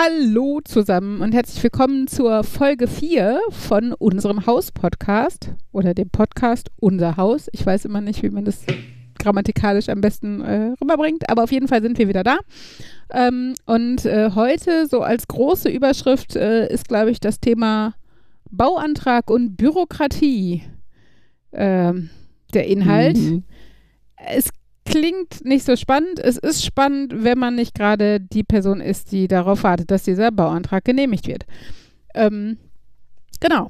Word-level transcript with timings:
Hallo 0.00 0.60
zusammen 0.62 1.22
und 1.22 1.34
herzlich 1.34 1.60
willkommen 1.60 2.06
zur 2.06 2.44
Folge 2.44 2.86
4 2.86 3.40
von 3.50 3.92
unserem 3.94 4.46
Haus-Podcast 4.46 5.50
oder 5.72 5.92
dem 5.92 6.08
Podcast 6.08 6.70
Unser 6.76 7.16
Haus. 7.16 7.48
Ich 7.50 7.66
weiß 7.66 7.84
immer 7.84 8.00
nicht, 8.00 8.22
wie 8.22 8.30
man 8.30 8.44
das 8.44 8.60
grammatikalisch 9.18 9.88
am 9.88 10.00
besten 10.00 10.40
äh, 10.40 10.72
rüberbringt, 10.80 11.28
aber 11.28 11.42
auf 11.42 11.50
jeden 11.50 11.66
Fall 11.66 11.82
sind 11.82 11.98
wir 11.98 12.06
wieder 12.06 12.22
da. 12.22 12.38
Ähm, 13.10 13.54
und 13.66 14.04
äh, 14.04 14.30
heute, 14.36 14.86
so 14.86 15.00
als 15.00 15.26
große 15.26 15.68
Überschrift, 15.68 16.36
äh, 16.36 16.72
ist, 16.72 16.86
glaube 16.86 17.10
ich, 17.10 17.18
das 17.18 17.40
Thema 17.40 17.94
Bauantrag 18.52 19.28
und 19.28 19.56
Bürokratie 19.56 20.62
ähm, 21.50 22.10
der 22.54 22.68
Inhalt. 22.68 23.16
Mhm. 23.16 23.42
Es 24.28 24.50
klingt 24.88 25.44
nicht 25.44 25.64
so 25.64 25.76
spannend. 25.76 26.18
Es 26.18 26.36
ist 26.36 26.64
spannend, 26.64 27.24
wenn 27.24 27.38
man 27.38 27.54
nicht 27.54 27.74
gerade 27.74 28.20
die 28.20 28.44
Person 28.44 28.80
ist, 28.80 29.12
die 29.12 29.28
darauf 29.28 29.62
wartet, 29.62 29.90
dass 29.90 30.04
dieser 30.04 30.30
Bauantrag 30.30 30.84
genehmigt 30.84 31.26
wird. 31.26 31.44
Ähm, 32.14 32.58
genau. 33.40 33.68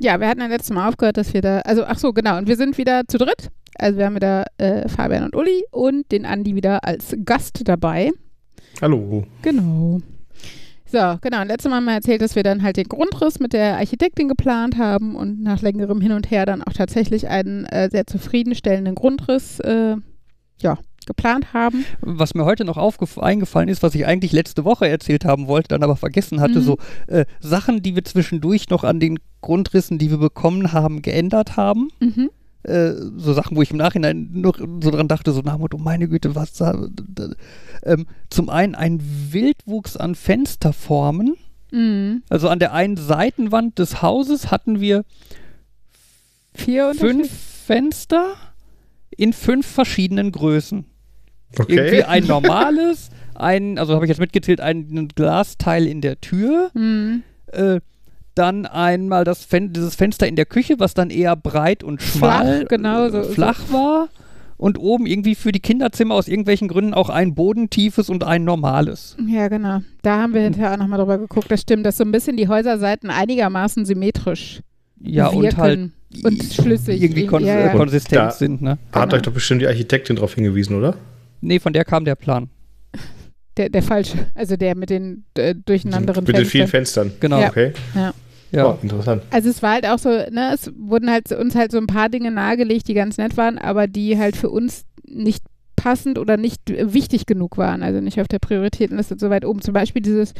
Ja, 0.00 0.18
wir 0.18 0.28
hatten 0.28 0.40
ja 0.40 0.46
letztes 0.46 0.74
Mal 0.74 0.88
aufgehört, 0.88 1.16
dass 1.16 1.34
wir 1.34 1.42
da, 1.42 1.60
also 1.60 1.84
ach 1.84 1.98
so, 1.98 2.12
genau, 2.12 2.38
und 2.38 2.48
wir 2.48 2.56
sind 2.56 2.78
wieder 2.78 3.02
zu 3.06 3.18
dritt. 3.18 3.50
Also 3.78 3.98
wir 3.98 4.06
haben 4.06 4.14
wieder 4.14 4.44
äh, 4.58 4.88
Fabian 4.88 5.24
und 5.24 5.36
Uli 5.36 5.64
und 5.70 6.10
den 6.10 6.24
Andi 6.24 6.54
wieder 6.54 6.84
als 6.84 7.14
Gast 7.24 7.60
dabei. 7.64 8.10
Hallo. 8.80 9.24
Genau. 9.42 10.00
So, 10.86 11.18
genau. 11.20 11.42
Und 11.42 11.48
letztes 11.48 11.70
Mal 11.70 11.76
haben 11.76 11.84
wir 11.84 11.92
erzählt, 11.92 12.20
dass 12.20 12.34
wir 12.34 12.42
dann 12.42 12.62
halt 12.62 12.76
den 12.76 12.88
Grundriss 12.88 13.38
mit 13.38 13.52
der 13.52 13.76
Architektin 13.76 14.28
geplant 14.28 14.76
haben 14.76 15.14
und 15.14 15.42
nach 15.42 15.62
längerem 15.62 16.00
Hin 16.00 16.12
und 16.12 16.30
Her 16.30 16.46
dann 16.46 16.62
auch 16.62 16.72
tatsächlich 16.72 17.28
einen 17.28 17.64
äh, 17.66 17.88
sehr 17.90 18.06
zufriedenstellenden 18.06 18.94
Grundriss 18.94 19.60
äh, 19.60 19.96
ja, 20.62 20.78
geplant 21.06 21.52
haben. 21.52 21.84
Was 22.00 22.34
mir 22.34 22.44
heute 22.44 22.64
noch 22.64 22.76
eingefallen 23.18 23.68
ist, 23.68 23.82
was 23.82 23.94
ich 23.94 24.06
eigentlich 24.06 24.32
letzte 24.32 24.64
Woche 24.64 24.88
erzählt 24.88 25.24
haben 25.24 25.46
wollte, 25.46 25.68
dann 25.68 25.82
aber 25.82 25.96
vergessen 25.96 26.40
hatte, 26.40 26.60
Mhm. 26.60 26.64
so 26.64 26.78
äh, 27.06 27.24
Sachen, 27.40 27.82
die 27.82 27.94
wir 27.94 28.04
zwischendurch 28.04 28.68
noch 28.70 28.84
an 28.84 29.00
den 29.00 29.18
Grundrissen, 29.40 29.98
die 29.98 30.10
wir 30.10 30.18
bekommen 30.18 30.72
haben, 30.72 31.02
geändert 31.02 31.56
haben. 31.56 31.88
Mhm. 32.00 32.30
Äh, 32.62 32.92
so 33.16 33.32
Sachen, 33.32 33.56
wo 33.56 33.62
ich 33.62 33.70
im 33.70 33.78
Nachhinein 33.78 34.28
noch 34.34 34.58
so 34.58 34.90
dran 34.90 35.08
dachte, 35.08 35.32
so 35.32 35.40
nach 35.40 35.56
Motto, 35.58 35.78
meine 35.78 36.08
Güte, 36.08 36.34
was 36.34 36.52
da. 36.52 36.88
ähm, 37.84 38.06
zum 38.28 38.50
einen 38.50 38.74
ein 38.74 39.00
Wildwuchs 39.30 39.96
an 39.96 40.14
Fensterformen. 40.14 41.36
Mhm. 41.72 42.22
Also 42.28 42.48
an 42.50 42.58
der 42.58 42.74
einen 42.74 42.98
Seitenwand 42.98 43.78
des 43.78 44.02
Hauses 44.02 44.50
hatten 44.50 44.80
wir 44.80 45.04
Vier 46.54 46.94
fünf? 46.94 47.30
Fenster 47.66 48.34
in 49.16 49.32
fünf 49.32 49.66
verschiedenen 49.66 50.32
Größen. 50.32 50.84
Irgendwie 51.58 51.80
Okay. 51.80 52.02
ein 52.04 52.26
normales, 52.26 53.10
ein, 53.34 53.78
also 53.78 53.94
habe 53.94 54.04
ich 54.04 54.08
jetzt 54.08 54.20
mitgezählt, 54.20 54.60
ein 54.60 55.08
Glasteil 55.14 55.86
in 55.86 56.00
der 56.00 56.20
Tür, 56.20 56.70
Mhm. 56.74 57.22
äh, 57.48 57.80
dann 58.36 58.64
einmal 58.66 59.24
das 59.24 59.44
Fen 59.44 59.72
dieses 59.72 59.96
Fenster 59.96 60.28
in 60.28 60.36
der 60.36 60.46
Küche, 60.46 60.78
was 60.78 60.94
dann 60.94 61.10
eher 61.10 61.34
breit 61.34 61.82
und 61.82 62.00
schmal, 62.00 62.58
Flach, 62.60 62.68
genau, 62.68 63.08
so- 63.10 63.22
flach 63.24 63.60
war. 63.72 64.08
Und 64.56 64.78
oben 64.78 65.06
irgendwie 65.06 65.34
für 65.34 65.52
die 65.52 65.60
Kinderzimmer 65.60 66.14
aus 66.14 66.28
irgendwelchen 66.28 66.68
Gründen 66.68 66.92
auch 66.92 67.08
ein 67.08 67.34
bodentiefes 67.34 68.10
und 68.10 68.24
ein 68.24 68.44
normales. 68.44 69.16
Ja, 69.26 69.48
genau. 69.48 69.80
Da 70.02 70.18
haben 70.20 70.34
wir 70.34 70.42
hinterher 70.42 70.74
auch 70.74 70.76
nochmal 70.76 70.98
drüber 70.98 71.16
geguckt. 71.16 71.50
Das 71.50 71.62
stimmt, 71.62 71.86
dass 71.86 71.96
so 71.96 72.04
ein 72.04 72.12
bisschen 72.12 72.36
die 72.36 72.46
Häuserseiten 72.46 73.08
einigermaßen 73.08 73.86
symmetrisch 73.86 74.60
Ja, 75.02 75.32
wirken 75.32 75.38
und 75.38 75.56
halt 75.56 75.90
und 76.24 76.42
schlüssig. 76.44 77.02
irgendwie 77.02 77.26
kon 77.26 77.44
ja, 77.44 77.58
ja. 77.60 77.68
konsistent 77.70 78.20
Da- 78.20 78.30
sind, 78.30 78.62
ne? 78.62 78.78
Hat 78.92 79.04
Genau. 79.04 79.16
euch 79.16 79.22
doch 79.22 79.32
bestimmt 79.32 79.62
die 79.62 79.66
Architektin 79.66 80.16
darauf 80.16 80.34
hingewiesen, 80.34 80.76
oder? 80.76 80.94
Nee, 81.40 81.58
von 81.58 81.72
der 81.72 81.84
kam 81.84 82.04
der 82.04 82.14
Plan. 82.16 82.48
Der, 83.56 83.68
der 83.68 83.82
falsche, 83.82 84.26
also 84.34 84.56
der 84.56 84.76
mit 84.76 84.90
den 84.90 85.24
äh, 85.34 85.54
durcheinanderen 85.54 86.24
Mit 86.24 86.36
den 86.36 86.44
vielen 86.46 86.68
Fenstern. 86.68 87.12
Genau. 87.20 87.40
Ja. 87.40 87.48
Okay. 87.48 87.72
Ja. 87.94 88.12
Oh, 88.66 88.78
interessant. 88.82 89.22
Also 89.30 89.48
es 89.48 89.62
war 89.62 89.72
halt 89.74 89.86
auch 89.86 89.98
so, 89.98 90.08
ne, 90.08 90.50
es 90.54 90.72
wurden 90.76 91.08
halt 91.10 91.30
uns 91.32 91.54
halt 91.54 91.70
so 91.70 91.78
ein 91.78 91.86
paar 91.86 92.08
Dinge 92.08 92.30
nahegelegt, 92.32 92.88
die 92.88 92.94
ganz 92.94 93.16
nett 93.16 93.36
waren, 93.36 93.58
aber 93.58 93.86
die 93.86 94.18
halt 94.18 94.36
für 94.36 94.50
uns 94.50 94.84
nicht 95.06 95.44
passend 95.76 96.18
oder 96.18 96.36
nicht 96.36 96.60
wichtig 96.68 97.26
genug 97.26 97.58
waren, 97.58 97.82
also 97.82 98.00
nicht 98.00 98.20
auf 98.20 98.28
der 98.28 98.38
Prioritätenliste 98.40 99.16
so 99.18 99.30
weit 99.30 99.44
oben. 99.44 99.62
Zum 99.62 99.72
Beispiel 99.72 100.02
dieses, 100.02 100.34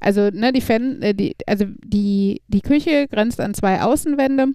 also 0.00 0.28
ne, 0.30 0.52
die 0.52 0.60
Fan, 0.60 1.00
äh, 1.02 1.14
die, 1.14 1.34
also 1.46 1.64
die, 1.82 2.42
die 2.48 2.60
Küche 2.60 3.06
grenzt 3.08 3.40
an 3.40 3.54
zwei 3.54 3.80
Außenwände. 3.82 4.48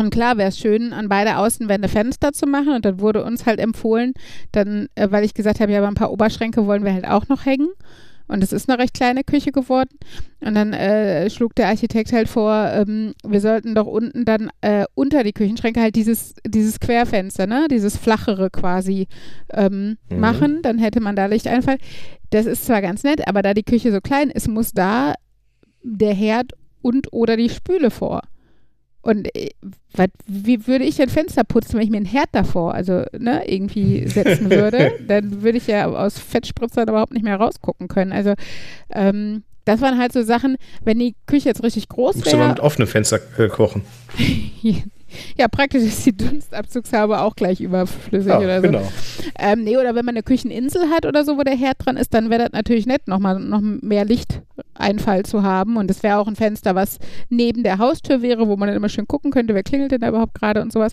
Und 0.00 0.10
klar 0.10 0.36
wäre 0.38 0.48
es 0.48 0.58
schön, 0.58 0.92
an 0.92 1.08
beide 1.08 1.36
Außenwände 1.36 1.88
Fenster 1.88 2.32
zu 2.32 2.46
machen. 2.46 2.74
Und 2.74 2.84
dann 2.84 3.00
wurde 3.00 3.24
uns 3.24 3.46
halt 3.46 3.60
empfohlen, 3.60 4.12
dann, 4.52 4.88
äh, 4.94 5.08
weil 5.10 5.24
ich 5.24 5.34
gesagt 5.34 5.60
habe, 5.60 5.72
ja, 5.72 5.78
aber 5.78 5.88
ein 5.88 5.94
paar 5.94 6.12
Oberschränke 6.12 6.66
wollen 6.66 6.84
wir 6.84 6.92
halt 6.94 7.06
auch 7.06 7.28
noch 7.28 7.44
hängen. 7.46 7.68
Und 8.28 8.44
es 8.44 8.52
ist 8.52 8.70
eine 8.70 8.78
recht 8.78 8.94
kleine 8.94 9.24
Küche 9.24 9.50
geworden. 9.50 9.90
Und 10.40 10.54
dann 10.54 10.72
äh, 10.72 11.28
schlug 11.30 11.56
der 11.56 11.66
Architekt 11.66 12.12
halt 12.12 12.28
vor, 12.28 12.70
ähm, 12.72 13.12
wir 13.26 13.40
sollten 13.40 13.74
doch 13.74 13.86
unten 13.86 14.24
dann 14.24 14.50
äh, 14.60 14.84
unter 14.94 15.24
die 15.24 15.32
Küchenschränke 15.32 15.80
halt 15.80 15.96
dieses, 15.96 16.34
dieses 16.46 16.78
Querfenster, 16.78 17.48
ne, 17.48 17.66
dieses 17.68 17.96
flachere 17.96 18.48
quasi 18.50 19.08
ähm, 19.52 19.96
Mhm. 20.08 20.20
machen. 20.20 20.58
Dann 20.62 20.78
hätte 20.78 21.00
man 21.00 21.16
da 21.16 21.26
Lichteinfall. 21.26 21.78
Das 22.30 22.46
ist 22.46 22.66
zwar 22.66 22.80
ganz 22.82 23.02
nett, 23.02 23.26
aber 23.26 23.42
da 23.42 23.52
die 23.52 23.64
Küche 23.64 23.90
so 23.90 24.00
klein 24.00 24.30
ist, 24.30 24.46
muss 24.46 24.70
da 24.70 25.14
der 25.82 26.14
Herd 26.14 26.52
und 26.82 27.12
oder 27.12 27.36
die 27.36 27.48
Spüle 27.50 27.90
vor. 27.90 28.22
Und 29.02 29.34
äh, 29.34 29.50
wat, 29.94 30.10
wie 30.26 30.66
würde 30.66 30.84
ich 30.84 30.96
denn 30.96 31.08
Fenster 31.08 31.42
putzen, 31.44 31.74
wenn 31.74 31.82
ich 31.84 31.90
mir 31.90 31.96
einen 31.96 32.06
Herd 32.06 32.28
davor, 32.32 32.74
also 32.74 33.04
ne, 33.18 33.42
irgendwie 33.50 34.06
setzen 34.08 34.50
würde? 34.50 34.92
Dann 35.08 35.42
würde 35.42 35.58
ich 35.58 35.66
ja 35.66 35.86
aus 35.88 36.18
Fettspritzern 36.18 36.88
überhaupt 36.88 37.12
nicht 37.12 37.24
mehr 37.24 37.36
rausgucken 37.36 37.88
können. 37.88 38.12
Also 38.12 38.34
ähm, 38.90 39.42
das 39.64 39.80
waren 39.80 39.98
halt 39.98 40.12
so 40.12 40.22
Sachen, 40.22 40.56
wenn 40.84 40.98
die 40.98 41.14
Küche 41.26 41.48
jetzt 41.48 41.62
richtig 41.62 41.88
groß 41.88 42.16
Musst 42.16 42.26
du 42.32 42.36
mal 42.36 42.42
wäre. 42.44 42.48
mit 42.50 42.60
offenem 42.60 42.88
Fenster 42.88 43.20
äh, 43.38 43.48
kochen. 43.48 43.82
ja, 45.36 45.48
praktisch 45.48 45.82
ist 45.82 46.04
die 46.06 46.16
Dunstabzugshaube 46.16 47.20
auch 47.20 47.36
gleich 47.36 47.60
überflüssig 47.60 48.28
Ja, 48.30 48.38
oder 48.38 48.56
so. 48.60 48.66
genau. 48.66 48.92
Ähm, 49.38 49.64
nee, 49.64 49.76
oder 49.76 49.94
wenn 49.94 50.04
man 50.04 50.14
eine 50.14 50.22
Kücheninsel 50.22 50.88
hat 50.90 51.04
oder 51.06 51.24
so, 51.24 51.36
wo 51.38 51.42
der 51.42 51.56
Herd 51.56 51.76
dran 51.84 51.96
ist, 51.96 52.14
dann 52.14 52.30
wäre 52.30 52.42
das 52.44 52.52
natürlich 52.52 52.86
nett, 52.86 53.06
nochmal 53.06 53.38
noch 53.38 53.60
mehr 53.60 54.04
Lichteinfall 54.80 55.24
zu 55.24 55.42
haben. 55.42 55.76
Und 55.76 55.88
das 55.88 56.02
wäre 56.02 56.18
auch 56.18 56.26
ein 56.26 56.36
Fenster, 56.36 56.74
was 56.74 56.98
neben 57.28 57.62
der 57.62 57.78
Haustür 57.78 58.22
wäre, 58.22 58.48
wo 58.48 58.56
man 58.56 58.68
dann 58.68 58.76
immer 58.76 58.88
schön 58.88 59.06
gucken 59.06 59.30
könnte, 59.30 59.54
wer 59.54 59.62
klingelt 59.62 59.92
denn 59.92 60.00
da 60.00 60.08
überhaupt 60.08 60.34
gerade 60.34 60.62
und 60.62 60.72
sowas. 60.72 60.92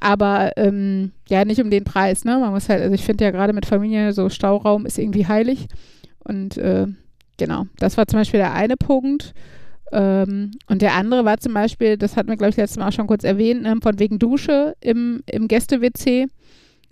Aber 0.00 0.52
ähm, 0.56 1.12
ja, 1.28 1.44
nicht 1.44 1.60
um 1.60 1.70
den 1.70 1.84
Preis, 1.84 2.24
ne? 2.24 2.38
Man 2.38 2.52
muss 2.52 2.68
halt, 2.68 2.82
also 2.82 2.94
ich 2.94 3.04
finde 3.04 3.24
ja 3.24 3.30
gerade 3.30 3.52
mit 3.52 3.66
Familie 3.66 4.12
so 4.12 4.28
Stauraum 4.28 4.86
ist 4.86 4.98
irgendwie 4.98 5.26
heilig. 5.26 5.66
Und 6.24 6.56
äh, 6.58 6.86
genau, 7.36 7.66
das 7.78 7.96
war 7.96 8.06
zum 8.06 8.18
Beispiel 8.18 8.40
der 8.40 8.54
eine 8.54 8.76
Punkt. 8.76 9.34
Ähm, 9.92 10.52
und 10.68 10.82
der 10.82 10.94
andere 10.94 11.24
war 11.24 11.38
zum 11.38 11.52
Beispiel, 11.52 11.96
das 11.96 12.16
hatten 12.16 12.28
wir, 12.28 12.36
glaube 12.36 12.50
ich, 12.50 12.56
letztes 12.56 12.78
Mal 12.78 12.88
auch 12.88 12.92
schon 12.92 13.08
kurz 13.08 13.24
erwähnt, 13.24 13.62
ne, 13.62 13.76
von 13.82 13.98
wegen 13.98 14.18
Dusche 14.18 14.74
im, 14.80 15.22
im 15.26 15.48
Gäste-WC 15.48 16.28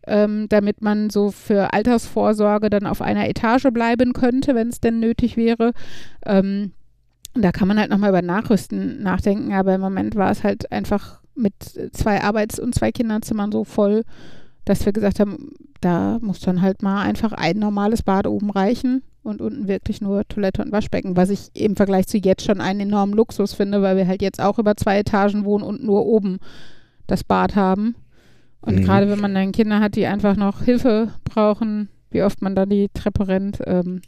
ähm, 0.08 0.46
damit 0.48 0.82
man 0.82 1.10
so 1.10 1.30
für 1.30 1.72
Altersvorsorge 1.72 2.70
dann 2.70 2.86
auf 2.86 3.02
einer 3.02 3.28
Etage 3.28 3.68
bleiben 3.72 4.12
könnte, 4.12 4.54
wenn 4.54 4.68
es 4.68 4.80
denn 4.80 5.00
nötig 5.00 5.36
wäre. 5.36 5.72
Ähm, 6.26 6.72
da 7.34 7.52
kann 7.52 7.68
man 7.68 7.78
halt 7.78 7.90
nochmal 7.90 8.10
über 8.10 8.22
Nachrüsten 8.22 9.02
nachdenken, 9.02 9.52
aber 9.52 9.74
im 9.74 9.80
Moment 9.80 10.16
war 10.16 10.30
es 10.30 10.42
halt 10.42 10.72
einfach 10.72 11.20
mit 11.34 11.54
zwei 11.92 12.22
Arbeits- 12.22 12.58
und 12.58 12.74
zwei 12.74 12.90
Kinderzimmern 12.90 13.52
so 13.52 13.64
voll, 13.64 14.04
dass 14.64 14.84
wir 14.84 14.92
gesagt 14.92 15.20
haben, 15.20 15.52
da 15.80 16.18
muss 16.20 16.40
dann 16.40 16.60
halt 16.60 16.82
mal 16.82 17.02
einfach 17.02 17.32
ein 17.32 17.58
normales 17.58 18.02
Bad 18.02 18.26
oben 18.26 18.50
reichen 18.50 19.02
und 19.22 19.40
unten 19.40 19.68
wirklich 19.68 20.00
nur 20.00 20.26
Toilette 20.26 20.62
und 20.62 20.72
Waschbecken, 20.72 21.16
was 21.16 21.30
ich 21.30 21.50
im 21.54 21.76
Vergleich 21.76 22.06
zu 22.06 22.18
jetzt 22.18 22.44
schon 22.44 22.60
einen 22.60 22.80
enormen 22.80 23.14
Luxus 23.14 23.54
finde, 23.54 23.82
weil 23.82 23.96
wir 23.96 24.06
halt 24.06 24.22
jetzt 24.22 24.40
auch 24.40 24.58
über 24.58 24.76
zwei 24.76 24.98
Etagen 24.98 25.44
wohnen 25.44 25.64
und 25.64 25.84
nur 25.84 26.06
oben 26.06 26.38
das 27.06 27.24
Bad 27.24 27.54
haben. 27.54 27.94
Und 28.60 28.76
Mhm. 28.76 28.82
gerade 28.84 29.08
wenn 29.08 29.20
man 29.20 29.34
dann 29.34 29.52
Kinder 29.52 29.80
hat, 29.80 29.94
die 29.96 30.06
einfach 30.06 30.36
noch 30.36 30.62
Hilfe 30.62 31.12
brauchen, 31.24 31.88
wie 32.10 32.22
oft 32.22 32.42
man 32.42 32.54
da 32.56 32.66
die 32.66 32.88
Treppe 32.92 33.28
rennt, 33.28 33.58
ähm, 33.66 34.00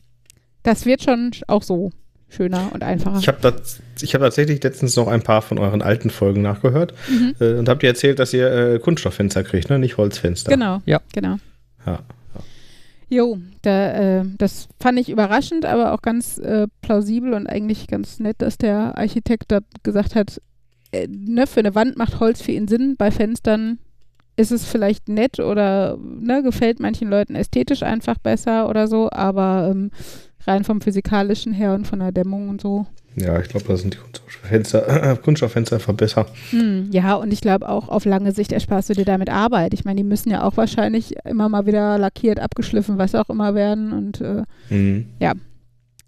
das 0.62 0.87
wird 0.87 1.03
schon 1.03 1.31
auch 1.47 1.62
so 1.62 1.91
schöner 2.28 2.70
und 2.73 2.82
einfacher. 2.82 3.19
Ich 3.19 3.29
habe 3.29 3.38
hab 3.49 4.20
tatsächlich 4.20 4.62
letztens 4.62 4.94
noch 4.97 5.08
ein 5.08 5.23
paar 5.23 5.43
von 5.43 5.58
euren 5.58 5.82
alten 5.82 6.11
Folgen 6.11 6.43
nachgehört 6.43 6.94
Mhm. 7.08 7.35
äh, 7.41 7.55
und 7.55 7.69
habt 7.69 7.82
ihr 7.82 7.88
erzählt, 7.88 8.19
dass 8.19 8.32
ihr 8.32 8.50
äh, 8.52 8.79
Kunststofffenster 8.79 9.43
kriegt, 9.44 9.69
ne? 9.70 9.79
nicht 9.79 9.97
Holzfenster. 9.97 10.50
Genau. 10.50 10.81
Ja. 10.87 11.00
Genau. 11.12 11.37
Ja. 11.87 12.00
Jo, 13.12 13.38
da, 13.62 14.20
äh, 14.20 14.25
das 14.38 14.69
fand 14.79 14.99
ich 15.00 15.08
überraschend, 15.08 15.64
aber 15.67 15.93
auch 15.93 16.00
ganz 16.02 16.38
äh, 16.38 16.69
plausibel 16.81 17.35
und 17.35 17.49
eigentlich 17.49 17.88
ganz 17.88 18.20
nett, 18.20 18.37
dass 18.38 18.56
der 18.56 18.97
Architekt 18.97 19.50
da 19.50 19.58
gesagt 19.82 20.14
hat, 20.14 20.41
äh, 20.93 21.08
ne, 21.08 21.49
für 21.49 21.58
eine 21.61 21.75
Wand 21.75 21.97
macht 21.99 22.20
Holz 22.20 22.41
für 22.41 22.52
ihn 22.52 22.69
Sinn, 22.69 22.94
bei 22.97 23.11
Fenstern 23.11 23.79
ist 24.40 24.50
es 24.50 24.64
vielleicht 24.64 25.08
nett 25.08 25.38
oder 25.38 25.98
ne, 25.98 26.42
gefällt 26.42 26.81
manchen 26.81 27.08
Leuten 27.08 27.34
ästhetisch 27.34 27.82
einfach 27.82 28.19
besser 28.19 28.69
oder 28.69 28.88
so, 28.88 29.10
aber 29.10 29.69
ähm, 29.70 29.90
rein 30.46 30.64
vom 30.64 30.81
physikalischen 30.81 31.52
her 31.52 31.75
und 31.75 31.87
von 31.87 31.98
der 32.00 32.12
Dämmung 32.12 32.48
und 32.48 32.60
so. 32.60 32.87
Ja, 33.16 33.38
ich 33.40 33.48
glaube, 33.48 33.66
da 33.66 33.76
sind 33.76 33.94
die 33.94 33.98
Kunststofffenster, 33.98 35.16
Kunststofffenster 35.22 35.76
einfach 35.76 35.92
besser. 35.94 36.26
Hm, 36.50 36.88
ja, 36.92 37.14
und 37.14 37.32
ich 37.32 37.40
glaube 37.40 37.69
auch 37.69 37.88
auf 37.88 38.04
lange 38.04 38.32
Sicht 38.32 38.52
ersparst 38.52 38.90
du 38.90 38.94
dir 38.94 39.04
damit 39.04 39.28
Arbeit. 39.31 39.75
Ich 39.75 39.84
meine, 39.84 39.96
die 39.96 40.04
müssen 40.04 40.31
ja 40.31 40.44
auch 40.44 40.56
wahrscheinlich 40.56 41.16
immer 41.25 41.48
mal 41.48 41.66
wieder 41.66 41.98
lackiert, 41.98 42.38
abgeschliffen, 42.38 42.98
was 42.98 43.14
auch 43.14 43.28
immer 43.28 43.54
werden 43.54 43.92
und 43.92 44.20
äh, 44.20 44.42
Mhm. 44.70 45.06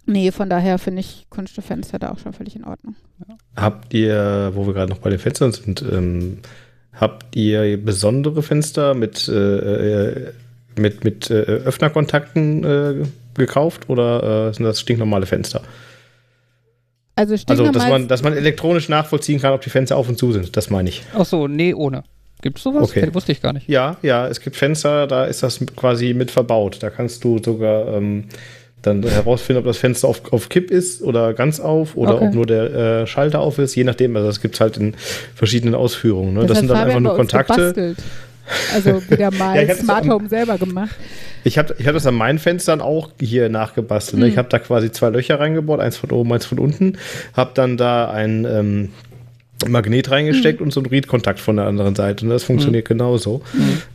Nee, 0.05 0.33
von 0.33 0.51
daher 0.51 0.79
finde 0.79 1.01
ich 1.01 1.27
Kunststofffenster 1.31 1.99
da 1.99 2.11
auch 2.11 2.19
schon 2.19 2.33
völlig 2.33 2.57
in 2.57 2.65
Ordnung. 2.65 2.97
Habt 3.55 3.95
ihr, 3.95 4.51
wo 4.55 4.67
wir 4.67 4.75
gerade 4.75 4.91
noch 4.91 4.99
bei 4.99 5.11
den 5.11 5.21
Fenstern 5.21 5.53
sind, 5.53 5.83
ähm, 5.83 6.39
habt 6.95 7.37
ihr 7.37 7.77
besondere 7.83 8.43
Fenster 8.43 8.95
mit, 8.95 9.29
äh, 9.29 10.33
mit, 10.77 11.05
mit 11.05 11.31
äh, 11.31 11.35
Öffnerkontakten 11.35 12.65
äh, 12.65 12.95
gekauft 13.35 13.89
oder 13.89 14.49
äh, 14.49 14.55
sind 14.55 14.65
das 14.65 14.81
stinknormale 14.81 15.27
Fenster? 15.27 15.63
Also, 17.15 17.35
Also, 17.47 17.71
dass 17.71 17.89
man, 17.89 18.09
dass 18.09 18.23
man 18.23 18.33
elektronisch 18.33 18.89
nachvollziehen 18.89 19.41
kann, 19.41 19.53
ob 19.53 19.61
die 19.61 19.71
Fenster 19.71 19.97
auf 19.97 20.09
und 20.09 20.19
zu 20.19 20.33
sind, 20.33 20.57
das 20.57 20.71
meine 20.71 20.89
ich. 20.89 21.03
Ach 21.15 21.27
so, 21.27 21.47
nee, 21.47 21.75
ohne. 21.75 22.05
Gibt's 22.41 22.63
sowas? 22.63 22.91
Okay. 22.91 23.03
Okay. 23.03 23.15
Wusste 23.15 23.33
ich 23.33 23.41
gar 23.41 23.53
nicht. 23.53 23.69
Ja, 23.69 23.97
ja, 24.03 24.27
es 24.27 24.41
gibt 24.41 24.57
Fenster, 24.57 25.07
da 25.07 25.25
ist 25.27 25.43
das 25.43 25.65
quasi 25.77 26.15
mit 26.15 26.31
verbaut. 26.31 26.79
Da 26.83 26.91
kannst 26.91 27.23
du 27.23 27.39
sogar 27.39 27.87
ähm, 27.89 28.25
dann 28.83 29.03
herausfinden, 29.05 29.61
ob 29.61 29.65
das 29.67 29.79
Fenster 29.79 30.09
auf, 30.09 30.33
auf 30.33 30.49
Kipp 30.49 30.71
ist 30.71 31.03
oder 31.03 31.35
ganz 31.35 31.61
auf 31.61 31.97
oder 31.97 32.17
Okay. 32.17 32.27
ob 32.29 32.35
nur 32.35 32.47
der 32.47 32.75
äh, 33.03 33.07
Schalter 33.07 33.41
auf 33.41 33.59
ist, 33.59 33.75
je 33.75 33.85
nachdem. 33.85 34.15
Also 34.17 34.29
das 34.29 34.41
gibt 34.41 34.55
es 34.57 34.61
halt 34.61 34.77
in 34.77 34.95
verschiedenen 35.35 35.75
Ausführungen. 35.75 36.35
Ne? 36.35 36.41
Das, 36.41 36.51
hat 36.51 36.57
sind 36.59 36.69
dann 36.69 36.87
einfach 36.89 37.01
nur 37.01 37.15
Kontakte. 37.17 37.55
gebastelt. 37.55 37.99
Also 38.75 39.03
wieder 39.09 39.31
mal 39.39 39.67
Ja, 39.67 39.75
Smart 39.75 40.03
am- 40.05 40.11
Home 40.11 40.29
selber 40.29 40.59
gemacht. 40.59 40.91
Ich 41.45 41.59
habe 41.59 41.75
ich 41.79 41.87
hab 41.87 41.95
das 41.95 42.07
an 42.07 42.15
meinen 42.15 42.39
Fenstern 42.39 42.81
auch 42.81 43.11
hier 43.21 43.49
nachgebastelt. 43.49 44.19
Ne? 44.21 44.27
Mhm. 44.27 44.33
Ich 44.33 44.39
habe 44.39 44.49
da 44.49 44.59
quasi 44.59 44.91
zwei 44.93 45.11
Löcher 45.11 45.39
reingebaut, 45.41 45.81
eins 45.81 45.97
von 45.97 46.11
oben, 46.11 46.33
eins 46.33 46.45
von 46.47 46.59
unten. 46.59 46.99
Habe 47.35 47.53
dann 47.55 47.77
da 47.77 48.11
ein 48.11 48.45
ähm, 48.45 48.89
Magnet 49.69 50.11
reingesteckt 50.11 50.59
Mhm. 50.61 50.67
und 50.67 50.73
so 50.73 50.81
einen 50.81 50.89
Read-Kontakt 50.91 51.39
von 51.39 51.55
der 51.57 51.67
anderen 51.67 51.95
Seite. 51.95 52.25
Und 52.25 52.31
das 52.31 52.43
funktioniert 52.45 52.87
genauso. 52.89 53.43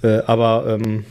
Äh, 0.01 0.19
aber 0.27 0.77
ähm, 0.81 1.03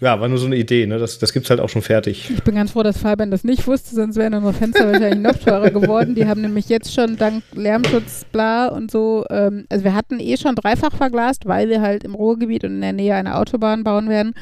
ja, 0.00 0.18
war 0.18 0.28
nur 0.28 0.38
so 0.38 0.46
eine 0.46 0.56
Idee. 0.56 0.86
Ne? 0.86 0.98
Das, 0.98 1.18
das 1.18 1.32
gibt 1.32 1.44
es 1.44 1.50
halt 1.50 1.60
auch 1.60 1.68
schon 1.68 1.82
fertig. 1.82 2.30
Ich 2.30 2.42
bin 2.42 2.54
ganz 2.54 2.72
froh, 2.72 2.82
dass 2.82 2.98
Fabian 2.98 3.30
das 3.30 3.44
nicht 3.44 3.66
wusste, 3.66 3.94
sonst 3.94 4.16
wären 4.16 4.34
unsere 4.34 4.54
Fenster 4.54 4.90
wahrscheinlich 4.90 5.20
noch 5.20 5.36
teurer 5.36 5.70
geworden. 5.70 6.14
Die 6.14 6.26
haben 6.26 6.40
nämlich 6.40 6.68
jetzt 6.68 6.94
schon 6.94 7.16
dank 7.16 7.42
Lärmschutz, 7.52 8.24
bla 8.32 8.68
und 8.68 8.90
so, 8.90 9.24
ähm, 9.30 9.66
also 9.68 9.84
wir 9.84 9.94
hatten 9.94 10.20
eh 10.20 10.36
schon 10.36 10.54
dreifach 10.54 10.96
verglast, 10.96 11.46
weil 11.46 11.68
wir 11.68 11.82
halt 11.82 12.04
im 12.04 12.14
Ruhrgebiet 12.14 12.64
und 12.64 12.76
in 12.76 12.80
der 12.80 12.92
Nähe 12.94 13.14
eine 13.14 13.36
Autobahn 13.36 13.84
bauen 13.84 14.08
werden. 14.08 14.32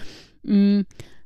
Mm, 0.44 0.82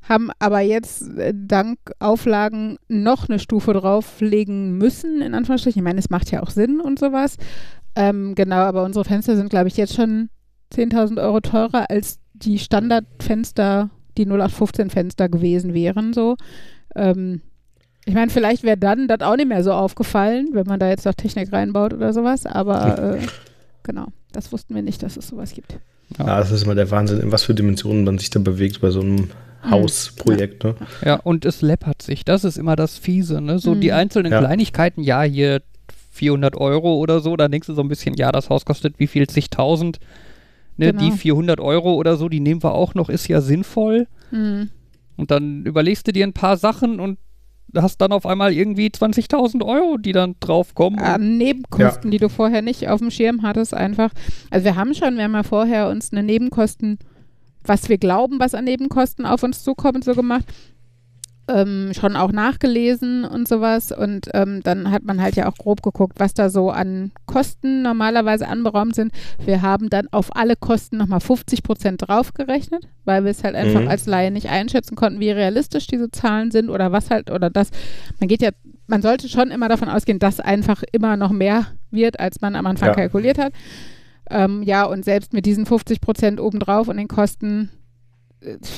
haben 0.09 0.31
aber 0.39 0.61
jetzt 0.61 1.03
äh, 1.19 1.35
dank 1.35 1.79
Auflagen 1.99 2.79
noch 2.89 3.29
eine 3.29 3.39
Stufe 3.39 3.75
drauflegen 3.75 4.79
müssen, 4.79 5.21
in 5.21 5.35
Anführungsstrichen. 5.35 5.81
Ich 5.81 5.85
meine, 5.85 5.99
es 5.99 6.11
macht 6.11 6.31
ja 6.31 6.43
auch 6.43 6.51
Sinn 6.51 6.81
und 6.81 6.99
sowas. 6.99 7.37
Ähm, 7.97 8.35
genau, 8.35 8.57
aber 8.57 8.85
unsere 8.85 9.05
Fenster 9.05 9.37
sind, 9.37 9.51
glaube 9.51 9.69
ich, 9.69 9.77
jetzt 9.77 9.95
schon 9.95 10.31
10.000 10.73 11.21
Euro 11.23 11.41
teurer 11.41 11.91
als 11.91 12.20
die 12.43 12.59
Standardfenster, 12.59 13.91
die 14.17 14.27
0815-Fenster 14.27 15.29
gewesen 15.29 15.75
wären. 15.75 16.13
So. 16.13 16.37
Ähm, 16.95 17.41
ich 18.07 18.15
meine, 18.15 18.31
vielleicht 18.31 18.63
wäre 18.63 18.77
dann 18.79 19.09
das 19.09 19.21
auch 19.21 19.37
nicht 19.37 19.49
mehr 19.49 19.63
so 19.63 19.73
aufgefallen, 19.73 20.49
wenn 20.53 20.67
man 20.67 20.81
da 20.81 20.89
jetzt 20.89 21.05
noch 21.07 21.15
Technik 21.15 21.53
reinbaut 21.53 21.93
oder 21.93 22.13
sowas, 22.13 22.47
aber 22.47 23.17
äh, 23.17 23.27
genau, 23.83 24.07
das 24.33 24.53
wussten 24.53 24.75
wir 24.75 24.83
nicht, 24.83 25.03
dass 25.03 25.17
es 25.17 25.29
sowas 25.29 25.53
gibt. 25.53 25.79
Ja, 26.19 26.39
das 26.39 26.51
ist 26.51 26.65
immer 26.65 26.75
der 26.75 26.91
Wahnsinn, 26.91 27.21
in 27.21 27.31
was 27.31 27.45
für 27.45 27.55
Dimensionen 27.55 28.05
man 28.05 28.19
sich 28.19 28.31
da 28.31 28.41
bewegt 28.41 28.81
bei 28.81 28.91
so 28.91 29.01
einem 29.01 29.29
Mhm. 29.63 29.71
Hausprojekt. 29.73 30.65
Ne? 30.65 30.75
Ja, 31.05 31.17
und 31.17 31.45
es 31.45 31.61
läppert 31.61 32.01
sich. 32.01 32.25
Das 32.25 32.45
ist 32.45 32.57
immer 32.57 32.77
das 32.77 32.97
Fiese, 32.97 33.43
ne? 33.43 33.59
So 33.59 33.75
Mhm. 33.75 33.81
die 33.83 33.93
einzelnen 33.93 34.33
Ja. 34.33 34.39
Kleinigkeiten, 34.39 35.03
ja, 35.03 35.21
hier 35.23 35.61
400 36.13 36.57
Euro 36.57 36.97
oder 36.97 37.21
so, 37.21 37.37
da 37.37 37.47
denkst 37.47 37.67
du 37.67 37.75
so 37.75 37.83
ein 37.83 37.89
bisschen, 37.89 38.15
ja, 38.15 38.33
das 38.33 38.49
Haus 38.49 38.65
kostet 38.65 38.99
wie 38.99 39.07
viel, 39.07 39.27
zigtausend. 39.29 39.99
Ne, 40.77 40.93
Genau. 40.93 41.05
Die 41.05 41.13
400 41.13 41.61
Euro 41.61 41.95
oder 41.95 42.17
so, 42.17 42.29
die 42.29 42.41
nehmen 42.41 42.63
wir 42.63 42.75
auch 42.75 42.95
noch, 42.95 43.09
ist 43.09 43.29
ja 43.29 43.41
sinnvoll. 43.41 44.07
Mhm. 44.31 44.71
Und 45.17 45.31
dann 45.31 45.67
überlegst 45.67 46.07
du 46.09 46.13
dir 46.13 46.27
ein 46.27 46.33
paar 46.33 46.57
Sachen 46.57 46.99
und 46.99 47.19
hast 47.77 48.01
dann 48.01 48.13
auf 48.13 48.27
einmal 48.27 48.53
irgendwie 48.53 48.89
20.000 48.89 49.65
Euro, 49.65 49.97
die 49.97 50.13
dann 50.13 50.35
draufkommen. 50.41 50.99
An 50.99 51.37
Nebenkosten, 51.39 52.11
die 52.11 52.19
du 52.19 52.29
vorher 52.29 52.63
nicht 52.63 52.89
auf 52.89 53.01
dem 53.01 53.11
Schirm 53.11 53.43
hattest, 53.43 53.75
einfach. 53.75 54.11
Also 54.51 54.65
wir 54.65 54.77
haben 54.77 54.95
schon, 54.95 55.17
wir 55.17 55.25
haben 55.25 55.35
ja 55.35 55.43
vorher 55.43 55.89
uns 55.89 56.13
eine 56.13 56.23
Nebenkosten, 56.23 56.99
was 57.65 57.89
wir 57.89 57.99
glauben, 57.99 58.41
was 58.41 58.55
an 58.55 58.65
Nebenkosten 58.65 59.27
auf 59.27 59.43
uns 59.43 59.63
zukommt, 59.63 60.05
so 60.05 60.15
gemacht. 60.15 60.45
Ähm, 61.53 61.91
schon 61.99 62.15
auch 62.17 62.31
nachgelesen 62.33 63.25
und 63.25 63.49
sowas. 63.49 63.91
Und 63.93 64.29
ähm, 64.35 64.61
dann 64.63 64.91
hat 64.91 65.03
man 65.05 65.21
halt 65.21 65.35
ja 65.35 65.49
auch 65.49 65.57
grob 65.57 65.83
geguckt, 65.83 66.21
was 66.21 66.33
da 66.35 66.49
so 66.51 66.71
an 66.71 67.11
Kosten 67.27 67.83
normalerweise 67.83 68.47
anberaumt 68.47 68.95
sind. 68.95 69.11
Wir 69.45 69.61
haben 69.63 69.89
dann 69.91 70.07
auf 70.13 70.37
alle 70.37 70.55
Kosten 70.55 70.99
nochmal 70.99 71.21
50 71.21 71.63
Prozent 71.63 72.07
draufgerechnet, 72.07 72.87
weil 73.05 73.25
wir 73.25 73.31
es 73.33 73.43
halt 73.43 73.57
einfach 73.57 73.81
Mhm. 73.81 73.89
als 73.89 74.07
Laie 74.07 74.31
nicht 74.31 74.49
einschätzen 74.49 74.95
konnten, 74.97 75.19
wie 75.19 75.31
realistisch 75.31 75.87
diese 75.89 76.11
Zahlen 76.11 76.51
sind 76.51 76.71
oder 76.71 76.93
was 76.93 77.11
halt, 77.11 77.31
oder 77.31 77.51
das. 77.51 77.71
Man 78.21 78.29
geht 78.29 78.43
ja, 78.43 78.51
man 78.87 79.03
sollte 79.03 79.29
schon 79.29 79.51
immer 79.51 79.69
davon 79.69 79.89
ausgehen, 79.89 80.19
dass 80.21 80.39
einfach 80.41 80.83
immer 80.93 81.17
noch 81.17 81.31
mehr 81.33 81.67
wird, 81.91 82.21
als 82.21 82.41
man 82.41 82.55
am 82.55 82.67
Anfang 82.67 82.89
Ja. 82.91 82.95
kalkuliert 82.95 83.39
hat. 83.39 83.53
Ähm, 84.31 84.63
ja, 84.63 84.85
und 84.85 85.05
selbst 85.05 85.33
mit 85.33 85.47
diesen 85.47 85.67
50 85.67 86.01
Prozent 86.01 86.41
obendrauf 86.41 86.87
und 86.87 86.97
den 86.99 87.09
Kosten, 87.09 87.71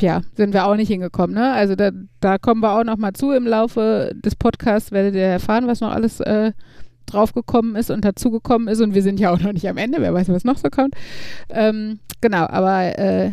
ja, 0.00 0.22
sind 0.34 0.52
wir 0.52 0.66
auch 0.66 0.76
nicht 0.76 0.88
hingekommen. 0.88 1.34
Ne? 1.34 1.52
Also 1.52 1.76
da, 1.76 1.90
da 2.20 2.38
kommen 2.38 2.60
wir 2.60 2.72
auch 2.72 2.84
noch 2.84 2.96
mal 2.96 3.12
zu 3.12 3.30
im 3.30 3.46
Laufe 3.46 4.12
des 4.14 4.34
Podcasts, 4.34 4.92
werdet 4.92 5.14
ihr 5.14 5.22
erfahren, 5.22 5.66
was 5.66 5.80
noch 5.80 5.92
alles 5.92 6.20
äh, 6.20 6.52
draufgekommen 7.06 7.76
ist 7.76 7.90
und 7.90 8.04
dazugekommen 8.04 8.68
ist. 8.68 8.80
Und 8.80 8.94
wir 8.94 9.02
sind 9.02 9.20
ja 9.20 9.30
auch 9.30 9.40
noch 9.40 9.52
nicht 9.52 9.68
am 9.68 9.76
Ende, 9.76 10.00
wer 10.00 10.14
weiß, 10.14 10.28
was 10.28 10.44
noch 10.44 10.58
so 10.58 10.68
kommt. 10.68 10.94
Ähm, 11.48 12.00
genau, 12.20 12.46
aber 12.46 12.98
äh, 12.98 13.32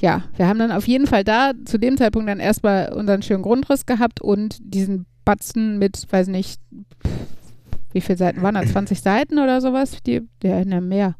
ja, 0.00 0.24
wir 0.36 0.48
haben 0.48 0.58
dann 0.58 0.72
auf 0.72 0.86
jeden 0.86 1.06
Fall 1.06 1.24
da 1.24 1.52
zu 1.64 1.78
dem 1.78 1.96
Zeitpunkt 1.96 2.28
dann 2.28 2.40
erstmal 2.40 2.92
unseren 2.92 3.22
schönen 3.22 3.42
Grundriss 3.42 3.86
gehabt 3.86 4.20
und 4.20 4.56
diesen 4.60 5.06
Batzen 5.24 5.78
mit, 5.78 6.06
weiß 6.10 6.28
nicht, 6.28 6.60
wie 7.92 8.00
viele 8.00 8.18
Seiten 8.18 8.42
waren 8.42 8.56
das? 8.56 8.72
20 8.72 9.00
Seiten 9.00 9.38
oder 9.38 9.60
sowas? 9.60 9.98
Die, 10.04 10.20
ne, 10.42 10.80
mehr. 10.80 11.14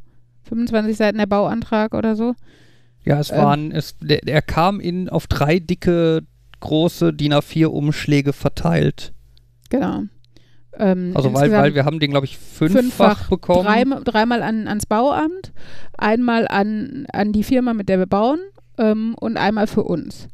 25 0.48 0.96
Seiten 0.96 1.18
der 1.18 1.26
Bauantrag 1.26 1.94
oder 1.94 2.16
so. 2.16 2.34
Ja, 3.04 3.20
es 3.20 3.30
Ähm. 3.30 3.36
waren, 3.38 3.72
es, 3.72 3.96
der, 4.00 4.26
er 4.26 4.42
kam 4.42 4.80
in 4.80 5.08
auf 5.08 5.26
drei 5.26 5.58
dicke, 5.58 6.22
große 6.60 7.12
DIN 7.12 7.34
A4-Umschläge 7.34 8.32
verteilt. 8.32 9.12
Genau. 9.70 10.04
Ähm, 10.78 11.12
Also 11.14 11.32
weil, 11.34 11.52
weil 11.52 11.74
wir 11.74 11.84
haben 11.84 12.00
den, 12.00 12.10
glaube 12.10 12.26
ich, 12.26 12.38
fünffach, 12.38 13.28
bekommen. 13.28 13.64
Drei, 13.64 13.84
dreimal 14.02 14.42
an, 14.42 14.66
ans 14.66 14.86
Bauamt, 14.86 15.52
einmal 15.96 16.48
an, 16.48 17.06
an 17.12 17.32
die 17.32 17.44
Firma, 17.44 17.74
mit 17.74 17.88
der 17.88 17.98
wir 17.98 18.06
bauen 18.06 18.40
ähm, 18.78 19.14
und 19.20 19.36
einmal 19.36 19.66
für 19.66 19.84
uns. 19.84 20.28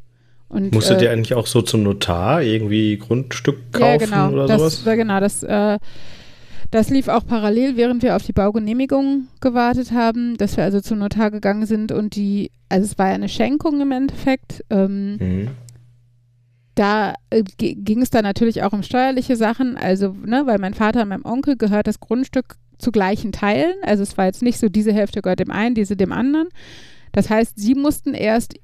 Und, 0.47 0.73
Musstet 0.73 1.01
äh, 1.01 1.05
ihr 1.05 1.11
eigentlich 1.11 1.33
auch 1.33 1.47
so 1.47 1.61
zum 1.61 1.83
Notar 1.83 2.41
irgendwie 2.41 2.97
Grundstück 2.97 3.71
kaufen 3.71 4.11
ja, 4.11 4.27
genau, 4.27 4.31
oder 4.33 4.47
das, 4.47 4.59
sowas? 4.59 4.81
ja, 4.85 4.95
genau, 4.95 5.19
das, 5.19 5.43
äh, 5.43 5.79
das 6.71 6.89
lief 6.89 7.07
auch 7.09 7.25
parallel, 7.25 7.75
während 7.77 8.01
wir 8.01 8.15
auf 8.15 8.23
die 8.23 8.33
Baugenehmigung 8.33 9.27
gewartet 9.41 9.91
haben, 9.91 10.37
dass 10.37 10.57
wir 10.57 10.63
also 10.63 10.79
zum 10.81 10.99
Notar 10.99 11.29
gegangen 11.31 11.65
sind 11.65 11.91
und 11.91 12.15
die, 12.15 12.49
also 12.69 12.85
es 12.85 12.97
war 12.97 13.09
ja 13.09 13.13
eine 13.15 13.29
Schenkung 13.29 13.81
im 13.81 13.91
Endeffekt, 13.91 14.63
ähm, 14.69 15.17
Mhm. 15.19 15.47
da 16.75 17.13
äh, 17.29 17.43
ging 17.43 18.01
es 18.01 18.09
dann 18.09 18.23
natürlich 18.23 18.63
auch 18.63 18.71
um 18.73 18.83
steuerliche 18.83 19.35
Sachen, 19.35 19.77
also, 19.77 20.15
ne, 20.25 20.43
weil 20.45 20.57
mein 20.59 20.73
Vater 20.73 21.01
und 21.03 21.09
meinem 21.09 21.25
Onkel 21.25 21.57
gehört 21.57 21.87
das 21.87 21.99
Grundstück 21.99 22.55
zu 22.79 22.91
gleichen 22.91 23.31
Teilen. 23.31 23.73
Also 23.83 24.01
es 24.03 24.17
war 24.17 24.25
jetzt 24.25 24.41
nicht 24.41 24.57
so, 24.57 24.67
diese 24.69 24.93
Hälfte 24.93 25.21
gehört 25.21 25.39
dem 25.39 25.51
einen, 25.51 25.75
diese 25.75 25.95
dem 25.95 26.11
anderen. 26.11 26.47
Das 27.11 27.29
heißt, 27.29 27.59
sie 27.59 27.75
mussten 27.75 28.13
erst 28.13 28.55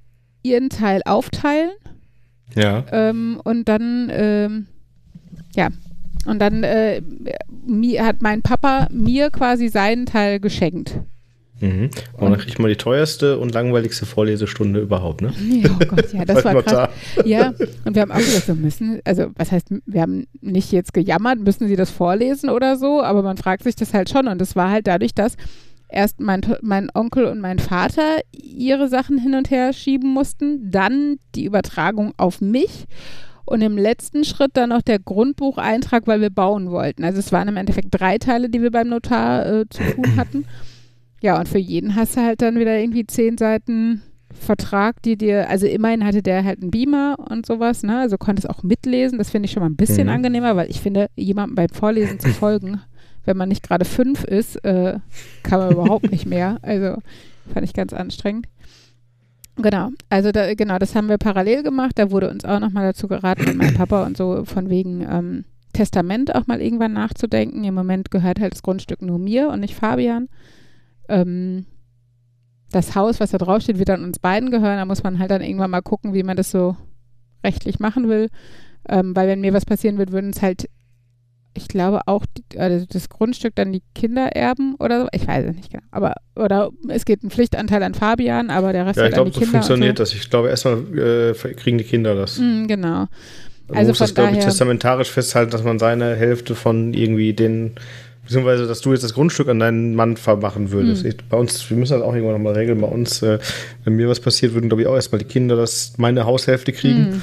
ihren 0.41 0.69
Teil 0.69 1.01
aufteilen 1.05 1.71
Ja. 2.55 2.85
ähm, 2.91 3.39
und 3.43 3.67
dann, 3.67 4.09
ähm, 4.11 4.67
ja, 5.55 5.67
und 6.27 6.39
dann 6.39 6.63
äh, 6.63 7.01
mir, 7.65 8.05
hat 8.05 8.21
mein 8.21 8.41
Papa 8.41 8.87
mir 8.91 9.29
quasi 9.29 9.69
seinen 9.69 10.05
Teil 10.05 10.39
geschenkt. 10.39 10.99
Mhm. 11.59 11.89
Und 12.13 12.31
dann 12.31 12.37
kriegt 12.37 12.59
man 12.59 12.69
die 12.69 12.75
teuerste 12.75 13.39
und 13.39 13.53
langweiligste 13.53 14.05
Vorlesestunde 14.05 14.79
überhaupt, 14.79 15.21
ne? 15.21 15.33
Ja, 15.49 15.69
oh 15.73 15.85
Gott, 15.85 16.13
ja, 16.13 16.25
das 16.25 16.45
war 16.45 16.53
krass. 16.61 16.65
Notar. 16.65 16.89
Ja, 17.25 17.53
und 17.85 17.95
wir 17.95 18.01
haben 18.01 18.11
auch 18.11 18.17
gesagt, 18.17 18.45
so 18.45 18.53
müssen, 18.53 18.99
also 19.05 19.31
was 19.35 19.51
heißt, 19.51 19.69
wir 19.85 20.01
haben 20.01 20.27
nicht 20.41 20.71
jetzt 20.71 20.93
gejammert, 20.93 21.39
müssen 21.39 21.67
sie 21.67 21.75
das 21.75 21.89
vorlesen 21.89 22.49
oder 22.49 22.77
so, 22.77 23.01
aber 23.01 23.23
man 23.23 23.37
fragt 23.37 23.63
sich 23.63 23.75
das 23.75 23.93
halt 23.93 24.09
schon 24.09 24.27
und 24.27 24.41
es 24.41 24.55
war 24.55 24.69
halt 24.69 24.85
dadurch, 24.85 25.15
dass 25.15 25.35
erst 25.89 26.19
mein, 26.19 26.41
mein 26.61 26.89
Onkel 26.93 27.25
und 27.25 27.39
mein 27.39 27.59
Vater 27.59 28.19
ihre 28.31 28.87
Sachen 28.87 29.17
hin 29.17 29.33
und 29.33 29.49
her 29.49 29.73
schieben 29.73 30.13
mussten, 30.13 30.69
dann 30.69 31.17
die 31.33 31.45
Übertragung 31.45 32.13
auf 32.17 32.41
mich 32.41 32.85
und 33.47 33.61
im 33.61 33.77
letzten 33.77 34.23
Schritt 34.23 34.51
dann 34.53 34.69
noch 34.69 34.81
der 34.81 34.99
Grundbucheintrag, 34.99 36.05
weil 36.07 36.21
wir 36.21 36.29
bauen 36.29 36.69
wollten. 36.71 37.03
Also 37.03 37.19
es 37.19 37.31
waren 37.31 37.47
im 37.47 37.57
Endeffekt 37.57 37.87
drei 37.91 38.17
Teile, 38.17 38.49
die 38.49 38.61
wir 38.61 38.71
beim 38.71 38.89
Notar 38.89 39.45
äh, 39.45 39.65
zu 39.69 39.81
tun 39.83 40.05
hatten. 40.17 40.45
Ja, 41.21 41.39
und 41.39 41.47
für 41.49 41.57
jeden 41.57 41.95
hast 41.95 42.15
du 42.15 42.21
halt 42.21 42.41
dann 42.41 42.59
wieder 42.59 42.77
irgendwie 42.77 43.07
zehn 43.07 43.37
Seiten 43.37 44.03
Vertrag, 44.39 45.01
die 45.01 45.17
dir, 45.17 45.49
also 45.49 45.65
immerhin 45.65 46.05
hatte 46.05 46.21
der 46.21 46.43
halt 46.43 46.61
einen 46.61 46.69
Beamer 46.69 47.15
und 47.31 47.45
sowas, 47.47 47.81
ne? 47.81 47.99
Also 47.99 48.17
konntest 48.17 48.47
auch 48.47 48.61
mitlesen. 48.61 49.17
Das 49.17 49.31
finde 49.31 49.47
ich 49.47 49.51
schon 49.51 49.63
mal 49.63 49.69
ein 49.69 49.75
bisschen 49.77 50.07
Mhm. 50.07 50.13
angenehmer, 50.13 50.55
weil 50.55 50.69
ich 50.69 50.79
finde, 50.79 51.07
jemandem 51.15 51.55
beim 51.55 51.69
Vorlesen 51.69 52.19
zu 52.19 52.27
folgen, 52.33 52.81
wenn 53.25 53.35
man 53.37 53.49
nicht 53.49 53.63
gerade 53.63 53.83
fünf 53.85 54.23
ist, 54.25 54.57
äh, 54.63 54.99
kann 55.43 55.59
man 55.59 55.71
überhaupt 55.71 56.11
nicht 56.11 56.25
mehr. 56.27 56.59
Also 56.61 57.01
fand 57.51 57.65
ich 57.65 57.73
ganz 57.73 57.93
anstrengend. 57.93 58.45
Genau, 59.57 59.89
also 60.09 60.31
da, 60.31 60.53
genau, 60.53 60.77
das 60.77 60.95
haben 60.95 61.09
wir 61.09 61.17
parallel 61.17 61.63
gemacht. 61.63 61.93
Da 61.95 62.11
wurde 62.11 62.29
uns 62.29 62.45
auch 62.45 62.59
nochmal 62.59 62.85
dazu 62.85 63.07
geraten, 63.07 63.45
mit 63.45 63.57
meinem 63.57 63.73
Papa 63.73 64.05
und 64.05 64.15
so 64.15 64.45
von 64.45 64.69
wegen 64.69 65.01
ähm, 65.01 65.45
Testament 65.73 66.35
auch 66.35 66.47
mal 66.47 66.61
irgendwann 66.61 66.93
nachzudenken. 66.93 67.63
Im 67.63 67.73
Moment 67.73 68.11
gehört 68.11 68.39
halt 68.39 68.53
das 68.53 68.63
Grundstück 68.63 69.01
nur 69.01 69.19
mir 69.19 69.49
und 69.49 69.59
nicht 69.61 69.75
Fabian. 69.75 70.29
Ähm, 71.09 71.65
das 72.71 72.95
Haus, 72.95 73.19
was 73.19 73.31
da 73.31 73.37
draufsteht, 73.37 73.79
wird 73.79 73.89
dann 73.89 74.03
uns 74.03 74.19
beiden 74.19 74.51
gehören. 74.51 74.77
Da 74.77 74.85
muss 74.85 75.03
man 75.03 75.19
halt 75.19 75.31
dann 75.31 75.41
irgendwann 75.41 75.71
mal 75.71 75.81
gucken, 75.81 76.13
wie 76.13 76.23
man 76.23 76.37
das 76.37 76.51
so 76.51 76.75
rechtlich 77.43 77.79
machen 77.79 78.09
will. 78.09 78.29
Ähm, 78.89 79.15
weil 79.15 79.27
wenn 79.27 79.41
mir 79.41 79.53
was 79.53 79.65
passieren 79.65 79.97
wird, 79.97 80.11
würden 80.11 80.31
es 80.31 80.41
halt, 80.41 80.69
ich 81.57 81.67
glaube 81.67 82.01
auch 82.05 82.23
die, 82.37 82.59
also 82.59 82.85
das 82.89 83.09
Grundstück 83.09 83.55
dann 83.55 83.73
die 83.73 83.81
Kinder 83.95 84.35
erben 84.35 84.75
oder 84.79 85.01
so. 85.01 85.07
Ich 85.11 85.27
weiß 85.27 85.45
es 85.49 85.55
nicht 85.55 85.71
genau. 85.71 85.83
Aber 85.91 86.13
oder 86.35 86.69
es 86.89 87.05
geht 87.05 87.23
ein 87.23 87.31
Pflichtanteil 87.31 87.83
an 87.83 87.93
Fabian, 87.93 88.49
aber 88.49 88.71
der 88.73 88.85
Rest 88.85 88.97
Ja, 88.97 89.03
halt 89.03 89.13
ich 89.13 89.19
an 89.19 89.23
glaube, 89.25 89.31
die 89.31 89.33
so 89.35 89.39
Kinder. 89.39 89.51
funktioniert 89.59 89.97
so. 89.97 90.03
das. 90.03 90.13
Ich 90.13 90.29
glaube, 90.29 90.49
erstmal 90.49 90.77
äh, 90.97 91.33
kriegen 91.53 91.77
die 91.77 91.83
Kinder 91.83 92.15
das. 92.15 92.39
Mm, 92.39 92.67
genau. 92.67 93.07
Man 93.67 93.77
Also 93.77 93.89
muss 93.91 93.97
das, 93.97 94.13
glaube 94.15 94.33
ich, 94.37 94.43
testamentarisch 94.43 95.09
festhalten, 95.11 95.51
dass 95.51 95.63
man 95.63 95.77
seine 95.79 96.15
Hälfte 96.15 96.55
von 96.55 96.93
irgendwie 96.93 97.33
den, 97.33 97.73
beziehungsweise, 98.23 98.65
dass 98.65 98.79
du 98.81 98.93
jetzt 98.93 99.03
das 99.03 99.13
Grundstück 99.13 99.49
an 99.49 99.59
deinen 99.59 99.93
Mann 99.93 100.15
vermachen 100.15 100.71
würdest. 100.71 101.03
Hm. 101.03 101.09
Ich, 101.09 101.17
bei 101.27 101.37
uns, 101.37 101.69
wir 101.69 101.75
müssen 101.75 101.93
das 101.93 102.01
auch 102.01 102.13
irgendwann 102.13 102.35
nochmal 102.37 102.53
regeln. 102.53 102.79
Bei 102.79 102.87
uns, 102.87 103.21
äh, 103.23 103.39
wenn 103.83 103.95
mir 103.97 104.07
was 104.07 104.19
passiert, 104.21 104.53
würden, 104.53 104.69
glaube 104.69 104.83
ich, 104.83 104.87
auch 104.87 104.95
erstmal 104.95 105.19
die 105.19 105.25
Kinder 105.25 105.55
das, 105.57 105.95
meine 105.97 106.25
Haushälfte 106.25 106.71
kriegen. 106.71 107.17
Mm. 107.17 107.21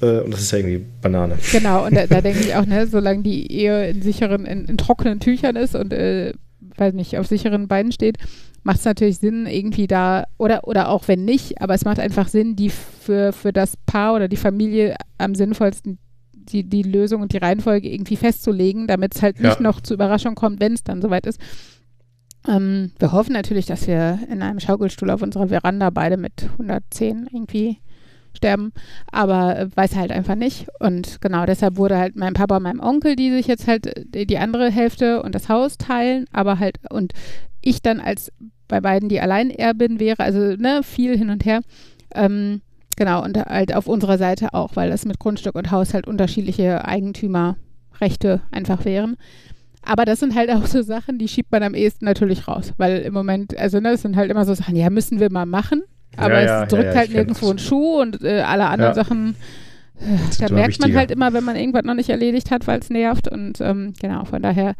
Äh, 0.00 0.20
und 0.20 0.32
das 0.32 0.40
ist 0.40 0.52
ja 0.52 0.58
irgendwie 0.58 0.84
Banane. 1.02 1.36
Genau, 1.52 1.86
und 1.86 1.94
da, 1.94 2.06
da 2.06 2.20
denke 2.22 2.40
ich 2.40 2.54
auch, 2.54 2.66
ne, 2.66 2.86
solange 2.86 3.22
die 3.22 3.50
Ehe 3.52 3.88
in 3.88 4.02
sicheren, 4.02 4.46
in, 4.46 4.64
in 4.66 4.78
trockenen 4.78 5.20
Tüchern 5.20 5.56
ist 5.56 5.74
und 5.74 5.92
äh, 5.92 6.32
weiß 6.76 6.94
nicht, 6.94 7.18
auf 7.18 7.26
sicheren 7.26 7.68
Beinen 7.68 7.92
steht, 7.92 8.18
macht 8.62 8.78
es 8.78 8.84
natürlich 8.84 9.18
Sinn, 9.18 9.46
irgendwie 9.46 9.86
da, 9.86 10.24
oder, 10.36 10.66
oder 10.66 10.88
auch 10.90 11.08
wenn 11.08 11.24
nicht, 11.24 11.60
aber 11.62 11.74
es 11.74 11.84
macht 11.84 11.98
einfach 12.00 12.28
Sinn, 12.28 12.56
die 12.56 12.70
für, 12.70 13.32
für 13.32 13.52
das 13.52 13.76
Paar 13.86 14.14
oder 14.14 14.28
die 14.28 14.36
Familie 14.36 14.96
am 15.16 15.34
sinnvollsten 15.34 15.98
die, 16.32 16.64
die 16.64 16.82
Lösung 16.82 17.20
und 17.20 17.32
die 17.34 17.38
Reihenfolge 17.38 17.88
irgendwie 17.90 18.16
festzulegen, 18.16 18.86
damit 18.86 19.14
es 19.14 19.22
halt 19.22 19.38
nicht 19.38 19.56
Ja. 19.56 19.62
noch 19.62 19.80
zu 19.82 19.92
Überraschung 19.94 20.34
kommt, 20.34 20.60
wenn 20.60 20.72
es 20.72 20.82
dann 20.82 21.02
soweit 21.02 21.26
ist. 21.26 21.38
Ähm, 22.46 22.92
wir 22.98 23.12
hoffen 23.12 23.32
natürlich, 23.34 23.66
dass 23.66 23.86
wir 23.86 24.18
in 24.30 24.42
einem 24.42 24.60
Schaukelstuhl 24.60 25.10
auf 25.10 25.20
unserer 25.22 25.48
Veranda 25.48 25.90
beide 25.90 26.16
mit 26.16 26.48
110 26.52 27.28
irgendwie 27.32 27.78
sterben, 28.38 28.72
aber 29.12 29.58
äh, 29.58 29.68
weiß 29.76 29.94
halt 29.96 30.10
einfach 30.10 30.34
nicht. 30.34 30.66
Und 30.80 31.20
genau 31.20 31.44
deshalb 31.44 31.76
wurde 31.76 31.98
halt 31.98 32.16
mein 32.16 32.32
Papa 32.32 32.56
und 32.56 32.62
meinem 32.62 32.80
Onkel, 32.80 33.14
die 33.14 33.30
sich 33.30 33.46
jetzt 33.46 33.66
halt 33.66 33.86
äh, 34.14 34.24
die 34.24 34.38
andere 34.38 34.70
Hälfte 34.70 35.22
und 35.22 35.34
das 35.34 35.48
Haus 35.48 35.76
teilen, 35.76 36.24
aber 36.32 36.58
halt 36.58 36.78
und 36.90 37.12
ich 37.60 37.82
dann 37.82 38.00
als 38.00 38.32
bei 38.68 38.80
beiden 38.80 39.08
die 39.08 39.20
Alleinerbin 39.20 39.98
wäre, 39.98 40.22
also 40.22 40.38
ne, 40.56 40.82
viel 40.82 41.16
hin 41.16 41.30
und 41.30 41.44
her. 41.44 41.60
Ähm, 42.14 42.60
genau, 42.96 43.24
und 43.24 43.36
halt 43.36 43.74
auf 43.74 43.86
unserer 43.86 44.18
Seite 44.18 44.54
auch, 44.54 44.76
weil 44.76 44.90
das 44.90 45.04
mit 45.04 45.18
Grundstück 45.18 45.54
und 45.54 45.70
Haus 45.70 45.94
halt 45.94 46.06
unterschiedliche 46.06 46.84
Eigentümerrechte 46.84 48.42
einfach 48.50 48.84
wären. 48.84 49.16
Aber 49.82 50.04
das 50.04 50.20
sind 50.20 50.34
halt 50.34 50.50
auch 50.54 50.66
so 50.66 50.82
Sachen, 50.82 51.18
die 51.18 51.28
schiebt 51.28 51.50
man 51.50 51.62
am 51.62 51.74
ehesten 51.74 52.04
natürlich 52.04 52.46
raus, 52.46 52.74
weil 52.76 52.98
im 53.00 53.14
Moment, 53.14 53.56
also 53.58 53.80
ne, 53.80 53.92
das 53.92 54.02
sind 54.02 54.16
halt 54.16 54.30
immer 54.30 54.44
so 54.44 54.54
Sachen, 54.54 54.76
ja, 54.76 54.90
müssen 54.90 55.18
wir 55.18 55.32
mal 55.32 55.46
machen, 55.46 55.82
aber 56.18 56.42
Ja, 56.42 56.62
es 56.64 56.68
drückt 56.68 56.94
halt 56.94 57.12
nirgendwo 57.12 57.50
einen 57.50 57.58
Schuh 57.58 58.00
und 58.00 58.22
äh, 58.22 58.40
alle 58.40 58.66
anderen. 58.66 58.94
Sachen, 58.94 59.36
äh, 60.00 60.16
da 60.38 60.52
merkt 60.52 60.80
man 60.80 60.94
halt 60.94 61.10
immer, 61.10 61.32
wenn 61.32 61.44
man 61.44 61.56
irgendwas 61.56 61.84
noch 61.84 61.94
nicht 61.94 62.10
erledigt 62.10 62.50
hat, 62.50 62.66
weil 62.66 62.80
es 62.80 62.90
nervt 62.90 63.28
und 63.28 63.60
ähm, 63.60 63.94
genau, 64.00 64.24
von 64.24 64.42
daher, 64.42 64.74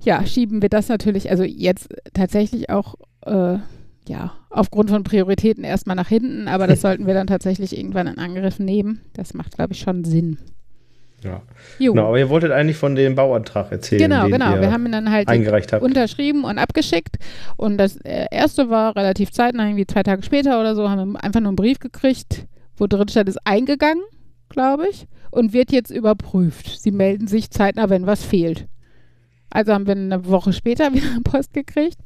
ja, 0.00 0.24
schieben 0.26 0.62
wir 0.62 0.68
das 0.68 0.88
natürlich, 0.88 1.30
also 1.30 1.44
jetzt 1.44 1.88
tatsächlich 2.12 2.70
auch, 2.70 2.96
äh, 3.26 3.58
ja, 4.08 4.32
aufgrund 4.50 4.90
von 4.90 5.04
Prioritäten 5.04 5.64
erstmal 5.64 5.96
nach 5.96 6.08
hinten, 6.08 6.48
aber 6.48 6.66
das 6.66 6.80
sollten 6.82 7.06
wir 7.06 7.14
dann 7.14 7.26
tatsächlich 7.26 7.76
irgendwann 7.76 8.06
in 8.06 8.18
Angriff 8.18 8.58
nehmen. 8.58 9.00
Das 9.14 9.34
macht, 9.34 9.54
glaube 9.54 9.74
ich, 9.74 9.80
schon 9.80 10.04
Sinn. 10.04 10.38
Ja. 11.22 11.42
Jo. 11.78 11.92
Genau, 11.92 12.08
aber 12.08 12.18
ihr 12.18 12.28
wolltet 12.28 12.52
eigentlich 12.52 12.76
von 12.76 12.94
dem 12.94 13.14
Bauantrag 13.14 13.70
erzählen. 13.70 14.02
Genau, 14.02 14.28
genau. 14.28 14.60
Wir 14.60 14.72
haben 14.72 14.86
ihn 14.86 14.92
dann 14.92 15.10
halt 15.10 15.28
unterschrieben 15.80 16.44
und 16.44 16.58
abgeschickt. 16.58 17.16
Und 17.56 17.78
das 17.78 17.96
äh, 17.98 18.26
erste 18.30 18.70
war 18.70 18.96
relativ 18.96 19.30
zeitnah, 19.30 19.66
irgendwie 19.66 19.86
zwei 19.86 20.02
Tage 20.02 20.22
später 20.22 20.60
oder 20.60 20.74
so, 20.74 20.88
haben 20.90 21.12
wir 21.12 21.24
einfach 21.24 21.40
nur 21.40 21.50
einen 21.50 21.56
Brief 21.56 21.78
gekriegt, 21.78 22.46
wo 22.76 22.86
drin 22.86 23.08
stand, 23.08 23.28
ist 23.28 23.38
eingegangen, 23.44 24.02
glaube 24.48 24.88
ich, 24.88 25.06
und 25.30 25.52
wird 25.52 25.72
jetzt 25.72 25.90
überprüft. 25.90 26.80
Sie 26.80 26.90
melden 26.90 27.26
sich 27.26 27.50
zeitnah, 27.50 27.88
wenn 27.88 28.06
was 28.06 28.24
fehlt. 28.24 28.66
Also 29.50 29.72
haben 29.72 29.86
wir 29.86 29.94
eine 29.94 30.26
Woche 30.26 30.52
später 30.52 30.92
wieder 30.94 31.20
Post 31.24 31.52
gekriegt. 31.52 31.98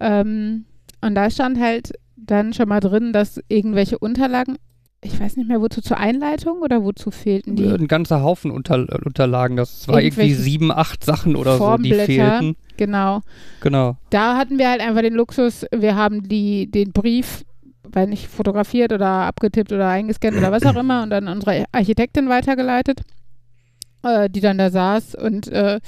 Ähm, 0.00 0.66
und 1.00 1.14
da 1.14 1.30
stand 1.30 1.58
halt 1.58 1.92
dann 2.16 2.52
schon 2.52 2.68
mal 2.68 2.80
drin, 2.80 3.12
dass 3.12 3.40
irgendwelche 3.48 3.98
Unterlagen, 3.98 4.56
ich 5.04 5.18
weiß 5.18 5.36
nicht 5.36 5.48
mehr, 5.48 5.60
wozu 5.60 5.80
zur 5.80 5.96
Einleitung 5.96 6.60
oder 6.60 6.84
wozu 6.84 7.10
fehlten 7.10 7.56
die? 7.56 7.66
Ein 7.66 7.88
ganzer 7.88 8.22
Haufen 8.22 8.52
Unter 8.52 8.86
Unterlagen. 9.04 9.56
Das 9.56 9.88
war 9.88 10.00
irgendwie 10.00 10.32
sieben, 10.32 10.70
acht 10.70 11.04
Sachen 11.04 11.34
oder 11.34 11.58
so, 11.58 11.76
die 11.76 11.90
Formblätter. 11.92 12.04
fehlten. 12.06 12.56
Genau. 12.76 13.20
Genau. 13.60 13.96
da 14.10 14.36
hatten 14.36 14.58
wir 14.58 14.70
halt 14.70 14.80
einfach 14.80 15.02
den 15.02 15.14
Luxus, 15.14 15.66
wir 15.76 15.96
haben 15.96 16.28
die, 16.28 16.70
den 16.70 16.92
Brief, 16.92 17.44
weil 17.82 18.06
nicht 18.06 18.28
fotografiert 18.28 18.92
oder 18.92 19.06
abgetippt 19.06 19.72
oder 19.72 19.88
eingescannt 19.88 20.36
oder 20.36 20.52
was 20.52 20.64
auch 20.64 20.76
immer 20.76 21.02
und 21.02 21.10
dann 21.10 21.28
unsere 21.28 21.64
Architektin 21.72 22.28
weitergeleitet, 22.28 23.02
äh, 24.04 24.30
die 24.30 24.40
dann 24.40 24.58
da 24.58 24.70
saß 24.70 25.16
und 25.16 25.48
äh, 25.48 25.80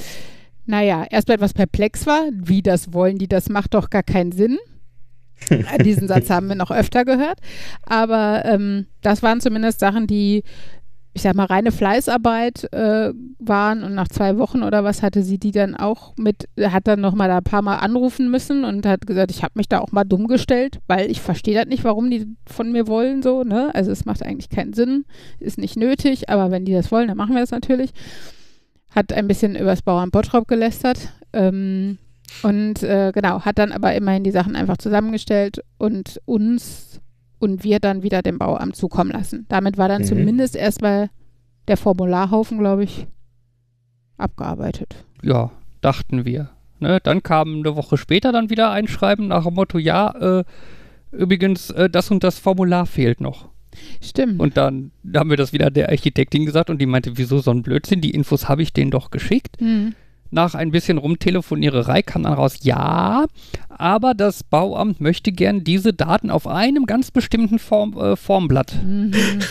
naja, 0.67 1.05
erstmal 1.09 1.37
etwas 1.37 1.55
perplex 1.55 2.07
war, 2.07 2.23
wie 2.33 2.63
das 2.63 2.93
wollen 2.93 3.19
die, 3.19 3.29
das 3.29 3.49
macht 3.49 3.75
doch 3.75 3.91
gar 3.91 4.03
keinen 4.03 4.33
Sinn. 4.33 4.59
Äh, 5.51 5.83
Diesen 5.83 6.09
Satz 6.09 6.31
haben 6.31 6.49
wir 6.49 6.57
noch 6.57 6.71
öfter 6.71 7.05
gehört, 7.05 7.39
aber 7.83 8.45
ähm, 8.45 8.87
das 9.03 9.23
waren 9.23 9.41
zumindest 9.41 9.81
Sachen, 9.81 10.07
die 10.07 10.43
ich 11.17 11.23
sag 11.23 11.37
mal, 11.37 11.47
reine 11.47 11.71
Fleißarbeit 11.71 12.73
äh, 12.73 13.13
waren 13.39 13.85
und 13.85 13.95
nach 13.95 14.09
zwei 14.09 14.37
Wochen 14.37 14.65
oder 14.65 14.83
was 14.83 15.01
hatte 15.01 15.23
sie 15.23 15.39
die 15.39 15.53
dann 15.53 15.77
auch 15.77 16.13
mit, 16.17 16.49
hat 16.61 16.89
dann 16.89 17.01
nochmal 17.01 17.29
da 17.29 17.39
ein 17.39 17.45
paar 17.45 17.63
Mal 17.63 17.77
anrufen 17.77 18.33
müssen 18.33 18.65
und 18.65 18.85
hat 18.85 19.07
gesagt, 19.07 19.31
ich 19.31 19.45
habe 19.45 19.53
mich 19.55 19.69
da 19.69 19.79
auch 19.79 19.93
mal 19.93 20.03
dumm 20.03 20.27
gestellt, 20.27 20.81
weil 20.89 21.09
ich 21.09 21.21
verstehe 21.21 21.55
das 21.55 21.67
nicht, 21.67 21.85
warum 21.85 22.11
die 22.11 22.27
von 22.47 22.73
mir 22.73 22.89
wollen 22.89 23.23
so, 23.23 23.45
ne? 23.45 23.73
Also 23.75 23.93
es 23.93 24.05
macht 24.05 24.25
eigentlich 24.25 24.51
keinen 24.51 24.73
Sinn, 24.73 25.05
ist 25.39 25.57
nicht 25.57 25.77
nötig, 25.77 26.31
aber 26.31 26.51
wenn 26.51 26.65
die 26.65 26.73
das 26.73 26.91
wollen, 26.91 27.07
dann 27.07 27.17
machen 27.17 27.35
wir 27.35 27.43
das 27.43 27.53
natürlich. 27.53 27.93
Hat 28.91 29.13
ein 29.13 29.29
bisschen 29.29 29.55
übers 29.55 29.83
Bauern 29.83 30.11
Bottrop 30.11 30.49
gelästert 30.49 31.11
ähm, 31.33 31.99
und 32.43 32.83
äh, 32.83 33.13
genau, 33.15 33.41
hat 33.43 33.59
dann 33.59 33.73
aber 33.73 33.95
immerhin 33.95 34.25
die 34.25 34.31
Sachen 34.31 34.57
einfach 34.57 34.77
zusammengestellt 34.77 35.63
und 35.79 36.21
uns 36.25 37.01
und 37.39 37.63
wir 37.65 37.79
dann 37.79 38.03
wieder 38.03 38.23
dem 38.23 38.39
Bauamt 38.39 38.75
zukommen 38.77 39.11
lassen. 39.11 39.45
Damit 39.49 39.77
war 39.77 39.89
dann 39.89 40.03
Mhm. 40.03 40.07
zumindest 40.07 40.57
erstmal 40.57 41.11
der 41.69 41.77
Formularhaufen, 41.77 42.59
glaube 42.59 42.85
ich, 42.85 43.07
abgearbeitet. 44.17 44.95
Ja, 45.23 45.51
dachten 45.81 46.25
wir. 46.25 46.51
Ne? 46.81 46.99
Dann 47.03 47.23
kam 47.23 47.57
eine 47.59 47.77
Woche 47.77 47.97
später 47.97 48.33
dann 48.33 48.51
wieder 48.51 48.71
ein 48.71 48.89
Schreiben 48.89 49.29
nach 49.29 49.45
dem 49.45 49.55
Motto, 49.55 49.79
ja, 49.79 50.41
äh, 50.41 50.45
übrigens, 51.13 51.71
äh, 51.71 51.89
das 51.89 52.11
und 52.11 52.25
das 52.25 52.39
Formular 52.39 52.87
fehlt 52.87 53.21
noch. 53.21 53.49
Stimmt. 54.01 54.41
Und 54.41 54.57
dann 54.57 54.93
haben 55.17 55.31
wir 55.31 55.37
das 55.37 55.53
wieder 55.53 55.71
der 55.71 55.89
Architektin 55.89 56.47
gesagt 56.47 56.71
und 56.71 56.81
die 56.81 56.87
meinte, 56.87 57.17
wieso 57.17 57.39
so 57.41 57.51
ein 57.51 57.63
Blödsinn? 57.63 58.01
Die 58.01 58.11
Infos 58.13 58.49
habe 58.49 58.63
ich 58.63 58.73
denen 58.73 58.91
doch 58.93 59.11
geschickt. 59.11 59.57
Hm. 59.59 59.95
Nach 60.35 60.57
ein 60.57 60.73
bisschen 60.73 60.99
Rumtelefoniererei 60.99 62.03
kam 62.03 62.25
dann 62.25 62.33
raus, 62.33 62.59
ja, 62.63 63.27
aber 63.69 64.15
das 64.15 64.43
Bauamt 64.43 65.01
möchte 65.01 65.31
gern 65.31 65.63
diese 65.63 65.93
Daten 65.93 66.29
auf 66.29 66.49
einem 66.49 66.87
ganz 66.87 67.13
bestimmten 67.13 67.61
Form, 67.61 67.97
äh, 67.97 68.17
Formblatt 68.17 68.75
Mhm. 68.85 69.13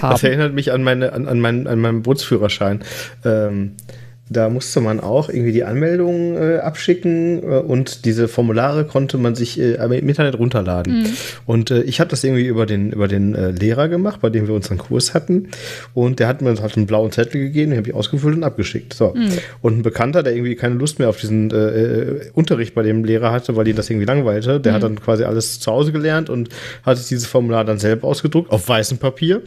Das 0.00 0.02
haben. 0.02 0.26
erinnert 0.26 0.52
mich 0.52 0.72
an, 0.72 0.82
meine, 0.82 1.14
an, 1.14 1.26
an, 1.26 1.40
meinen, 1.40 1.66
an 1.66 1.78
meinen 1.80 2.02
Bootsführerschein. 2.02 2.80
Ähm, 3.24 3.76
da 4.30 4.48
musste 4.48 4.80
man 4.80 5.00
auch 5.00 5.28
irgendwie 5.28 5.50
die 5.50 5.64
Anmeldung 5.64 6.36
äh, 6.36 6.58
abschicken 6.58 7.42
äh, 7.42 7.56
und 7.56 8.04
diese 8.04 8.28
Formulare 8.28 8.84
konnte 8.84 9.18
man 9.18 9.34
sich 9.34 9.58
äh, 9.58 9.74
im 9.74 10.08
Internet 10.08 10.38
runterladen. 10.38 11.02
Mhm. 11.02 11.06
Und 11.46 11.72
äh, 11.72 11.82
ich 11.82 11.98
habe 11.98 12.08
das 12.10 12.22
irgendwie 12.22 12.46
über 12.46 12.64
den, 12.64 12.92
über 12.92 13.08
den 13.08 13.34
äh, 13.34 13.50
Lehrer 13.50 13.88
gemacht, 13.88 14.20
bei 14.20 14.30
dem 14.30 14.46
wir 14.46 14.54
unseren 14.54 14.78
Kurs 14.78 15.14
hatten. 15.14 15.48
Und 15.94 16.20
der 16.20 16.28
hat 16.28 16.42
mir 16.42 16.54
halt 16.54 16.76
einen 16.76 16.86
blauen 16.86 17.10
Zettel 17.10 17.40
gegeben, 17.40 17.72
den 17.72 17.78
habe 17.78 17.88
ich 17.88 17.94
ausgefüllt 17.94 18.36
und 18.36 18.44
abgeschickt. 18.44 18.94
So. 18.94 19.14
Mhm. 19.16 19.32
Und 19.62 19.78
ein 19.78 19.82
Bekannter, 19.82 20.22
der 20.22 20.32
irgendwie 20.32 20.54
keine 20.54 20.76
Lust 20.76 21.00
mehr 21.00 21.08
auf 21.08 21.16
diesen 21.16 21.50
äh, 21.50 22.30
Unterricht 22.32 22.76
bei 22.76 22.84
dem 22.84 23.02
Lehrer 23.02 23.32
hatte, 23.32 23.56
weil 23.56 23.66
ihn 23.66 23.74
das 23.74 23.90
irgendwie 23.90 24.06
langweilte, 24.06 24.60
der 24.60 24.74
hat 24.74 24.84
dann 24.84 25.00
quasi 25.00 25.24
alles 25.24 25.58
zu 25.58 25.72
Hause 25.72 25.90
gelernt 25.90 26.30
und 26.30 26.50
hat 26.84 26.98
sich 26.98 27.08
dieses 27.08 27.26
Formular 27.26 27.64
dann 27.64 27.80
selber 27.80 28.06
ausgedruckt 28.06 28.52
auf 28.52 28.68
weißem 28.68 28.98
Papier 28.98 29.42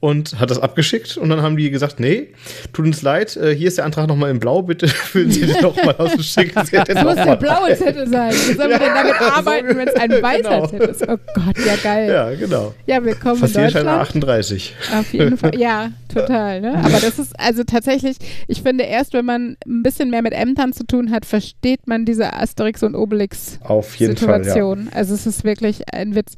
und 0.00 0.40
hat 0.40 0.50
das 0.50 0.58
abgeschickt. 0.58 1.18
Und 1.18 1.28
dann 1.28 1.42
haben 1.42 1.58
die 1.58 1.70
gesagt, 1.70 2.00
nee, 2.00 2.28
tut 2.72 2.86
uns 2.86 3.02
leid, 3.02 3.32
hier 3.32 3.68
ist 3.68 3.76
der 3.76 3.84
Antrag 3.84 4.08
noch 4.08 4.13
nochmal 4.14 4.30
in 4.30 4.38
Blau, 4.40 4.62
bitte 4.62 4.86
füllen 4.88 5.30
Sie 5.30 5.44
den 5.46 5.60
nochmal 5.60 5.94
aus 5.96 6.14
und 6.14 6.24
schicken 6.24 6.64
Sie 6.64 6.76
den 6.76 6.84
Das 6.84 7.04
muss 7.04 7.14
der 7.16 7.36
blaue 7.36 7.76
Zettel 7.76 8.08
sein. 8.08 8.32
Wie 8.32 8.54
sollen 8.54 8.70
wir 8.70 8.78
denn 8.78 8.94
damit 8.94 9.20
arbeiten, 9.20 9.76
wenn 9.76 9.88
es 9.88 9.94
ein 9.94 10.10
weißer 10.10 10.42
Genau. 10.42 10.66
Zettel 10.66 10.88
ist? 10.88 11.02
Oh 11.02 11.16
Gott, 11.34 11.66
ja 11.66 11.76
geil. 11.82 12.08
Ja, 12.08 12.30
Ja, 12.30 12.36
genau. 12.36 12.74
willkommen 12.86 13.34
in 13.36 13.40
Passierschein 13.40 13.84
Deutschland. 13.84 14.00
38. 14.02 14.74
Auf 14.98 15.12
jeden 15.12 15.36
Fall. 15.36 15.58
Ja, 15.58 15.90
total. 16.12 16.60
Ne? 16.60 16.78
Aber 16.78 17.00
das 17.00 17.18
ist 17.18 17.38
also 17.38 17.64
tatsächlich, 17.64 18.16
ich 18.46 18.62
finde, 18.62 18.84
erst 18.84 19.12
wenn 19.12 19.24
man 19.24 19.56
ein 19.66 19.82
bisschen 19.82 20.10
mehr 20.10 20.22
mit 20.22 20.32
Ämtern 20.32 20.72
zu 20.72 20.86
tun 20.86 21.10
hat, 21.10 21.26
versteht 21.26 21.86
man 21.86 22.04
diese 22.04 22.32
Asterix 22.34 22.82
und 22.82 22.94
Obelix 22.94 23.58
Auf 23.62 23.96
jeden 23.96 24.16
Fall, 24.16 24.46
ja. 24.46 24.54
Also 24.94 25.14
es 25.14 25.26
ist 25.26 25.44
wirklich 25.44 25.82
ein 25.92 26.14
Witz. 26.14 26.34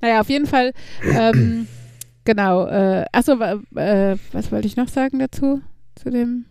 Naja, 0.00 0.20
auf 0.20 0.28
jeden 0.28 0.46
Fall, 0.46 0.72
ähm, 1.02 1.66
genau. 2.24 2.66
Äh, 2.66 3.04
achso, 3.12 3.32
äh, 3.74 4.16
was 4.32 4.52
wollte 4.52 4.66
ich 4.66 4.76
noch 4.76 4.88
sagen 4.88 5.18
dazu? 5.18 5.60
Zu 5.96 6.10
dem. 6.10 6.44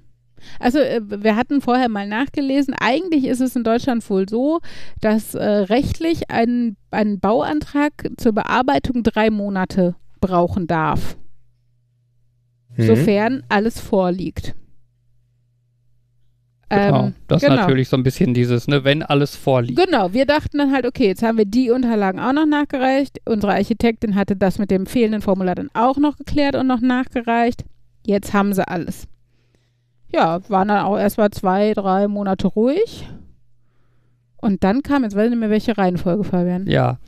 Also 0.59 0.79
äh, 0.79 1.01
wir 1.05 1.35
hatten 1.35 1.61
vorher 1.61 1.89
mal 1.89 2.07
nachgelesen, 2.07 2.73
eigentlich 2.79 3.25
ist 3.25 3.41
es 3.41 3.55
in 3.55 3.63
Deutschland 3.63 4.07
wohl 4.09 4.27
so, 4.29 4.59
dass 5.01 5.35
äh, 5.35 5.43
rechtlich 5.43 6.29
ein, 6.29 6.77
ein 6.91 7.19
Bauantrag 7.19 7.91
zur 8.17 8.33
Bearbeitung 8.33 9.03
drei 9.03 9.29
Monate 9.29 9.95
brauchen 10.21 10.67
darf, 10.67 11.17
Mhm. 12.77 12.83
sofern 12.87 13.43
alles 13.49 13.79
vorliegt. 13.79 14.53
Genau. 16.69 17.05
Ähm, 17.05 17.13
das 17.27 17.43
ist 17.43 17.49
genau. 17.49 17.61
natürlich 17.61 17.89
so 17.89 17.95
ein 17.95 18.03
bisschen 18.03 18.33
dieses, 18.33 18.67
ne, 18.67 18.83
wenn 18.83 19.03
alles 19.03 19.35
vorliegt. 19.35 19.79
Genau, 19.79 20.13
wir 20.13 20.25
dachten 20.25 20.57
dann 20.57 20.71
halt, 20.73 20.85
okay, 20.85 21.07
jetzt 21.07 21.21
haben 21.21 21.37
wir 21.37 21.45
die 21.45 21.69
Unterlagen 21.69 22.19
auch 22.19 22.33
noch 22.33 22.47
nachgereicht. 22.47 23.19
Unsere 23.25 23.53
Architektin 23.53 24.15
hatte 24.15 24.35
das 24.35 24.57
mit 24.57 24.71
dem 24.71 24.87
fehlenden 24.87 25.21
Formular 25.21 25.55
dann 25.55 25.69
auch 25.73 25.97
noch 25.97 26.17
geklärt 26.17 26.55
und 26.55 26.67
noch 26.67 26.81
nachgereicht. 26.81 27.63
Jetzt 28.03 28.33
haben 28.33 28.53
sie 28.53 28.67
alles. 28.67 29.07
Ja, 30.15 30.39
waren 30.47 30.69
dann 30.69 30.85
auch 30.85 30.97
erst 30.97 31.17
mal 31.17 31.29
zwei, 31.31 31.73
drei 31.73 32.07
Monate 32.07 32.47
ruhig. 32.47 33.05
Und 34.37 34.63
dann 34.63 34.81
kam, 34.81 35.03
jetzt 35.03 35.15
weiß 35.15 35.25
ich 35.25 35.29
nicht 35.31 35.39
mehr, 35.39 35.49
welche 35.49 35.77
Reihenfolge, 35.77 36.23
Fabian. 36.23 36.67
Ja. 36.67 36.99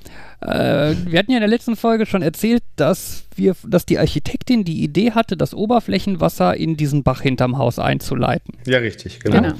Äh, 0.41 0.95
wir 1.05 1.19
hatten 1.19 1.31
ja 1.31 1.37
in 1.37 1.41
der 1.41 1.47
letzten 1.47 1.75
Folge 1.75 2.05
schon 2.05 2.21
erzählt, 2.21 2.63
dass 2.75 3.25
wir, 3.35 3.55
dass 3.65 3.85
die 3.85 3.99
Architektin 3.99 4.63
die 4.63 4.83
Idee 4.83 5.11
hatte, 5.11 5.37
das 5.37 5.53
Oberflächenwasser 5.53 6.57
in 6.57 6.75
diesen 6.75 7.03
Bach 7.03 7.21
hinterm 7.21 7.57
Haus 7.57 7.79
einzuleiten. 7.79 8.55
Ja, 8.65 8.79
richtig, 8.79 9.19
genau. 9.19 9.37
Genau. 9.37 9.53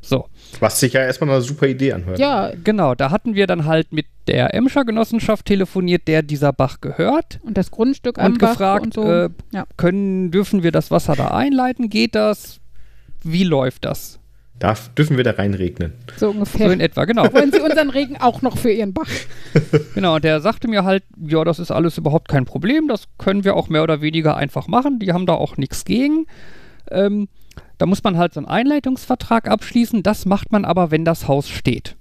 So, 0.00 0.26
Was 0.60 0.80
sich 0.80 0.92
ja 0.92 1.00
erstmal 1.00 1.30
eine 1.30 1.40
super 1.40 1.66
Idee 1.66 1.94
anhört. 1.94 2.18
Ja, 2.18 2.52
genau, 2.62 2.94
da 2.94 3.10
hatten 3.10 3.34
wir 3.34 3.46
dann 3.46 3.64
halt 3.64 3.92
mit 3.92 4.06
der 4.28 4.54
Emscher 4.54 4.84
Genossenschaft 4.84 5.46
telefoniert, 5.46 6.08
der 6.08 6.22
dieser 6.22 6.52
Bach 6.52 6.80
gehört, 6.82 7.40
und 7.42 7.56
das 7.56 7.70
Grundstück 7.70 8.18
am 8.18 8.32
und 8.32 8.38
Bach 8.38 8.50
gefragt, 8.50 8.84
und 8.84 8.94
so. 8.94 9.10
äh, 9.10 9.30
ja. 9.52 9.64
können, 9.76 10.30
dürfen 10.30 10.62
wir 10.62 10.72
das 10.72 10.90
Wasser 10.90 11.16
da 11.16 11.28
einleiten? 11.28 11.88
Geht 11.88 12.14
das? 12.14 12.60
Wie 13.24 13.44
läuft 13.44 13.84
das? 13.84 14.20
Darf, 14.60 14.88
dürfen 14.94 15.16
wir 15.16 15.24
da 15.24 15.32
reinregnen? 15.32 15.94
so 16.16 16.26
So 16.26 16.30
ungefähr. 16.30 16.70
in 16.70 16.80
etwa, 16.80 17.04
genau. 17.06 17.24
Wollen 17.32 17.50
Sie 17.50 17.60
unseren 17.60 17.90
Regen 17.90 18.16
auch 18.18 18.40
noch 18.40 18.56
für 18.56 18.70
Ihren 18.70 18.92
Bach? 18.94 19.08
Genau, 19.94 20.16
und 20.16 20.24
der 20.24 20.40
sagte 20.40 20.68
mir 20.68 20.84
halt, 20.84 21.02
ja, 21.20 21.42
das 21.44 21.58
ist 21.58 21.70
alles 21.70 21.98
überhaupt 21.98 22.28
kein 22.28 22.44
Problem, 22.44 22.86
das 22.88 23.08
können 23.18 23.44
wir 23.44 23.56
auch 23.56 23.68
mehr 23.68 23.82
oder 23.82 24.00
weniger 24.00 24.36
einfach 24.36 24.68
machen, 24.68 24.98
die 25.00 25.12
haben 25.12 25.26
da 25.26 25.34
auch 25.34 25.56
nichts 25.56 25.84
gegen. 25.84 26.26
Ähm, 26.90 27.28
da 27.78 27.86
muss 27.86 28.04
man 28.04 28.16
halt 28.16 28.34
so 28.34 28.40
einen 28.40 28.46
Einleitungsvertrag 28.48 29.48
abschließen, 29.48 30.02
das 30.02 30.24
macht 30.26 30.52
man 30.52 30.64
aber, 30.64 30.90
wenn 30.92 31.04
das 31.04 31.26
Haus 31.28 31.48
steht. 31.48 31.96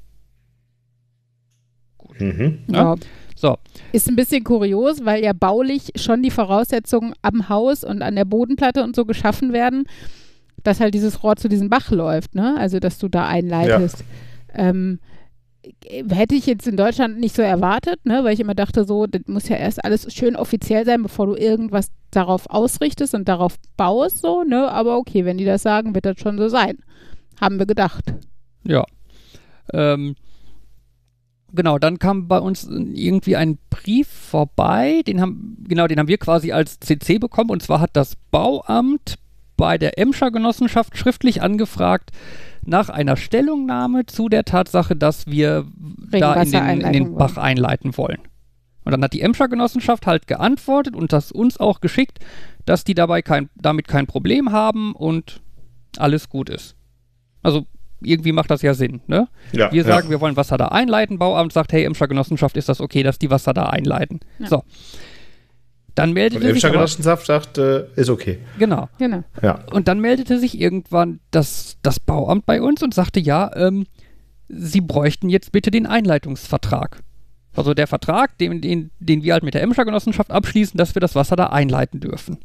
Mhm. 2.20 2.60
Ja. 2.68 2.96
So, 3.36 3.58
Ist 3.92 4.08
ein 4.08 4.16
bisschen 4.16 4.44
kurios, 4.44 5.04
weil 5.06 5.24
ja 5.24 5.34
baulich 5.34 5.92
schon 5.96 6.22
die 6.22 6.30
Voraussetzungen 6.32 7.14
am 7.24 7.50
Haus 7.50 7.84
und 7.84 8.02
an 8.04 8.16
der 8.16 8.26
Bodenplatte 8.26 8.84
und 8.84 8.96
so 8.96 9.06
geschaffen 9.06 9.54
werden, 9.54 9.86
dass 10.64 10.80
halt 10.80 10.94
dieses 10.94 11.24
Rohr 11.24 11.36
zu 11.36 11.50
diesem 11.50 11.70
Bach 11.70 11.92
läuft, 11.92 12.36
ne? 12.36 12.56
Also 12.58 12.80
dass 12.80 12.98
du 12.98 13.08
da 13.08 13.28
einleitest. 13.28 14.04
Ähm, 14.54 15.00
äh, 15.64 16.04
hätte 16.10 16.36
ich 16.36 16.46
jetzt 16.46 16.68
in 16.68 16.78
Deutschland 16.78 17.20
nicht 17.20 17.36
so 17.36 17.42
erwartet, 17.42 18.06
ne? 18.06 18.24
Weil 18.24 18.34
ich 18.34 18.40
immer 18.40 18.56
dachte, 18.56 18.86
so, 18.86 19.08
das 19.08 19.22
muss 19.28 19.50
ja 19.50 19.58
erst 19.58 19.84
alles 19.84 20.14
schön 20.14 20.36
offiziell 20.36 20.86
sein, 20.86 21.04
bevor 21.04 21.28
du 21.28 21.36
irgendwas 21.36 21.92
darauf 22.12 22.50
ausrichtest 22.50 23.14
und 23.14 23.28
darauf 23.28 23.56
baust, 23.78 24.20
so, 24.20 24.44
ne? 24.44 24.70
Aber 24.70 24.98
okay, 24.98 25.26
wenn 25.26 25.38
die 25.38 25.46
das 25.46 25.64
sagen, 25.64 25.96
wird 25.96 26.06
das 26.06 26.20
schon 26.20 26.38
so 26.38 26.48
sein. 26.48 26.78
Haben 27.40 27.60
wir 27.60 27.66
gedacht. 27.66 28.14
ja. 28.64 28.86
Ähm, 29.72 30.16
genau, 31.54 31.80
dann 31.80 32.00
kam 32.00 32.28
bei 32.28 32.38
uns 32.38 32.66
irgendwie 32.66 33.38
ein 33.38 33.58
Brief 33.70 34.08
vorbei, 34.10 35.04
den 35.08 35.22
haben, 35.22 35.58
genau, 35.68 35.88
den 35.88 36.00
haben 36.00 36.10
wir 36.10 36.18
quasi 36.18 36.52
als 36.52 36.80
CC 36.82 37.18
bekommen, 37.18 37.50
und 37.50 37.64
zwar 37.64 37.80
hat 37.80 37.92
das 37.94 38.18
Bauamt 38.30 39.16
bei 39.58 39.78
der 39.78 39.98
Emscher 39.98 40.32
Genossenschaft 40.32 40.98
schriftlich 40.98 41.42
angefragt 41.42 42.12
nach 42.66 42.90
einer 42.90 43.18
Stellungnahme 43.18 44.06
zu 44.06 44.30
der 44.30 44.46
Tatsache, 44.46 44.96
dass 44.96 45.28
wir 45.28 45.66
da 46.12 46.42
in 46.42 46.52
den, 46.52 46.82
in 46.82 46.94
den 46.94 47.16
Bach 47.16 47.38
einleiten 47.38 47.98
wollen. 47.98 48.20
Und 48.86 48.92
dann 48.92 49.04
hat 49.04 49.14
die 49.14 49.22
Emscher 49.22 49.48
Genossenschaft 49.48 50.08
halt 50.08 50.28
geantwortet 50.28 50.96
und 50.96 51.14
das 51.14 51.32
uns 51.32 51.60
auch 51.60 51.82
geschickt, 51.82 52.20
dass 52.66 52.84
die 52.84 52.94
dabei 52.94 53.22
kein, 53.22 53.50
damit 53.56 53.88
kein 53.88 54.08
Problem 54.08 54.52
haben 54.52 54.94
und 54.94 55.42
alles 55.98 56.30
gut 56.30 56.50
ist. 56.50 56.76
Also 57.42 57.66
irgendwie 58.02 58.34
macht 58.34 58.52
das 58.52 58.62
ja 58.62 58.74
Sinn, 58.74 59.02
ne? 59.08 59.28
Ja, 59.54 59.72
Wir 59.72 59.84
sagen, 59.84 60.08
ja. 60.08 60.12
wir 60.12 60.22
wollen 60.22 60.36
Wasser 60.36 60.58
da 60.58 60.68
einleiten. 60.68 61.20
Bauamt 61.20 61.54
sagt, 61.54 61.72
hey, 61.72 61.86
Emscher 61.86 62.08
Genossenschaft, 62.08 62.58
ist 62.58 62.68
das 62.68 62.82
okay, 62.82 63.04
dass 63.04 63.20
die 63.20 63.30
Wasser 63.30 63.54
da 63.54 63.68
einleiten? 63.68 64.20
Ja. 64.40 64.48
So. 64.48 64.64
Dann 65.96 66.10
Und 66.10 66.14
meldete 66.16 66.42
sich 66.42 66.50
Emscher 66.50 66.68
aber, 66.70 66.78
Genossenschaft 66.78 67.26
sagt, 67.26 67.58
äh, 67.58 67.86
ist 67.96 68.10
okay. 68.10 68.40
genau. 68.58 68.90
Genau. 68.98 69.24
Ja. 69.42 69.60
Und 69.72 69.88
dann 69.88 70.00
meldete 70.00 70.40
sich 70.40 70.60
irgendwann 70.60 71.20
das, 71.32 71.78
das 71.84 72.00
Bauamt 72.00 72.46
bei 72.46 72.62
uns 72.62 72.82
und 72.82 72.94
sagte, 72.94 73.20
ja, 73.20 73.52
ähm, 73.56 73.86
sie 74.48 74.82
bräuchten 74.82 75.30
jetzt 75.30 75.52
bitte 75.52 75.72
den 75.72 75.86
Einleitungsvertrag. 75.86 77.02
Also 77.56 77.76
der 77.76 77.86
Vertrag, 77.86 78.38
den, 78.40 78.62
den, 78.62 78.90
den 79.00 79.24
wir 79.24 79.34
halt 79.34 79.44
mit 79.44 79.54
der 79.54 79.62
Emscher 79.62 79.86
Genossenschaft 79.86 80.32
abschließen, 80.32 80.78
dass 80.78 80.96
wir 80.96 81.00
das 81.00 81.14
Wasser 81.14 81.36
da 81.36 81.48
einleiten 81.48 82.00
dürfen. 82.00 82.40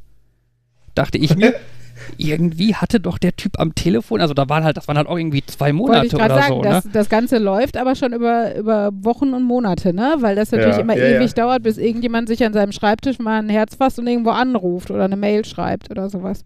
Dachte 0.94 1.16
ich 1.16 1.34
mir, 1.34 1.54
irgendwie 2.16 2.74
hatte 2.74 3.00
doch 3.00 3.18
der 3.18 3.34
Typ 3.36 3.58
am 3.58 3.74
Telefon, 3.74 4.20
also 4.20 4.34
da 4.34 4.48
waren 4.48 4.64
halt, 4.64 4.76
das 4.76 4.88
waren 4.88 4.96
halt 4.96 5.08
auch 5.08 5.16
irgendwie 5.16 5.44
zwei 5.44 5.72
Monate 5.72 6.08
gerade 6.08 6.34
oder 6.34 6.42
sagen, 6.42 6.54
so, 6.54 6.62
das, 6.62 6.84
ne? 6.84 6.90
das 6.92 7.08
Ganze 7.08 7.38
läuft 7.38 7.76
aber 7.76 7.94
schon 7.94 8.12
über, 8.12 8.56
über 8.56 8.90
Wochen 8.92 9.32
und 9.34 9.42
Monate, 9.42 9.92
ne? 9.92 10.16
Weil 10.20 10.36
das 10.36 10.50
natürlich 10.50 10.76
Ja, 10.76 10.82
immer 10.82 10.96
ja, 10.96 11.16
ewig 11.16 11.30
ja. 11.36 11.44
dauert, 11.44 11.62
bis 11.62 11.78
irgendjemand 11.78 12.28
sich 12.28 12.44
an 12.44 12.52
seinem 12.52 12.72
Schreibtisch 12.72 13.18
mal 13.18 13.38
ein 13.38 13.48
Herz 13.48 13.74
fasst 13.76 13.98
und 13.98 14.06
irgendwo 14.06 14.30
anruft 14.30 14.90
oder 14.90 15.04
eine 15.04 15.16
Mail 15.16 15.44
schreibt 15.44 15.90
oder 15.90 16.10
sowas. 16.10 16.44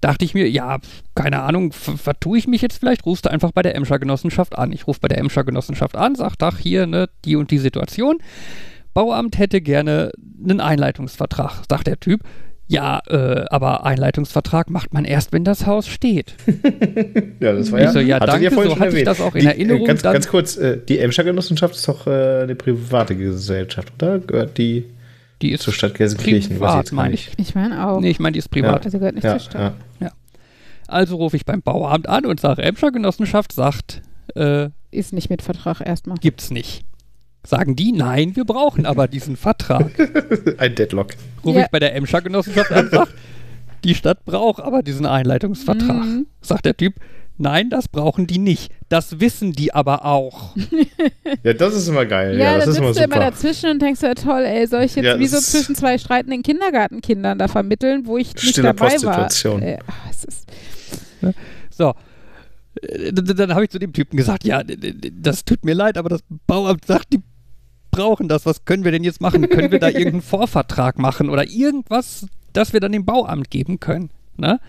dachte 0.00 0.24
ich 0.24 0.34
mir, 0.34 0.48
ja, 0.48 0.78
keine 1.14 1.42
Ahnung, 1.42 1.72
vertue 1.72 2.38
ich 2.38 2.46
mich 2.46 2.62
jetzt 2.62 2.78
vielleicht, 2.78 3.06
rufst 3.06 3.26
du 3.26 3.30
einfach 3.30 3.52
bei 3.52 3.62
der 3.62 3.74
Emscher 3.74 3.98
Genossenschaft 3.98 4.56
an. 4.58 4.72
Ich 4.72 4.86
rufe 4.86 5.00
bei 5.00 5.08
der 5.08 5.18
Emscher 5.18 5.44
Genossenschaft 5.44 5.96
an, 5.96 6.14
sag, 6.14 6.34
ach, 6.40 6.58
hier, 6.58 6.86
ne, 6.86 7.08
die 7.24 7.36
und 7.36 7.50
die 7.50 7.58
Situation. 7.58 8.18
Bauamt 8.94 9.38
hätte 9.38 9.60
gerne 9.60 10.10
einen 10.42 10.60
Einleitungsvertrag, 10.60 11.62
sagt 11.68 11.86
der 11.86 12.00
Typ. 12.00 12.22
Ja, 12.70 13.00
äh, 13.08 13.46
aber 13.50 13.84
Einleitungsvertrag 13.86 14.68
macht 14.70 14.92
man 14.92 15.04
erst, 15.06 15.32
wenn 15.32 15.42
das 15.42 15.66
Haus 15.66 15.86
steht. 15.88 16.34
Ja, 17.40 17.52
das 17.52 17.70
war 17.72 17.78
Ich 17.78 17.84
ja. 17.86 17.92
so, 17.92 18.00
ja, 18.00 18.18
danke, 18.18 18.50
vorhin 18.50 18.70
so 18.70 18.76
schon 18.76 18.80
hatte 18.80 18.88
ich 18.88 18.94
erwähnt. 18.94 19.06
das 19.06 19.20
auch 19.20 19.34
in 19.34 19.40
Die, 19.42 19.46
Erinnerung, 19.46 19.82
Äh, 19.82 19.86
ganz, 19.86 20.02
dann- 20.02 20.12
ganz 20.12 20.28
kurz, 20.28 20.56
äh, 20.56 20.78
die 20.86 20.98
Emscher 20.98 21.22
Genossenschaft 21.24 21.74
ist 21.76 21.86
doch 21.88 22.06
äh, 22.06 22.42
eine 22.42 22.54
private 22.56 23.14
Gesellschaft, 23.16 23.92
oder? 23.96 24.18
Gehört 24.18 24.58
die 24.58 24.84
Die 25.40 25.52
ist 25.52 25.62
zur 25.62 25.72
Stadt 25.72 25.94
Gelsenkirchen? 25.94 26.38
Ich 26.40 26.48
privat, 26.58 26.90
meine 26.92 27.14
ich. 27.14 27.30
Ich 27.38 27.54
meine 27.54 27.86
auch. 27.88 28.00
Nee, 28.00 28.10
ich 28.10 28.18
meine, 28.18 28.32
die 28.32 28.40
ist 28.40 28.48
privat. 28.50 28.84
Also 28.84 28.98
gehört 28.98 29.14
nicht 29.14 29.24
Ja, 29.24 29.38
zur 29.38 29.40
Stadt. 29.40 29.74
ja. 30.00 30.10
Also 30.88 31.16
rufe 31.16 31.36
ich 31.36 31.44
beim 31.44 31.62
Bauamt 31.62 32.08
an 32.08 32.26
und 32.26 32.40
sage, 32.40 32.62
Emscher 32.62 32.90
Genossenschaft 32.90 33.52
sagt, 33.52 34.02
äh, 34.34 34.68
Ist 34.90 35.12
nicht 35.12 35.30
mit 35.30 35.42
Vertrag 35.42 35.80
erstmal. 35.86 36.16
gibt's 36.18 36.50
nicht. 36.50 36.84
Sagen 37.46 37.76
die, 37.76 37.92
nein, 37.92 38.36
wir 38.36 38.44
brauchen 38.44 38.84
aber 38.84 39.08
diesen 39.08 39.36
Vertrag. 39.36 39.90
Ein 40.58 40.74
Deadlock. 40.74 41.12
Rufe 41.44 41.58
Ja. 41.58 41.64
ich 41.64 41.70
bei 41.70 41.78
der 41.78 41.94
Emscher 41.94 42.20
Genossenschaft 42.20 42.72
an, 42.72 42.88
sag, 42.90 43.08
die 43.84 43.94
Stadt 43.94 44.24
braucht 44.24 44.60
aber 44.62 44.82
diesen 44.82 45.06
Einleitungsvertrag. 45.06 46.04
Mhm. 46.04 46.26
Sagt 46.42 46.64
der 46.66 46.76
Typ, 46.76 46.94
nein, 47.38 47.70
das 47.70 47.88
brauchen 47.88 48.26
die 48.26 48.38
nicht. 48.38 48.70
Das 48.88 49.20
wissen 49.20 49.52
die 49.52 49.72
aber 49.72 50.04
auch. 50.04 50.54
Ja, 51.44 51.52
das 51.52 51.74
ist 51.74 51.88
immer 51.88 52.04
geil. 52.06 52.36
Ja, 52.38 52.52
Ja, 52.52 52.56
das 52.56 52.64
da 52.64 52.70
ist 52.72 52.76
immer 52.78 52.86
sitzt 52.88 53.00
du 53.00 53.04
immer 53.04 53.20
dazwischen 53.20 53.70
und 53.70 53.80
denkst, 53.82 54.00
ja 54.02 54.14
toll, 54.14 54.42
ey, 54.42 54.66
soll 54.66 54.82
ich 54.82 54.96
jetzt 54.96 55.04
Ja, 55.04 55.18
wie 55.18 55.26
so 55.26 55.38
zwischen 55.38 55.74
zwei 55.74 55.96
streitenden 55.98 56.42
Kindergartenkindern 56.42 57.38
da 57.38 57.48
vermitteln, 57.48 58.06
wo 58.06 58.16
ich 58.18 58.34
nicht 58.34 58.58
dabei 58.58 58.96
war. 59.02 59.28
Äh, 59.62 59.78
ach, 59.86 60.10
es 60.10 60.24
ist, 60.24 60.48
So. 61.70 61.94
Äh, 62.82 63.12
Dann 63.12 63.54
habe 63.54 63.64
ich 63.64 63.70
zu 63.70 63.78
dem 63.78 63.92
Typen 63.92 64.16
gesagt, 64.16 64.44
ja, 64.44 64.62
das 64.62 65.44
tut 65.44 65.64
mir 65.64 65.74
leid, 65.74 65.98
aber 65.98 66.08
das 66.08 66.20
Bauamt 66.46 66.84
sagt, 66.86 67.12
die 67.12 67.22
brauchen 67.90 68.28
das. 68.28 68.46
Was 68.46 68.64
können 68.64 68.84
wir 68.84 68.92
denn 68.92 69.04
jetzt 69.04 69.20
machen? 69.20 69.48
Können 69.48 69.72
wir 69.72 69.78
da 69.78 69.88
irgendeinen 69.88 70.22
Vorvertrag 70.22 70.98
machen 70.98 71.30
oder 71.30 71.48
irgendwas, 71.48 72.26
das 72.52 72.72
wir 72.72 72.80
dann 72.80 72.92
dem 72.92 73.04
Bauamt 73.04 73.50
geben 73.50 73.80
können? 73.80 74.10
Ne? 74.36 74.60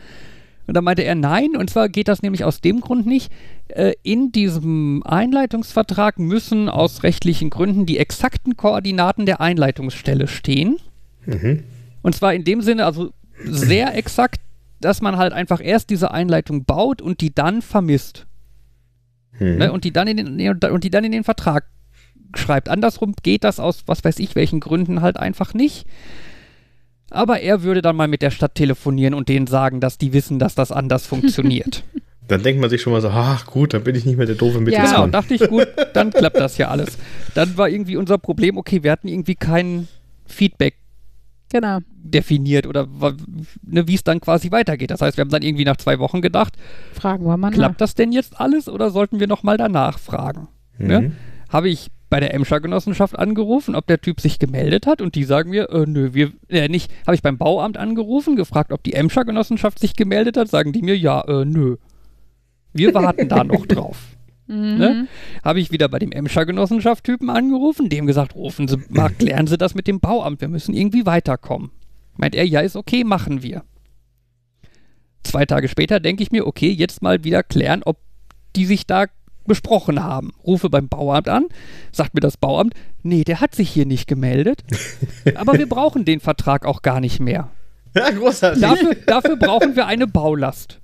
Und 0.70 0.76
dann 0.76 0.84
meinte 0.84 1.04
er 1.04 1.16
nein, 1.16 1.56
und 1.58 1.70
zwar 1.70 1.90
geht 1.90 2.08
das 2.08 2.22
nämlich 2.22 2.44
aus 2.44 2.62
dem 2.62 2.80
Grund 2.80 3.08
nicht. 3.08 3.32
Äh, 3.70 3.94
in 4.04 4.32
diesem 4.32 5.02
Einleitungsvertrag 5.04 6.20
müssen 6.20 6.70
aus 6.70 7.02
rechtlichen 7.02 7.50
Gründen 7.50 7.88
die 7.88 7.98
exakten 7.98 8.56
Koordinaten 8.56 9.26
der 9.26 9.42
Einleitungsstelle 9.42 10.28
stehen. 10.28 10.78
Mhm. 11.26 11.64
Und 12.04 12.16
zwar 12.16 12.34
in 12.34 12.44
dem 12.44 12.62
Sinne, 12.62 12.86
also 12.86 13.12
sehr 13.44 13.96
exakt, 13.96 14.42
dass 14.82 15.02
man 15.02 15.18
halt 15.18 15.34
einfach 15.34 15.62
erst 15.64 15.90
diese 15.90 16.12
Einleitung 16.12 16.66
baut 16.66 17.02
und 17.02 17.22
die 17.22 17.34
dann 17.34 17.62
vermisst. 17.62 18.28
Mhm. 19.40 19.58
Ne? 19.58 19.72
Und, 19.72 19.84
die 19.84 19.92
dann 19.92 20.08
in 20.08 20.18
den, 20.18 20.58
und 20.72 20.84
die 20.84 20.90
dann 20.90 21.04
in 21.04 21.12
den 21.12 21.24
Vertrag 21.24 21.66
schreibt. 22.36 22.70
Andersrum 22.70 23.14
geht 23.24 23.44
das 23.44 23.60
aus 23.60 23.84
was 23.88 24.04
weiß 24.04 24.20
ich 24.20 24.36
welchen 24.36 24.60
Gründen 24.60 25.02
halt 25.02 25.18
einfach 25.18 25.54
nicht. 25.54 25.88
Aber 27.12 27.40
er 27.40 27.64
würde 27.64 27.82
dann 27.82 27.96
mal 27.96 28.08
mit 28.08 28.22
der 28.22 28.30
Stadt 28.30 28.54
telefonieren 28.54 29.16
und 29.16 29.30
denen 29.30 29.48
sagen, 29.48 29.80
dass 29.80 29.98
die 29.98 30.14
wissen, 30.14 30.38
dass 30.38 30.54
das 30.56 30.72
anders 30.72 31.06
funktioniert. 31.08 31.84
Dann 32.28 32.44
denkt 32.44 32.62
man 32.62 32.70
sich 32.70 32.82
schon 32.82 32.94
mal 32.94 33.02
so, 33.02 33.10
ach 33.10 33.48
gut, 33.48 33.74
dann 33.74 33.84
bin 33.84 33.96
ich 33.96 34.06
nicht 34.06 34.18
mehr 34.18 34.28
der 34.28 34.36
doofe 34.36 34.60
Ja. 34.60 34.64
Genau, 34.64 34.78
Mittelsmann. 34.78 35.12
dachte 35.12 35.34
ich, 35.34 35.48
gut, 35.50 35.68
dann 35.94 36.12
klappt 36.12 36.38
das 36.38 36.60
ja 36.60 36.68
alles. 36.68 37.00
Dann 37.34 37.58
war 37.58 37.68
irgendwie 37.68 37.96
unser 37.96 38.20
Problem, 38.20 38.58
okay, 38.58 38.84
wir 38.84 38.92
hatten 38.92 39.08
irgendwie 39.08 39.34
kein 39.34 39.88
Feedback 40.28 40.76
Genau. 41.52 41.80
definiert 41.92 42.68
oder 42.68 42.88
ne, 43.64 43.88
wie 43.88 43.96
es 43.96 44.04
dann 44.04 44.22
quasi 44.22 44.52
weitergeht. 44.52 44.92
Das 44.92 45.02
heißt, 45.02 45.18
wir 45.18 45.24
haben 45.24 45.32
dann 45.32 45.42
irgendwie 45.42 45.66
nach 45.66 45.78
zwei 45.78 46.00
Wochen 46.00 46.22
gedacht, 46.22 46.54
Fragen 46.94 47.26
wir 47.26 47.38
mal. 47.38 47.52
klappt 47.52 47.82
das 47.82 47.96
denn 47.96 48.12
jetzt 48.12 48.40
alles 48.40 48.70
oder 48.70 48.92
sollten 48.92 49.20
wir 49.20 49.28
nochmal 49.28 49.58
danach 49.58 49.98
fragen? 50.00 50.48
Ne? 50.78 51.02
Mhm. 51.02 51.16
Habe 51.50 51.70
ich 51.70 51.90
bei 52.10 52.20
der 52.20 52.34
Emscher 52.34 52.60
Genossenschaft 52.60 53.18
angerufen, 53.18 53.76
ob 53.76 53.86
der 53.88 54.02
Typ 54.02 54.20
sich 54.20 54.40
gemeldet 54.40 54.88
hat 54.88 55.02
und 55.02 55.16
die 55.16 55.24
sagen 55.24 55.52
mir, 55.52 55.70
äh, 55.70 55.86
nö, 55.86 56.14
wir, 56.14 56.32
äh, 56.48 56.68
nicht. 56.68 56.92
Habe 57.06 57.16
ich 57.16 57.22
beim 57.22 57.38
Bauamt 57.38 57.78
angerufen, 57.78 58.36
gefragt, 58.36 58.72
ob 58.72 58.84
die 58.84 58.94
Emscher 58.94 59.26
Genossenschaft 59.26 59.80
sich 59.80 59.96
gemeldet 59.96 60.38
hat, 60.38 60.50
sagen 60.50 60.72
die 60.72 60.82
mir, 60.82 60.98
ja, 60.98 61.22
äh, 61.22 61.46
nö. 61.46 61.78
Wir 62.74 62.94
warten 62.94 63.30
da 63.30 63.44
noch 63.44 63.66
drauf. 63.66 63.98
Mhm. 64.50 64.78
Ne? 64.78 65.08
Habe 65.44 65.60
ich 65.60 65.72
wieder 65.72 65.88
bei 65.88 66.00
dem 66.00 66.12
Emscher 66.12 66.46
Genossenschaft-Typen 66.46 67.30
angerufen, 67.30 67.88
dem 67.88 68.08
gesagt, 68.08 68.36
rufen 68.36 68.68
Sie 68.68 68.78
mal, 68.90 69.10
klären 69.20 69.48
Sie 69.48 69.58
das 69.58 69.76
mit 69.76 69.88
dem 69.88 70.00
Bauamt, 70.00 70.42
wir 70.42 70.48
müssen 70.48 70.74
irgendwie 70.74 71.06
weiterkommen. 71.06 71.70
Meint 72.18 72.36
er, 72.36 72.46
ja, 72.46 72.60
ist 72.62 72.76
okay, 72.76 73.04
machen 73.04 73.44
wir. 73.44 73.64
Zwei 75.24 75.46
Tage 75.46 75.68
später 75.68 76.00
denke 76.00 76.24
ich 76.24 76.32
mir, 76.32 76.48
okay, 76.48 76.72
jetzt 76.72 77.02
mal 77.04 77.24
wieder 77.24 77.44
klären, 77.44 77.84
ob 77.86 78.00
die 78.56 78.66
sich 78.66 78.88
da 78.88 79.06
besprochen 79.46 80.04
haben. 80.04 80.32
Rufe 80.46 80.70
beim 80.70 80.90
Bauamt 80.90 81.30
an, 81.30 81.46
sagt 81.92 82.16
mir 82.16 82.22
das 82.22 82.38
Bauamt, 82.38 82.74
nee, 83.04 83.24
der 83.24 83.42
hat 83.42 83.54
sich 83.54 83.70
hier 83.70 83.86
nicht 83.86 84.08
gemeldet, 84.08 84.64
aber 85.36 85.60
wir 85.60 85.70
brauchen 85.70 86.06
den 86.06 86.20
Vertrag 86.20 86.66
auch 86.66 86.82
gar 86.82 87.00
nicht 87.00 87.20
mehr. 87.20 87.52
Ja, 87.96 88.10
großartig. 88.10 88.62
Dafür, 88.62 88.96
dafür 89.06 89.36
brauchen 89.36 89.76
wir 89.76 89.86
eine 89.86 90.08
Baulast. 90.08 90.80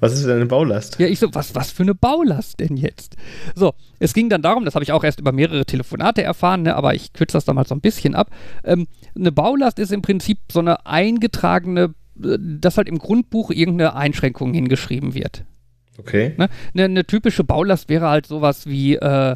Was 0.00 0.12
ist 0.12 0.26
denn 0.26 0.36
eine 0.36 0.46
Baulast? 0.46 0.98
Ja, 0.98 1.06
ich 1.06 1.18
so, 1.18 1.28
was, 1.32 1.54
was 1.54 1.70
für 1.70 1.82
eine 1.82 1.94
Baulast 1.94 2.60
denn 2.60 2.76
jetzt? 2.76 3.16
So, 3.54 3.74
es 3.98 4.12
ging 4.12 4.28
dann 4.28 4.42
darum, 4.42 4.64
das 4.64 4.74
habe 4.74 4.82
ich 4.82 4.92
auch 4.92 5.04
erst 5.04 5.20
über 5.20 5.32
mehrere 5.32 5.64
Telefonate 5.64 6.22
erfahren, 6.22 6.62
ne, 6.62 6.76
aber 6.76 6.94
ich 6.94 7.12
kürze 7.12 7.36
das 7.36 7.44
dann 7.44 7.56
mal 7.56 7.66
so 7.66 7.74
ein 7.74 7.80
bisschen 7.80 8.14
ab. 8.14 8.30
Ähm, 8.64 8.86
eine 9.14 9.32
Baulast 9.32 9.78
ist 9.78 9.92
im 9.92 10.02
Prinzip 10.02 10.38
so 10.50 10.60
eine 10.60 10.86
eingetragene, 10.86 11.94
äh, 12.22 12.38
dass 12.38 12.76
halt 12.76 12.88
im 12.88 12.98
Grundbuch 12.98 13.50
irgendeine 13.50 13.94
Einschränkung 13.94 14.52
hingeschrieben 14.52 15.14
wird. 15.14 15.44
Okay. 15.98 16.34
Ne? 16.36 16.48
Eine, 16.74 16.84
eine 16.84 17.06
typische 17.06 17.44
Baulast 17.44 17.88
wäre 17.88 18.08
halt 18.08 18.26
sowas 18.26 18.66
wie, 18.66 18.96
äh, 18.96 19.34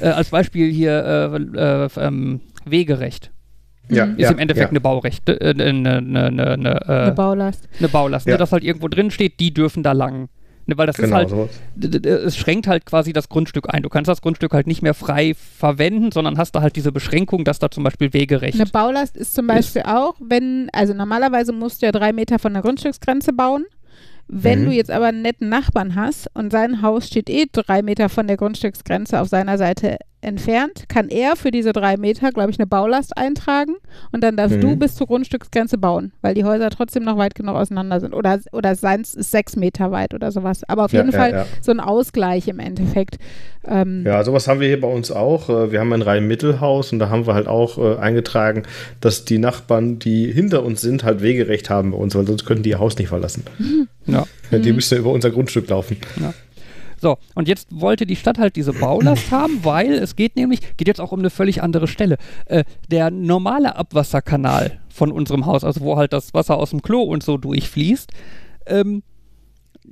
äh, 0.00 0.08
als 0.08 0.30
Beispiel 0.30 0.70
hier, 0.72 1.32
äh, 1.54 1.84
äh, 1.84 1.88
ähm, 1.96 2.40
Wegerecht. 2.64 3.30
Ja, 3.94 4.04
Ist 4.06 4.18
ja, 4.18 4.30
im 4.30 4.38
Endeffekt 4.38 4.66
ja. 4.66 4.70
eine 4.70 4.80
Baurecht, 4.80 5.28
äh, 5.28 5.38
eine, 5.50 5.64
eine, 5.64 5.96
eine, 5.98 6.26
eine, 6.26 6.88
Eine 6.88 7.08
äh, 7.08 7.10
Baulast. 7.12 7.68
eine 7.78 7.88
Baulast, 7.88 8.26
Ja. 8.26 8.32
ne, 8.34 8.38
dass 8.38 8.52
halt 8.52 8.64
irgendwo 8.64 8.88
drin 8.88 9.10
steht, 9.10 9.40
die 9.40 9.52
dürfen 9.54 9.82
da 9.82 9.92
lang. 9.92 10.28
Ne, 10.66 10.78
weil 10.78 10.86
das 10.86 10.96
ist 10.96 11.04
Genau, 11.06 11.16
halt, 11.16 11.28
sowas. 11.30 11.50
d- 11.74 11.88
d- 11.98 12.08
es 12.08 12.36
schränkt 12.36 12.68
halt 12.68 12.86
quasi 12.86 13.12
das 13.12 13.28
Grundstück 13.28 13.72
ein. 13.74 13.82
Du 13.82 13.88
kannst 13.88 14.08
das 14.08 14.22
Grundstück 14.22 14.52
halt 14.52 14.68
nicht 14.68 14.80
mehr 14.80 14.94
frei 14.94 15.34
verwenden, 15.34 16.12
sondern 16.12 16.38
hast 16.38 16.52
da 16.54 16.62
halt 16.62 16.76
diese 16.76 16.92
Beschränkung, 16.92 17.44
dass 17.44 17.58
da 17.58 17.68
zum 17.70 17.82
Beispiel 17.82 18.12
Wegerecht. 18.12 18.54
Eine 18.60 18.70
Baulast 18.70 19.16
ist 19.16 19.34
zum 19.34 19.48
Beispiel 19.48 19.82
auch, 19.82 20.14
wenn, 20.20 20.68
also 20.72 20.94
normalerweise 20.94 21.52
musst 21.52 21.82
du 21.82 21.86
ja 21.86 21.92
drei 21.92 22.12
Meter 22.12 22.38
von 22.38 22.52
der 22.52 22.62
Grundstücksgrenze 22.62 23.32
bauen. 23.32 23.64
Wenn 24.28 24.60
Mhm. 24.62 24.64
du 24.66 24.70
jetzt 24.70 24.90
aber 24.92 25.06
einen 25.06 25.22
netten 25.22 25.48
Nachbarn 25.48 25.96
hast 25.96 26.28
und 26.34 26.52
sein 26.52 26.80
Haus 26.80 27.08
steht 27.08 27.28
eh 27.28 27.46
drei 27.52 27.82
Meter 27.82 28.08
von 28.08 28.28
der 28.28 28.36
Grundstücksgrenze 28.36 29.20
auf 29.20 29.26
seiner 29.28 29.58
Seite 29.58 29.96
entfernt, 30.22 30.84
kann 30.88 31.08
er 31.08 31.36
für 31.36 31.50
diese 31.50 31.72
drei 31.72 31.96
Meter, 31.96 32.30
glaube 32.32 32.50
ich, 32.50 32.58
eine 32.58 32.66
Baulast 32.66 33.16
eintragen 33.16 33.74
und 34.12 34.22
dann 34.22 34.36
darfst 34.36 34.56
Mhm. 34.56 34.60
du 34.60 34.76
bis 34.76 34.94
zur 34.94 35.06
Grundstücksgrenze 35.08 35.78
bauen, 35.78 36.12
weil 36.22 36.34
die 36.34 36.44
Häuser 36.44 36.70
trotzdem 36.70 37.02
noch 37.04 37.18
weit 37.18 37.34
genug 37.34 37.56
auseinander 37.56 38.00
sind. 38.00 38.14
Oder, 38.14 38.38
oder 38.52 38.74
seins 38.74 39.14
ist 39.14 39.30
sechs 39.32 39.56
Meter 39.56 39.90
weit 39.90 40.14
oder 40.14 40.30
sowas. 40.30 40.62
Aber 40.68 40.84
auf 40.84 40.92
Ja, 40.92 41.00
jeden 41.00 41.12
ja, 41.12 41.18
Fall 41.18 41.30
ja. 41.32 41.46
so 41.60 41.72
ein 41.72 41.80
Ausgleich 41.80 42.48
im 42.48 42.58
Endeffekt. 42.60 43.18
Ähm, 43.64 44.04
Ja, 44.06 44.22
sowas 44.24 44.48
haben 44.48 44.60
wir 44.60 44.68
hier 44.68 44.80
bei 44.80 44.88
uns 44.88 45.10
auch. 45.10 45.48
Äh, 45.48 45.70
Wir 45.72 45.80
haben 45.80 45.92
ein 45.92 46.02
Rhein-Mittelhaus 46.02 46.92
und 46.92 46.98
da 46.98 47.08
haben 47.10 47.26
wir 47.26 47.34
halt 47.34 47.46
auch 47.48 47.78
äh, 47.78 47.96
eingetragen, 47.98 48.62
dass 49.00 49.24
die 49.24 49.38
Nachbarn, 49.38 49.98
die 49.98 50.30
hinter 50.32 50.62
uns 50.64 50.80
sind, 50.80 51.04
halt 51.04 51.22
Wegerecht 51.22 51.68
haben 51.70 51.90
bei 51.92 51.96
uns, 51.98 52.14
weil 52.14 52.26
sonst 52.26 52.44
könnten 52.44 52.62
die 52.62 52.70
ihr 52.70 52.78
Haus 52.78 52.96
nicht 52.98 53.08
verlassen. 53.08 53.44
ja. 54.06 54.24
Die 54.52 54.72
müssen 54.72 54.94
ja 54.94 55.00
über 55.00 55.10
unser 55.12 55.30
Grundstück 55.30 55.68
laufen. 55.70 55.96
So, 57.02 57.18
und 57.34 57.48
jetzt 57.48 57.68
wollte 57.72 58.06
die 58.06 58.14
Stadt 58.14 58.38
halt 58.38 58.54
diese 58.54 58.72
Baulast 58.72 59.30
haben, 59.32 59.64
weil 59.64 59.92
es 59.94 60.14
geht 60.14 60.36
nämlich, 60.36 60.76
geht 60.76 60.86
jetzt 60.86 61.00
auch 61.00 61.10
um 61.10 61.18
eine 61.18 61.30
völlig 61.30 61.60
andere 61.60 61.88
Stelle. 61.88 62.16
Äh, 62.46 62.62
der 62.92 63.10
normale 63.10 63.74
Abwasserkanal 63.74 64.78
von 64.88 65.10
unserem 65.10 65.44
Haus, 65.44 65.64
also 65.64 65.80
wo 65.80 65.96
halt 65.96 66.12
das 66.12 66.32
Wasser 66.32 66.56
aus 66.56 66.70
dem 66.70 66.80
Klo 66.80 67.02
und 67.02 67.24
so 67.24 67.38
durchfließt, 67.38 68.12
ähm, 68.66 69.02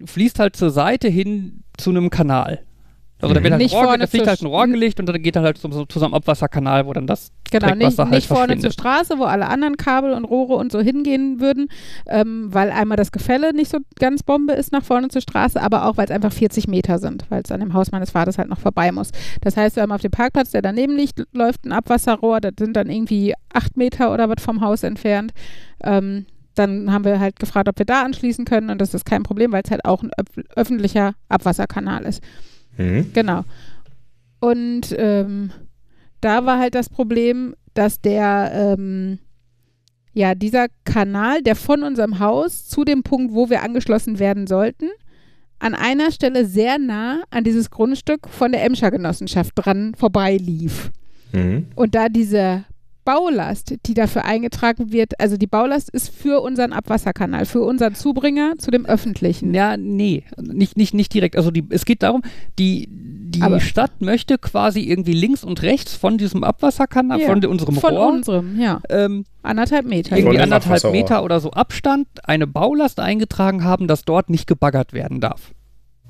fließt 0.05 0.39
halt 0.39 0.55
zur 0.55 0.71
Seite 0.71 1.09
hin 1.09 1.65
zu 1.77 1.91
einem 1.91 2.11
Kanal. 2.11 2.61
Also 3.21 3.35
da 3.35 3.41
Mhm. 3.41 3.45
wird 3.45 3.53
halt 3.53 3.63
Nicht 3.63 3.75
Rohr, 3.75 3.85
vorne 3.85 3.99
da 3.99 4.07
fliegt 4.07 4.27
halt 4.27 4.41
ein 4.43 4.47
Rohr 4.47 4.67
gelegt 4.67 4.99
und 5.01 5.07
dann 5.07 5.23
geht 5.23 5.37
er 5.37 5.43
halt 5.43 5.59
zu, 5.59 5.69
zu 5.69 5.99
so 5.99 6.05
einem 6.05 6.15
Abwasserkanal, 6.15 6.87
wo 6.87 6.93
dann 6.93 7.07
das 7.07 7.33
Genau, 7.51 7.67
nicht, 7.67 7.77
Dreckwasser 7.81 8.03
halt 8.05 8.15
nicht 8.15 8.29
vorne 8.29 8.59
zur. 8.59 8.71
Straße, 8.71 9.19
wo 9.19 9.25
alle 9.25 9.49
anderen 9.49 9.77
Kabel 9.77 10.13
und 10.13 10.25
Rohre 10.25 10.55
und 10.55 10.71
so 10.73 10.81
hingehen 10.81 11.41
würden, 11.41 11.69
ähm, 12.09 12.49
weil 12.53 12.71
einmal 12.71 12.97
das 12.97 13.13
Gefälle 13.13 13.53
nicht 13.53 13.71
so 13.71 13.79
ganz 13.99 14.23
Bombe 14.23 14.53
ist 14.55 14.73
nach 14.73 14.85
vorne 14.85 15.09
zur 15.09 15.21
Straße, 15.21 15.61
aber 15.61 15.87
auch, 15.87 15.97
weil 15.97 16.05
es 16.07 16.11
einfach 16.11 16.33
40 16.33 16.69
Meter 16.69 16.99
sind, 16.99 17.25
weil 17.29 17.43
es 17.45 17.51
an 17.51 17.61
dem 17.61 17.75
Haus 17.75 17.91
meines 17.91 18.11
Vaters 18.13 18.39
halt 18.39 18.49
noch 18.49 18.61
vorbei 18.61 18.93
muss. 18.93 19.11
Das 19.41 19.57
heißt, 19.57 19.77
wir 19.77 19.83
haben 19.83 19.93
auf 19.93 20.01
dem 20.03 20.11
Parkplatz, 20.13 20.51
der 20.53 20.63
daneben 20.63 20.97
liegt, 20.97 21.23
läuft 21.33 21.65
ein 21.65 21.73
Abwasserrohr, 21.73 22.41
das 22.41 22.53
sind 22.59 22.75
dann 22.77 22.89
irgendwie 22.89 23.35
acht 23.53 23.77
Meter 23.77 24.13
oder 24.13 24.29
was 24.29 24.43
vom 24.43 24.61
Haus 24.61 24.83
entfernt. 24.83 25.33
Ähm, 25.83 26.27
dann 26.55 26.93
haben 26.93 27.05
wir 27.05 27.21
halt 27.21 27.39
gefragt, 27.39 27.69
ob 27.69 27.79
wir 27.79 27.87
da 27.87 28.03
anschließen 28.03 28.45
können 28.45 28.71
und 28.71 28.81
das 28.81 28.93
ist 28.93 29.05
kein 29.07 29.23
Problem, 29.23 29.53
weil 29.53 29.63
es 29.65 29.71
halt 29.71 29.85
auch 29.85 30.03
ein 30.03 30.11
öf 30.19 30.45
öffentlicher 30.57 31.15
Abwasserkanal 31.29 32.05
ist. 32.05 32.23
Mhm. 32.77 33.13
Genau. 33.13 33.45
Und 34.41 34.95
ähm, 34.97 35.51
da 36.21 36.47
war 36.47 36.59
halt 36.59 36.75
das 36.75 36.89
Problem, 36.89 37.55
dass 37.75 38.01
der, 38.01 38.51
ähm, 38.55 39.19
ja, 40.13 40.35
dieser 40.35 40.67
Kanal, 40.85 41.43
der 41.43 41.57
von 41.57 41.83
unserem 41.83 42.19
Haus 42.19 42.67
zu 42.67 42.85
dem 42.85 43.03
Punkt, 43.03 43.35
wo 43.35 43.49
wir 43.51 43.63
angeschlossen 43.63 44.19
werden 44.19 44.47
sollten, 44.47 44.89
an 45.59 45.75
einer 45.75 46.11
Stelle 46.11 46.47
sehr 46.47 46.79
nah 46.79 47.23
an 47.31 47.45
dieses 47.45 47.71
Grundstück 47.71 48.29
von 48.29 48.51
der 48.51 48.65
Emscher 48.65 48.91
Genossenschaft 48.91 49.53
dran 49.55 49.95
vorbeilief. 49.95 50.91
Mhm. 51.33 51.67
Und 51.75 51.95
da 51.95 52.09
diese 52.09 52.65
Baulast, 53.11 53.75
die 53.87 53.95
dafür 53.95 54.25
eingetragen 54.25 54.93
wird, 54.93 55.19
also 55.21 55.37
die 55.37 55.47
Baulast 55.49 55.91
ist 55.91 56.15
für 56.15 56.41
unseren 56.43 56.73
Abwasserkanal, 56.73 57.45
für 57.45 57.61
unseren 57.63 57.95
Zubringer 57.97 58.55
zu 58.59 58.71
dem 58.71 58.87
öffentlichen. 58.87 59.53
Ja, 59.53 59.77
nee, 59.77 60.23
nicht, 60.41 60.77
nicht, 60.77 60.95
nicht 60.95 61.13
direkt. 61.13 61.37
Also 61.37 61.51
die, 61.51 61.65
es 61.71 61.85
geht 61.85 62.05
darum, 62.05 62.23
die, 62.59 62.89
die 62.91 63.43
Aber- 63.43 63.59
Stadt 63.61 64.01
möchte 64.01 64.39
quasi 64.39 64.81
irgendwie 64.83 65.13
links 65.13 65.43
und 65.43 65.63
rechts 65.63 65.95
von 65.97 66.19
diesem 66.19 66.45
Abwasserkanal, 66.45 67.21
Ja, 67.21 67.27
von 67.27 67.45
unserem 67.45 67.75
Von 67.77 67.97
Rohr, 67.97 68.13
unserem, 68.13 68.61
ja. 68.61 68.81
ähm, 68.89 69.25
Anderthalb 69.43 69.87
Meter. 69.87 70.17
irgendwie 70.17 70.39
anderthalb. 70.39 70.93
Meter 70.93 71.25
oder 71.25 71.41
so 71.41 71.51
Abstand 71.51 72.07
eine 72.25 72.47
Baulast 72.47 73.01
eingetragen 73.01 73.65
haben, 73.65 73.89
dass 73.89 74.05
dort 74.05 74.31
nicht 74.31 74.47
gebaggert 74.47 74.93
werden 74.93 75.21
darf. 75.21 75.51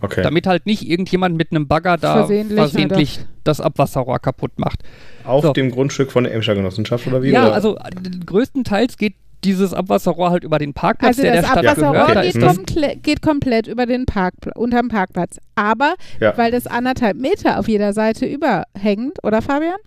Okay. 0.01 0.23
Damit 0.23 0.47
halt 0.47 0.67
nicht 0.67 0.89
irgendjemand 0.89 1.37
mit 1.37 1.51
einem 1.53 1.69
Bagger 1.69 1.97
da 1.97 2.15
Versehentlich, 2.15 2.59
versehentlich, 2.59 3.21
das 3.45 3.61
Abwasserrohr 3.61 4.19
kaputt 4.19 4.53
macht. 4.57 4.83
Auf 5.25 5.45
So. 5.45 5.53
dem 5.53 5.71
Grundstück 5.71 6.11
von 6.11 6.25
der 6.25 6.35
Emscher 6.35 6.55
Genossenschaft 6.55 7.07
oder 7.07 7.23
wie? 7.23 7.31
ja, 7.31 7.45
oder? 7.47 7.55
also 7.55 7.79
größtenteils 8.27 8.97
geht 8.97 9.15
dieses 9.45 9.73
Abwasserrohr 9.73 10.31
halt 10.31 10.45
über 10.45 10.59
den 10.59 10.75
Parkplatz, 10.75 11.09
Also 11.19 11.23
der 11.23 11.33
der 11.33 11.43
das 11.43 11.51
Stadt 11.51 11.67
Abwasserrohr 11.67 11.93
gehört. 11.93 12.17
Da 12.17 12.23
geht, 12.23 12.35
ist 12.35 12.43
das, 12.43 12.57
komple 12.57 12.97
geht 12.97 13.23
komplett 13.23 13.67
über 13.69 13.87
den 13.87 14.05
Parkpla 14.07 14.53
unterm 14.55 14.89
Parkplatz. 14.89 15.39
Aber 15.55 15.95
Ja. 16.21 16.37
weil 16.37 16.51
das 16.51 16.67
anderthalb 16.67 17.17
Meter 17.17 17.59
auf 17.59 17.69
jeder 17.69 17.93
Seite 17.93 18.27
überhängt, 18.27 19.23
oder 19.25 19.41
Fabian? 19.41 19.79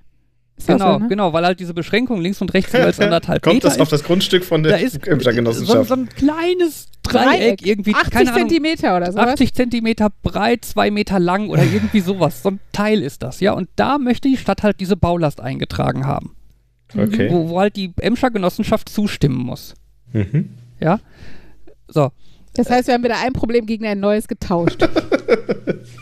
Genau, 0.66 0.94
so, 0.94 1.00
ne? 1.00 1.08
genau, 1.10 1.34
weil 1.34 1.46
halt 1.46 1.60
diese 1.60 1.74
Beschränkung 1.74 2.22
links 2.22 2.42
und 2.42 2.54
rechts 2.54 2.72
jeweils 2.74 3.00
anderthalb 3.00 3.42
Kommt 3.42 3.56
Meter 3.56 3.70
das 3.70 3.80
auf 3.80 3.88
ist. 3.88 3.92
das 3.92 4.04
Grundstück 4.04 4.46
von 4.46 4.64
der 4.64 4.80
Emscher 4.80 5.32
so, 5.32 5.32
Genossenschaft? 5.32 5.90
so 5.90 5.96
ein 5.96 6.08
kleines 6.10 6.88
Dreieck, 7.02 7.66
irgendwie, 7.66 7.94
80 7.94 8.14
keine 8.14 8.32
Ahnung, 8.32 8.48
Zentimeter 8.48 8.96
oder 8.96 9.12
sowas. 9.12 9.34
80 9.34 9.54
Zentimeter 9.54 10.10
breit, 10.22 10.64
zwei 10.64 10.90
Meter 10.92 11.20
lang 11.20 11.50
oder 11.50 11.64
irgendwie 11.64 12.00
sowas. 12.00 12.44
So 12.44 12.52
ein 12.52 12.60
Teil 12.72 13.02
ist 13.02 13.24
das, 13.24 13.40
ja. 13.40 13.54
Und 13.54 13.68
da 13.76 13.98
möchte 13.98 14.30
die 14.30 14.38
Stadt 14.38 14.64
halt 14.64 14.80
diese 14.80 14.96
Baulast 14.96 15.42
eingetragen 15.42 16.06
haben. 16.06 16.36
okay. 16.96 17.30
Wo, 17.30 17.50
wo 17.50 17.60
halt 17.60 17.76
die 17.76 17.92
Emscher 18.00 18.32
Genossenschaft 18.32 18.88
zustimmen 18.90 19.38
muss. 19.38 19.74
Mhm. 20.14 20.50
Ja. 20.80 21.00
So. 21.88 22.12
Das 22.56 22.70
heißt, 22.70 22.88
wir 22.88 22.94
haben 22.96 23.04
wieder 23.04 23.20
ein 23.24 23.34
Problem 23.34 23.66
gegen 23.66 23.86
ein 23.86 24.00
neues 24.00 24.28
getauscht. 24.28 24.88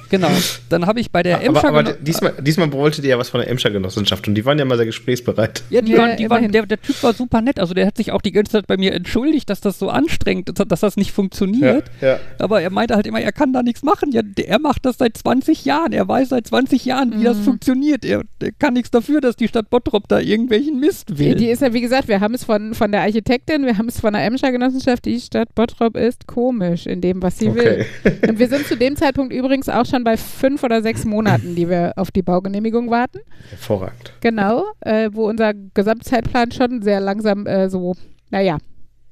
Genau. 0.09 0.27
Dann 0.67 0.87
habe 0.87 0.99
ich 0.99 1.09
bei 1.09 1.23
der 1.23 1.37
aber, 1.37 1.45
Emscher 1.45 1.67
aber 1.69 1.79
Geno- 1.83 1.95
diesmal, 2.01 2.33
diesmal 2.41 2.71
wolltet 2.73 3.05
ihr 3.05 3.11
ja 3.11 3.17
was 3.17 3.29
von 3.29 3.39
der 3.39 3.49
Emscher 3.49 3.71
Genossenschaft 3.71 4.27
und 4.27 4.35
die 4.35 4.43
waren 4.43 4.59
ja 4.59 4.65
mal 4.65 4.75
sehr 4.75 4.85
gesprächsbereit. 4.85 5.63
Ja, 5.69 5.81
die 5.81 5.93
Ja, 5.93 5.99
waren, 5.99 6.17
die 6.17 6.29
waren, 6.29 6.51
der, 6.51 6.65
der 6.65 6.81
Typ 6.81 7.01
war 7.01 7.13
super 7.13 7.41
nett. 7.41 7.59
Also 7.61 7.73
der 7.73 7.87
hat 7.87 7.95
sich 7.95 8.11
auch 8.11 8.21
die 8.21 8.33
ganze 8.33 8.51
Zeit 8.51 8.67
bei 8.67 8.75
mir 8.75 8.93
entschuldigt, 8.93 9.49
dass 9.49 9.61
das 9.61 9.79
so 9.79 9.87
anstrengend 9.89 10.49
ist, 10.49 10.69
dass 10.69 10.81
das 10.81 10.97
nicht 10.97 11.13
funktioniert. 11.13 11.85
ja. 12.01 12.19
Aber 12.39 12.61
er 12.61 12.69
meinte 12.71 12.95
halt 12.95 13.07
immer, 13.07 13.21
er 13.21 13.31
kann 13.31 13.53
da 13.53 13.63
nichts 13.63 13.83
machen. 13.83 14.11
Ja, 14.11 14.21
er 14.35 14.59
macht 14.59 14.85
das 14.85 14.97
seit 14.97 15.15
20 15.17 15.63
Jahren. 15.63 15.93
Er 15.93 16.05
weiß 16.09 16.29
seit 16.29 16.45
20 16.47 16.83
Jahren, 16.83 17.17
wie 17.17 17.23
das 17.23 17.37
Mhm. 17.37 17.43
funktioniert. 17.43 18.03
Er, 18.03 18.23
der 18.41 18.51
kann 18.51 18.73
nichts 18.73 18.91
dafür, 18.91 19.21
dass 19.21 19.37
die 19.37 19.47
Stadt 19.47 19.69
Bottrop 19.69 20.09
da 20.09 20.19
irgendwelchen 20.19 20.77
Mist 20.81 21.17
will. 21.19 21.35
Die 21.35 21.47
ist 21.49 21.61
ja, 21.61 21.71
wie 21.73 21.81
gesagt, 21.81 22.09
wir 22.09 22.19
haben 22.19 22.33
es 22.33 22.43
von, 22.43 22.73
von 22.73 22.91
der 22.91 22.99
Architektin, 23.01 23.65
wir 23.65 23.77
haben 23.77 23.87
es 23.87 24.01
von 24.01 24.11
der 24.11 24.25
Emscher 24.25 24.51
Genossenschaft. 24.51 25.05
Die 25.05 25.21
Stadt 25.21 25.55
Bottrop 25.55 25.95
ist 25.95 26.27
komisch 26.41 26.87
in 26.87 27.01
dem, 27.01 27.21
was 27.21 27.37
sie 27.37 27.49
Okay. 27.49 27.85
will. 28.03 28.19
Und 28.29 28.39
wir 28.39 28.47
sind 28.47 28.65
zu 28.65 28.75
dem 28.75 28.95
Zeitpunkt 28.95 29.31
übrigens 29.31 29.69
auch 29.69 29.85
schon 29.85 30.03
bei 30.03 30.17
fünf 30.17 30.63
oder 30.63 30.81
sechs 30.81 31.05
Monaten, 31.05 31.53
die 31.55 31.69
wir 31.69 31.93
auf 31.97 32.09
die 32.09 32.23
Baugenehmigung 32.23 32.89
warten. 32.89 33.19
Hervorragend. 33.51 34.13
Genau, 34.21 34.65
äh, 34.79 35.11
wo 35.13 35.29
unser 35.29 35.53
Gesamtzeitplan 35.53 36.51
schon 36.51 36.81
sehr 36.81 36.99
langsam 36.99 37.45
äh, 37.45 37.69
so, 37.69 37.95
naja, 38.31 38.57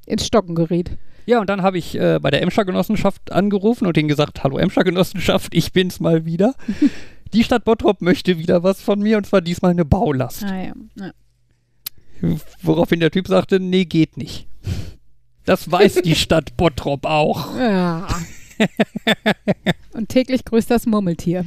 ins 0.07 0.25
Stocken 0.25 0.55
geriet. 0.55 0.89
Ja, 1.27 1.39
und 1.39 1.49
dann 1.51 1.61
habe 1.61 1.77
ich 1.77 1.95
äh, 1.99 2.17
bei 2.19 2.31
der 2.31 2.41
Emscher 2.41 2.65
Genossenschaft 2.65 3.31
angerufen 3.31 3.85
und 3.85 3.95
denen 3.95 4.07
gesagt, 4.09 4.43
hallo 4.43 4.57
Emscher 4.57 4.83
Genossenschaft, 4.83 5.53
ich 5.53 5.71
bin's 5.71 5.99
mal 5.99 6.25
wieder. 6.25 6.55
die 7.33 7.43
Stadt 7.43 7.63
Bottrop 7.63 8.01
möchte 8.01 8.39
wieder 8.39 8.63
was 8.63 8.81
von 8.81 8.99
mir 8.99 9.17
und 9.17 9.27
zwar 9.27 9.41
diesmal 9.41 9.69
eine 9.71 9.85
Baulast. 9.85 10.43
Ah, 10.43 10.63
ja. 10.63 10.73
Ja. 10.95 11.11
Woraufhin 12.63 12.99
der 12.99 13.11
Typ 13.11 13.27
sagte, 13.27 13.59
nee, 13.59 13.85
geht 13.85 14.17
nicht. 14.17 14.47
Das 15.45 15.71
weiß 15.71 16.01
die 16.03 16.15
Stadt 16.15 16.55
Bottrop 16.57 17.05
auch. 17.05 17.49
Ja. 17.59 18.07
Und 19.93 20.09
täglich 20.09 20.43
grüßt 20.43 20.69
das 20.69 20.85
Murmeltier. 20.85 21.45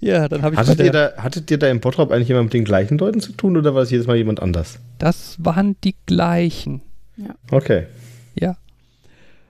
Ja, 0.00 0.28
dann 0.28 0.42
habe 0.42 0.54
ich 0.54 0.60
Hattet 0.60 0.80
der, 0.80 0.86
ihr, 0.86 0.92
da, 0.92 1.12
hattet 1.18 1.50
ihr 1.52 1.58
da 1.58 1.68
im 1.68 1.78
Bottrop 1.78 2.10
eigentlich 2.10 2.30
immer 2.30 2.42
mit 2.42 2.52
den 2.52 2.64
gleichen 2.64 2.98
Leuten 2.98 3.20
zu 3.20 3.32
tun 3.32 3.56
oder 3.56 3.74
war 3.76 3.82
es 3.82 3.90
jedes 3.90 4.08
Mal 4.08 4.16
jemand 4.16 4.40
anders? 4.40 4.80
Das 4.98 5.36
waren 5.38 5.76
die 5.84 5.94
gleichen. 6.06 6.82
Okay. 7.50 7.86
Ja. 8.34 8.56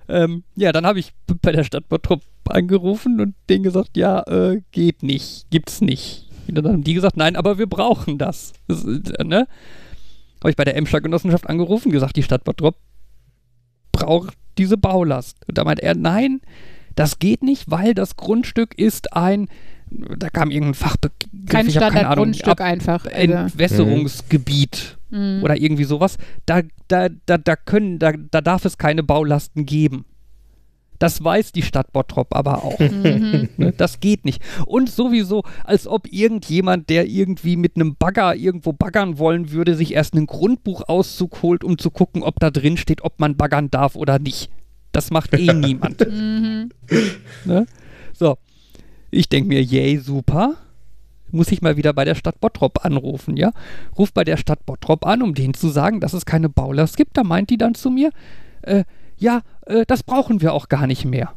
Ähm, 0.09 0.43
ja, 0.57 0.73
dann 0.73 0.87
habe 0.87 0.99
ich 0.99 1.13
bei 1.41 1.53
der 1.53 1.65
Stadt 1.65 1.89
Bottrop 1.89 2.23
angerufen 2.49 3.21
und 3.21 3.35
denen 3.49 3.63
gesagt, 3.63 3.97
ja, 3.97 4.23
äh, 4.23 4.61
geht 4.73 5.03
nicht, 5.03 5.47
gibt's 5.51 5.81
nicht. 5.81 6.27
Und 6.49 6.57
dann 6.57 6.67
haben 6.67 6.85
die 6.85 6.95
gesagt, 6.95 7.17
nein, 7.17 7.37
aber 7.37 7.59
wir 7.59 7.69
brauchen 7.69 8.19
das. 8.19 8.53
das 8.67 8.85
äh, 8.85 9.25
ne? 9.25 9.47
Habe 10.41 10.51
ich 10.51 10.57
bei 10.57 10.65
der 10.65 10.77
Emscher 10.77 11.01
Genossenschaft 11.01 11.49
angerufen, 11.49 11.93
gesagt, 11.93 12.17
die 12.17 12.25
Stadt 12.25 12.43
Bottrop 12.43 12.77
braucht 14.07 14.35
diese 14.59 14.77
Baulast. 14.77 15.37
Und 15.47 15.59
da 15.59 15.65
meint 15.65 15.81
er, 15.81 15.95
nein, 15.95 16.41
das 16.95 17.19
geht 17.19 17.43
nicht, 17.43 17.71
weil 17.71 17.95
das 17.95 18.17
Grundstück 18.17 18.77
ist 18.79 19.13
ein, 19.15 19.49
da 19.91 20.29
kam 20.29 20.51
irgendein 20.51 20.75
Fachbegriff, 20.75 21.47
Kein 21.49 21.71
Standardgrundstück 21.71 22.61
einfach. 22.61 23.07
Also, 23.07 23.33
Entwässerungsgebiet 23.33 24.99
mm. 25.11 25.43
oder 25.43 25.57
irgendwie 25.57 25.85
sowas, 25.85 26.17
da, 26.47 26.63
da, 26.89 27.09
da, 27.27 27.39
da 27.39 27.57
können, 27.57 27.99
da, 27.99 28.13
da 28.13 28.41
darf 28.41 28.65
es 28.65 28.79
keine 28.79 29.03
Baulasten 29.03 29.67
geben. 29.67 30.05
Das 31.01 31.25
weiß 31.25 31.53
die 31.53 31.63
Stadt 31.63 31.93
Bottrop 31.93 32.37
aber 32.37 32.63
auch. 32.63 32.79
Mhm. 33.01 33.49
Ne? 33.57 33.73
Das 33.77 34.01
geht 34.01 34.25
nicht. 34.25 34.43
Und 34.67 34.91
sowieso, 34.91 35.43
als 35.65 35.87
ob 35.87 36.13
irgendjemand, 36.13 36.91
der 36.91 37.07
irgendwie 37.07 37.57
mit 37.57 37.77
einem 37.77 37.97
Bagger 37.97 38.35
irgendwo 38.35 38.73
baggern 38.73 39.19
wollen 39.19 39.53
würde, 39.53 39.75
sich 39.75 39.95
erst 39.95 40.15
einen 40.15 40.27
Grundbuchauszug 40.27 41.43
holt, 41.43 41.65
um 41.65 41.79
zu 41.79 41.91
gucken, 41.91 42.23
ob 42.23 42.39
da 42.41 42.51
drin 42.51 42.77
steht, 42.77 43.03
ob 43.03 43.19
man 43.19 43.37
baggern 43.37 43.71
darf 43.71 43.97
oder 43.97 44.19
nicht. 44.19 44.51
Das 44.93 45.11
macht 45.11 45.33
eh 45.33 45.53
niemand. 45.55 46.01
Mhm. 46.07 46.71
Ne? 47.45 47.67
So. 48.13 48.37
Ich 49.11 49.29
denke 49.29 49.49
mir, 49.49 49.63
yay, 49.63 49.99
super. 49.99 50.57
Muss 51.31 51.53
ich 51.53 51.63
mal 51.63 51.77
wieder 51.77 51.93
bei 51.93 52.05
der 52.05 52.17
Stadt 52.17 52.41
Bottrop 52.41 52.85
anrufen, 52.85 53.37
ja? 53.37 53.53
Ruf 53.97 54.13
bei 54.13 54.25
der 54.25 54.37
Stadt 54.37 54.67
Bottrop 54.67 55.07
an, 55.07 55.23
um 55.23 55.35
denen 55.35 55.55
zu 55.55 55.69
sagen, 55.69 56.01
dass 56.01 56.13
es 56.13 56.27
keine 56.27 56.49
Baulast 56.49 56.97
gibt. 56.97 57.17
Da 57.17 57.25
meint 57.25 57.51
die 57.51 57.59
dann 57.59 57.75
zu 57.75 57.91
mir, 57.91 58.11
äh, 58.63 58.85
ja, 59.21 59.43
äh, 59.67 59.85
das 59.87 60.03
brauchen 60.03 60.41
wir 60.43 60.53
auch 60.53 60.69
gar 60.69 60.87
nicht 60.89 61.05
mehr. 61.05 61.33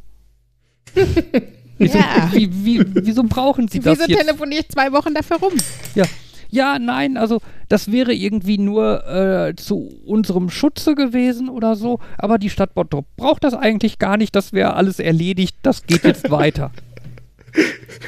Wieso, 1.77 1.97
Ja. 1.97 2.29
wie, 2.31 2.49
wie, 2.65 2.85
wieso 3.05 3.23
brauchen 3.23 3.67
sie 3.67 3.79
das 3.79 3.97
Wieso 3.99 4.09
jetzt? 4.09 4.21
telefoniere 4.25 4.61
ich 4.61 4.69
zwei 4.69 4.91
Wochen 4.91 5.13
dafür 5.13 5.37
rum? 5.37 5.53
Ja. 5.95 6.05
Ja, 6.49 6.77
nein, 6.77 7.17
also 7.17 7.41
das 7.67 7.91
wäre 7.91 8.13
irgendwie 8.13 8.59
nur 8.59 9.07
äh, 9.07 9.55
zu 9.55 9.89
unserem 10.05 10.51
Schutze 10.51 10.93
gewesen 10.93 11.49
oder 11.49 11.75
so, 11.75 11.99
aber 12.19 12.37
die 12.37 12.51
Stadt 12.51 12.75
Bottrop 12.75 13.07
braucht 13.17 13.43
das 13.43 13.55
eigentlich 13.55 13.97
gar 13.97 14.17
nicht, 14.17 14.35
das 14.35 14.53
wäre 14.53 14.75
alles 14.75 14.99
erledigt, 14.99 15.55
das 15.63 15.87
geht 15.87 16.03
jetzt 16.03 16.29
weiter. 16.29 16.69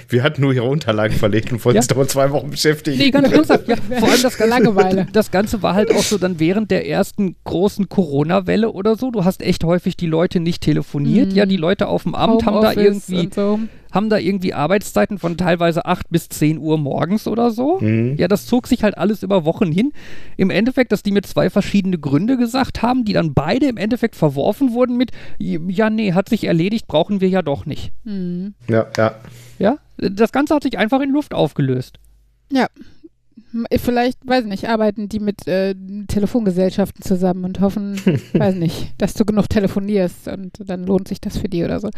Wir 0.10 0.24
hatten 0.24 0.42
nur 0.42 0.54
ihre 0.54 0.66
Unterlagen 0.66 1.16
verlegt 1.16 1.52
und 1.52 1.64
wollten 1.64 1.76
Ja. 1.76 1.82
uns 1.82 1.88
dauernd 1.88 2.10
zwei 2.10 2.32
Wochen 2.32 2.50
beschäftigen. 2.50 2.98
Nee, 2.98 3.12
ganz 3.12 3.32
ernsthaft. 3.32 3.68
Ja, 3.68 3.76
vor 4.00 4.10
allem 4.10 4.22
das 4.22 4.38
Ganze, 4.38 4.50
Langeweile. 4.50 5.08
Das 5.14 5.32
Ganze 5.32 5.62
war 5.62 5.76
halt 5.76 5.92
auch 5.92 6.02
so 6.04 6.18
dann 6.18 6.40
während 6.40 6.72
der 6.72 6.88
ersten 6.88 7.36
großen 7.44 7.90
Corona-Welle 7.90 8.72
oder 8.72 8.96
so. 8.96 9.12
Du 9.12 9.24
hast 9.26 9.42
echt 9.42 9.64
häufig 9.64 9.98
die 9.98 10.08
Leute 10.08 10.40
nicht 10.40 10.62
telefoniert. 10.62 11.30
Mhm. 11.32 11.36
Ja, 11.36 11.46
die 11.46 11.58
Leute 11.58 11.88
auf 11.88 12.04
dem 12.04 12.16
Amt 12.16 12.46
haben 12.46 12.62
da, 12.62 12.72
Homeoffice 12.72 13.10
irgendwie, 13.10 13.26
und 13.26 13.34
so. 13.34 13.60
Haben 13.96 14.10
da 14.10 14.18
irgendwie 14.18 14.54
Arbeitszeiten 14.54 15.18
von 15.18 15.38
teilweise 15.38 15.86
8 15.86 16.10
bis 16.10 16.30
10 16.30 16.60
Uhr 16.60 16.78
morgens 16.78 17.28
oder 17.28 17.52
so. 17.52 17.80
Mhm. 17.80 18.16
Ja, 18.18 18.28
das 18.28 18.46
zog 18.46 18.68
sich 18.68 18.84
halt 18.84 18.98
alles 18.98 19.24
über 19.24 19.46
Wochen 19.46 19.72
hin. 19.72 19.94
Im 20.38 20.50
Endeffekt, 20.50 20.92
dass 20.92 21.02
die 21.02 21.12
mir 21.12 21.24
zwei 21.24 21.50
verschiedene 21.50 21.98
Gründe 21.98 22.38
gesagt 22.38 22.82
haben, 22.82 23.06
die 23.06 23.14
dann 23.14 23.34
beide 23.34 23.68
im 23.68 23.78
Endeffekt 23.78 24.16
verworfen 24.16 24.74
wurden 24.74 24.98
mit, 24.98 25.12
ja, 25.40 25.90
nee, 25.90 26.14
hat 26.14 26.30
sich 26.30 26.44
erledigt, 26.44 26.88
brauchen 26.88 27.22
wir 27.22 27.30
ja 27.30 27.42
doch 27.42 27.66
nicht. 27.66 27.92
Mhm. 28.04 28.54
Ja, 28.70 28.88
ja. 28.98 29.16
Ja, 29.58 29.78
das 29.98 30.32
Ganze 30.32 30.54
hat 30.54 30.64
sich 30.64 30.78
einfach 30.78 31.02
in 31.02 31.10
Luft 31.10 31.34
aufgelöst. 31.34 31.98
Ja. 32.52 32.68
M- 33.56 33.66
Vielleicht, 33.80 34.20
weiß 34.28 34.46
nicht, 34.46 34.68
arbeiten 34.68 35.08
die 35.10 35.20
mit 35.20 35.48
äh, 35.48 35.74
Telefongesellschaften 36.08 37.02
zusammen 37.02 37.46
und 37.46 37.62
hoffen, 37.62 37.96
weiß 38.34 38.56
nicht, 38.56 38.94
dass 38.98 39.14
du 39.14 39.24
genug 39.26 39.48
telefonierst 39.50 40.28
und 40.28 40.52
dann 40.60 40.86
lohnt 40.86 41.08
sich 41.08 41.22
das 41.22 41.38
für 41.38 41.48
die 41.48 41.64
oder 41.64 41.80
so. 41.80 41.90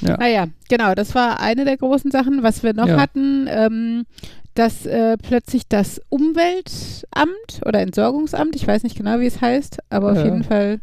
Ja. 0.00 0.16
Naja, 0.16 0.46
genau, 0.68 0.94
das 0.94 1.14
war 1.14 1.40
eine 1.40 1.64
der 1.64 1.76
großen 1.76 2.10
Sachen. 2.10 2.42
Was 2.44 2.62
wir 2.62 2.72
noch 2.74 2.86
Ja. 2.88 2.96
hatten, 3.00 3.46
ähm, 3.50 4.06
dass 4.54 4.86
äh, 4.86 5.16
plötzlich 5.18 5.68
das 5.68 6.00
Umweltamt 6.08 7.60
oder 7.66 7.80
Entsorgungsamt, 7.80 8.56
ich 8.56 8.66
weiß 8.66 8.82
nicht 8.82 8.96
genau, 8.96 9.20
wie 9.20 9.26
es 9.26 9.40
heißt, 9.40 9.78
aber 9.90 10.12
auf 10.12 10.18
Ja. 10.18 10.24
jeden 10.24 10.44
Fall 10.44 10.80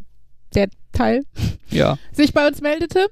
der 0.56 0.68
Teil, 0.94 1.24
Ja. 1.70 1.98
sich 2.12 2.34
bei 2.34 2.48
uns 2.48 2.62
meldete 2.62 3.08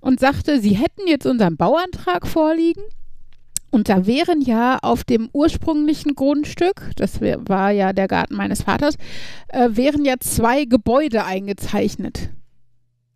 und 0.00 0.20
sagte, 0.20 0.60
sie 0.60 0.76
hätten 0.76 1.06
jetzt 1.06 1.26
unseren 1.26 1.56
Bauantrag 1.56 2.26
vorliegen. 2.26 2.82
Und 3.70 3.88
da 3.88 4.06
wären 4.06 4.40
ja 4.40 4.78
auf 4.80 5.04
dem 5.04 5.28
ursprünglichen 5.32 6.14
Grundstück, 6.14 6.90
das 6.96 7.20
war 7.20 7.70
ja 7.70 7.92
der 7.92 8.08
Garten 8.08 8.34
meines 8.34 8.62
Vaters, 8.62 8.96
äh, 9.48 9.68
wären 9.72 10.04
ja 10.04 10.14
zwei 10.20 10.64
Gebäude 10.64 11.24
eingezeichnet. 11.24 12.30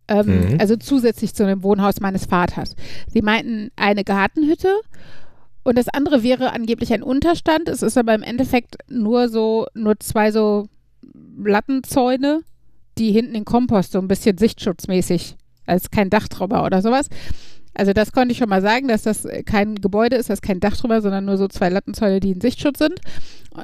Ähm, 0.07 0.51
Mhm. 0.51 0.57
Also 0.59 0.75
zusätzlich 0.75 1.33
zu 1.33 1.45
dem 1.45 1.63
Wohnhaus 1.63 2.01
meines 2.01 2.25
Vaters. 2.25 2.75
Sie 3.07 3.21
meinten 3.21 3.71
eine 3.75 4.03
Gartenhütte 4.03 4.79
und 5.63 5.77
das 5.77 5.87
andere 5.89 6.23
wäre 6.23 6.51
angeblich 6.51 6.93
ein 6.93 7.03
Unterstand. 7.03 7.69
Es 7.69 7.81
ist 7.81 7.97
aber 7.97 8.13
im 8.13 8.21
Endeffekt 8.23 8.77
nur 8.89 9.29
so, 9.29 9.67
nur 9.73 9.99
zwei 9.99 10.31
so 10.31 10.67
Lattenzäune, 11.37 12.41
die 12.97 13.11
hinten 13.11 13.33
den 13.33 13.45
Kompost 13.45 13.93
so 13.93 13.99
ein 13.99 14.07
bisschen 14.07 14.37
sichtschutzmäßig, 14.37 15.35
als 15.65 15.89
kein 15.89 16.09
Dach 16.09 16.27
drüber 16.27 16.65
oder 16.65 16.81
sowas. 16.81 17.07
Also 17.75 17.93
das 17.93 18.11
konnte 18.11 18.31
ich 18.33 18.37
schon 18.37 18.49
mal 18.49 18.61
sagen, 18.61 18.87
dass 18.87 19.03
das 19.03 19.25
äh, 19.25 19.43
kein 19.43 19.75
Gebäude 19.75 20.15
ist, 20.15 20.29
das 20.29 20.37
ist 20.39 20.41
kein 20.43 20.59
Dach 20.59 20.77
drüber, 20.77 21.01
sondern 21.01 21.25
nur 21.25 21.37
so 21.37 21.47
zwei 21.47 21.69
Lattenzäune, 21.69 22.19
die 22.19 22.31
in 22.31 22.41
Sichtschutz 22.41 22.79
sind. 22.79 22.99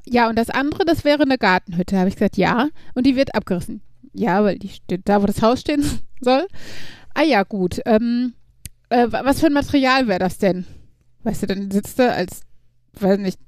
Ja, 0.05 0.29
und 0.29 0.37
das 0.37 0.49
andere, 0.49 0.85
das 0.85 1.03
wäre 1.05 1.23
eine 1.23 1.37
Gartenhütte. 1.37 1.97
Habe 1.97 2.09
ich 2.09 2.15
gesagt, 2.15 2.37
ja. 2.37 2.69
Und 2.95 3.05
die 3.05 3.15
wird 3.15 3.35
abgerissen. 3.35 3.81
Ja, 4.13 4.43
weil 4.43 4.57
die 4.57 4.69
steht 4.69 5.01
da, 5.05 5.21
wo 5.21 5.25
das 5.27 5.41
Haus 5.41 5.61
stehen 5.61 5.83
soll. 6.21 6.45
Ah 7.13 7.23
ja, 7.23 7.43
gut. 7.43 7.79
Ähm, 7.85 8.33
äh, 8.89 9.07
wa- 9.11 9.21
was 9.25 9.39
für 9.39 9.47
ein 9.47 9.53
Material 9.53 10.07
wäre 10.07 10.19
das 10.19 10.37
denn? 10.39 10.65
Weißt 11.23 11.43
du, 11.43 11.47
dann 11.47 11.69
sitzt 11.69 11.99
du 11.99 12.11
als, 12.11 12.41
weiß 12.99 13.19
nicht, 13.19 13.39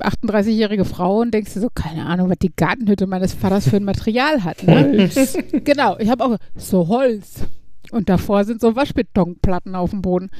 38-jährige 0.00 0.84
Frau 0.84 1.20
und 1.20 1.32
denkst 1.32 1.54
dir 1.54 1.60
so, 1.60 1.68
keine 1.74 2.06
Ahnung, 2.06 2.28
was 2.30 2.38
die 2.38 2.52
Gartenhütte 2.54 3.06
meines 3.06 3.32
Vaters 3.34 3.68
für 3.68 3.76
ein 3.76 3.84
Material 3.84 4.44
hat. 4.44 4.62
Ne? 4.64 5.08
genau, 5.64 5.96
ich 5.98 6.08
habe 6.10 6.24
auch 6.24 6.36
so 6.54 6.88
Holz. 6.88 7.34
Und 7.92 8.08
davor 8.08 8.44
sind 8.44 8.60
so 8.60 8.74
Waschbetonplatten 8.74 9.74
auf 9.76 9.90
dem 9.90 10.02
Boden. 10.02 10.30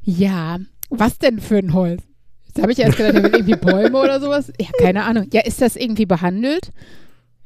Ja, 0.00 0.58
was 0.90 1.18
denn 1.18 1.40
für 1.40 1.58
ein 1.58 1.74
Holz? 1.74 2.02
Jetzt 2.46 2.62
habe 2.62 2.72
ich 2.72 2.78
erst 2.78 2.96
gedacht, 2.96 3.16
da 3.16 3.20
sind 3.22 3.34
irgendwie 3.34 3.56
Bäume 3.56 3.98
oder 3.98 4.20
sowas. 4.20 4.52
Ja, 4.60 4.68
keine 4.78 5.02
Ahnung. 5.04 5.26
Ja, 5.32 5.40
ist 5.42 5.60
das 5.60 5.74
irgendwie 5.76 6.06
behandelt? 6.06 6.70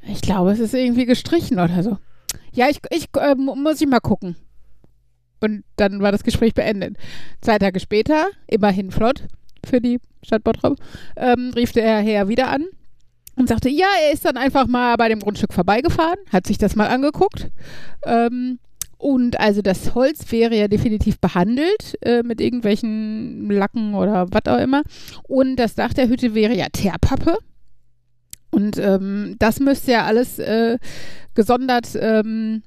Ich 0.07 0.21
glaube, 0.21 0.51
es 0.51 0.59
ist 0.59 0.73
irgendwie 0.73 1.05
gestrichen 1.05 1.59
oder 1.59 1.81
so. 1.83 1.97
Ja, 2.53 2.69
ich, 2.69 2.79
ich 2.91 3.07
äh, 3.17 3.35
mu- 3.35 3.55
muss 3.55 3.81
ich 3.81 3.87
mal 3.87 3.99
gucken. 3.99 4.35
Und 5.41 5.63
dann 5.77 6.01
war 6.01 6.11
das 6.11 6.23
Gespräch 6.23 6.53
beendet. 6.53 6.97
Zwei 7.41 7.57
Tage 7.57 7.79
später, 7.79 8.27
immerhin 8.47 8.91
flott 8.91 9.23
für 9.65 9.81
die 9.81 9.99
Stadt 10.21 10.43
Bottrop, 10.43 10.77
ähm, 11.15 11.51
rief 11.55 11.71
der 11.71 11.99
Herr 12.01 12.27
wieder 12.27 12.49
an 12.49 12.65
und 13.35 13.47
sagte, 13.49 13.69
ja, 13.69 13.87
er 14.05 14.13
ist 14.13 14.25
dann 14.25 14.37
einfach 14.37 14.67
mal 14.67 14.95
bei 14.97 15.09
dem 15.09 15.19
Grundstück 15.19 15.53
vorbeigefahren, 15.53 16.19
hat 16.31 16.45
sich 16.45 16.57
das 16.57 16.75
mal 16.75 16.87
angeguckt 16.87 17.49
ähm, 18.03 18.59
Und 18.99 19.39
also 19.39 19.61
das 19.61 19.95
Holz 19.95 20.29
wäre 20.29 20.57
ja 20.57 20.67
definitiv 20.67 21.19
behandelt 21.21 21.97
äh, 22.01 22.21
mit 22.21 22.41
irgendwelchen 22.41 23.49
Lacken 23.49 23.95
oder 23.95 24.27
was 24.29 24.45
auch 24.53 24.59
immer. 24.59 24.83
Und 25.23 25.55
das 25.55 25.73
Dach 25.73 25.93
der 25.93 26.09
Hütte 26.09 26.35
wäre 26.35 26.53
ja 26.53 26.67
Teerpappe. 26.69 27.37
Und 28.51 28.77
ähm, 28.77 29.37
das 29.39 29.61
müsste 29.61 29.93
ja 29.93 30.03
alles 30.03 30.37
äh, 30.37 30.77
gesondert 31.33 31.97
ähm, 31.97 32.61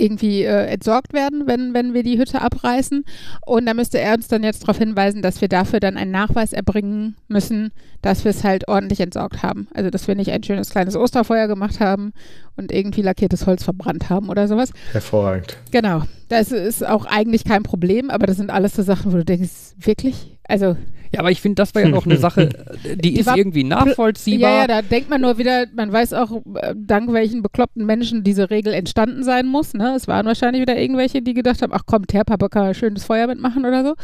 irgendwie 0.00 0.42
äh, 0.42 0.66
entsorgt 0.66 1.12
werden, 1.12 1.46
wenn, 1.46 1.74
wenn 1.74 1.94
wir 1.94 2.02
die 2.02 2.18
Hütte 2.18 2.40
abreißen. 2.40 3.04
Und 3.44 3.66
da 3.66 3.74
müsste 3.74 3.98
er 3.98 4.14
uns 4.14 4.28
dann 4.28 4.42
jetzt 4.42 4.62
darauf 4.62 4.78
hinweisen, 4.78 5.22
dass 5.22 5.40
wir 5.40 5.48
dafür 5.48 5.80
dann 5.80 5.96
einen 5.96 6.10
Nachweis 6.10 6.52
erbringen 6.52 7.16
müssen, 7.28 7.72
dass 8.02 8.24
wir 8.24 8.30
es 8.30 8.44
halt 8.44 8.68
ordentlich 8.68 9.00
entsorgt 9.00 9.42
haben. 9.42 9.68
Also, 9.74 9.90
dass 9.90 10.08
wir 10.08 10.14
nicht 10.14 10.30
ein 10.30 10.42
schönes 10.42 10.70
kleines 10.70 10.96
Osterfeuer 10.96 11.46
gemacht 11.46 11.80
haben 11.80 12.12
und 12.56 12.72
irgendwie 12.72 13.02
lackiertes 13.02 13.46
Holz 13.46 13.62
verbrannt 13.62 14.10
haben 14.10 14.28
oder 14.28 14.48
sowas. 14.48 14.72
Hervorragend. 14.92 15.56
Genau. 15.70 16.02
Das 16.28 16.52
ist 16.52 16.86
auch 16.86 17.06
eigentlich 17.06 17.44
kein 17.44 17.62
Problem, 17.62 18.08
aber 18.10 18.26
das 18.26 18.36
sind 18.36 18.50
alles 18.50 18.74
so 18.74 18.82
Sachen, 18.82 19.12
wo 19.12 19.16
du 19.16 19.24
denkst, 19.24 19.74
wirklich? 19.78 20.38
Also, 20.44 20.76
Ja, 21.12 21.20
aber 21.20 21.30
ich 21.30 21.40
finde, 21.40 21.56
das 21.56 21.74
war 21.74 21.82
ja 21.82 21.88
noch 21.88 22.06
eine 22.06 22.16
Sache, 22.18 22.50
die, 22.84 22.96
Die 22.96 23.18
ist 23.18 23.34
irgendwie 23.34 23.64
nachvollziehbar. 23.64 24.50
Ja, 24.50 24.60
ja, 24.60 24.66
da 24.66 24.82
denkt 24.82 25.10
man 25.10 25.20
nur 25.20 25.38
wieder, 25.38 25.66
man 25.74 25.92
weiß 25.92 26.12
auch, 26.12 26.42
äh, 26.54 26.74
dank 26.76 27.12
welchen 27.12 27.42
bekloppten 27.42 27.84
Menschen 27.84 28.22
diese 28.22 28.50
Regel 28.50 28.72
entstanden 28.72 29.24
sein 29.24 29.46
muss. 29.46 29.74
Ne? 29.74 29.94
Es 29.96 30.06
waren 30.06 30.26
wahrscheinlich 30.26 30.62
wieder 30.62 30.78
irgendwelche, 30.78 31.22
die 31.22 31.34
gedacht 31.34 31.62
haben, 31.62 31.72
ach 31.72 31.82
komm, 31.86 32.06
Teerpappe 32.06 32.48
kann 32.48 32.66
ein 32.66 32.74
schönes 32.74 33.04
Feuer 33.04 33.26
mitmachen 33.26 33.64
oder 33.64 33.84
so. 33.84 33.94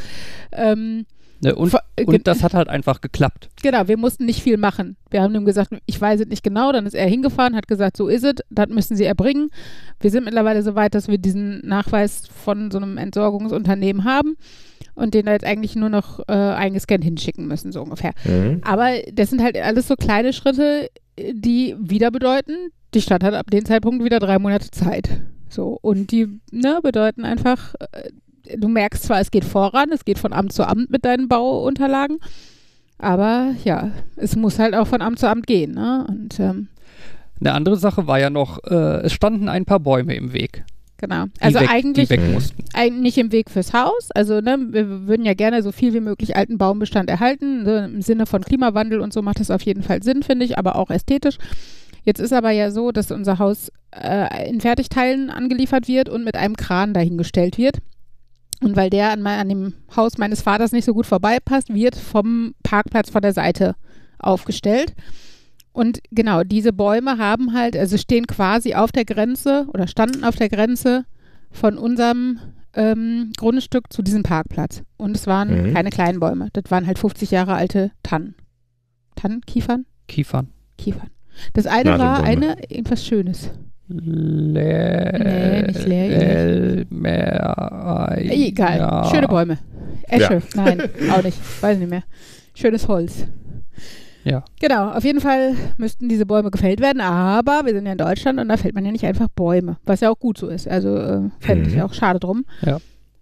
Ähm, 0.52 1.06
Ne, 1.42 1.54
und, 1.54 1.74
äh, 1.96 2.04
und 2.04 2.26
das 2.26 2.42
hat 2.42 2.54
halt 2.54 2.68
einfach 2.68 3.00
geklappt. 3.00 3.48
genau, 3.62 3.88
wir 3.88 3.96
mussten 3.96 4.24
nicht 4.24 4.42
viel 4.42 4.56
machen. 4.56 4.96
Wir 5.10 5.22
haben 5.22 5.34
ihm 5.34 5.44
gesagt, 5.44 5.70
ich 5.84 6.00
weiß 6.00 6.20
es 6.20 6.26
nicht 6.28 6.42
genau, 6.42 6.72
dann 6.72 6.86
ist 6.86 6.94
er 6.94 7.06
hingefahren, 7.06 7.54
hat 7.54 7.68
gesagt, 7.68 7.96
so 7.96 8.08
ist 8.08 8.24
es, 8.24 8.34
das 8.50 8.68
müssen 8.68 8.96
sie 8.96 9.04
erbringen. 9.04 9.50
Wir 10.00 10.10
sind 10.10 10.24
mittlerweile 10.24 10.62
so 10.62 10.74
weit, 10.74 10.94
dass 10.94 11.08
wir 11.08 11.18
diesen 11.18 11.60
Nachweis 11.66 12.26
von 12.26 12.70
so 12.70 12.78
einem 12.78 12.96
Entsorgungsunternehmen 12.96 14.04
haben 14.04 14.36
und 14.94 15.14
den 15.14 15.26
da 15.26 15.32
jetzt 15.32 15.44
eigentlich 15.44 15.76
nur 15.76 15.90
noch 15.90 16.20
äh, 16.28 16.32
eingescannt 16.32 17.04
hinschicken 17.04 17.46
müssen, 17.46 17.70
so 17.70 17.82
ungefähr. 17.82 18.12
Mhm. 18.24 18.62
Aber 18.64 18.90
das 19.12 19.30
sind 19.30 19.42
halt 19.42 19.56
alles 19.56 19.88
so 19.88 19.94
kleine 19.94 20.32
Schritte, 20.32 20.88
die 21.18 21.76
wieder 21.78 22.10
bedeuten, 22.10 22.70
die 22.94 23.02
Stadt 23.02 23.22
hat 23.22 23.34
ab 23.34 23.50
dem 23.50 23.64
Zeitpunkt 23.64 24.04
wieder 24.04 24.18
drei 24.18 24.38
Monate 24.38 24.70
Zeit. 24.70 25.08
So, 25.48 25.78
und 25.80 26.10
die 26.10 26.40
ne, 26.50 26.80
bedeuten 26.82 27.24
einfach, 27.24 27.74
äh, 27.92 28.10
du 28.56 28.68
merkst 28.68 29.04
zwar, 29.04 29.20
es 29.20 29.30
geht 29.30 29.44
voran, 29.44 29.90
es 29.92 30.04
geht 30.04 30.18
von 30.18 30.32
Amt 30.32 30.52
zu 30.52 30.66
Amt 30.66 30.90
mit 30.90 31.04
deinen 31.04 31.28
Bauunterlagen, 31.28 32.18
aber 32.98 33.54
ja, 33.64 33.90
es 34.16 34.36
muss 34.36 34.58
halt 34.58 34.74
auch 34.74 34.86
von 34.86 35.02
Amt 35.02 35.18
zu 35.18 35.28
Amt 35.28 35.46
gehen. 35.46 35.72
Ne? 35.72 36.06
Und 36.08 36.40
ähm, 36.40 36.68
Eine 37.40 37.52
andere 37.52 37.76
Sache 37.76 38.06
war 38.06 38.18
ja 38.18 38.30
noch, 38.30 38.62
äh, 38.64 39.02
es 39.02 39.12
standen 39.12 39.48
ein 39.48 39.64
paar 39.64 39.80
Bäume 39.80 40.14
im 40.14 40.32
Weg. 40.32 40.64
genau. 40.96 41.24
Also 41.40 41.60
weg, 41.60 41.68
eigentlich 41.70 42.08
nicht 42.90 43.18
im 43.18 43.32
Weg 43.32 43.50
fürs 43.50 43.72
Haus. 43.72 44.10
Also 44.14 44.40
ne, 44.40 44.58
wir 44.70 45.06
würden 45.06 45.26
ja 45.26 45.34
gerne 45.34 45.62
so 45.62 45.72
viel 45.72 45.92
wie 45.92 46.00
möglich 46.00 46.36
alten 46.36 46.56
Baumbestand 46.58 47.10
erhalten. 47.10 47.64
Ne, 47.64 47.84
Im 47.84 48.02
Sinne 48.02 48.26
von 48.26 48.42
Klimawandel 48.42 49.00
und 49.00 49.12
so 49.12 49.20
macht 49.22 49.40
das 49.40 49.50
auf 49.50 49.62
jeden 49.62 49.82
Fall 49.82 50.02
Sinn, 50.02 50.22
finde 50.22 50.46
ich, 50.46 50.58
aber 50.58 50.76
auch 50.76 50.90
ästhetisch. 50.90 51.36
Jetzt 52.04 52.20
ist 52.20 52.32
aber 52.32 52.52
ja 52.52 52.70
so, 52.70 52.92
dass 52.92 53.10
unser 53.10 53.40
Haus 53.40 53.72
äh, 53.90 54.48
in 54.48 54.60
Fertigteilen 54.60 55.28
angeliefert 55.28 55.88
wird 55.88 56.08
und 56.08 56.24
mit 56.24 56.36
einem 56.36 56.56
Kran 56.56 56.94
dahingestellt 56.94 57.58
wird. 57.58 57.78
Und 58.62 58.76
weil 58.76 58.90
der 58.90 59.10
an, 59.12 59.22
mein, 59.22 59.38
an 59.38 59.48
dem 59.48 59.74
Haus 59.94 60.18
meines 60.18 60.42
Vaters 60.42 60.72
nicht 60.72 60.84
so 60.84 60.94
gut 60.94 61.06
vorbeipasst, 61.06 61.72
wird 61.72 61.94
vom 61.96 62.54
Parkplatz 62.62 63.10
von 63.10 63.22
der 63.22 63.32
Seite 63.32 63.74
aufgestellt. 64.18 64.94
Und 65.72 66.00
genau, 66.10 66.42
diese 66.42 66.72
Bäume 66.72 67.18
haben 67.18 67.52
halt, 67.52 67.76
also 67.76 67.98
stehen 67.98 68.26
quasi 68.26 68.74
auf 68.74 68.92
der 68.92 69.04
Grenze 69.04 69.66
oder 69.74 69.86
standen 69.86 70.24
auf 70.24 70.36
der 70.36 70.48
Grenze 70.48 71.04
von 71.50 71.76
unserem 71.76 72.38
ähm, 72.74 73.32
Grundstück 73.36 73.92
zu 73.92 74.02
diesem 74.02 74.22
Parkplatz. 74.22 74.82
Und 74.96 75.16
es 75.16 75.26
waren 75.26 75.68
Mhm. 75.68 75.74
keine 75.74 75.90
kleinen 75.90 76.18
Bäume. 76.20 76.48
Das 76.54 76.64
waren 76.70 76.86
halt 76.86 76.98
50 76.98 77.30
Jahre 77.30 77.54
alte 77.54 77.90
Tannen. 78.02 78.34
Tannen? 79.16 79.42
Kiefern? 79.46 79.84
Kiefern. 80.08 80.48
Kiefern. 80.78 81.10
Das 81.52 81.66
eine 81.66 81.98
war 81.98 82.22
eine, 82.22 82.56
irgendwas 82.70 83.04
Schönes. 83.04 83.50
Le 83.88 85.12
Nee, 85.18 85.62
nicht. 85.62 85.86
El 85.86 86.86
Mer 86.90 88.16
Egal. 88.18 88.78
ja. 88.78 89.04
Schöne 89.10 89.28
Bäume. 89.28 89.58
Esche. 90.08 90.34
Ja. 90.34 90.40
Nein, 90.54 90.82
auch 91.12 91.22
nicht. 91.22 91.38
Weiß 91.62 91.78
nicht 91.78 91.90
mehr. 91.90 92.02
Schönes 92.54 92.88
Holz. 92.88 93.26
Ja. 94.24 94.42
Genau, 94.60 94.90
auf 94.90 95.04
jeden 95.04 95.20
Fall 95.20 95.54
müssten 95.76 96.08
diese 96.08 96.26
Bäume 96.26 96.50
gefällt 96.50 96.80
werden, 96.80 97.00
aber 97.00 97.62
wir 97.64 97.72
sind 97.72 97.86
ja 97.86 97.92
in 97.92 97.98
Deutschland 97.98 98.40
und 98.40 98.48
da 98.48 98.56
fällt 98.56 98.74
man 98.74 98.84
ja 98.84 98.90
nicht 98.90 99.04
einfach 99.06 99.28
Bäume, 99.28 99.76
was 99.84 100.00
ja 100.00 100.10
auch 100.10 100.18
gut 100.18 100.36
so 100.36 100.48
ist. 100.48 100.66
Also 100.66 100.96
äh, 100.96 101.20
fände 101.38 101.68
ich 101.68 101.76
Mhm. 101.76 101.82
auch 101.82 101.92
schade 101.92 102.18
drum. 102.18 102.44
Ja. 102.62 102.78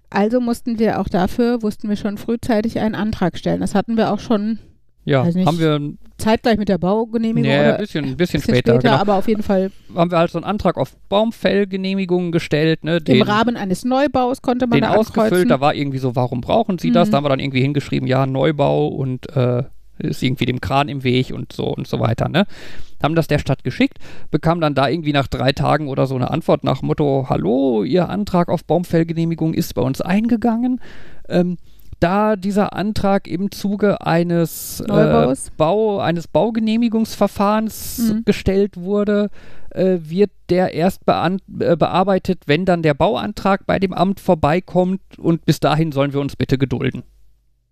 Also 0.09 0.41
mussten 0.41 0.79
wir 0.79 1.01
auch 1.01 1.09
dafür, 1.09 1.63
wussten 1.63 1.91
wir 1.91 1.97
schon 1.97 2.17
frühzeitig 2.17 2.79
einen 2.79 2.95
Antrag 2.95 3.37
stellen. 3.37 3.61
Das 3.61 3.75
hatten 3.75 3.99
wir 3.99 4.13
auch 4.15 4.21
schon 4.21 4.61
Ja, 5.05 5.25
nicht. 5.25 5.47
haben 5.47 5.59
wir 5.59 5.81
zeitgleich 6.17 6.57
mit 6.57 6.69
der 6.69 6.79
Baugenehmigung 6.79 7.51
nee, 7.51 7.61
oder 7.61 7.75
ein 7.75 7.81
bisschen, 7.81 8.05
ein 8.05 8.17
bisschen, 8.17 8.41
bisschen 8.41 8.55
später, 8.55 8.79
genau. 8.79 8.95
aber 8.95 9.17
auf 9.17 9.29
jeden 9.29 9.43
Fall 9.43 9.71
haben 9.95 10.11
wir 10.11 10.19
halt 10.19 10.31
so 10.31 10.39
einen 10.39 10.45
Antrag 10.45 10.77
auf 10.77 10.97
Baumfellgenehmigung 11.09 12.33
gestellt, 12.33 12.85
ne, 12.85 12.97
im 12.99 13.05
den, 13.05 13.23
Rahmen 13.23 13.57
eines 13.57 13.85
Neubaus 13.85 14.41
konnte 14.41 14.67
man 14.67 14.81
den 14.81 14.91
da 14.91 14.97
ausgefüllt, 14.97 15.25
ankreuzen. 15.25 15.49
da 15.49 15.61
war 15.61 15.75
irgendwie 15.75 15.99
so, 15.99 16.17
warum 16.17 16.41
brauchen 16.41 16.79
Sie 16.79 16.91
das? 16.91 17.09
Mhm. 17.09 17.13
Da 17.13 17.17
haben 17.19 17.25
wir 17.25 17.29
dann 17.31 17.41
irgendwie 17.41 17.61
hingeschrieben, 17.61 18.09
ja, 18.09 18.27
Neubau 18.27 18.89
und 18.89 19.29
äh, 19.37 19.65
ist 19.99 20.23
irgendwie 20.23 20.47
dem 20.47 20.61
Kran 20.61 20.89
im 20.89 21.05
Weg 21.05 21.33
und 21.33 21.53
so 21.53 21.67
und 21.67 21.87
so 21.87 22.01
weiter, 22.01 22.29
ne? 22.29 22.47
Haben 23.03 23.15
das 23.15 23.27
der 23.27 23.39
Stadt 23.39 23.65
geschickt, 23.65 23.99
bekam 24.31 24.63
dann 24.63 24.75
da 24.75 24.89
irgendwie 24.89 25.13
nach 25.13 25.27
drei 25.27 25.53
Tagen 25.53 25.89
oder 25.89 26.07
so 26.07 26.15
eine 26.15 26.31
Antwort 26.31 26.65
nach 26.65 26.81
Motto, 26.81 27.27
hallo, 27.29 27.85
Ihr 27.85 28.09
Antrag 28.09 28.49
auf 28.49 28.65
Baumfellgenehmigung 28.65 29.53
ist 29.53 29.75
bei 29.75 29.83
uns 29.83 30.01
eingegangen. 30.01 30.81
Ähm, 31.29 31.59
da 32.05 32.37
dieser 32.37 32.75
Antrag 32.75 33.27
im 33.27 33.51
Zuge 33.51 34.01
eines 34.07 34.81
äh. 34.81 35.35
Bau, 35.57 35.99
eines 36.01 36.29
Baugenehmigungsverfahrens 36.29 37.99
Mhm. 37.99 38.25
gestellt 38.25 38.77
wurde, 38.77 39.31
äh, 39.71 39.99
wird 40.03 40.31
der 40.51 40.75
erst 40.75 41.03
äh, 41.07 41.77
bearbeitet, 41.77 42.43
wenn 42.47 42.65
dann 42.67 42.83
der 42.83 42.95
Bauantrag 42.95 43.67
bei 43.67 43.79
dem 43.79 43.95
Amt 43.95 44.21
vorbeikommt 44.21 45.01
und 45.19 45.47
bis 45.47 45.61
dahin 45.61 45.93
sollen 45.93 46.13
wir 46.13 46.21
uns 46.21 46.37
bitte 46.37 46.59
gedulden. 46.59 47.03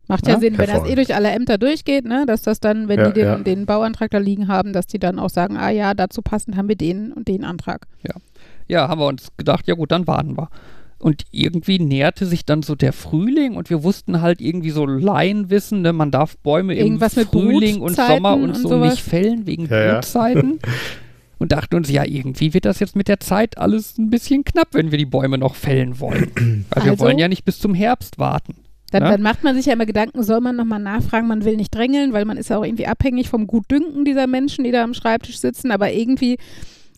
Macht 0.09 0.27
ja, 0.27 0.35
Ja, 0.35 0.41
Sinn, 0.41 0.59
wenn 0.59 0.69
das 0.69 0.89
eh 0.89 0.95
durch 0.95 1.15
alle 1.15 1.31
Ämter 1.31 1.59
durchgeht, 1.59 2.05
ne, 2.07 2.25
dass 2.27 2.43
das 2.43 2.59
dann, 2.59 2.89
wenn 2.89 2.99
Ja, 2.99 3.07
die 3.09 3.13
den, 3.13 3.25
ja. 3.25 3.37
den 3.39 3.67
Bauantrag 3.67 4.11
da 4.11 4.19
liegen 4.19 4.49
haben, 4.49 4.73
dass 4.73 4.87
die 4.87 4.99
dann 4.99 5.19
auch 5.19 5.31
sagen, 5.31 5.57
ah 5.57 5.71
ja, 5.71 5.95
dazu 5.95 6.23
passend 6.23 6.57
haben 6.57 6.69
wir 6.69 6.77
den 6.77 7.13
und 7.13 7.29
den 7.29 7.45
Antrag. 7.45 7.87
Ja, 8.67 8.89
haben 8.89 9.01
wir 9.01 9.07
uns 9.07 9.29
gedacht, 9.37 9.69
ja 9.69 9.75
gut, 9.75 9.93
dann 9.93 10.07
warten 10.07 10.37
wir. 10.37 10.49
Und 11.03 11.25
irgendwie 11.33 11.81
näherte 11.81 12.27
sich 12.27 12.45
dann 12.47 12.63
so 12.63 12.77
der 12.77 12.93
Frühling 12.93 13.57
und 13.57 13.71
wir 13.71 13.83
wussten 13.83 14.21
halt 14.23 14.41
irgendwie 14.41 14.71
so 14.71 14.87
Laienwissen, 14.87 15.83
ne, 15.83 15.93
man 15.93 16.13
darf 16.13 16.39
Bäume 16.39 16.77
Irgendwas 16.77 17.15
im 17.15 17.21
mit 17.23 17.29
Frühling 17.31 17.81
und 17.81 17.97
Sommer 17.97 18.35
und 18.35 18.45
und 18.51 18.55
so 18.57 18.69
sowas. 18.69 18.93
nicht 18.93 19.03
fällen 19.03 19.45
wegen 19.47 19.67
Ja, 19.67 19.85
ja. 19.85 19.93
Brutzeiten. 19.95 20.59
Und 21.41 21.51
dachten 21.51 21.75
uns, 21.75 21.91
ja, 21.91 22.05
irgendwie 22.05 22.55
wird 22.55 22.67
das 22.67 22.79
jetzt 22.79 22.95
mit 22.95 23.09
der 23.09 23.19
Zeit 23.19 23.59
alles 23.59 23.99
ein 23.99 24.11
bisschen 24.11 24.45
knapp, 24.45 24.69
wenn 24.75 24.93
wir 24.93 24.99
die 24.99 25.07
Bäume 25.07 25.39
noch 25.39 25.57
fällen 25.57 25.99
wollen. 25.99 26.31
Weil 26.71 26.85
wir 26.85 26.93
Also? 26.93 27.05
wollen 27.05 27.19
ja 27.19 27.27
nicht 27.27 27.45
bis 27.45 27.59
zum 27.59 27.75
Herbst 27.75 28.21
warten. 28.21 28.55
Dann, 28.93 29.03
Ja. 29.03 29.11
dann 29.11 29.23
macht 29.23 29.43
man 29.43 29.57
sich 29.57 29.67
ja 29.67 29.73
immer 29.73 29.85
Gedanken, 29.87 30.23
soll 30.23 30.41
man 30.41 30.55
nochmal 30.55 30.79
nachfragen, 30.79 31.27
man 31.27 31.45
will 31.45 31.57
nicht 31.57 31.75
drängeln, 31.75 32.13
weil 32.13 32.27
man 32.27 32.37
ist 32.37 32.51
ja 32.51 32.59
auch 32.59 32.65
irgendwie 32.65 32.87
abhängig 32.87 33.29
vom 33.29 33.49
Gutdünken 33.49 34.05
dieser 34.05 34.29
Menschen, 34.29 34.63
die 34.63 34.71
da 34.71 34.85
am 34.85 34.95
Schreibtisch 34.95 35.39
sitzen, 35.41 35.73
aber 35.73 35.93
irgendwie 35.93 36.37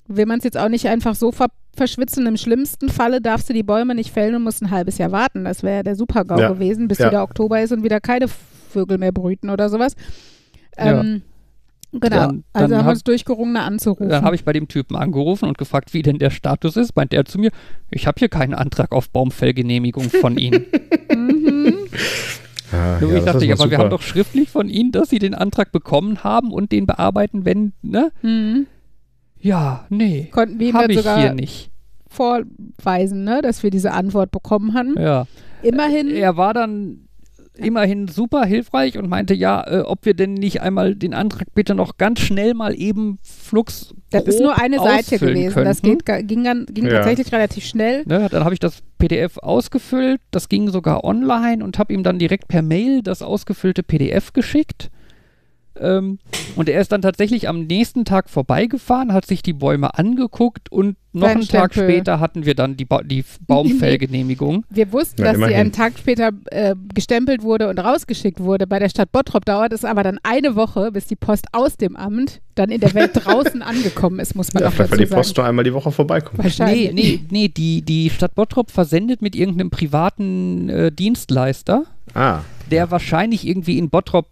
will 0.06 0.26
man 0.26 0.38
es 0.38 0.44
jetzt 0.44 0.58
auch 0.58 0.68
nicht 0.68 0.86
einfach 0.88 1.14
so 1.14 1.32
ver 1.32 1.48
verschwitzen. 1.76 2.26
Im 2.26 2.36
schlimmsten 2.36 2.88
Falle 2.88 3.20
darfst 3.20 3.48
du 3.48 3.52
die 3.52 3.64
Bäume 3.64 3.94
nicht 3.96 4.12
fällen 4.12 4.36
und 4.36 4.42
musst 4.44 4.62
ein 4.62 4.70
halbes 4.70 4.96
Jahr 4.98 5.10
warten. 5.10 5.44
Das 5.44 5.62
wäre 5.64 5.76
ja 5.78 5.82
der 5.82 5.96
Super-GAU 5.96 6.38
Ja. 6.38 6.48
gewesen, 6.52 6.86
bis 6.86 6.98
Ja. 6.98 7.08
wieder 7.08 7.22
Oktober 7.24 7.60
ist 7.62 7.72
und 7.72 7.82
wieder 7.82 8.00
keine 8.00 8.26
Vögel 8.28 8.98
mehr 8.98 9.10
brüten 9.12 9.50
oder 9.50 9.68
sowas. 9.68 9.96
Ja. 10.78 11.00
Ähm, 11.00 11.22
Genau, 11.96 12.08
Dann- 12.16 12.44
also 12.52 12.68
dann 12.70 12.78
haben 12.80 12.86
wir 12.86 12.90
uns 12.90 13.04
durchgerungen, 13.04 13.54
da 13.54 13.60
anzurufen. 13.66 14.08
Dann 14.08 14.24
habe 14.24 14.34
ich 14.34 14.44
bei 14.44 14.52
dem 14.52 14.66
Typen 14.66 14.96
angerufen 14.96 15.48
und 15.48 15.58
gefragt, 15.58 15.94
wie 15.94 16.02
denn 16.02 16.18
der 16.18 16.30
Status 16.30 16.76
ist. 16.76 16.96
Meint 16.96 17.14
er 17.14 17.24
zu 17.24 17.38
mir, 17.38 17.52
ich 17.88 18.08
habe 18.08 18.18
hier 18.18 18.28
keinen 18.28 18.52
Antrag 18.52 18.90
auf 18.90 19.10
Baumfellgenehmigung 19.10 20.10
von 20.10 20.36
Ihnen. 20.36 20.64
mhm. 21.14 21.74
Ah, 22.72 22.98
So, 22.98 23.08
ja, 23.10 23.18
ich 23.18 23.24
dachte, 23.24 23.44
ja, 23.46 23.54
aber 23.54 23.64
wir 23.64 23.70
super. 23.70 23.78
haben 23.78 23.90
doch 23.90 24.02
schriftlich 24.02 24.50
von 24.50 24.68
Ihnen, 24.68 24.90
dass 24.90 25.08
Sie 25.10 25.20
den 25.20 25.34
Antrag 25.36 25.70
bekommen 25.70 26.24
haben 26.24 26.50
und 26.52 26.72
den 26.72 26.84
bearbeiten, 26.86 27.44
wenn, 27.44 27.74
ne? 27.82 28.10
Mhm. 28.22 28.66
Ja, 29.44 29.84
nee. 29.90 30.28
Konnten 30.32 30.58
wir 30.58 30.68
ihm 30.68 30.72
dann 30.74 30.90
ich 30.90 30.96
sogar 30.96 31.20
hier 31.20 31.34
nicht. 31.34 31.70
vorweisen, 32.08 33.24
ne, 33.24 33.40
dass 33.42 33.62
wir 33.62 33.70
diese 33.70 33.92
Antwort 33.92 34.30
bekommen 34.30 34.74
haben. 34.74 34.94
Ja. 34.98 35.26
Immerhin. 35.62 36.10
Er 36.10 36.36
war 36.36 36.54
dann 36.54 37.00
immerhin 37.56 38.08
super 38.08 38.44
hilfreich 38.46 38.98
und 38.98 39.08
meinte, 39.08 39.32
ja, 39.34 39.62
äh, 39.64 39.80
ob 39.82 40.06
wir 40.06 40.14
denn 40.14 40.34
nicht 40.34 40.60
einmal 40.62 40.96
den 40.96 41.14
Antrag 41.14 41.46
bitte 41.54 41.74
noch 41.76 41.98
ganz 41.98 42.18
schnell 42.20 42.52
mal 42.54 42.74
eben 42.74 43.18
flugs 43.22 43.94
Das 44.10 44.24
ist 44.24 44.40
nur 44.40 44.58
eine 44.60 44.78
Seite 44.80 45.18
gewesen. 45.20 45.62
Das 45.64 45.80
könnten. 45.82 45.98
geht, 45.98 46.06
ga- 46.06 46.20
ging, 46.22 46.42
dann, 46.42 46.66
ging 46.66 46.86
Ja. 46.86 46.94
tatsächlich 46.94 47.30
relativ 47.32 47.64
schnell. 47.64 48.02
Ne, 48.06 48.26
dann 48.28 48.42
habe 48.42 48.54
ich 48.54 48.60
das 48.60 48.78
PDF 48.98 49.38
ausgefüllt, 49.38 50.20
das 50.32 50.48
ging 50.48 50.68
sogar 50.70 51.04
online 51.04 51.62
und 51.62 51.78
habe 51.78 51.92
ihm 51.92 52.02
dann 52.02 52.18
direkt 52.18 52.48
per 52.48 52.62
Mail 52.62 53.02
das 53.02 53.22
ausgefüllte 53.22 53.82
PDF 53.84 54.32
geschickt. 54.32 54.90
Ähm, 55.80 56.18
und 56.56 56.68
er 56.68 56.80
ist 56.80 56.92
dann 56.92 57.02
tatsächlich 57.02 57.48
am 57.48 57.64
nächsten 57.66 58.04
Tag 58.04 58.30
vorbeigefahren, 58.30 59.12
hat 59.12 59.26
sich 59.26 59.42
die 59.42 59.52
Bäume 59.52 59.98
angeguckt 59.98 60.70
und 60.70 60.96
noch 61.12 61.28
einen 61.28 61.46
Tag 61.46 61.74
später 61.74 62.18
hatten 62.20 62.44
wir 62.44 62.54
dann 62.54 62.76
die, 62.76 62.84
ba 62.84 63.02
die 63.02 63.24
Baumfellgenehmigung. 63.46 64.64
Wir 64.70 64.92
wussten, 64.92 65.22
Ja, 65.22 65.28
dass 65.28 65.36
sie 65.36 65.42
immerhin. 65.42 65.56
einen 65.60 65.72
Tag 65.72 65.92
später 65.98 66.30
äh, 66.50 66.74
gestempelt 66.94 67.42
wurde 67.42 67.68
und 67.68 67.78
rausgeschickt 67.78 68.40
wurde. 68.40 68.66
Bei 68.66 68.78
der 68.78 68.88
Stadt 68.88 69.12
Bottrop 69.12 69.44
dauert 69.44 69.72
es 69.72 69.84
aber 69.84 70.02
dann 70.02 70.18
eine 70.22 70.56
Woche, 70.56 70.90
bis 70.92 71.06
die 71.06 71.16
Post 71.16 71.46
aus 71.52 71.76
dem 71.76 71.96
Amt 71.96 72.40
dann 72.54 72.70
in 72.70 72.80
der 72.80 72.94
Welt 72.94 73.10
draußen 73.14 73.62
angekommen 73.62 74.18
ist, 74.20 74.34
muss 74.34 74.52
man 74.54 74.62
Ja, 74.62 74.68
auch 74.68 74.72
vielleicht, 74.72 74.92
dazu 74.92 74.98
weil 75.00 75.04
die 75.06 75.10
sagen. 75.10 75.20
Post 75.22 75.36
nur 75.36 75.46
einmal 75.46 75.64
die 75.64 75.72
Woche 75.74 75.92
vorbeikommt. 75.92 76.42
Wahrscheinlich. 76.42 76.92
Nee, 76.92 77.02
nee, 77.02 77.20
nee, 77.30 77.48
die, 77.48 77.82
die 77.82 78.10
Stadt 78.10 78.34
Bottrop 78.34 78.70
versendet 78.70 79.22
mit 79.22 79.36
irgendeinem 79.36 79.70
privaten 79.70 80.68
äh, 80.68 80.92
Dienstleister, 80.92 81.84
Ah, 82.14 82.40
der 82.70 82.90
wahrscheinlich 82.90 83.46
irgendwie 83.46 83.78
in 83.78 83.88
Bottrop 83.90 84.26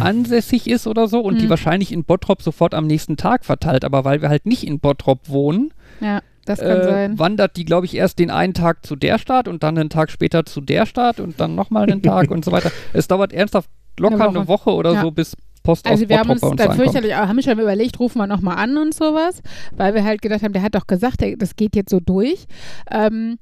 ansässig 0.00 0.68
ist 0.68 0.86
oder 0.86 1.08
so 1.08 1.20
und 1.20 1.40
die 1.40 1.46
Mhm. 1.46 1.50
wahrscheinlich 1.50 1.92
in 1.92 2.04
Bottrop 2.04 2.42
sofort 2.42 2.74
am 2.74 2.86
nächsten 2.86 3.16
Tag 3.16 3.44
verteilt. 3.44 3.84
Aber 3.84 4.04
weil 4.04 4.22
wir 4.22 4.28
halt 4.28 4.46
nicht 4.46 4.64
in 4.64 4.80
Bottrop 4.80 5.28
wohnen, 5.28 5.72
Ja, 6.00 6.20
das 6.44 6.58
kann 6.60 6.78
äh, 6.80 6.84
sein. 6.84 7.18
wandert 7.18 7.56
die, 7.56 7.64
glaube 7.64 7.86
ich, 7.86 7.94
erst 7.96 8.18
den 8.18 8.30
einen 8.30 8.54
Tag 8.54 8.84
zu 8.86 8.96
der 8.96 9.18
Stadt 9.18 9.48
und 9.48 9.62
dann 9.62 9.78
einen 9.78 9.90
Tag 9.90 10.10
später 10.10 10.44
zu 10.46 10.60
der 10.60 10.86
Stadt 10.86 11.20
und 11.20 11.40
dann 11.40 11.54
nochmal 11.54 11.84
einen 11.90 12.02
Tag 12.02 12.30
und 12.30 12.44
so 12.44 12.52
weiter. 12.52 12.70
Es 12.92 13.08
dauert 13.08 13.32
ernsthaft 13.32 13.68
locker 13.98 14.14
Eine 14.14 14.24
eine 14.28 14.48
Woche. 14.48 14.48
Woche, 14.48 14.70
oder 14.74 14.92
Ja. 14.94 15.00
so, 15.02 15.10
bis 15.10 15.36
Post 15.62 15.86
Also 15.86 16.08
wir 16.08 16.16
Bottrop 16.16 16.40
haben 16.42 16.50
uns 16.50 16.56
dann 16.56 16.72
fürchterlich, 16.72 17.14
haben 17.14 17.42
schon 17.42 17.58
überlegt, 17.58 18.00
rufen 18.00 18.18
wir 18.18 18.26
nochmal 18.26 18.56
an 18.56 18.78
und 18.78 18.94
sowas, 18.94 19.42
weil 19.76 19.94
wir 19.94 20.04
halt 20.04 20.22
gedacht 20.22 20.42
haben, 20.42 20.54
der 20.54 20.62
hat 20.62 20.74
doch 20.74 20.86
gesagt, 20.86 21.20
der, 21.20 21.36
das 21.36 21.54
geht 21.54 21.76
jetzt 21.76 21.90
so 21.90 22.00
durch. 22.00 22.46
Ähm, 22.90 23.38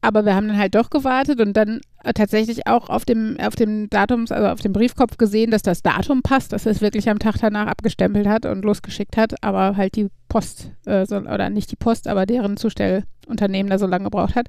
aber 0.00 0.24
wir 0.24 0.34
haben 0.34 0.48
dann 0.48 0.56
halt 0.58 0.74
doch 0.74 0.88
gewartet 0.90 1.40
und 1.40 1.54
dann 1.54 1.80
tatsächlich 2.12 2.66
auch 2.66 2.88
auf 2.90 3.04
dem, 3.04 3.36
auf 3.40 3.54
dem 3.56 3.88
Datums, 3.88 4.30
also 4.30 4.48
auf 4.48 4.60
dem 4.60 4.72
Briefkopf 4.72 5.16
gesehen, 5.16 5.50
dass 5.50 5.62
das 5.62 5.82
Datum 5.82 6.22
passt, 6.22 6.52
dass 6.52 6.66
er 6.66 6.72
es 6.72 6.80
wirklich 6.80 7.08
am 7.08 7.18
Tag 7.18 7.36
danach 7.40 7.66
abgestempelt 7.66 8.26
hat 8.26 8.44
und 8.46 8.64
losgeschickt 8.64 9.16
hat, 9.16 9.42
aber 9.42 9.76
halt 9.76 9.96
die 9.96 10.08
Post, 10.28 10.70
äh, 10.86 11.06
so, 11.06 11.16
oder 11.16 11.48
nicht 11.50 11.70
die 11.70 11.76
Post, 11.76 12.06
aber 12.08 12.26
deren 12.26 12.56
Zustellunternehmen 12.56 13.70
da 13.70 13.78
so 13.78 13.86
lange 13.86 14.04
gebraucht 14.04 14.34
hat. 14.34 14.48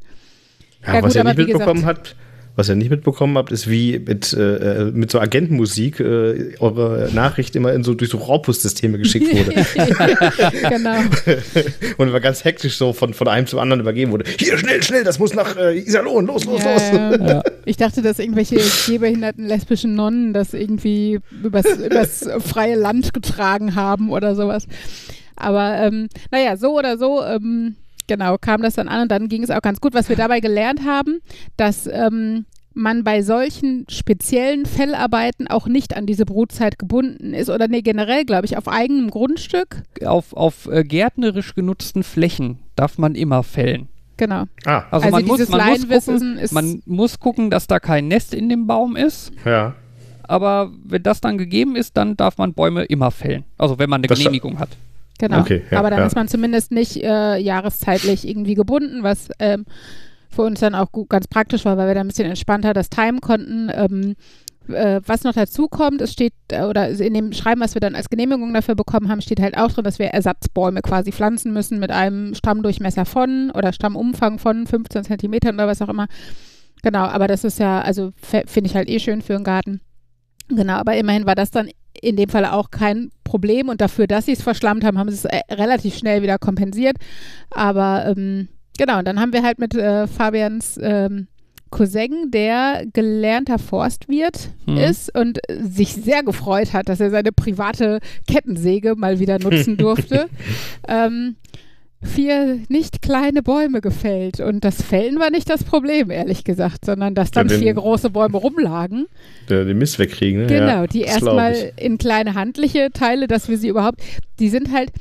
Ja, 0.85 0.95
Ja, 0.95 1.03
was 1.03 1.13
gut, 1.13 1.21
aber 1.21 1.29
nicht 1.29 1.37
wie 1.39 1.51
gesagt- 1.51 1.59
mitbekommen 1.73 1.85
habt, 1.85 2.15
was 2.55 2.69
ihr 2.69 2.75
nicht 2.75 2.89
mitbekommen 2.89 3.37
habt, 3.37 3.51
ist 3.51 3.69
wie 3.69 3.99
mit, 3.99 4.33
äh, 4.33 4.91
mit 4.93 5.11
so 5.11 5.19
Agentenmusik 5.19 5.99
äh, 5.99 6.55
eure 6.59 7.09
Nachricht 7.13 7.55
immer 7.55 7.73
in 7.73 7.83
so 7.83 7.93
durch 7.93 8.11
so 8.11 8.17
Raubus-Systeme 8.17 8.97
geschickt 8.97 9.33
wurde. 9.33 9.53
genau. 10.69 10.97
und 11.97 12.13
war 12.13 12.19
ganz 12.21 12.43
hektisch 12.43 12.77
so 12.77 12.93
von, 12.93 13.13
von 13.13 13.27
einem 13.27 13.47
zum 13.47 13.59
anderen 13.59 13.81
übergeben 13.81 14.11
wurde. 14.11 14.25
Hier, 14.39 14.57
schnell, 14.57 14.81
schnell, 14.83 15.03
das 15.03 15.19
muss 15.19 15.33
nach 15.33 15.57
äh, 15.57 15.77
Iserlohn, 15.77 16.25
los, 16.25 16.45
los, 16.45 16.63
Ja, 16.63 16.73
los. 16.73 16.81
ja. 16.91 17.27
Ja. 17.27 17.43
Ich 17.65 17.77
dachte, 17.77 18.01
dass 18.01 18.19
irgendwelche 18.19 18.57
gehbehinderten 18.85 19.45
lesbischen 19.45 19.95
Nonnen 19.95 20.33
das 20.33 20.53
irgendwie 20.53 21.19
übers, 21.43 21.65
übers 21.65 22.29
freie 22.39 22.75
Land 22.75 23.13
getragen 23.13 23.75
haben 23.75 24.11
oder 24.11 24.35
sowas. 24.35 24.67
Aber 25.35 25.77
ähm, 25.79 26.07
naja, 26.31 26.57
so 26.57 26.77
oder 26.77 26.97
so, 26.97 27.23
ähm, 27.23 27.75
genau, 28.07 28.37
kam 28.39 28.61
das 28.61 28.75
dann 28.75 28.87
an 28.87 29.03
und 29.03 29.11
dann 29.11 29.27
ging 29.29 29.43
es 29.43 29.49
auch 29.51 29.61
ganz 29.61 29.79
gut. 29.81 29.93
Was 29.93 30.09
wir 30.09 30.15
dabei 30.15 30.39
gelernt 30.39 30.81
haben, 30.85 31.19
dass 31.57 31.87
ähm, 31.87 32.45
man 32.73 33.03
bei 33.03 33.21
solchen 33.21 33.85
speziellen 33.89 34.65
Fellarbeiten 34.65 35.47
auch 35.47 35.67
nicht 35.67 35.95
an 35.95 36.05
diese 36.05 36.25
Brutzeit 36.25 36.77
gebunden 36.77 37.33
ist 37.33 37.49
oder 37.49 37.67
nee, 37.67 37.81
generell, 37.81 38.25
glaube 38.25 38.45
ich, 38.45 38.57
auf 38.57 38.67
eigenem 38.67 39.09
Grundstück. 39.09 39.83
Auf, 40.05 40.33
auf 40.33 40.67
äh, 40.71 40.83
gärtnerisch 40.83 41.55
genutzten 41.55 42.03
Flächen 42.03 42.59
darf 42.75 42.97
man 42.97 43.15
immer 43.15 43.43
fällen. 43.43 43.87
Genau. 44.17 44.43
Ah, 44.65 44.83
Also, 44.91 45.07
Also 45.07 45.09
man, 45.11 45.25
muss, 45.25 45.49
man, 45.49 45.67
muss 45.87 46.05
gucken, 46.05 46.37
ist- 46.37 46.51
man 46.53 46.81
muss 46.85 47.19
gucken, 47.19 47.49
dass 47.49 47.67
da 47.67 47.79
kein 47.79 48.07
Nest 48.07 48.33
in 48.33 48.49
dem 48.49 48.67
Baum 48.67 48.95
ist. 48.95 49.31
ja. 49.45 49.73
Aber 50.27 50.71
wenn 50.83 51.03
das 51.03 51.21
dann 51.21 51.37
gegeben 51.37 51.75
ist, 51.75 51.95
dann 51.97 52.17
darf 52.17 52.39
man 52.39 52.53
Bäume 52.55 52.83
immer 52.85 53.11
fällen. 53.11 53.43
Also 53.59 53.77
wenn 53.77 53.91
man 53.91 53.99
eine 53.99 54.07
Das 54.07 54.17
Genehmigung 54.17 54.57
hat. 54.57 54.69
Genau. 55.17 55.39
Okay, 55.39 55.63
ja, 55.71 55.79
Aber 55.79 55.89
dann 55.89 55.99
ja. 55.99 56.05
ist 56.05 56.15
man 56.15 56.27
zumindest 56.27 56.71
nicht 56.71 56.97
äh, 56.97 57.37
jahreszeitlich 57.37 58.27
irgendwie 58.27 58.55
gebunden, 58.55 59.03
was 59.03 59.29
ähm, 59.39 59.65
für 60.29 60.41
uns 60.41 60.59
dann 60.59 60.75
auch 60.75 60.91
gut, 60.91 61.09
ganz 61.09 61.27
praktisch 61.27 61.63
war, 61.65 61.77
weil 61.77 61.87
wir 61.87 61.95
da 61.95 62.01
ein 62.01 62.07
bisschen 62.07 62.27
entspannter 62.27 62.73
das 62.73 62.89
timen 62.89 63.21
konnten. 63.21 63.71
Ähm, 63.73 64.15
äh, 64.67 65.01
was 65.05 65.23
noch 65.23 65.33
dazu 65.33 65.67
kommt, 65.67 66.01
es 66.01 66.11
steht, 66.11 66.33
äh, 66.51 66.63
oder 66.63 66.89
in 66.89 67.13
dem 67.13 67.31
Schreiben, 67.33 67.61
was 67.61 67.75
wir 67.75 67.79
dann 67.79 67.95
als 67.95 68.09
Genehmigung 68.09 68.53
dafür 68.53 68.75
bekommen 68.75 69.09
haben, 69.09 69.21
steht 69.21 69.39
halt 69.39 69.57
auch 69.57 69.71
drin, 69.71 69.83
dass 69.83 69.99
wir 69.99 70.07
Ersatzbäume 70.07 70.81
quasi 70.81 71.11
pflanzen 71.11 71.53
müssen 71.53 71.79
mit 71.79 71.91
einem 71.91 72.33
Stammdurchmesser 72.35 73.05
von 73.05 73.51
oder 73.51 73.73
Stammumfang 73.73 74.39
von 74.39 74.67
15 74.67 75.03
Zentimetern 75.03 75.55
oder 75.55 75.67
was 75.67 75.81
auch 75.81 75.89
immer. 75.89 76.07
Genau, 76.81 77.05
aber 77.05 77.27
das 77.27 77.43
ist 77.43 77.59
ja, 77.59 77.81
also 77.81 78.11
finde 78.21 78.67
ich 78.69 78.75
halt 78.75 78.89
eh 78.89 78.99
schön 78.99 79.21
für 79.21 79.35
einen 79.35 79.43
Garten. 79.43 79.81
Genau, 80.49 80.73
aber 80.73 80.95
immerhin 80.97 81.25
war 81.25 81.35
das 81.35 81.51
dann 81.51 81.69
in 81.99 82.15
dem 82.15 82.29
Fall 82.29 82.45
auch 82.45 82.69
kein 82.69 83.09
Problem 83.25 83.67
und 83.67 83.81
dafür, 83.81 84.07
dass 84.07 84.25
sie 84.27 84.31
es 84.31 84.41
verschlammt 84.41 84.85
haben, 84.85 84.97
haben 84.97 85.09
sie 85.09 85.15
es 85.17 85.25
äh, 85.25 85.41
relativ 85.53 85.97
schnell 85.97 86.21
wieder 86.21 86.37
kompensiert. 86.37 86.95
Aber 87.51 88.05
ähm, 88.07 88.47
genau, 88.77 88.99
und 88.99 89.05
dann 89.05 89.19
haben 89.19 89.33
wir 89.33 89.43
halt 89.43 89.59
mit 89.59 89.75
äh, 89.75 90.07
Fabians 90.07 90.79
ähm, 90.81 91.27
Cousin, 91.71 92.31
der 92.31 92.85
gelernter 92.93 93.59
Forstwirt 93.59 94.51
Mhm. 94.65 94.77
ist 94.77 95.13
und 95.17 95.39
sich 95.49 95.93
sehr 95.93 96.23
gefreut 96.23 96.71
hat, 96.73 96.87
dass 96.87 96.99
er 97.01 97.09
seine 97.09 97.31
private 97.33 97.99
Kettensäge 98.27 98.95
mal 98.95 99.19
wieder 99.19 99.39
nutzen 99.39 99.75
durfte. 99.85 100.27
ähm, 100.87 101.35
vier 102.05 102.59
nicht 102.69 103.01
kleine 103.01 103.41
Bäume 103.43 103.81
gefällt. 103.81 104.39
Und 104.39 104.63
das 104.63 104.81
Fällen 104.81 105.19
war 105.19 105.29
nicht 105.29 105.49
das 105.49 105.63
Problem, 105.63 106.09
ehrlich 106.11 106.43
gesagt, 106.43 106.85
sondern 106.85 107.15
dass 107.15 107.31
dann 107.31 107.47
Ja, 107.49 107.55
den- 107.55 107.61
vier 107.63 107.73
große 107.73 108.09
Bäume 108.09 108.37
rumlagen. 108.37 109.07
Der, 109.49 109.65
den 109.65 109.77
Mist 109.77 109.99
wegkriegen, 109.99 110.41
ne? 110.41 110.47
Genau, 110.47 110.65
ja, 110.67 110.87
die 110.87 111.01
erstmal 111.01 111.71
in 111.77 111.97
kleine 111.97 112.33
handliche 112.35 112.91
Teile, 112.91 113.27
dass 113.27 113.49
wir 113.49 113.57
sie 113.57 113.67
überhaupt, 113.67 114.01
die 114.39 114.49
sind 114.49 114.71
halt 114.71 114.91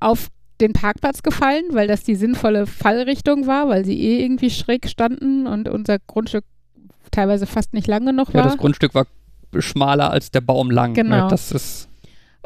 auf 0.00 0.28
den 0.60 0.72
Parkplatz 0.72 1.22
gefallen, 1.22 1.64
weil 1.70 1.86
das 1.86 2.02
die 2.02 2.16
sinnvolle 2.16 2.66
Fallrichtung 2.66 3.46
war, 3.46 3.68
weil 3.68 3.84
sie 3.84 3.98
eh 4.00 4.22
irgendwie 4.22 4.50
schräg 4.50 4.88
standen 4.88 5.46
und 5.46 5.68
unser 5.68 5.98
Grundstück 6.06 6.44
teilweise 7.12 7.46
fast 7.46 7.74
nicht 7.74 7.86
lang 7.86 8.04
genug 8.06 8.28
Ja, 8.28 8.40
war. 8.40 8.42
das 8.44 8.56
Grundstück 8.58 8.94
war 8.94 9.06
schmaler 9.60 10.10
als 10.10 10.30
der 10.30 10.40
Baum 10.40 10.70
lang. 10.70 10.94
Genau. 10.94 11.24
Ne? 11.24 11.28
Das 11.30 11.52
ist 11.52 11.87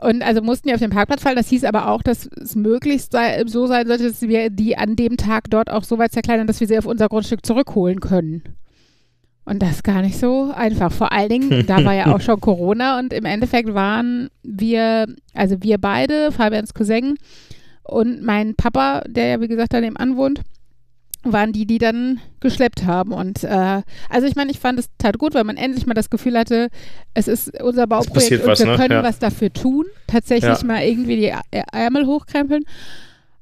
Und 0.03 0.23
also 0.23 0.43
mussten 0.43 0.69
die 0.69 0.75
auf 0.75 0.81
den 0.81 0.91
Parkplatz 0.91 1.23
fallen. 1.23 1.37
Das 1.37 1.49
hieß 1.49 1.65
aber 1.65 1.89
auch, 1.89 2.03
dass 2.03 2.27
es 2.27 2.57
möglichst 2.57 3.13
sei, 3.13 3.45
so 3.47 3.67
sein 3.69 3.87
sollte, 3.87 4.09
dass 4.09 4.23
wir 4.23 4.51
die 4.51 4.77
an 4.77 4.97
dem 4.97 5.17
Tag 5.17 5.45
dort 5.49 5.71
auch 5.71 5.85
so 5.85 5.97
weit 5.97 6.13
zerkleinern, 6.13 6.49
dass 6.49 6.59
wir 6.59 6.67
sie 6.67 6.77
auf 6.77 6.87
unser 6.87 7.09
Grundstück 7.09 7.47
zurückholen 7.47 8.01
können. 8.01 8.43
Und 9.45 9.63
das 9.63 9.77
ist 9.77 9.85
gar 9.85 10.03
nicht 10.03 10.19
so 10.19 10.53
einfach. 10.55 10.91
Vor 10.91 11.13
allen 11.13 11.29
Dingen, 11.29 11.67
da 11.67 11.85
war 11.85 11.95
ja 11.95 12.07
auch 12.15 12.21
schon 12.21 12.41
Corona 12.41 12.99
und 12.99 13.13
im 13.13 13.25
Endeffekt 13.25 13.75
waren 13.75 14.29
wir, 14.43 15.07
also 15.35 15.63
wir 15.63 15.79
beide, 15.79 16.33
Fabians 16.33 16.75
Cousin 16.75 17.15
und 17.85 18.23
mein 18.23 18.55
Papa, 18.57 19.03
der 19.07 19.27
ja 19.27 19.41
wie 19.41 19.49
gesagt 19.49 19.73
da 19.73 19.81
nebenan 19.81 20.17
wohnt, 20.17 20.41
waren 21.25 21.53
die, 21.53 21.67
die 21.67 21.79
dann 21.79 22.21
geschleppt 22.41 22.85
haben. 22.85 23.13
Und 23.13 23.45
äh, 23.45 23.83
also 24.11 24.27
ich 24.27 24.35
meine, 24.35 24.51
ich 24.51 24.59
fand 24.59 24.79
es 24.79 24.87
tat 24.99 25.19
gut, 25.19 25.35
weil 25.35 25.45
man 25.45 25.57
endlich 25.57 25.87
mal 25.87 25.95
das 25.95 26.11
Gefühl 26.11 26.37
hatte, 26.39 26.69
es 27.15 27.29
ist 27.29 27.63
unser 27.63 27.87
Bauprojekt 27.87 28.43
und 28.43 28.49
was, 28.49 28.59
wir 28.61 28.67
ne? 28.67 28.77
können 28.77 28.93
Ja. 28.93 29.03
was 29.03 29.19
dafür 29.19 29.53
tun. 29.53 29.87
Tatsächlich 30.07 30.61
Ja. 30.61 30.67
mal 30.67 30.83
irgendwie 30.83 31.17
die 31.17 31.33
Ärmel 31.73 32.07
hochkrempeln. 32.07 32.65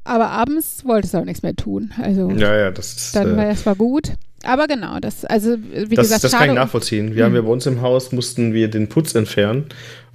Aber 0.04 0.30
abends 0.30 0.84
wollte 0.84 1.06
es 1.06 1.14
auch 1.14 1.24
nichts 1.24 1.42
mehr 1.42 1.54
tun. 1.54 1.92
Also 2.02 2.30
Ja, 2.30 2.56
ja, 2.56 2.70
das 2.70 2.92
ist. 2.94 3.16
dann 3.16 3.36
war 3.36 3.46
äh, 3.46 3.50
es 3.52 3.64
war 3.66 3.74
gut. 3.76 4.12
Aber 4.44 4.66
genau, 4.66 4.98
das, 5.00 5.26
also 5.26 5.56
wie 5.60 5.94
das, 5.94 6.06
gesagt, 6.06 6.24
das 6.24 6.32
kann 6.32 6.48
ich 6.48 6.54
nachvollziehen. 6.54 7.14
Wir 7.14 7.24
haben 7.24 7.32
Mhm. 7.32 7.36
ja 7.36 7.42
bei 7.42 7.48
uns 7.50 7.66
im 7.66 7.82
Haus, 7.82 8.10
mussten 8.12 8.54
wir 8.54 8.68
den 8.68 8.88
Putz 8.88 9.14
entfernen. 9.14 9.66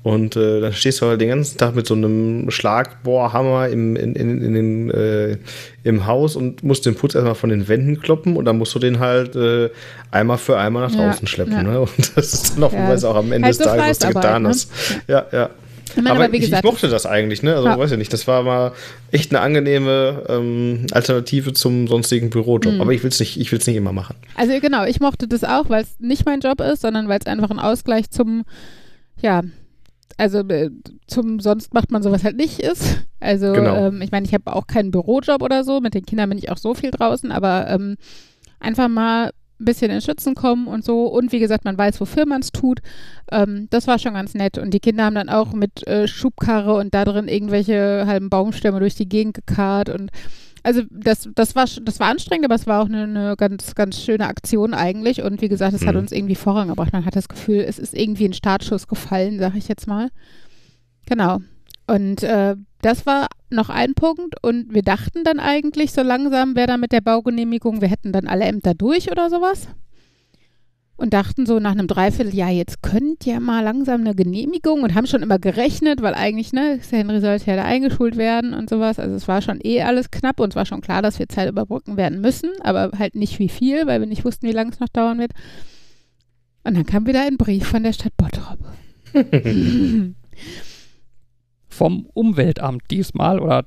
Und 0.06 0.36
äh, 0.36 0.62
dann 0.62 0.72
stehst 0.72 1.02
du 1.02 1.08
halt 1.08 1.20
den 1.20 1.30
ganzen 1.30 1.58
Tag 1.58 1.74
mit 1.74 1.88
so 1.88 1.96
einem 1.96 2.52
Schlagbohrhammer 2.52 3.70
im, 3.70 3.96
in, 3.96 4.14
in, 4.16 4.40
in 4.40 4.54
den, 4.54 4.92
äh, 4.92 5.38
im 5.84 6.06
Haus 6.06 6.36
und 6.36 6.64
musst 6.64 6.86
den 6.86 6.94
Putz 6.94 7.16
erstmal 7.16 7.34
von 7.34 7.50
den 7.50 7.68
Wänden 7.68 8.00
kloppen 8.00 8.38
und 8.38 8.46
dann 8.46 8.60
musst 8.60 8.76
du 8.76 8.80
den 8.80 9.00
halt 9.00 9.36
äh, 9.36 9.72
einmal 10.12 10.38
für 10.38 10.60
einmal 10.60 10.84
nach 10.84 10.96
Ja, 10.96 11.08
draußen 11.08 11.28
schleppen. 11.28 11.54
ja. 11.54 11.64
Ne? 11.64 11.80
Und 11.82 11.90
das 12.16 12.34
ist 12.36 12.56
dann 12.56 12.66
auch, 12.66 12.72
Ja, 12.74 12.94
auch 13.10 13.16
am 13.16 13.32
Ende 13.32 13.48
halt 13.48 13.56
des 13.56 13.58
so 13.58 13.64
Tages, 13.64 13.88
was 13.88 13.98
du 13.98 14.08
getan 14.10 14.44
ne? 14.44 14.50
hast. 14.50 14.72
Ja, 15.08 15.26
ja. 15.32 15.50
Ich 15.90 15.96
meine, 15.96 16.12
aber 16.12 16.26
aber 16.26 16.38
gesagt, 16.38 16.64
ich 16.64 16.72
mochte 16.72 16.88
das 16.88 17.08
eigentlich, 17.08 17.42
ne? 17.42 17.56
Also 17.56 17.68
Ja. 17.68 17.80
weiß 17.80 17.92
ich 17.94 17.98
nicht, 17.98 18.14
das 18.14 18.28
war 18.28 18.44
mal 18.44 18.74
echt 19.12 19.32
eine 19.32 19.40
angenehme 19.42 20.22
ähm, 20.30 20.86
Alternative 20.92 21.54
zum 21.54 21.88
sonstigen 21.88 22.30
Bürojob. 22.30 22.76
Mhm. 22.76 22.82
Aber 22.82 22.92
ich 22.92 23.02
will 23.02 23.10
es 23.10 23.20
nicht, 23.20 23.40
ich 23.40 23.52
will's 23.52 23.66
nicht 23.66 23.78
immer 23.78 23.92
machen. 23.94 24.16
Also 24.36 24.54
genau, 24.60 24.86
ich 24.86 25.00
mochte 25.00 25.28
das 25.28 25.44
auch, 25.44 25.68
weil 25.70 25.82
es 25.82 25.96
nicht 26.00 26.28
mein 26.28 26.42
Job 26.42 26.62
ist, 26.62 26.82
sondern 26.82 27.08
weil 27.10 27.18
es 27.20 27.26
einfach 27.26 27.50
ein 27.50 27.60
Ausgleich 27.60 28.12
zum, 28.12 28.44
ja, 29.20 29.42
also 30.18 30.40
äh, 30.40 30.70
zum 31.08 31.40
sonst 31.40 31.74
macht 31.74 31.92
man 31.92 32.02
sowas 32.04 32.24
halt 32.24 32.38
nicht 32.38 32.60
ist. 32.60 33.06
Also 33.20 33.54
Genau. 33.54 33.88
ähm, 33.88 34.02
ich 34.02 34.12
meine, 34.12 34.26
ich 34.26 34.34
habe 34.34 34.54
auch 34.56 34.68
keinen 34.68 34.92
Bürojob 34.92 35.42
oder 35.42 35.64
so, 35.64 35.82
mit 35.82 35.94
den 35.94 36.06
Kindern 36.06 36.30
bin 36.30 36.38
ich 36.38 36.52
auch 36.52 36.58
so 36.58 36.74
viel 36.74 36.92
draußen, 36.92 37.32
aber 37.32 37.68
ähm, 37.70 37.98
einfach 38.60 38.88
mal 38.88 39.32
ein 39.60 39.66
bisschen 39.66 39.90
in 39.90 40.02
Schützen 40.02 40.36
kommen 40.36 40.68
und 40.68 40.84
so 40.84 41.06
und 41.08 41.32
wie 41.32 41.40
gesagt, 41.40 41.64
man 41.66 41.78
weiß, 41.78 42.02
wofür 42.02 42.26
man 42.26 42.42
es 42.42 42.52
tut. 42.52 42.80
Ähm, 43.32 43.68
das 43.70 43.88
war 43.88 44.00
schon 44.00 44.14
ganz 44.14 44.34
nett 44.34 44.58
und 44.58 44.74
die 44.74 44.80
Kinder 44.82 45.06
haben 45.06 45.16
dann 45.16 45.30
auch 45.30 45.54
mit 45.54 45.88
äh, 45.88 46.08
Schubkarre 46.08 46.76
und 46.76 46.94
da 46.94 47.06
drin 47.06 47.28
irgendwelche 47.28 48.04
halben 48.06 48.30
Baumstämme 48.30 48.80
durch 48.80 48.96
die 48.96 49.08
Gegend 49.10 49.34
gekarrt 49.34 49.90
und 49.90 50.12
Also 50.66 50.82
das, 50.90 51.30
das, 51.36 51.56
war, 51.56 51.66
das 51.84 52.00
war 52.00 52.08
anstrengend, 52.10 52.46
aber 52.46 52.56
es 52.56 52.66
war 52.66 52.82
auch 52.82 52.88
eine, 52.88 53.04
eine 53.04 53.36
ganz, 53.38 53.76
ganz 53.76 54.02
schöne 54.02 54.26
Aktion 54.26 54.74
eigentlich. 54.74 55.22
Und 55.22 55.40
wie 55.44 55.48
gesagt, 55.48 55.76
es 55.76 55.86
hat 55.86 55.94
Mhm. 55.94 56.02
uns 56.02 56.12
irgendwie 56.12 56.34
vorangebracht. 56.34 56.92
Man 56.92 57.06
hat 57.06 57.16
das 57.16 57.30
Gefühl, 57.30 57.64
es 57.68 57.78
ist 57.78 57.94
irgendwie 57.94 58.26
ein 58.26 58.34
Startschuss 58.34 58.88
gefallen, 58.88 59.38
sag 59.38 59.56
ich 59.56 59.68
jetzt 59.68 59.86
mal. 59.86 60.10
Genau. 61.06 61.38
Und 61.86 62.24
äh, 62.24 62.56
das 62.82 63.06
war 63.06 63.28
noch 63.52 63.70
ein 63.70 63.94
Punkt. 63.94 64.44
Und 64.44 64.74
wir 64.74 64.82
dachten 64.82 65.24
dann 65.24 65.40
eigentlich, 65.40 65.92
so 65.92 66.02
langsam 66.02 66.56
wäre 66.56 66.66
dann 66.66 66.80
mit 66.80 66.92
der 66.92 67.02
Baugenehmigung, 67.02 67.82
wir 67.82 67.88
hätten 67.88 68.12
dann 68.12 68.28
alle 68.28 68.46
Ämter 68.46 68.74
durch 68.74 69.12
oder 69.12 69.30
sowas. 69.30 69.68
Und 70.98 71.14
dachten 71.14 71.46
so 71.46 71.60
nach 71.60 71.72
einem 71.72 71.88
Dreivierteljahr, 71.88 72.52
jetzt 72.52 72.82
könnt 72.82 73.28
ihr 73.28 73.42
mal 73.42 73.62
langsam 73.62 74.02
eine 74.02 74.16
Genehmigung 74.16 74.82
und 74.82 74.96
haben 74.96 75.08
schon 75.08 75.24
immer 75.24 75.40
gerechnet, 75.40 76.02
weil 76.02 76.14
eigentlich, 76.14 76.54
ne, 76.54 76.80
Henry 76.90 77.20
sollte 77.20 77.52
ja 77.52 77.58
da 77.58 77.66
eingeschult 77.66 78.16
werden 78.16 78.54
und 78.54 78.70
sowas. 78.70 78.98
Also 78.98 79.14
es 79.14 79.28
war 79.28 79.42
schon 79.42 79.60
eh 79.62 79.82
alles 79.82 80.10
knapp 80.10 80.40
und 80.40 80.54
es 80.54 80.56
war 80.56 80.66
schon 80.66 80.80
klar, 80.80 81.02
dass 81.02 81.20
wir 81.20 81.28
Zeit 81.28 81.50
überbrücken 81.50 81.98
werden 81.98 82.22
müssen, 82.22 82.50
aber 82.62 82.92
halt 82.98 83.16
nicht 83.16 83.40
wie 83.40 83.50
viel, 83.50 83.88
weil 83.88 84.00
wir 84.00 84.08
nicht 84.08 84.24
wussten, 84.24 84.48
wie 84.48 84.54
lange 84.54 84.72
es 84.72 84.80
noch 84.80 84.88
dauern 84.88 85.20
wird. 85.20 85.34
Und 86.64 86.78
dann 86.78 86.86
kam 86.86 87.06
wieder 87.06 87.22
ein 87.24 87.38
Brief 87.38 87.68
von 87.68 87.84
der 87.84 87.94
Stadt 87.94 88.16
Bottrop. 88.16 88.60
Vom 91.68 92.08
Umweltamt 92.14 92.84
diesmal 92.90 93.40
oder 93.40 93.66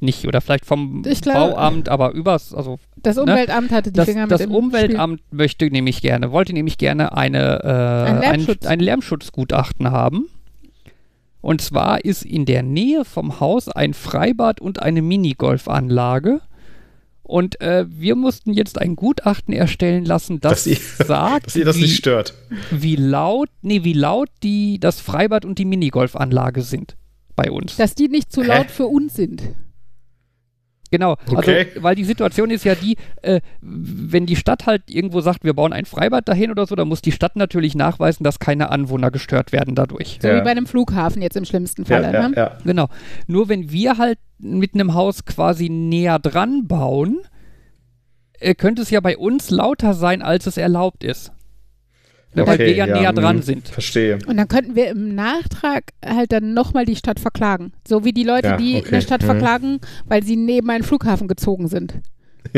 nicht, 0.00 0.26
oder 0.26 0.40
vielleicht 0.40 0.64
vom 0.66 1.02
glaube- 1.02 1.52
Bauamt, 1.54 1.88
aber 1.88 2.12
übers, 2.12 2.54
also 2.54 2.78
Das 3.02 3.18
Umweltamt 3.18 3.70
hatte 3.72 3.90
die 3.92 3.96
das, 3.96 4.06
Finger 4.08 4.22
mit 4.22 4.30
das 4.30 4.40
im 4.42 4.54
Umweltamt 4.54 5.20
möchte 5.30 5.66
nämlich 5.70 6.00
gerne, 6.02 6.30
wollte 6.32 6.52
nämlich 6.52 6.78
gerne 6.78 7.16
eine, 7.16 7.62
äh, 7.64 8.10
ein, 8.10 8.20
Lärmschutz. 8.20 8.66
ein 8.66 8.80
Lärmschutzgutachten 8.80 9.90
haben. 9.90 10.26
Und 11.40 11.60
zwar 11.60 12.04
ist 12.04 12.24
in 12.24 12.46
der 12.46 12.62
Nähe 12.62 13.04
vom 13.04 13.38
Haus 13.40 13.68
ein 13.68 13.94
Freibad 13.94 14.60
und 14.60 14.82
eine 14.82 15.02
Minigolfanlage. 15.02 16.40
Und 17.22 17.60
äh, 17.60 17.84
wir 17.88 18.16
mussten 18.16 18.52
jetzt 18.54 18.80
ein 18.80 18.96
Gutachten 18.96 19.52
erstellen 19.52 20.04
lassen, 20.04 20.40
das 20.40 20.64
Dass 20.64 20.66
ihr- 20.66 21.04
sagt, 21.06 21.46
Dass 21.46 21.56
ihr 21.56 21.64
das 21.66 21.76
wie, 21.76 21.82
nicht 21.82 21.96
stört. 21.96 22.34
wie 22.70 22.96
laut, 22.96 23.50
nee, 23.62 23.84
wie 23.84 23.92
laut 23.92 24.30
die, 24.42 24.80
das 24.80 25.00
Freibad 25.00 25.44
und 25.44 25.58
die 25.58 25.66
Minigolfanlage 25.66 26.62
sind 26.62 26.96
bei 27.36 27.50
uns. 27.50 27.72
Spiel. 27.72 27.84
Dass 27.84 27.94
die 27.94 28.08
nicht 28.08 28.32
zu 28.32 28.42
Hä? 28.42 28.46
laut 28.48 28.70
für 28.70 28.86
uns 28.86 29.14
sind. 29.14 29.42
Genau, 30.90 31.16
Okay. 31.30 31.66
also 31.70 31.82
weil 31.82 31.94
die 31.94 32.04
Situation 32.04 32.50
ist 32.50 32.64
ja 32.64 32.74
die, 32.74 32.96
äh, 33.22 33.40
wenn 33.60 34.24
die 34.26 34.36
Stadt 34.36 34.66
halt 34.66 34.84
irgendwo 34.88 35.20
sagt, 35.20 35.44
wir 35.44 35.52
bauen 35.54 35.72
ein 35.72 35.84
Freibad 35.84 36.26
dahin 36.28 36.50
oder 36.50 36.66
so, 36.66 36.74
dann 36.76 36.88
muss 36.88 37.02
die 37.02 37.12
Stadt 37.12 37.36
natürlich 37.36 37.74
nachweisen, 37.74 38.24
dass 38.24 38.38
keine 38.38 38.70
Anwohner 38.70 39.10
gestört 39.10 39.52
werden 39.52 39.74
dadurch. 39.74 40.18
So 40.22 40.28
Ja. 40.28 40.36
wie 40.36 40.40
bei 40.44 40.50
einem 40.50 40.66
Flughafen 40.66 41.20
jetzt 41.20 41.36
im 41.36 41.44
schlimmsten 41.44 41.82
Ja, 41.82 41.88
Falle. 42.00 42.12
ja, 42.12 42.28
ne? 42.28 42.36
ja. 42.36 42.58
Genau. 42.64 42.88
Nur 43.26 43.48
wenn 43.48 43.70
wir 43.70 43.98
halt 43.98 44.18
mit 44.38 44.74
einem 44.74 44.94
Haus 44.94 45.24
quasi 45.24 45.68
näher 45.68 46.18
dran 46.18 46.66
bauen, 46.68 47.18
äh, 48.40 48.54
könnte 48.54 48.82
es 48.82 48.90
ja 48.90 49.00
bei 49.00 49.18
uns 49.18 49.50
lauter 49.50 49.94
sein, 49.94 50.22
als 50.22 50.46
es 50.46 50.56
erlaubt 50.56 51.04
ist. 51.04 51.32
Ne, 52.38 52.46
weil 52.46 52.58
wir 52.58 52.72
ja, 52.74 52.86
näher 52.86 53.12
dran 53.12 53.36
hm, 53.36 53.42
sind. 53.42 53.68
Verstehe. 53.68 54.18
Und 54.26 54.36
dann 54.36 54.48
könnten 54.48 54.74
wir 54.74 54.88
im 54.88 55.14
Nachtrag 55.14 55.84
halt 56.04 56.32
dann 56.32 56.54
nochmal 56.54 56.84
die 56.84 56.96
Stadt 56.96 57.20
verklagen. 57.20 57.72
So 57.86 58.04
wie 58.04 58.12
die 58.12 58.24
Leute, 58.24 58.48
Ja, 58.48 58.56
die 58.56 58.76
okay. 58.76 58.88
eine 58.92 59.02
Stadt 59.02 59.22
Mhm. 59.22 59.26
verklagen, 59.26 59.80
weil 60.06 60.22
sie 60.22 60.36
neben 60.36 60.68
einen 60.70 60.84
Flughafen 60.84 61.28
gezogen 61.28 61.68
sind. 61.68 61.94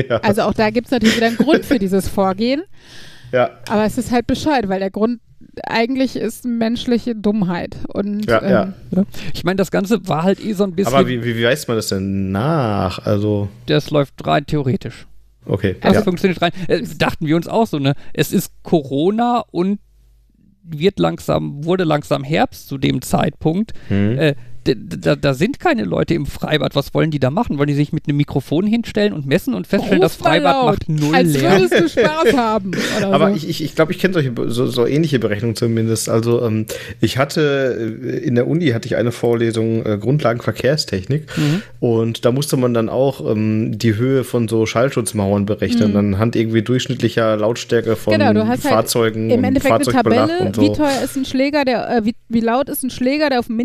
Ja, 0.09 0.19
Also 0.19 0.43
auch 0.43 0.55
da 0.55 0.71
gibt 0.71 0.87
es 0.87 0.93
natürlich 0.93 1.17
wieder 1.17 1.27
einen 1.27 1.37
Grund 1.37 1.65
für 1.65 1.79
dieses 1.79 2.07
Vorgehen. 2.09 2.63
ja, 3.33 3.51
Aber 3.69 3.85
es 3.85 3.99
ist 3.99 4.13
halt 4.13 4.27
Bescheid, 4.27 4.69
weil 4.69 4.79
der 4.79 4.91
Grund 4.91 5.21
eigentlich 5.67 6.17
ist 6.17 6.45
menschliche 6.45 7.17
Dummheit. 7.17 7.77
Und 7.89 8.27
Ja, 8.29 8.49
ja. 8.49 8.75
ähm, 8.95 9.07
Ich 9.33 9.43
meine, 9.43 9.57
das 9.57 9.71
Ganze 9.71 10.07
war 10.07 10.23
halt 10.23 10.45
eh 10.45 10.53
so 10.53 10.65
ein 10.65 10.77
bisschen, 10.77 10.95
aber 10.95 11.09
wie, 11.09 11.25
wie, 11.25 11.37
wie 11.37 11.45
weiß 11.45 11.67
man 11.67 11.77
das 11.77 11.89
denn 11.89 12.31
nach? 12.31 13.05
Also, 13.05 13.49
das 13.67 13.91
läuft 13.91 14.25
rein 14.27 14.47
theoretisch. 14.47 15.07
Okay. 15.51 15.77
Das 15.81 15.95
ja. 15.95 16.03
funktioniert 16.03 16.41
rein. 16.41 16.53
Äh, 16.69 16.83
dachten 16.97 17.27
wir 17.27 17.37
uns 17.37 17.49
auch 17.49 17.67
so, 17.67 17.79
ne? 17.79 17.95
Es 18.13 18.33
ist 18.33 18.53
Corona 18.63 19.45
und 19.51 19.81
wird 20.63 20.99
langsam, 20.99 21.65
wurde 21.65 21.85
langsam 21.85 22.23
Herbst 22.23 22.69
zu 22.69 22.79
dem 22.79 23.03
Zeitpunkt. 23.03 23.73
Hm. 23.89 24.19
Äh, 24.19 24.35
da, 24.65 25.17
da 25.17 25.35
sind 25.35 25.59
keine 25.61 25.85
Leute 25.85 26.15
im 26.15 26.27
Freibad. 26.27 26.75
Was 26.75 26.93
wollen 26.95 27.11
die 27.11 27.19
da 27.19 27.31
machen? 27.31 27.59
Wollen 27.59 27.69
die 27.69 27.75
sich 27.75 27.93
mit 27.93 28.07
einem 28.09 28.17
Mikrofon 28.19 28.67
hinstellen 28.67 29.13
und 29.13 29.27
messen 29.27 29.55
und 29.55 29.67
feststellen, 29.67 30.01
das 30.01 30.17
ruf 30.19 30.25
mal 30.25 30.31
Freibad 30.41 30.55
laut, 30.55 30.67
macht 30.67 30.89
null 30.89 31.15
als 31.15 31.33
Lärm? 31.41 31.63
würdest 31.63 31.97
du 31.97 32.01
Spaß 32.01 32.37
haben. 32.37 32.71
Oder 32.99 33.13
Aber 33.13 33.31
so. 33.31 33.37
ich, 33.37 33.49
ich, 33.49 33.65
ich 33.65 33.75
glaube, 33.75 33.93
ich 33.93 33.99
kenne 33.99 34.15
solche 34.15 34.33
so, 34.49 34.67
so 34.67 34.87
ähnliche 34.87 35.19
Berechnungen 35.19 35.57
zumindest. 35.57 36.09
Also 36.09 36.43
ähm, 36.45 36.67
ich 37.01 37.19
hatte 37.19 37.97
äh, 38.03 38.19
in 38.19 38.35
der 38.35 38.47
Uni 38.47 38.69
hatte 38.71 38.87
ich 38.87 38.97
eine 38.97 39.13
Vorlesung 39.13 39.85
äh, 39.87 39.99
Grundlagen 39.99 40.41
Verkehrstechnik 40.41 41.27
Mhm. 41.37 41.63
und 41.81 42.25
da 42.25 42.33
musste 42.33 42.57
man 42.57 42.75
dann 42.75 42.89
auch 42.89 43.25
ähm, 43.31 43.79
die 43.79 43.97
Höhe 43.97 44.25
von 44.25 44.49
so 44.49 44.67
Schallschutzmauern 44.67 45.47
berechnen, 45.47 45.97
anhand 45.97 46.37
irgendwie 46.37 46.63
durchschnittlicher 46.63 47.37
Lautstärke 47.37 47.97
von 47.97 48.15
Mhm. 48.15 48.19
Genau, 48.19 48.33
du 48.33 48.41
hast 48.49 48.65
halt 48.65 48.75
Fahrzeugen 48.75 49.31
Im 49.31 49.39
und 49.39 49.45
Endeffekt 49.45 49.75
eine 49.75 49.85
Tabelle, 49.85 50.39
und 50.41 50.57
so. 50.57 50.63
wie 50.63 50.73
teuer 50.73 51.03
ist 51.05 51.17
ein 51.17 51.25
Schläger, 51.25 51.65
der, 51.65 51.89
äh, 51.99 52.05
wie, 52.05 52.15
wie 52.29 52.41
laut 52.41 52.69
ist 52.69 52.83
ein 52.83 52.91
Schläger, 52.91 53.31
der 53.31 53.41
auf 53.41 53.49
einen 53.49 53.57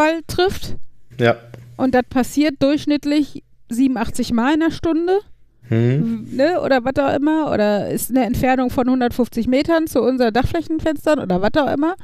Minigolfball 0.00 0.20
trifft. 0.26 0.76
Ja. 1.18 1.36
Und 1.76 1.94
das 1.94 2.02
passiert 2.08 2.56
durchschnittlich 2.60 3.42
87 3.70 4.32
Mal 4.32 4.54
in 4.54 4.60
der 4.60 4.70
Stunde. 4.70 5.20
Hm. 5.68 6.26
ne, 6.34 6.60
oder 6.60 6.84
was 6.84 6.96
auch 6.98 7.14
immer, 7.14 7.52
oder 7.52 7.88
ist 7.90 8.10
eine 8.10 8.24
Entfernung 8.24 8.70
von 8.70 8.88
150 8.88 9.46
Metern 9.46 9.86
zu 9.86 10.02
unseren 10.02 10.32
Dachflächenfenstern 10.32 11.20
oder 11.20 11.42
was 11.42 11.52
auch 11.56 11.72
immer. 11.72 11.94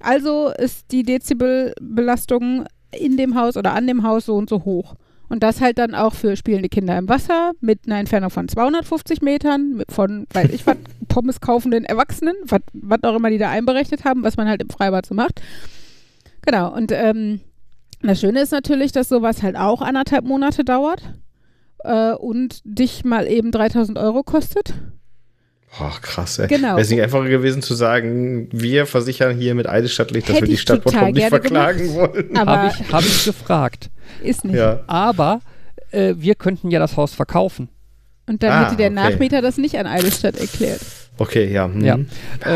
Also 0.00 0.50
ist 0.58 0.92
die 0.92 1.02
Dezibelbelastung 1.02 2.66
in 2.92 3.16
dem 3.16 3.34
Haus 3.34 3.56
oder 3.56 3.72
an 3.72 3.86
dem 3.86 4.02
Haus 4.02 4.26
so 4.26 4.36
und 4.36 4.50
so 4.50 4.66
hoch. 4.66 4.96
Und 5.30 5.42
das 5.42 5.62
halt 5.62 5.78
dann 5.78 5.94
auch 5.94 6.12
für 6.12 6.36
spielende 6.36 6.68
Kinder 6.68 6.98
im 6.98 7.08
Wasser 7.08 7.52
mit 7.60 7.80
einer 7.86 7.98
Entfernung 7.98 8.28
von 8.28 8.48
250 8.48 9.22
Metern, 9.22 9.82
von, 9.88 10.26
weiß 10.34 10.50
ich 10.52 10.66
was, 10.66 10.76
Pommes 11.08 11.40
kaufenden 11.40 11.84
Erwachsenen, 11.86 12.36
was 12.44 13.02
auch 13.02 13.16
immer 13.16 13.30
die 13.30 13.38
da 13.38 13.48
einberechnet 13.48 14.04
haben, 14.04 14.24
was 14.24 14.36
man 14.36 14.46
halt 14.46 14.60
im 14.60 14.68
Freibad 14.68 15.06
so 15.06 15.14
macht. 15.14 15.40
Genau, 16.46 16.72
und 16.74 16.92
ähm, 16.92 17.40
das 18.02 18.20
Schöne 18.20 18.40
ist 18.40 18.52
natürlich, 18.52 18.92
dass 18.92 19.08
sowas 19.08 19.42
halt 19.42 19.56
auch 19.56 19.82
anderthalb 19.82 20.24
Monate 20.24 20.64
dauert 20.64 21.02
äh, 21.84 22.12
und 22.12 22.60
dich 22.64 23.04
mal 23.04 23.26
eben 23.26 23.50
3000 23.50 23.98
Euro 23.98 24.22
kostet. 24.22 24.72
Oh, 25.80 25.90
krass, 26.00 26.38
ey. 26.38 26.46
Genau. 26.46 26.68
Wäre 26.68 26.80
es 26.80 26.90
nicht 26.90 27.02
einfacher 27.02 27.28
gewesen 27.28 27.60
zu 27.60 27.74
sagen, 27.74 28.48
wir 28.52 28.86
versichern 28.86 29.36
hier 29.36 29.54
mit 29.54 29.68
eidesstattlich, 29.68 30.24
dass 30.24 30.36
Hätte 30.36 30.46
wir 30.46 30.50
die 30.52 30.56
Stadt 30.56 30.82
Bottrop 30.84 31.12
nicht 31.12 31.28
verklagen 31.28 31.92
wollen. 31.94 32.36
Aber 32.36 32.52
Habe 32.62 32.68
ich, 32.80 32.92
hab 32.92 33.02
ich 33.02 33.24
gefragt. 33.24 33.90
ist 34.22 34.44
nicht. 34.44 34.54
Ja. 34.54 34.80
Aber 34.86 35.40
äh, 35.90 36.14
wir 36.16 36.34
könnten 36.34 36.70
ja 36.70 36.78
das 36.78 36.96
Haus 36.96 37.12
verkaufen. 37.12 37.68
Und 38.28 38.42
dann 38.42 38.52
Ah, 38.52 38.64
hätte 38.66 38.76
der 38.76 38.86
okay. 38.90 38.94
Nachmieter 38.94 39.42
das 39.42 39.58
nicht 39.58 39.76
an 39.78 39.86
Eidelstadt 39.86 40.36
erklärt. 40.38 40.80
Okay, 41.18 41.50
ja. 41.52 41.64
hm. 41.66 41.82
Ja. 41.84 41.94
Ähm, 41.94 42.06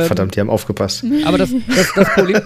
Verdammt, 0.04 0.36
die 0.36 0.40
haben 0.40 0.50
aufgepasst. 0.50 1.04
Aber 1.24 1.38
das, 1.38 1.50
das, 1.68 1.92
das, 1.94 2.08
Problem, 2.14 2.40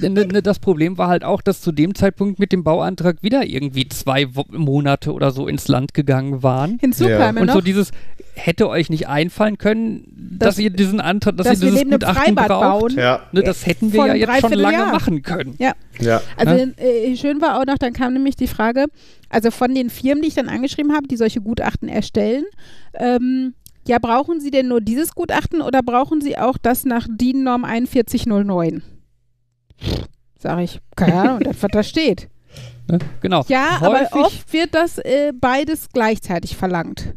ne, 0.00 0.10
ne, 0.10 0.42
das 0.42 0.58
Problem 0.58 0.98
war 0.98 1.08
halt 1.08 1.24
auch, 1.24 1.40
dass 1.40 1.60
zu 1.62 1.72
dem 1.72 1.94
Zeitpunkt 1.94 2.38
mit 2.38 2.52
dem 2.52 2.64
Bauantrag 2.64 3.22
wieder 3.22 3.46
irgendwie 3.46 3.88
zwei 3.88 4.26
Monate 4.50 5.12
oder 5.12 5.30
so 5.30 5.48
ins 5.48 5.68
Land 5.68 5.94
gegangen 5.94 6.42
waren. 6.42 6.78
Hinzu 6.80 7.08
Ja. 7.08 7.30
Und 7.30 7.50
so 7.50 7.60
dieses, 7.62 7.92
hätte 8.34 8.68
euch 8.68 8.90
nicht 8.90 9.08
einfallen 9.08 9.56
können, 9.58 10.04
dass, 10.14 10.56
Dass- 10.56 10.58
ihr 10.58 10.70
diesen 10.70 11.00
Antrag, 11.00 11.36
dass, 11.36 11.46
dass 11.46 11.60
ihr 11.62 11.66
wir 11.72 11.78
dieses 11.78 11.90
Gutachten 11.92 12.22
Freibad 12.36 12.48
braucht. 12.48 12.80
bauen. 12.80 12.94
Ja, 12.98 13.20
Ne, 13.32 13.42
das 13.42 13.64
hätten 13.64 13.92
wir 13.92 14.00
Vor 14.00 14.06
ja 14.08 14.14
jetzt 14.14 14.40
schon 14.40 14.52
lange 14.52 14.76
Dreivierteljahr. 14.76 14.92
machen 14.92 15.22
können. 15.22 15.54
Ja, 15.58 15.72
ja. 16.00 16.20
also 16.36 16.54
Ja. 16.54 16.66
äh, 16.84 17.16
schön 17.16 17.40
war 17.40 17.58
auch 17.60 17.64
noch, 17.64 17.78
dann 17.78 17.92
kam 17.92 18.12
nämlich 18.12 18.36
die 18.36 18.48
Frage, 18.48 18.86
also 19.30 19.50
von 19.50 19.74
den 19.74 19.88
Firmen, 19.88 20.20
die 20.22 20.28
ich 20.28 20.34
dann 20.34 20.48
angeschrieben 20.48 20.92
habe, 20.94 21.06
die 21.08 21.16
solche 21.16 21.40
Gutachten 21.40 21.88
erstellen, 21.88 22.44
ähm, 22.94 23.54
ja, 23.86 23.98
brauchen 23.98 24.40
Sie 24.40 24.50
denn 24.50 24.68
nur 24.68 24.80
dieses 24.80 25.14
Gutachten 25.14 25.60
oder 25.60 25.82
brauchen 25.82 26.20
Sie 26.20 26.38
auch 26.38 26.58
das 26.58 26.84
nach 26.84 27.06
DIN 27.08 27.44
Norm 27.44 27.64
4109? 27.64 28.82
Sag 30.38 30.60
ich, 30.60 30.80
keine 30.96 31.14
Ahnung, 31.20 31.40
das, 31.40 31.62
was 31.62 31.70
da 31.70 31.82
steht. 31.82 32.28
Ne? 32.88 32.98
Genau. 33.20 33.44
Ja, 33.48 33.80
Häufig, 33.80 34.12
aber 34.12 34.26
oft 34.26 34.52
wird 34.52 34.74
das 34.74 34.98
äh, 34.98 35.32
beides 35.38 35.88
gleichzeitig 35.92 36.56
verlangt. 36.56 37.14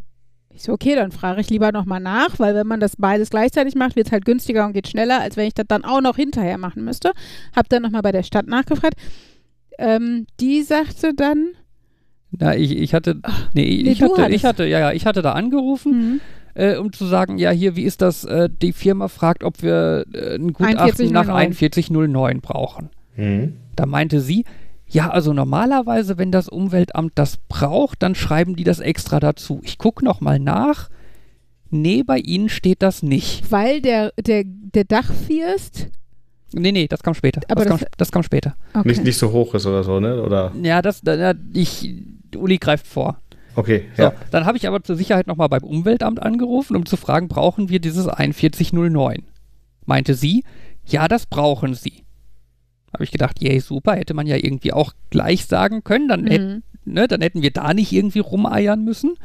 Ich 0.57 0.63
so, 0.63 0.74
okay, 0.74 0.95
dann 0.95 1.11
frage 1.11 1.41
ich 1.41 1.51
lieber 1.51 1.72
nochmal 1.72 1.99
nach, 1.99 2.39
weil 2.39 2.55
wenn 2.55 2.65
man 2.65 2.80
das 2.80 2.95
beides 2.95 3.30
gleichzeitig 3.30 3.76
macht, 3.76 3.95
wird 3.95 4.07
es 4.07 4.11
halt 4.11 4.26
günstiger 4.26 4.65
und 4.65 4.74
geht 4.74 4.88
schneller, 4.88 5.22
als 5.22 5.38
wenn 5.38 5.45
ich 5.47 5.53
das 5.53 5.68
dann 5.68 5.86
auch 5.86 6.01
noch 6.01 6.15
hinterher 6.15 6.57
machen 6.57 6.84
müsste. 6.84 7.11
Hab 7.55 7.70
dann 7.70 7.84
nochmal 7.84 8.01
bei 8.01 8.11
der 8.11 8.24
Stadt 8.24 8.47
nachgefragt. 8.47 8.95
Ähm, 9.78 10.26
die 10.39 10.63
sagte 10.63 11.13
dann, 11.13 11.49
Na, 12.32 12.55
ich, 12.55 12.76
ich 12.76 12.95
hatte, 12.95 13.22
nee, 13.53 13.84
nee, 13.84 13.91
ich 13.91 14.01
hatte, 14.01 14.28
ich 14.30 14.45
hatte, 14.45 14.65
ja, 14.65 14.80
ja, 14.80 14.91
ich 14.93 15.05
hatte 15.05 15.22
da 15.22 15.34
angerufen, 15.34 15.91
hm, 15.91 16.22
äh, 16.58 16.78
um 16.78 16.91
zu 16.91 17.05
sagen, 17.05 17.38
ja, 17.38 17.51
hier, 17.51 17.76
wie 17.76 17.84
ist 17.84 18.01
das? 18.01 18.24
Äh, 18.26 18.49
die 18.49 18.74
Firma 18.74 19.08
fragt, 19.08 19.43
ob 19.43 19.62
wir 19.62 20.05
äh, 20.14 20.36
ein 20.36 20.53
Gutachten 20.53 21.12
nach 21.12 21.26
4109 21.53 22.41
brauchen. 22.41 22.89
Hm. 23.16 23.53
Da 23.76 23.86
meinte 23.86 24.22
sie, 24.22 24.43
ja, 24.88 25.10
also 25.10 25.34
normalerweise, 25.34 26.18
wenn 26.18 26.32
das 26.32 26.49
Umweltamt 26.49 27.12
das 27.16 27.38
braucht, 27.47 28.01
dann 28.01 28.16
schreiben 28.16 28.55
die 28.55 28.64
das 28.64 28.80
extra 28.80 29.20
dazu. 29.20 29.62
Ich 29.64 29.78
gucke 29.78 30.03
nochmal 30.03 30.39
nach. 30.39 30.89
Nee, 31.70 32.03
bei 32.03 32.18
ihnen 32.18 32.49
steht 32.49 32.82
das 32.82 33.03
nicht. 33.03 33.51
weil 33.51 33.82
der, 33.82 34.14
der, 34.20 34.43
der 34.45 34.84
Dachfirst, 34.86 35.89
Nee, 36.53 36.72
nee, 36.72 36.88
das 36.88 37.03
kam 37.03 37.14
später. 37.14 37.41
Aber 37.49 37.66
das, 37.66 37.68
kam, 37.70 37.80
das- 37.80 37.89
das 37.97 38.12
kam 38.12 38.24
später. 38.24 38.55
okay. 38.74 38.88
Nicht, 38.88 39.03
nicht 39.03 39.18
so 39.18 39.32
hoch 39.34 39.53
ist 39.53 39.66
oder 39.66 39.84
so, 39.84 39.99
ne? 39.99 40.24
Oder? 40.24 40.53
Ja, 40.64 40.82
das, 40.82 41.01
da, 41.01 41.34
ich, 41.53 41.93
Uli 42.38 42.58
greift 42.58 42.88
vor. 42.88 43.20
Okay, 43.58 43.86
So, 43.97 44.03
ja. 44.03 44.14
dann 44.30 44.45
habe 44.45 44.55
ich 44.58 44.68
aber 44.68 44.84
zur 44.84 44.95
Sicherheit 44.95 45.26
nochmal 45.26 45.49
beim 45.49 45.64
Umweltamt 45.64 46.22
angerufen, 46.22 46.76
um 46.76 46.86
zu 46.86 46.95
fragen, 46.95 47.28
brauchen 47.28 47.70
wir 47.70 47.80
dieses 47.80 48.05
4109? 48.05 49.24
Meinte 49.86 50.14
sie, 50.14 50.43
ja, 50.86 51.08
das 51.08 51.26
brauchen 51.26 51.74
sie. 51.74 52.03
Habe 52.93 53.03
ich 53.03 53.12
gedacht, 53.12 53.41
yay, 53.41 53.60
super, 53.60 53.95
hätte 53.95 54.14
man 54.14 54.28
ja 54.28 54.36
irgendwie 54.36 54.74
auch 54.74 54.93
gleich 55.10 55.47
sagen 55.47 55.84
können, 55.84 56.08
dann, 56.08 56.28
hätt, 56.28 56.41
Mhm. 56.41 56.64
ne, 56.86 57.08
dann 57.08 57.22
hätten 57.22 57.41
wir 57.41 57.49
da 57.51 57.74
nicht 57.74 57.91
irgendwie 57.91 58.20
rumeiern 58.20 58.84
müssen. 58.84 59.16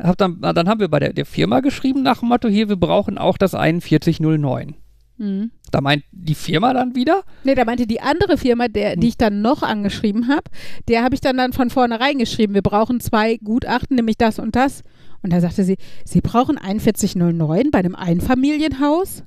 Hab 0.00 0.16
dann, 0.18 0.40
dann 0.40 0.68
haben 0.68 0.80
wir 0.80 0.88
bei 0.88 0.98
der, 0.98 1.12
der 1.12 1.26
Firma 1.26 1.60
geschrieben 1.60 2.02
nach 2.02 2.18
dem 2.20 2.28
Motto, 2.28 2.48
hier, 2.48 2.68
wir 2.68 2.76
brauchen 2.76 3.18
auch 3.18 3.38
das 3.38 3.52
4109. 3.52 4.74
Mhm. 5.22 5.52
Da 5.70 5.80
meint 5.80 6.02
die 6.10 6.34
Firma 6.34 6.74
dann 6.74 6.96
wieder, 6.96 7.22
Nee, 7.44 7.54
da 7.54 7.64
meinte 7.64 7.86
die 7.86 8.00
andere 8.00 8.36
Firma, 8.36 8.66
der, 8.66 8.96
die 8.96 9.08
ich 9.08 9.16
dann 9.16 9.40
noch 9.40 9.62
angeschrieben 9.62 10.26
habe, 10.28 10.50
der 10.88 11.04
habe 11.04 11.14
ich 11.14 11.20
dann, 11.20 11.36
dann 11.36 11.52
von 11.52 11.70
vornherein 11.70 12.18
geschrieben, 12.18 12.54
wir 12.54 12.62
brauchen 12.62 12.98
zwei 12.98 13.36
Gutachten, 13.36 13.94
nämlich 13.96 14.16
das 14.18 14.40
und 14.40 14.56
das. 14.56 14.82
Und 15.22 15.32
da 15.32 15.40
sagte 15.40 15.62
sie, 15.62 15.76
Sie 16.04 16.20
brauchen 16.20 16.58
4109 16.58 17.70
bei 17.70 17.78
einem 17.78 17.94
Einfamilienhaus? 17.94 19.22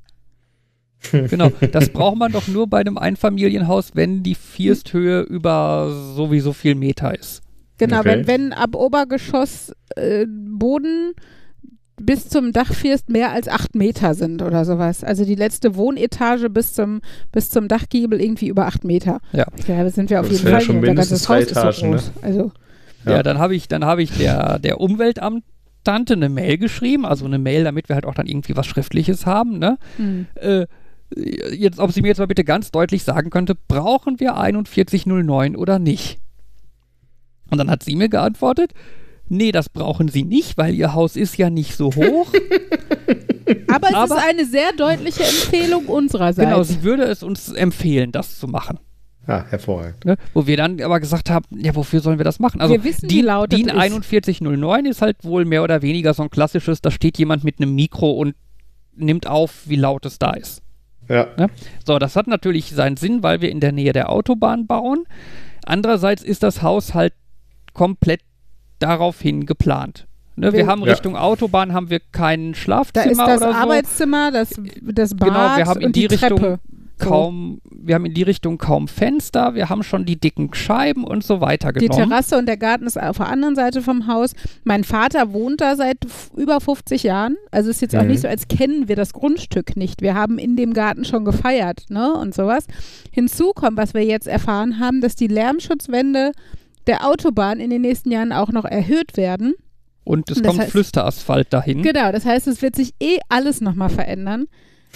genau, 1.12 1.50
das 1.72 1.90
braucht 1.90 2.18
man 2.18 2.34
doch 2.34 2.48
nur 2.50 2.68
bei 2.68 2.80
einem 2.80 2.98
Einfamilienhaus, 2.98 3.92
wenn 3.94 4.22
die 4.22 4.36
Firsthöhe 4.36 5.22
über 5.22 5.92
sowieso 6.16 6.52
viel 6.52 6.76
Meter 6.76 7.18
ist. 7.18 7.42
Genau, 7.78 8.00
Okay. 8.00 8.10
wenn, 8.10 8.28
wenn 8.28 8.54
ab 8.54 8.76
Obergeschoss 8.76 9.72
äh, 9.96 10.26
Boden 10.28 11.14
bis 12.02 12.28
zum 12.28 12.52
Dachfirst 12.52 13.10
mehr 13.10 13.32
als 13.32 13.48
acht 13.48 13.74
Meter 13.76 14.14
sind 14.14 14.42
oder 14.42 14.66
sowas. 14.66 15.04
Also 15.04 15.24
die 15.26 15.36
letzte 15.36 15.76
Wohnetage 15.76 16.50
bis 16.50 16.74
zum, 16.74 17.02
bis 17.32 17.50
zum 17.50 17.68
Dachgiebel 17.68 18.22
irgendwie 18.22 18.48
über 18.48 18.66
acht 18.66 18.84
Meter. 18.84 19.22
Ja. 19.32 19.46
Da 19.68 19.90
sind 19.90 20.10
wir 20.10 20.20
auf 20.20 20.28
Das 20.28 20.40
jeden 20.40 20.52
Fall. 20.52 20.62
schon 20.62 20.80
mindestens 20.82 21.26
ganzes 21.28 21.30
Haus 21.30 21.62
drei 21.62 21.70
ist 21.70 21.78
so 21.80 21.86
Etagen, 21.88 21.96
ne? 21.96 22.02
Also, 22.22 22.52
Ja, 23.06 23.12
Ja. 23.14 23.24
dann 23.24 23.38
habe 23.40 23.56
ich, 23.56 23.68
dann 23.68 23.86
habe 23.86 24.04
ich 24.04 24.12
der, 24.18 24.60
der 24.60 24.82
Umweltamtante 24.82 26.14
eine 26.14 26.28
Mail 26.30 26.58
geschrieben, 26.58 27.06
also 27.06 27.26
eine 27.26 27.40
Mail, 27.40 27.64
damit 27.64 27.88
wir 27.88 27.96
halt 27.96 28.06
auch 28.06 28.16
dann 28.16 28.28
irgendwie 28.28 28.58
was 28.58 28.66
Schriftliches 28.66 29.26
haben, 29.26 29.58
ne? 29.60 29.78
hm. 29.98 30.26
Äh, 30.36 30.66
jetzt, 31.16 31.80
ob 31.80 31.92
sie 31.92 32.02
mir 32.02 32.08
jetzt 32.10 32.18
mal 32.18 32.26
bitte 32.28 32.44
ganz 32.44 32.72
deutlich 32.72 33.04
sagen 33.04 33.30
könnte, 33.30 33.54
brauchen 33.68 34.20
wir 34.20 34.34
4109 34.34 35.56
oder 35.56 35.80
nicht? 35.80 36.20
Und 37.52 37.60
dann 37.60 37.70
hat 37.70 37.84
sie 37.84 37.96
mir 37.96 38.10
geantwortet, 38.10 38.74
nee, 39.30 39.52
das 39.52 39.70
brauchen 39.70 40.08
sie 40.08 40.24
nicht, 40.24 40.58
weil 40.58 40.74
ihr 40.74 40.94
Haus 40.94 41.16
ist 41.16 41.38
ja 41.38 41.50
nicht 41.50 41.76
so 41.76 41.94
hoch. 41.96 42.32
Aber 43.68 43.88
es 43.90 43.94
Aber- 43.94 44.16
ist 44.18 44.24
eine 44.30 44.46
sehr 44.46 44.72
deutliche 44.78 45.24
Empfehlung 45.24 45.86
unsererseits. 45.86 46.48
genau, 46.50 46.64
sie 46.64 46.84
würde 46.84 47.04
es 47.04 47.24
uns 47.24 47.52
empfehlen, 47.52 48.12
das 48.12 48.40
zu 48.40 48.48
machen. 48.48 48.80
Ja, 49.28 49.44
hervorragend. 49.50 50.06
Ne? 50.06 50.18
Wo 50.36 50.46
wir 50.46 50.56
dann 50.56 50.80
aber 50.82 51.00
gesagt 51.00 51.32
haben, 51.32 51.46
ja, 51.58 51.74
wofür 51.76 52.00
sollen 52.00 52.20
wir 52.20 52.24
das 52.24 52.38
machen? 52.40 52.62
Also 52.62 52.76
Wir 52.76 52.84
wissen, 52.84 53.10
wie 53.10 53.16
DIN, 53.16 53.26
laut 53.26 53.52
das 53.52 53.60
DIN 53.60 53.70
ist. 53.70 54.06
4109 54.06 54.86
ist 54.86 55.02
halt 55.02 55.24
wohl 55.24 55.46
mehr 55.46 55.64
oder 55.64 55.82
weniger 55.82 56.14
so 56.14 56.22
ein 56.22 56.30
klassisches, 56.30 56.80
da 56.80 56.92
steht 56.92 57.18
jemand 57.18 57.44
mit 57.44 57.60
einem 57.60 57.74
Mikro 57.74 58.12
und 58.12 58.36
nimmt 58.96 59.26
auf, 59.26 59.64
wie 59.66 59.78
laut 59.78 60.06
es 60.06 60.20
da 60.20 60.32
ist. 60.34 60.62
Ja. 61.10 61.28
So, 61.86 61.98
das 61.98 62.16
hat 62.16 62.28
natürlich 62.28 62.70
seinen 62.72 62.98
Sinn, 62.98 63.24
weil 63.24 63.42
wir 63.42 63.50
in 63.50 63.60
der 63.60 63.72
Nähe 63.72 63.94
der 63.94 64.12
Autobahn 64.12 64.68
bauen. 64.68 65.06
Andererseits 65.66 66.22
ist 66.24 66.44
das 66.44 66.62
Haus 66.62 66.94
halt 66.94 67.14
komplett 67.74 68.22
daraufhin 68.80 69.46
geplant. 69.46 70.08
Ne, 70.38 70.52
wir 70.52 70.60
Wir- 70.60 70.68
haben 70.68 70.82
Ja. 70.84 70.92
Richtung 70.92 71.16
Autobahn 71.16 71.72
haben 71.74 71.90
wir 71.90 72.00
kein 72.12 72.52
da 72.52 72.58
Schlafzimmer 72.58 73.06
ist 73.12 73.18
das 73.20 73.42
oder 73.42 73.52
so. 73.54 73.58
Arbeitszimmer, 73.58 74.32
das, 74.32 74.50
das 74.82 75.16
Bad 75.16 75.30
Genau, 75.30 75.58
wir 75.58 75.66
haben 75.66 75.80
in 75.80 75.88
und 75.88 75.96
die 75.96 76.08
die, 76.08 76.16
Richtung 76.16 76.40
Treppe. 76.40 76.60
So. 77.00 77.10
kaum, 77.10 77.62
wir 77.72 77.96
haben 77.96 78.06
in 78.06 78.14
die 78.14 78.24
Richtung 78.24 78.58
kaum 78.58 78.88
Fenster, 78.90 79.54
wir 79.56 79.68
haben 79.70 79.82
schon 79.84 80.06
die 80.06 80.18
dicken 80.20 80.54
Scheiben 80.54 81.04
und 81.06 81.24
so 81.24 81.40
weiter 81.42 81.72
Die 81.74 81.88
genommen. 81.88 82.10
Terrasse 82.10 82.38
und 82.38 82.48
der 82.48 82.56
Garten 82.58 82.86
ist 82.86 83.02
auf 83.02 83.18
der 83.18 83.28
anderen 83.28 83.56
Seite 83.56 83.82
vom 83.82 84.08
Haus. 84.08 84.34
Mein 84.66 84.84
Vater 84.86 85.32
wohnt 85.34 85.60
da 85.62 85.76
seit 85.78 85.98
über 86.36 86.60
50 86.60 87.04
Jahren. 87.04 87.38
Also 87.52 87.70
ist 87.70 87.82
jetzt 87.82 87.96
auch 87.96 88.02
Mhm. 88.02 88.08
nicht 88.10 88.22
so, 88.22 88.28
als 88.28 88.48
kennen 88.50 88.88
wir 88.90 88.96
das 88.98 89.14
Grundstück 89.14 89.76
nicht. 89.78 90.02
Wir 90.02 90.16
haben 90.16 90.38
in 90.38 90.56
dem 90.58 90.74
Garten 90.74 91.06
schon 91.06 91.24
gefeiert, 91.26 91.86
ne? 91.90 92.14
Und 92.14 92.34
sowas. 92.34 92.66
Hinzu 93.12 93.52
kommt, 93.54 93.78
was 93.78 93.94
wir 93.94 94.04
jetzt 94.04 94.28
erfahren 94.28 94.80
haben, 94.80 95.00
dass 95.02 95.16
die 95.16 95.28
Lärmschutzwände 95.28 96.32
der 96.88 97.08
Autobahn 97.08 97.60
in 97.60 97.70
den 97.70 97.82
nächsten 97.82 98.12
Jahren 98.12 98.32
auch 98.32 98.52
noch 98.52 98.66
erhöht 98.66 99.18
werden. 99.18 99.54
Und 100.04 100.30
es 100.30 100.42
kommt 100.44 100.60
heißt- 100.60 100.70
Flüsterasphalt 100.70 101.52
dahin. 101.52 101.82
Genau, 101.82 102.12
das 102.12 102.26
heißt, 102.26 102.48
es 102.48 102.62
wird 102.62 102.76
sich 102.76 102.94
eh 103.02 103.18
alles 103.30 103.62
nochmal 103.62 103.90
verändern. 103.90 104.46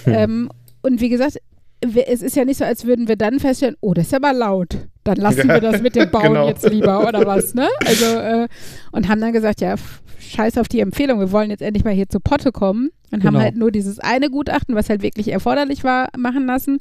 Hm. 0.03 0.13
Ähm, 0.13 0.49
und 0.83 1.01
wie 1.01 1.09
gesagt, 1.09 1.37
es 1.81 2.21
ist 2.21 2.35
ja 2.35 2.45
nicht 2.45 2.57
so, 2.57 2.65
als 2.65 2.85
würden 2.85 3.07
wir 3.07 3.15
dann 3.15 3.39
feststellen, 3.39 3.75
oh, 3.81 3.93
das 3.93 4.07
ist 4.07 4.13
aber 4.13 4.33
laut. 4.33 4.77
Dann 5.03 5.17
lassen 5.17 5.47
wir 5.47 5.59
das 5.61 5.81
mit 5.81 5.95
dem 5.95 6.11
Bauen 6.11 6.23
Genau. 6.23 6.47
jetzt 6.47 6.67
lieber 6.69 7.07
oder 7.07 7.25
was, 7.25 7.53
ne? 7.55 7.67
Also, 7.85 8.05
äh, 8.05 8.47
und 8.91 9.07
haben 9.07 9.21
dann 9.21 9.33
gesagt, 9.33 9.61
ja, 9.61 9.75
scheiß 10.19 10.57
auf 10.57 10.67
die 10.67 10.81
Empfehlung, 10.81 11.19
wir 11.19 11.31
wollen 11.31 11.49
jetzt 11.49 11.61
endlich 11.61 11.83
mal 11.85 11.93
hier 11.93 12.09
zu 12.09 12.19
Potte 12.19 12.51
kommen. 12.51 12.89
Und 13.11 13.23
haben 13.23 13.33
Genau. 13.33 13.43
halt 13.43 13.55
nur 13.55 13.71
dieses 13.71 13.97
eine 13.99 14.29
Gutachten, 14.29 14.75
was 14.75 14.89
halt 14.89 15.01
wirklich 15.01 15.29
erforderlich 15.29 15.83
war, 15.83 16.09
machen 16.15 16.45
lassen. 16.45 16.77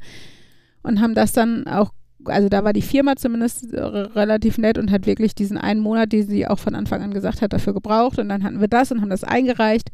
Und 0.83 1.01
haben 1.01 1.15
das 1.15 1.31
dann 1.33 1.65
auch, 1.65 1.91
also 2.25 2.49
da 2.49 2.63
war 2.63 2.73
die 2.73 2.81
Firma 2.81 3.15
zumindest 3.15 3.73
äh, 3.73 3.79
relativ 3.79 4.57
nett 4.57 4.77
und 4.77 4.91
hat 4.91 5.05
wirklich 5.05 5.35
diesen 5.35 5.57
einen 5.57 5.79
Monat, 5.79 6.11
den 6.11 6.27
sie 6.27 6.47
auch 6.47 6.59
von 6.59 6.75
Anfang 6.75 7.01
an 7.01 7.13
gesagt 7.13 7.41
hat, 7.41 7.53
dafür 7.53 7.73
gebraucht. 7.73 8.19
Und 8.19 8.29
dann 8.29 8.43
hatten 8.43 8.59
wir 8.59 8.67
das 8.67 8.91
und 8.91 9.01
haben 9.01 9.09
das 9.09 9.23
eingereicht 9.23 9.89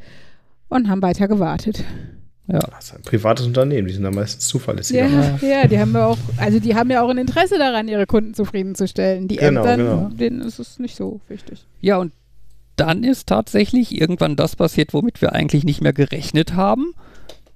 und 0.69 0.89
haben 0.89 1.01
weiter 1.01 1.27
gewartet. 1.27 1.83
Ja. 2.47 2.59
Das 2.59 2.85
ist 2.85 2.95
ein 2.95 3.01
privates 3.01 3.45
Unternehmen, 3.47 3.87
die 3.87 3.93
sind 3.93 4.03
da 4.03 4.11
meistens 4.11 4.47
zuverlässiger. 4.47 5.07
Ja, 5.07 5.37
ja, 5.41 5.67
die 5.67 5.79
haben 5.79 5.93
ja 5.93 6.05
auch, 6.05 6.17
also 6.37 6.59
die 6.59 6.75
haben 6.75 6.91
ja 6.91 7.01
auch 7.01 7.09
ein 7.09 7.17
Interesse 7.17 7.57
daran, 7.57 7.87
ihre 7.87 8.05
Kunden 8.05 8.35
zufriedenzustellen. 8.35 9.27
Die 9.27 9.37
Genau, 9.37 9.61
Ämtern, 9.61 9.79
genau. 9.79 10.09
denen 10.13 10.41
ist 10.41 10.59
es 10.59 10.77
nicht 10.77 10.95
so 10.95 11.21
wichtig. 11.27 11.65
ja, 11.81 11.97
und 11.97 12.11
dann 12.75 13.03
ist 13.05 13.27
tatsächlich 13.27 13.99
irgendwann 13.99 14.35
das 14.35 14.57
passiert, 14.57 14.93
womit 14.93 15.21
wir 15.21 15.31
eigentlich 15.31 15.63
nicht 15.63 15.81
mehr 15.81 15.93
gerechnet 15.93 16.55
haben. 16.55 16.91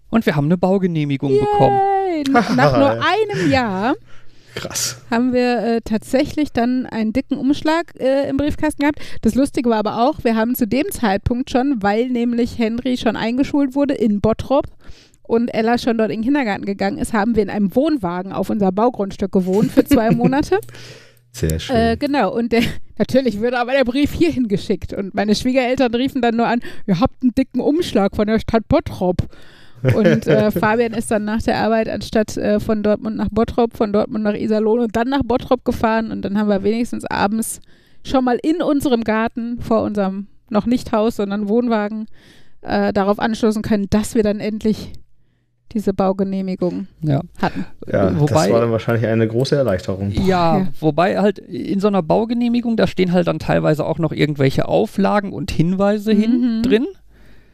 Und 0.09 0.25
wir 0.25 0.35
haben 0.35 0.45
eine 0.45 0.57
Baugenehmigung 0.57 1.37
bekommen. 1.37 1.77
Yay. 2.15 2.23
Nach, 2.31 2.55
nach 2.55 2.77
nur 2.79 2.89
einem 2.91 3.51
Jahr 3.51 3.95
Krass. 4.59 5.01
haben 5.09 5.33
wir 5.33 5.59
äh, 5.59 5.81
tatsächlich 5.81 6.51
dann 6.51 6.85
einen 6.85 7.13
dicken 7.13 7.37
Umschlag 7.37 7.93
äh, 7.99 8.29
im 8.29 8.37
Briefkasten 8.37 8.81
gehabt. 8.81 8.99
Das 9.21 9.35
Lustige 9.35 9.69
war 9.69 9.77
aber 9.77 10.01
auch, 10.03 10.23
wir 10.23 10.35
haben 10.35 10.55
zu 10.55 10.67
dem 10.67 10.91
Zeitpunkt 10.91 11.49
schon, 11.49 11.81
weil 11.81 12.09
nämlich 12.09 12.57
Henry 12.57 12.97
schon 12.97 13.15
eingeschult 13.15 13.75
wurde 13.75 13.93
in 13.93 14.21
Bottrop 14.21 14.67
und 15.23 15.49
Ella 15.53 15.77
schon 15.77 15.97
dort 15.97 16.09
in 16.09 16.21
den 16.21 16.25
Kindergarten 16.25 16.65
gegangen 16.65 16.97
ist, 16.97 17.13
haben 17.13 17.35
wir 17.35 17.43
in 17.43 17.49
einem 17.49 17.75
Wohnwagen 17.75 18.31
auf 18.31 18.49
unser 18.49 18.71
Baugrundstück 18.71 19.31
gewohnt 19.31 19.71
für 19.71 19.85
zwei 19.85 20.09
Monate. 20.15 20.59
Sehr 21.31 21.59
schön. 21.59 21.75
Äh, 21.75 21.97
genau, 21.97 22.33
und 22.33 22.51
der, 22.51 22.63
natürlich 22.97 23.39
würde 23.39 23.59
aber 23.59 23.73
der 23.73 23.85
Brief 23.85 24.11
hierhin 24.11 24.47
geschickt. 24.47 24.91
Und 24.93 25.13
meine 25.13 25.35
Schwiegereltern 25.35 25.93
riefen 25.93 26.21
dann 26.21 26.35
nur 26.35 26.47
an, 26.47 26.61
ihr 26.87 26.99
habt 26.99 27.21
einen 27.21 27.33
dicken 27.35 27.61
Umschlag 27.61 28.15
von 28.15 28.27
der 28.27 28.39
Stadt 28.39 28.67
Bottrop. 28.67 29.17
Und 29.83 30.27
äh, 30.27 30.51
Fabian 30.51 30.93
ist 30.93 31.09
dann 31.11 31.25
nach 31.25 31.41
der 31.41 31.57
Arbeit 31.57 31.89
anstatt 31.89 32.35
äh, 32.37 32.59
von 32.59 32.83
Dortmund 32.83 33.15
nach 33.17 33.29
Bottrop, 33.31 33.75
von 33.77 33.93
Dortmund 33.93 34.23
nach 34.23 34.33
Iserlohn 34.35 34.79
und 34.81 34.95
dann 34.95 35.09
nach 35.09 35.21
Bottrop 35.23 35.63
gefahren. 35.65 36.11
Und 36.11 36.23
dann 36.23 36.37
haben 36.37 36.49
wir 36.49 36.63
wenigstens 36.63 37.05
abends 37.05 37.59
schon 38.05 38.23
mal 38.25 38.39
in 38.41 38.61
unserem 38.61 39.03
Garten 39.03 39.59
vor 39.61 39.83
unserem 39.83 40.27
noch 40.49 40.65
nicht 40.65 40.91
Haus, 40.91 41.17
sondern 41.17 41.47
Wohnwagen 41.49 42.07
äh, 42.61 42.91
darauf 42.93 43.19
anstoßen 43.19 43.61
können, 43.61 43.87
dass 43.89 44.15
wir 44.15 44.23
dann 44.23 44.39
endlich 44.39 44.93
diese 45.71 45.93
Baugenehmigung 45.93 46.87
Ja. 47.03 47.21
hatten. 47.39 47.63
ja, 47.87 48.19
wobei- 48.19 48.45
das 48.45 48.51
war 48.51 48.61
dann 48.61 48.71
wahrscheinlich 48.71 49.05
eine 49.05 49.27
große 49.27 49.55
Erleichterung. 49.55 50.09
Ja, 50.09 50.57
Ja. 50.57 50.67
wobei 50.79 51.19
halt 51.19 51.37
in 51.37 51.79
so 51.79 51.87
einer 51.87 52.01
Baugenehmigung, 52.01 52.75
da 52.75 52.87
stehen 52.87 53.11
halt 53.13 53.27
dann 53.27 53.37
teilweise 53.37 53.85
auch 53.85 53.99
noch 53.99 54.11
irgendwelche 54.11 54.67
Auflagen 54.67 55.31
und 55.31 55.51
Hinweise 55.51 56.11
hin 56.11 56.57
Mhm. 56.57 56.61
drin. 56.63 56.87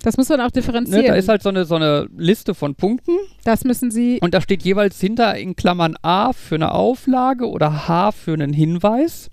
Das 0.03 0.17
muss 0.17 0.29
man 0.29 0.39
auch 0.41 0.45
Ne, 0.45 0.51
differenzieren. 0.51 1.05
da 1.07 1.15
ist 1.15 1.27
halt 1.29 1.41
so 1.41 1.49
eine, 1.49 1.65
so 1.65 1.75
eine 1.75 2.07
Liste 2.15 2.53
von 2.53 2.75
Punkten 2.75 3.11
das 3.43 3.63
müssen 3.63 3.89
Sie 3.91 4.19
und 4.21 4.33
da 4.33 4.41
steht 4.41 4.63
jeweils 4.63 4.99
hinter 4.99 5.35
in 5.37 5.55
Klammern 5.55 5.95
A 6.03 6.31
für 6.33 6.55
eine 6.55 6.71
Auflage 6.73 7.47
oder 7.49 7.87
H 7.87 8.11
für 8.11 8.33
einen 8.33 8.53
Hinweis. 8.53 9.29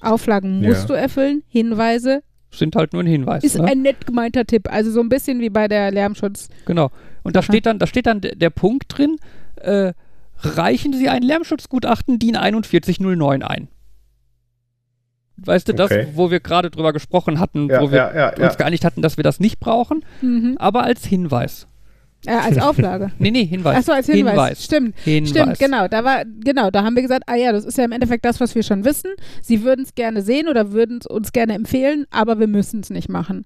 Auflagen 0.00 0.62
Ja. 0.62 0.68
musst 0.70 0.88
du 0.90 0.94
erfüllen, 0.94 1.42
Hinweise 1.48 2.22
Sind 2.50 2.76
halt 2.76 2.92
nur 2.92 3.02
ein 3.02 3.06
Hinweis. 3.06 3.44
ist 3.44 3.56
ne? 3.58 3.64
ein 3.64 3.82
nett 3.82 4.06
gemeinter 4.06 4.44
Tipp. 4.44 4.70
Also 4.72 4.90
so 4.90 5.00
ein 5.00 5.08
bisschen 5.08 5.40
wie 5.40 5.50
bei 5.50 5.68
der 5.68 5.90
Lärmschutz. 5.90 6.48
Genau. 6.64 6.90
Und 7.22 7.34
da 7.36 7.42
steht 7.42 7.66
dann, 7.66 7.78
da 7.78 7.86
steht 7.86 8.06
dann 8.06 8.20
der, 8.20 8.34
der 8.36 8.50
Punkt 8.50 8.84
drin, 8.96 9.16
äh, 9.56 9.92
reichen 10.40 10.92
Sie 10.92 11.08
ein 11.08 11.22
Lärmschutzgutachten 11.22 12.18
DIN 12.18 12.34
4109 12.36 13.42
ein. 13.42 13.68
Weißt 15.38 15.68
du, 15.68 15.74
das, 15.74 15.90
Okay. 15.90 16.08
wo 16.14 16.30
wir 16.30 16.40
gerade 16.40 16.70
drüber 16.70 16.92
gesprochen 16.92 17.38
hatten, 17.40 17.68
Ja, 17.68 17.80
wo 17.82 17.90
wir 17.90 17.98
ja, 17.98 18.14
ja, 18.14 18.28
uns 18.30 18.38
ja. 18.38 18.54
geeinigt 18.54 18.84
hatten, 18.84 19.02
dass 19.02 19.16
wir 19.16 19.24
das 19.24 19.38
nicht 19.40 19.60
brauchen, 19.60 20.04
Mhm. 20.22 20.56
aber 20.58 20.84
als 20.84 21.04
Hinweis. 21.04 21.66
Äh, 22.26 22.30
als 22.32 22.58
Auflage. 22.58 23.12
Nee, 23.18 23.30
nee, 23.30 23.44
Hinweis. 23.44 23.76
Achso, 23.76 23.92
als 23.92 24.06
Hinweis. 24.06 24.64
Stimmt. 24.64 24.96
Hinweis. 25.04 25.30
Stimmt, 25.30 25.58
genau. 25.58 25.86
Da 25.88 26.02
war, 26.02 26.24
genau, 26.42 26.70
da 26.70 26.82
haben 26.82 26.96
wir 26.96 27.02
gesagt, 27.02 27.24
ah 27.26 27.36
ja, 27.36 27.52
das 27.52 27.64
ist 27.64 27.76
ja 27.78 27.84
im 27.84 27.92
Endeffekt 27.92 28.24
das, 28.24 28.40
was 28.40 28.54
wir 28.54 28.62
schon 28.62 28.84
wissen. 28.84 29.10
Sie 29.42 29.62
würden 29.62 29.84
es 29.84 29.94
gerne 29.94 30.22
sehen 30.22 30.48
oder 30.48 30.72
würden 30.72 30.98
es 31.00 31.06
uns 31.06 31.32
gerne 31.32 31.52
empfehlen, 31.54 32.06
aber 32.10 32.40
wir 32.40 32.46
müssen 32.48 32.80
es 32.80 32.90
nicht 32.90 33.08
machen. 33.10 33.44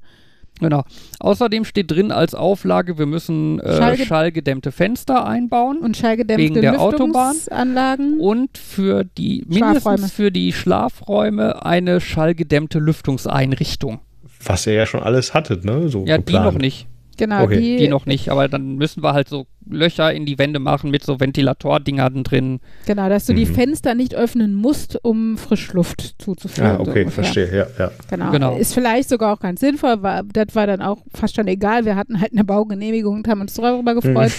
Genau. 0.60 0.84
Außerdem 1.18 1.64
steht 1.64 1.90
drin 1.90 2.12
als 2.12 2.34
Auflage, 2.34 2.98
wir 2.98 3.06
müssen 3.06 3.58
äh, 3.60 3.78
Schallge- 3.78 4.04
schallgedämmte 4.06 4.72
Fenster 4.72 5.26
einbauen. 5.26 5.78
Und 5.78 5.96
schallgedämpfte 5.96 6.42
Wegen 6.50 6.60
der 6.60 6.80
Autobahn. 6.80 7.32
Lüftungsanlagen. 7.34 8.20
und 8.20 8.56
für 8.58 9.04
die 9.04 9.44
Schlafräume. 9.50 9.64
mindestens 9.74 10.12
für 10.12 10.30
die 10.30 10.52
Schlafräume 10.52 11.64
eine 11.64 12.00
schallgedämmte 12.00 12.78
Lüftungseinrichtung. 12.78 14.00
Was 14.44 14.66
ihr 14.66 14.72
ja 14.74 14.86
schon 14.86 15.02
alles 15.02 15.34
hattet, 15.34 15.64
ne? 15.64 15.88
So 15.88 16.04
Ja, 16.06 16.16
die 16.18 16.24
geplant. 16.24 16.54
noch 16.54 16.60
nicht. 16.60 16.86
Genau, 17.20 17.44
Okay. 17.44 17.60
die, 17.60 17.76
Die 17.76 17.88
noch 17.88 18.06
nicht, 18.06 18.30
aber 18.30 18.48
dann 18.48 18.76
müssen 18.76 19.02
wir 19.02 19.12
halt 19.12 19.28
so 19.28 19.46
Löcher 19.68 20.12
in 20.12 20.26
die 20.26 20.38
Wände 20.38 20.58
machen 20.58 20.90
mit 20.90 21.04
so 21.04 21.20
Ventilatordingern 21.20 22.24
drin. 22.24 22.60
genau, 22.86 23.08
dass 23.08 23.26
du 23.26 23.34
die 23.34 23.44
Mhm. 23.46 23.54
Fenster 23.54 23.94
nicht 23.94 24.14
öffnen 24.14 24.54
musst, 24.54 24.98
um 25.04 25.36
Frischluft 25.36 26.14
zuzuführen. 26.18 26.70
Ah, 26.72 26.74
so 26.76 26.80
okay, 26.90 27.00
ungefähr. 27.04 27.10
verstehe, 27.24 27.56
ja, 27.56 27.66
ja. 27.78 27.90
Genau. 28.10 28.30
Genau. 28.30 28.56
Ist 28.56 28.74
vielleicht 28.74 29.08
sogar 29.08 29.34
auch 29.34 29.40
ganz 29.40 29.60
sinnvoll, 29.60 30.02
weil 30.02 30.22
das 30.32 30.54
war 30.54 30.66
dann 30.66 30.80
auch 30.82 30.98
fast 31.14 31.36
schon 31.36 31.46
egal. 31.46 31.84
Wir 31.84 31.94
hatten 31.96 32.20
halt 32.20 32.32
eine 32.32 32.44
Baugenehmigung 32.44 33.16
und 33.16 33.28
haben 33.28 33.40
uns 33.42 33.54
darüber 33.54 33.94
gefreut. 33.94 34.32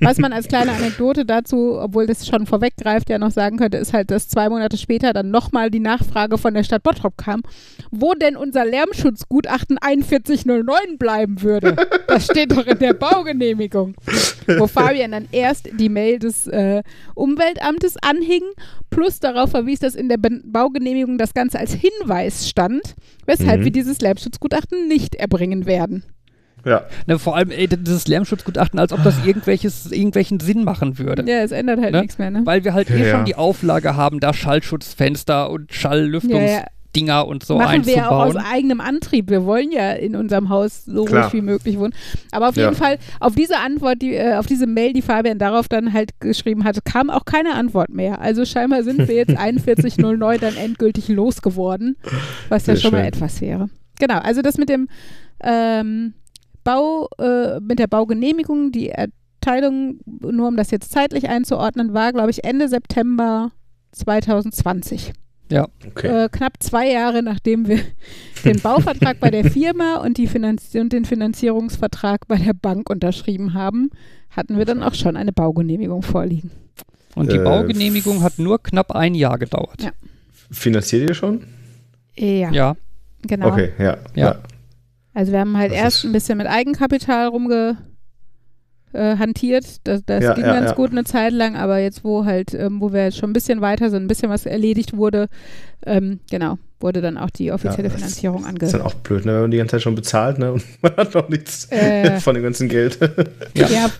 Was 0.00 0.18
man 0.18 0.32
als 0.32 0.48
kleine 0.48 0.72
Anekdote 0.72 1.24
dazu, 1.24 1.78
obwohl 1.78 2.06
das 2.06 2.26
schon 2.26 2.46
vorweggreift, 2.46 3.08
ja 3.10 3.18
noch 3.18 3.30
sagen 3.30 3.56
könnte, 3.56 3.76
ist 3.78 3.92
halt, 3.92 4.10
dass 4.10 4.28
zwei 4.28 4.48
Monate 4.48 4.76
später 4.76 5.12
dann 5.12 5.30
nochmal 5.30 5.70
die 5.70 5.80
Nachfrage 5.80 6.38
von 6.38 6.54
der 6.54 6.64
Stadt 6.64 6.82
Bottrop 6.82 7.16
kam, 7.16 7.42
wo 7.90 8.14
denn 8.14 8.36
unser 8.36 8.64
Lärmschutzgutachten 8.64 9.78
4109 9.82 10.98
bleiben 10.98 11.42
würde. 11.42 11.76
Das 12.06 12.24
steht 12.26 12.52
doch 12.52 12.66
in 12.66 12.78
der 12.78 12.94
Baugenehmigung. 12.94 13.94
Wo 14.58 14.66
Fabian 14.66 15.12
dann 15.12 15.28
erst 15.32 15.68
die 15.78 15.88
Mail 15.88 16.18
des 16.18 16.46
äh, 16.48 16.82
Umweltamtes 17.14 17.96
anhing, 18.02 18.42
plus 18.90 19.20
darauf 19.20 19.50
verwies, 19.50 19.78
dass 19.80 19.94
in 19.94 20.08
der 20.08 20.16
Ben- 20.18 20.42
Baugenehmigung 20.44 21.16
das 21.18 21.32
Ganze 21.34 21.58
als 21.58 21.72
Hinweis 21.74 22.48
stand, 22.48 22.82
weshalb 23.26 23.60
Mhm. 23.60 23.64
wir 23.64 23.72
dieses 23.72 24.00
Lärmschutzgutachten 24.00 24.88
nicht 24.88 25.14
erbringen 25.14 25.66
werden. 25.66 26.02
Ja, 26.64 26.82
Ne, 27.06 27.18
vor 27.18 27.36
allem 27.36 27.50
ey, 27.50 27.66
dieses 27.68 28.06
Lärmschutzgutachten, 28.06 28.78
als 28.78 28.92
ob 28.92 29.02
das 29.02 29.24
irgendwelches, 29.26 29.90
irgendwelchen 29.90 30.40
Sinn 30.40 30.64
machen 30.64 30.98
würde. 30.98 31.24
Ja, 31.30 31.38
es 31.42 31.52
ändert 31.52 31.80
halt 31.80 31.92
Ne? 31.92 32.00
nichts 32.02 32.18
mehr, 32.18 32.30
ne? 32.30 32.42
Weil 32.44 32.64
wir 32.64 32.74
halt 32.74 32.88
Ja, 32.90 32.96
eh 32.96 33.06
ja. 33.08 33.10
schon 33.16 33.24
die 33.24 33.34
Auflage 33.36 33.96
haben, 33.96 34.20
da 34.20 34.32
Schallschutzfenster 34.32 35.50
und 35.50 35.72
Schalllüftungsdinger 35.72 37.26
und 37.26 37.44
so 37.44 37.56
Machen 37.58 37.86
wir 37.86 37.94
ja 37.96 38.08
auch 38.10 38.26
aus 38.26 38.36
einzubauen. 38.36 38.52
eigenem 38.52 38.80
Antrieb. 38.80 39.30
Wir 39.30 39.44
wollen 39.44 39.72
ja 39.72 39.92
in 39.92 40.14
unserem 40.14 40.48
Haus 40.50 40.84
so 40.84 41.04
Klar. 41.04 41.24
ruhig 41.24 41.32
wie 41.34 41.40
möglich 41.40 41.78
wohnen. 41.78 41.94
Aber 42.32 42.48
auf 42.48 42.56
Ja. 42.56 42.64
jeden 42.64 42.76
Fall, 42.76 42.98
auf 43.20 43.34
diese 43.34 43.58
Antwort, 43.58 44.02
die, 44.02 44.14
äh, 44.14 44.34
auf 44.36 44.46
diese 44.46 44.66
Mail, 44.66 44.92
die 44.92 45.02
Fabian 45.02 45.38
darauf 45.38 45.68
dann 45.68 45.92
halt 45.92 46.10
geschrieben 46.20 46.64
hatte, 46.64 46.80
kam 46.84 47.10
auch 47.10 47.24
keine 47.24 47.54
Antwort 47.54 47.90
mehr. 47.90 48.20
Also 48.20 48.44
scheinbar 48.44 48.82
sind 48.84 48.98
wir 49.08 49.14
jetzt 49.14 49.34
4109 49.64 50.38
dann 50.40 50.56
endgültig 50.56 51.08
losgeworden, 51.08 51.96
was 52.48 52.66
ja 52.66 52.74
Sehr 52.74 52.82
schon 52.82 52.92
mal 52.92 52.98
schön. 52.98 53.08
etwas 53.08 53.40
wäre. 53.40 53.68
Genau, 53.98 54.18
also 54.18 54.42
das 54.42 54.58
mit 54.58 54.68
dem 54.68 54.88
ähm, 55.44 56.14
Bau, 56.64 57.08
äh, 57.18 57.60
mit 57.60 57.78
der 57.78 57.86
Baugenehmigung, 57.86 58.72
die 58.72 58.90
Erteilung, 58.90 60.00
nur 60.06 60.48
um 60.48 60.56
das 60.56 60.70
jetzt 60.70 60.92
zeitlich 60.92 61.28
einzuordnen, 61.28 61.94
war, 61.94 62.12
glaube 62.12 62.30
ich, 62.30 62.44
Ende 62.44 62.68
September 62.68 63.50
2020 63.92 65.12
okay. 65.86 66.24
äh, 66.24 66.28
knapp 66.30 66.62
zwei 66.62 66.90
Jahre 66.90 67.22
nachdem 67.22 67.68
wir 67.68 67.80
den 68.44 68.60
Bauvertrag 68.60 69.20
bei 69.20 69.30
der 69.30 69.44
Firma 69.50 69.96
und, 69.96 70.18
die 70.18 70.26
Finanz 70.26 70.74
und 70.74 70.92
den 70.92 71.04
Finanzierungsvertrag 71.04 72.26
bei 72.28 72.36
der 72.36 72.54
Bank 72.54 72.90
unterschrieben 72.90 73.54
haben, 73.54 73.90
hatten 74.30 74.56
wir 74.56 74.64
dann 74.64 74.82
auch 74.82 74.94
schon 74.94 75.16
eine 75.16 75.32
Baugenehmigung 75.32 76.02
vorliegen. 76.02 76.50
Und 77.14 77.30
die 77.30 77.36
Äh, 77.36 77.44
Baugenehmigung 77.44 78.22
hat 78.22 78.38
nur 78.38 78.62
knapp 78.62 78.92
ein 78.92 79.14
Jahr 79.14 79.38
gedauert. 79.38 79.82
Ja. 79.82 79.90
Finanziert 80.50 81.08
ihr 81.08 81.14
schon? 81.14 81.44
Ja, 82.16 82.50
Ja. 82.50 82.76
genau. 83.26 83.48
Okay, 83.48 83.72
ja. 83.78 83.98
Ja. 84.14 84.36
Also 85.14 85.32
wir 85.32 85.40
haben 85.40 85.56
halt 85.56 85.72
Das 85.72 85.78
erst 85.78 86.04
ein 86.04 86.12
bisschen 86.12 86.38
mit 86.38 86.46
Eigenkapital 86.46 87.28
rumge 87.28 87.76
äh, 88.92 89.16
hantiert. 89.16 89.64
Das, 89.84 90.04
das 90.04 90.22
Ja, 90.24 90.34
ging 90.34 90.44
ja, 90.44 90.54
ganz 90.54 90.70
ja. 90.70 90.74
gut 90.76 90.90
eine 90.90 91.04
Zeit 91.04 91.32
lang, 91.32 91.56
aber 91.56 91.78
jetzt, 91.78 92.04
wo 92.04 92.24
halt, 92.24 92.54
ähm, 92.54 92.80
wo 92.80 92.92
wir 92.92 93.04
jetzt 93.04 93.18
schon 93.18 93.30
ein 93.30 93.34
bisschen 93.34 93.60
weiter 93.60 93.90
sind, 93.90 94.04
ein 94.04 94.08
bisschen 94.08 94.30
was 94.30 94.46
erledigt 94.46 94.96
wurde, 94.96 95.28
ähm, 95.86 96.20
genau, 96.30 96.58
wurde 96.80 97.00
dann 97.00 97.16
auch 97.16 97.30
die 97.30 97.52
offizielle 97.52 97.90
Finanzierung 97.90 98.44
ange 98.44 98.58
Ist 98.60 98.74
dann 98.74 98.82
auch 98.82 98.94
blöd, 98.94 99.24
ne? 99.24 99.34
wenn 99.34 99.40
man 99.42 99.50
die 99.50 99.56
ganze 99.58 99.72
Zeit 99.76 99.82
schon 99.82 99.94
bezahlt 99.94 100.38
ne? 100.38 100.52
und 100.52 100.62
man 100.82 100.96
hat 100.96 101.14
noch 101.14 101.28
nichts 101.28 101.70
Äh. 101.70 102.20
von 102.20 102.34
dem 102.34 102.42
ganzen 102.42 102.68
Geld. 102.68 102.98
Ja. 103.54 103.66
Ja, 103.68 103.90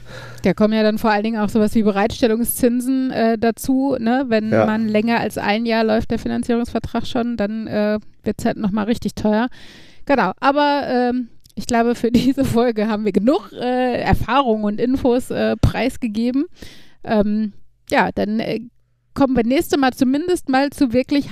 da 0.44 0.54
kommen 0.54 0.72
ja 0.72 0.82
dann 0.82 0.98
vor 0.98 1.10
allen 1.10 1.22
Dingen 1.24 1.38
auch 1.40 1.48
sowas 1.50 1.74
wie 1.74 1.82
Bereitstellungszinsen 1.82 3.10
äh, 3.10 3.38
dazu. 3.38 3.96
Ne? 4.00 4.24
Wenn 4.28 4.48
man 4.50 4.88
länger 4.88 5.20
als 5.20 5.36
ein 5.38 5.66
Jahr 5.66 5.84
läuft, 5.84 6.10
der 6.10 6.18
Finanzierungsvertrag 6.18 7.06
schon, 7.06 7.36
dann 7.36 7.66
äh, 7.66 7.98
wird 8.24 8.36
es 8.38 8.44
halt 8.44 8.56
nochmal 8.56 8.86
richtig 8.86 9.14
teuer. 9.14 9.48
Genau, 10.06 10.32
aber 10.40 10.82
ähm, 10.88 11.28
ich 11.54 11.66
glaube, 11.66 11.94
für 11.94 12.10
diese 12.12 12.44
Folge 12.44 12.88
haben 12.88 13.04
wir 13.04 13.12
genug 13.12 13.52
äh, 13.52 14.00
Erfahrungen 14.00 14.64
und 14.64 14.80
Infos 14.80 15.30
äh, 15.30 15.56
preisgegeben. 15.56 16.46
Ähm, 17.04 17.52
ja, 17.90 18.10
dann 18.14 18.40
äh, 18.40 18.60
kommen 19.14 19.36
wir 19.36 19.44
nächste 19.44 19.78
Mal 19.78 19.92
zumindest 19.92 20.48
mal 20.48 20.70
zu 20.70 20.92
wirklich 20.92 21.30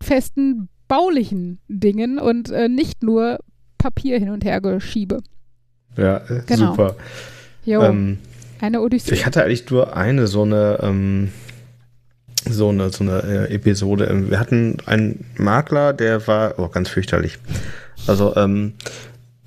handfesten 0.00 0.68
baulichen 0.88 1.58
Dingen 1.68 2.18
und 2.18 2.50
äh, 2.50 2.68
nicht 2.68 3.02
nur 3.02 3.38
Papier 3.78 4.18
hin 4.18 4.30
und 4.30 4.44
her 4.44 4.60
geschiebe. 4.60 5.20
ja, 5.96 6.18
äh, 6.18 6.42
Genau. 6.46 6.70
super. 6.72 6.96
Jo, 7.64 7.82
Ähm, 7.82 8.18
eine 8.60 8.80
Odyssee. 8.80 9.12
ich 9.14 9.26
hatte 9.26 9.42
eigentlich 9.44 9.68
nur 9.70 9.96
eine 9.96 10.26
so 10.28 10.42
eine, 10.42 10.78
ähm, 10.82 11.32
so 12.48 12.68
eine, 12.68 12.90
so 12.90 13.04
eine 13.04 13.22
äh, 13.22 13.54
Episode. 13.54 14.06
Ähm, 14.06 14.30
Wir 14.30 14.40
hatten 14.40 14.78
einen 14.86 15.24
Makler, 15.36 15.92
der 15.92 16.26
war 16.26 16.54
oh, 16.58 16.68
ganz 16.68 16.88
fürchterlich. 16.88 17.38
Also, 18.06 18.36
ähm, 18.36 18.74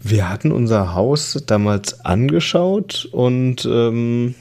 wir 0.02 0.30
hatten 0.30 0.52
unser 0.52 0.94
Haus 0.96 1.44
damals 1.46 2.06
angeschaut 2.06 3.10
und 3.12 3.66
ähm, 3.66 4.34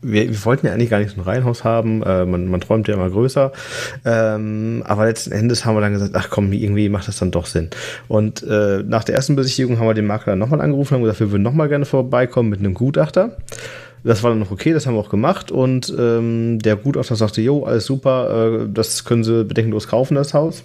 wir, 0.00 0.28
wir 0.28 0.44
wollten 0.44 0.66
ja 0.66 0.72
eigentlich 0.72 0.90
gar 0.90 1.00
nicht 1.00 1.14
so 1.14 1.20
ein 1.20 1.24
Reihenhaus 1.24 1.64
haben. 1.64 2.02
Äh, 2.02 2.24
man, 2.24 2.46
man 2.46 2.60
träumt 2.60 2.88
ja 2.88 2.94
immer 2.94 3.10
größer. 3.10 3.52
Ähm, 4.04 4.82
aber 4.86 5.06
letzten 5.06 5.32
Endes 5.32 5.64
haben 5.64 5.76
wir 5.76 5.80
dann 5.80 5.92
gesagt, 5.92 6.12
ach 6.14 6.28
komm, 6.30 6.52
irgendwie 6.52 6.88
macht 6.88 7.08
das 7.08 7.18
dann 7.18 7.30
doch 7.30 7.46
Sinn. 7.46 7.70
Und 8.08 8.42
äh, 8.42 8.82
nach 8.82 9.04
der 9.04 9.14
ersten 9.14 9.36
Besichtigung 9.36 9.78
haben 9.78 9.86
wir 9.86 9.94
den 9.94 10.06
Makler 10.06 10.36
nochmal 10.36 10.60
angerufen 10.60 10.94
und 10.94 11.02
gesagt, 11.02 11.20
wir 11.20 11.30
würden 11.30 11.42
nochmal 11.42 11.68
gerne 11.68 11.84
vorbeikommen 11.84 12.48
mit 12.48 12.60
einem 12.60 12.74
Gutachter. 12.74 13.36
Das 14.04 14.22
war 14.22 14.30
dann 14.30 14.40
noch 14.40 14.50
okay, 14.50 14.72
das 14.72 14.86
haben 14.86 14.94
wir 14.94 15.00
auch 15.00 15.10
gemacht. 15.10 15.50
Und 15.50 15.94
ähm, 15.96 16.58
der 16.58 16.76
Gutachter 16.76 17.14
sagte, 17.14 17.40
jo, 17.40 17.64
alles 17.64 17.86
super, 17.86 18.62
äh, 18.62 18.68
das 18.72 19.04
können 19.04 19.22
Sie 19.22 19.44
bedenkenlos 19.44 19.86
kaufen, 19.86 20.14
das 20.16 20.34
Haus. 20.34 20.64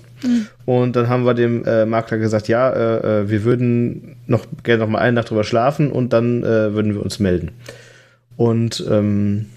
Und 0.66 0.96
dann 0.96 1.10
haben 1.10 1.26
wir 1.26 1.34
dem 1.34 1.64
äh, 1.66 1.86
Makler 1.86 2.18
gesagt, 2.18 2.48
ja, 2.48 2.70
äh, 2.70 3.22
äh, 3.22 3.30
wir 3.30 3.44
würden 3.44 4.16
noch 4.26 4.46
gerne 4.64 4.84
noch 4.84 4.90
mal 4.90 5.00
eine 5.00 5.14
Nacht 5.14 5.30
drüber 5.30 5.44
schlafen 5.44 5.92
und 5.92 6.14
dann 6.14 6.44
äh, 6.44 6.74
würden 6.74 6.96
wir 6.96 7.04
uns 7.04 7.20
melden. 7.20 7.52
Und 8.36 8.84
ähm, 8.90 9.48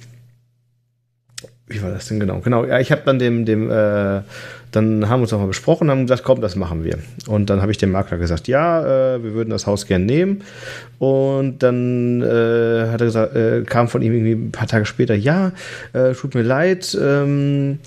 wie 1.66 1.82
war 1.82 1.90
das 1.90 2.08
denn 2.08 2.20
genau? 2.20 2.40
Genau, 2.40 2.64
ja, 2.64 2.80
ich 2.80 2.92
habe 2.92 3.02
dann 3.04 3.18
dem, 3.18 3.44
dem, 3.44 3.70
äh, 3.70 4.22
dann 4.72 5.08
haben 5.08 5.20
wir 5.20 5.22
uns 5.22 5.32
nochmal 5.32 5.48
besprochen 5.48 5.88
und 5.88 5.90
haben 5.90 6.06
gesagt, 6.06 6.24
komm, 6.24 6.40
das 6.40 6.56
machen 6.56 6.84
wir. 6.84 6.98
Und 7.26 7.50
dann 7.50 7.60
habe 7.60 7.72
ich 7.72 7.78
dem 7.78 7.90
Makler 7.90 8.18
gesagt, 8.18 8.48
ja, 8.48 9.14
äh, 9.14 9.22
wir 9.22 9.34
würden 9.34 9.50
das 9.50 9.66
Haus 9.66 9.86
gern 9.86 10.06
nehmen. 10.06 10.42
Und 10.98 11.62
dann 11.62 12.22
äh, 12.22 12.88
hat 12.90 13.00
er 13.00 13.06
gesagt, 13.06 13.34
äh, 13.34 13.62
kam 13.62 13.88
von 13.88 14.02
ihm 14.02 14.12
irgendwie 14.12 14.32
ein 14.32 14.52
paar 14.52 14.68
Tage 14.68 14.86
später, 14.86 15.14
ja, 15.14 15.52
äh, 15.92 16.12
tut 16.12 16.34
mir 16.34 16.42
leid, 16.42 16.96
ähm, 17.00 17.78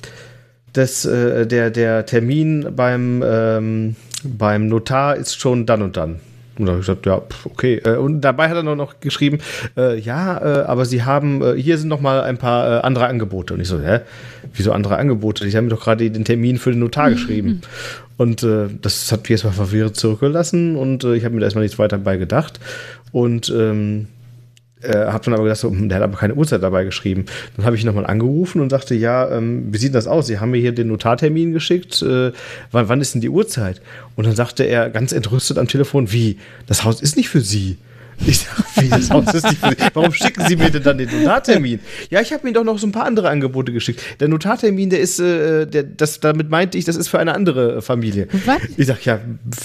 das, 0.74 1.06
äh, 1.06 1.46
der, 1.48 1.70
der 1.70 2.06
Termin 2.06 2.68
beim, 2.76 3.24
ähm, 3.26 3.96
beim 4.24 4.68
Notar 4.68 5.16
ist 5.16 5.40
schon 5.40 5.66
dann 5.66 5.82
und 5.82 5.98
dann. 5.98 6.20
Und 6.58 6.66
da 6.66 6.72
habe 6.74 6.82
ich 6.82 6.86
gesagt, 6.86 7.06
ja, 7.08 7.22
okay. 7.46 7.82
Äh, 7.84 7.98
Und 7.98 8.22
dabei 8.22 8.48
hat 8.50 8.56
er 8.56 8.64
noch- 8.64 8.76
noch 8.76 9.00
geschrieben, 9.00 9.40
äh, 9.76 9.98
ja, 10.00 10.38
äh, 10.38 10.64
aber 10.66 10.86
Sie 10.86 11.04
haben, 11.04 11.42
äh, 11.42 11.54
hier 11.60 11.78
sind 11.78 11.88
noch 11.90 12.00
mal 12.02 12.22
ein 12.22 12.38
paar 12.38 12.78
äh, 12.80 12.82
andere 12.82 13.08
Angebote. 13.08 13.54
Und 13.56 13.60
ich 13.62 13.68
so, 13.68 13.80
hä, 13.80 14.00
wieso 14.54 14.72
andere 14.72 14.98
Angebote? 14.98 15.48
Ich 15.48 15.56
habe 15.56 15.64
mir 15.64 15.72
doch 15.72 15.84
gerade 15.84 16.10
den 16.12 16.26
Termin 16.26 16.58
für 16.58 16.70
den 16.72 16.80
Notar 16.80 17.10
geschrieben. 17.10 17.62
Und 18.18 18.44
äh, 18.44 18.68
das 18.82 19.12
hat 19.12 19.22
mich 19.24 19.32
erstmal 19.32 19.54
verwirrt 19.54 19.96
zurückgelassen 19.96 20.76
und 20.76 21.04
ich 21.04 21.26
habe 21.26 21.34
mir 21.34 21.42
da 21.42 21.48
erstmal 21.48 21.64
nichts 21.64 21.80
weiter 21.80 21.98
bei 21.98 22.18
gedacht. 22.18 22.60
Und 23.12 23.50
ähm, 23.50 24.06
äh, 24.84 25.08
habe 25.08 25.24
dann 25.26 25.34
aber 25.34 25.44
gedacht, 25.44 25.60
so, 25.60 25.70
hm, 25.70 25.90
der 25.90 25.98
hat 25.98 26.04
aber 26.04 26.18
keine 26.18 26.36
Uhrzeit 26.36 26.64
dabei 26.64 26.84
geschrieben. 26.84 27.26
Dann 27.56 27.66
habe 27.66 27.76
ich 27.76 27.84
nochmal 27.84 28.06
angerufen 28.06 28.62
und 28.62 28.70
sagte, 28.70 28.96
ja, 28.96 29.30
ähm, 29.30 29.68
wie 29.72 29.78
sieht 29.78 29.96
das 29.96 30.08
aus? 30.08 30.28
Sie 30.28 30.40
haben 30.40 30.52
mir 30.52 30.60
hier 30.60 30.74
den 30.74 30.88
Notartermin 30.88 31.54
geschickt. 31.54 32.02
Äh, 32.02 32.32
wann, 32.72 32.90
wann 32.90 33.02
ist 33.02 33.14
denn 33.14 33.22
die 33.22 33.30
Uhrzeit? 33.30 33.82
Und 34.16 34.28
dann 34.28 34.36
sagte 34.36 34.64
er 34.64 34.90
ganz 34.90 35.12
entrüstet 35.12 35.58
am 35.58 35.68
Telefon, 35.68 36.12
wie? 36.12 36.38
Das 36.68 36.84
Haus 36.84 37.02
ist 37.02 37.18
nicht 37.18 37.30
für 37.30 37.42
Sie. 37.42 37.78
Ich 38.26 38.40
sag, 38.40 38.82
wie 38.82 38.90
das 38.90 39.10
Haus 39.10 39.34
ist 39.34 39.44
nicht 39.44 39.58
für 39.60 39.70
Sie. 39.72 39.76
Warum 39.94 40.14
schicken 40.14 40.46
Sie 40.48 40.56
mir 40.56 40.70
denn 40.70 40.84
dann 40.84 40.98
den 40.98 41.10
Notartermin? 41.10 41.80
Ja, 42.10 42.22
ich 42.22 42.32
habe 42.32 42.44
Ihnen 42.48 42.54
doch 42.54 42.64
noch 42.64 42.78
so 42.78 42.88
ein 42.88 42.92
paar 42.92 43.06
andere 43.06 43.30
Angebote 43.30 43.72
geschickt. 43.74 44.02
Der 44.20 44.28
Notartermin, 44.30 44.90
der 44.90 45.00
ist, 45.02 45.20
äh, 45.20 45.66
der, 45.66 45.84
das, 45.84 46.20
damit 46.20 46.50
meinte 46.50 46.78
ich, 46.78 46.86
das 46.86 46.96
ist 46.96 47.08
für 47.10 47.20
eine 47.20 47.34
andere 47.36 47.82
Familie. 47.82 48.28
Was? 48.46 48.58
Ich 48.78 48.88
sag, 48.88 49.04
ja, 49.06 49.20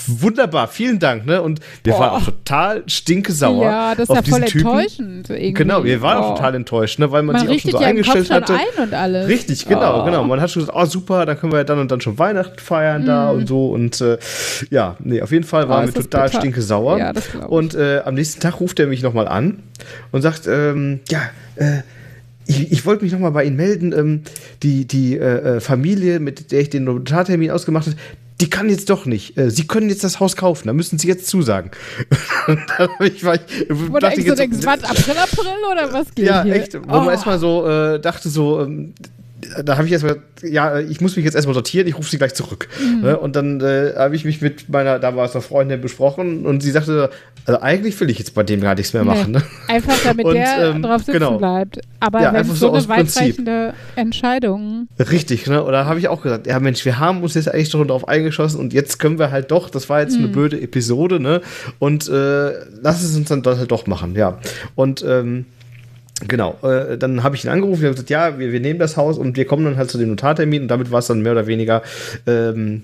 wunderbar, 0.07 0.69
vielen 0.69 0.99
Dank, 0.99 1.27
ne? 1.27 1.43
Und 1.43 1.61
wir 1.85 1.95
Oh. 1.95 2.01
waren 2.01 2.11
auch 2.11 2.25
total 2.25 2.83
stinkesauer. 2.87 3.65
Ja, 3.65 3.95
das 3.95 4.09
ist 4.09 4.11
auf 4.11 4.17
ja 4.17 4.23
voll 4.31 4.41
diesen 4.43 4.59
Typen. 4.61 4.67
enttäuschend. 4.79 5.31
Irgendwie. 5.31 5.53
Genau, 5.53 5.85
wir 5.85 6.03
waren 6.03 6.19
auch 6.19 6.33
Oh. 6.33 6.35
total 6.37 6.55
enttäuscht, 6.57 6.99
ne? 6.99 7.11
Weil 7.13 7.23
man, 7.23 7.37
Man 7.37 7.47
sich 7.49 7.57
auch 7.59 7.61
schon 7.63 7.71
so 7.73 7.81
ja 7.81 7.89
im 7.91 7.97
Kopf 7.99 8.09
eingestellt 8.15 8.27
schon 8.27 8.37
hatte. 8.37 8.55
ein 8.55 8.83
und 8.85 8.95
alles. 8.95 9.29
Richtig, 9.29 9.67
genau, 9.67 10.03
Oh. 10.03 10.05
genau. 10.05 10.25
Man 10.25 10.41
hat 10.41 10.51
schon 10.51 10.63
gesagt, 10.63 10.79
oh 10.81 10.85
super, 10.85 11.27
dann 11.27 11.39
können 11.39 11.53
wir 11.53 11.59
ja 11.59 11.65
dann 11.65 11.79
und 11.79 11.91
dann 11.91 12.01
schon 12.01 12.19
Weihnachten 12.19 12.59
feiern 12.59 13.07
da 13.07 13.31
und 13.31 13.47
so. 13.49 13.71
Und 13.71 14.01
äh, 14.01 14.19
ja, 14.71 14.97
nee, 15.01 15.23
auf 15.23 15.31
jeden 15.33 15.45
Fall 15.45 15.69
waren 15.69 15.85
Oh, 15.85 15.95
wir 15.95 16.03
total 16.03 16.29
stinkesauer. 16.33 16.99
Ja, 16.99 17.13
das 17.13 17.29
ich. 17.35 17.41
Und 17.47 17.75
äh, 17.75 18.01
am 18.05 18.15
nächsten 18.15 18.41
Tag 18.41 18.48
ruft 18.51 18.79
er 18.81 18.87
mich 18.87 19.03
nochmal 19.03 19.29
an 19.29 19.63
und 20.13 20.23
sagt, 20.23 20.47
ähm, 20.47 21.01
ja, 21.11 21.21
äh, 21.57 21.83
ich, 22.47 22.73
ich 22.73 22.87
wollte 22.87 23.05
mich 23.05 23.13
nochmal 23.13 23.33
bei 23.33 23.45
Ihnen 23.45 23.57
melden. 23.57 23.93
Ähm, 23.93 24.23
die 24.63 24.87
die 24.87 25.17
äh, 25.17 25.57
äh, 25.57 25.61
Familie, 25.61 26.19
mit 26.21 26.51
der 26.51 26.61
ich 26.61 26.71
den 26.71 26.85
Notartermin 26.85 27.51
ausgemacht 27.51 27.87
habe, 27.87 27.97
die 28.41 28.49
kann 28.49 28.71
jetzt 28.71 28.89
doch 28.89 29.05
nicht. 29.05 29.37
Äh, 29.37 29.51
Sie 29.51 29.67
können 29.67 29.89
jetzt 29.91 30.05
das 30.05 30.21
Haus 30.21 30.37
kaufen, 30.37 30.69
da 30.69 30.73
müssen 30.73 30.99
Sie 30.99 31.09
jetzt 31.09 31.27
zusagen. 31.27 31.71
und 32.47 32.61
dann 32.79 32.89
ich, 33.01 33.23
war 33.25 33.35
ich, 33.35 33.67
Wo 33.69 33.99
dachte 33.99 34.17
denkst, 34.17 34.19
ich 34.19 34.25
du 34.25 34.31
jetzt, 34.31 34.39
denkst, 34.39 34.59
was, 34.65 34.85
April, 34.85 35.15
April 35.19 35.47
oder 35.73 35.93
was 35.93 36.15
geht 36.15 36.27
ja, 36.27 36.43
hier? 36.45 36.55
echt. 36.55 36.75
Wo 36.75 36.79
Oh. 36.89 37.01
man 37.01 37.11
erstmal 37.11 37.39
so 37.39 37.67
äh, 37.69 38.01
dachte, 38.01 38.29
so, 38.29 38.63
ähm, 38.63 38.95
da 39.65 39.77
habe 39.77 39.87
ich 39.87 39.93
erstmal, 39.93 40.17
ja, 40.43 40.81
ich 40.81 41.01
muss 41.01 41.15
mich 41.17 41.25
jetzt 41.25 41.35
erstmal 41.35 41.55
sortieren, 41.55 41.87
ich 41.87 41.97
rufe 41.97 42.11
sie 42.11 42.19
gleich 42.19 42.35
zurück. 42.35 42.69
Mhm. 42.83 43.01
Ne? 43.03 43.17
Und 43.19 43.37
dann 43.37 43.61
äh, 43.61 43.93
habe 43.97 44.17
ich 44.17 44.25
mich 44.25 44.41
mit 44.41 44.69
meiner, 44.69 44.99
da 44.99 45.15
war 45.15 45.27
es 45.27 45.35
noch 45.35 45.43
Freundin 45.43 45.81
besprochen 45.81 46.45
und 46.45 46.61
sie 46.63 46.71
sagte, 46.73 47.11
also 47.45 47.61
eigentlich 47.61 47.99
will 48.01 48.11
ich 48.11 48.19
jetzt 48.19 48.35
bei 48.35 48.43
dem 48.43 48.61
gar 48.61 48.75
nichts 48.75 48.93
mehr 48.93 49.05
Nee. 49.05 49.09
machen. 49.11 49.33
Ne? 49.33 49.43
Einfach 49.69 49.97
damit 50.05 50.27
Und, 50.27 50.35
der 50.35 50.71
ähm, 50.75 50.83
drauf 50.83 50.99
sitzen 51.03 51.13
genau. 51.13 51.39
bleibt. 51.39 51.79
Aber 52.01 52.21
Ja, 52.21 52.33
wenn 52.33 52.45
so 52.45 52.55
so 52.55 52.73
eine 52.73 52.89
weitreichende 52.89 53.75
Entscheidung. 53.97 54.89
Richtig, 54.99 55.47
ne? 55.47 55.63
Und 55.63 55.73
da 55.73 55.85
habe 55.85 55.99
ich 56.01 56.09
auch 56.09 56.23
gesagt, 56.23 56.47
ja 56.47 56.59
Mensch, 56.61 56.85
wir 56.85 56.99
haben 56.99 57.23
uns 57.23 57.35
jetzt 57.35 57.53
eigentlich 57.53 57.71
schon 57.71 57.87
darauf 57.87 58.09
eingeschossen 58.09 58.59
und 58.61 58.73
jetzt 58.73 58.99
können 58.99 59.19
wir 59.19 59.31
halt 59.31 59.51
doch, 59.51 59.71
das 59.71 59.89
war 59.89 60.01
jetzt 60.01 60.17
Mhm. 60.17 60.25
eine 60.25 60.29
blöde 60.33 60.61
Episode, 60.61 61.21
ne? 61.21 61.41
Und 61.79 62.09
äh, 62.09 62.53
lass 62.83 63.03
es 63.03 63.15
uns 63.17 63.29
dann 63.29 63.43
doch 63.43 63.57
halt 63.57 63.71
doch 63.71 63.87
machen, 63.87 64.15
ja. 64.17 64.39
Und 64.75 65.05
ähm, 65.07 65.47
Genau, 66.27 66.59
äh, 66.63 66.99
dann 66.99 67.23
habe 67.23 67.37
ich 67.37 67.45
ihn 67.45 67.51
angerufen, 67.51 67.81
wir 67.81 67.89
haben 67.89 67.95
gesagt, 67.95 68.11
ja, 68.11 68.39
wir, 68.39 68.53
wir 68.53 68.61
nehmen 68.61 68.81
das 68.81 68.97
Haus 68.97 69.19
und 69.19 69.37
wir 69.37 69.45
kommen 69.45 69.65
dann 69.65 69.77
halt 69.77 69.91
zu 69.91 69.99
dem 69.99 70.09
Notartermin 70.09 70.63
und 70.63 70.69
damit 70.69 70.91
war 70.91 70.99
es 70.99 71.07
dann 71.07 71.23
mehr 71.23 71.33
oder 71.33 71.47
weniger 71.47 71.83
ähm, 72.27 72.83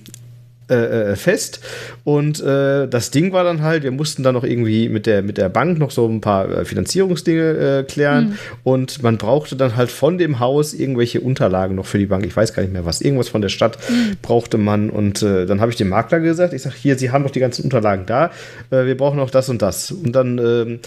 äh, 0.71 1.13
äh, 1.13 1.17
fest. 1.17 1.61
Und 2.05 2.41
äh, 2.43 2.89
das 2.89 3.11
Ding 3.11 3.33
war 3.33 3.45
dann 3.45 3.61
halt, 3.61 3.83
wir 3.83 3.91
mussten 3.91 4.23
dann 4.23 4.33
noch 4.33 4.45
irgendwie 4.45 4.89
mit 4.89 5.05
der, 5.05 5.21
mit 5.21 5.37
der 5.37 5.51
Bank 5.51 5.79
noch 5.79 5.91
so 5.91 6.09
ein 6.09 6.23
paar 6.23 6.49
äh, 6.49 6.65
Finanzierungsdinge 6.65 7.81
äh, 7.81 7.83
klären 7.83 8.39
und 8.63 9.03
man 9.03 9.19
brauchte 9.19 9.57
dann 9.57 9.77
halt 9.77 9.91
von 9.91 10.17
dem 10.17 10.41
Haus 10.41 10.73
irgendwelche 10.73 11.21
Unterlagen 11.21 11.75
noch 11.75 11.85
für 11.85 11.99
die 11.99 12.07
Bank. 12.07 12.25
Ich 12.25 12.35
weiß 12.35 12.55
gar 12.55 12.63
nicht 12.63 12.73
mehr 12.73 12.87
was. 12.87 13.03
Irgendwas 13.03 13.29
von 13.29 13.43
der 13.43 13.51
Stadt 13.51 13.77
brauchte 14.23 14.57
man 14.57 14.89
und 14.89 15.23
äh, 15.23 15.45
dann 15.45 15.61
habe 15.61 15.71
ich 15.71 15.77
dem 15.77 15.91
Makler 15.91 16.21
gesagt, 16.21 16.55
ich 16.55 16.63
sage, 16.63 16.77
hier, 16.81 16.97
Sie 16.97 17.11
haben 17.11 17.25
doch 17.25 17.31
die 17.31 17.41
ganzen 17.41 17.65
Unterlagen 17.65 18.07
da, 18.07 18.31
wir 18.71 18.97
brauchen 18.97 19.19
noch 19.19 19.29
das 19.29 19.51
und 19.51 19.61
das. 19.61 19.91
Und 19.91 20.13
dann 20.13 20.39
ähm, 20.39 20.81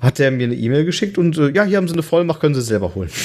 hat 0.00 0.18
er 0.20 0.30
mir 0.30 0.44
eine 0.44 0.54
E-Mail 0.54 0.84
geschickt 0.84 1.18
und 1.18 1.36
äh, 1.38 1.50
ja, 1.52 1.64
hier 1.64 1.76
haben 1.76 1.86
Sie 1.88 1.94
eine 1.94 2.02
Vollmacht, 2.02 2.40
können 2.40 2.54
Sie 2.54 2.62
selber 2.62 2.94
holen. 2.94 3.10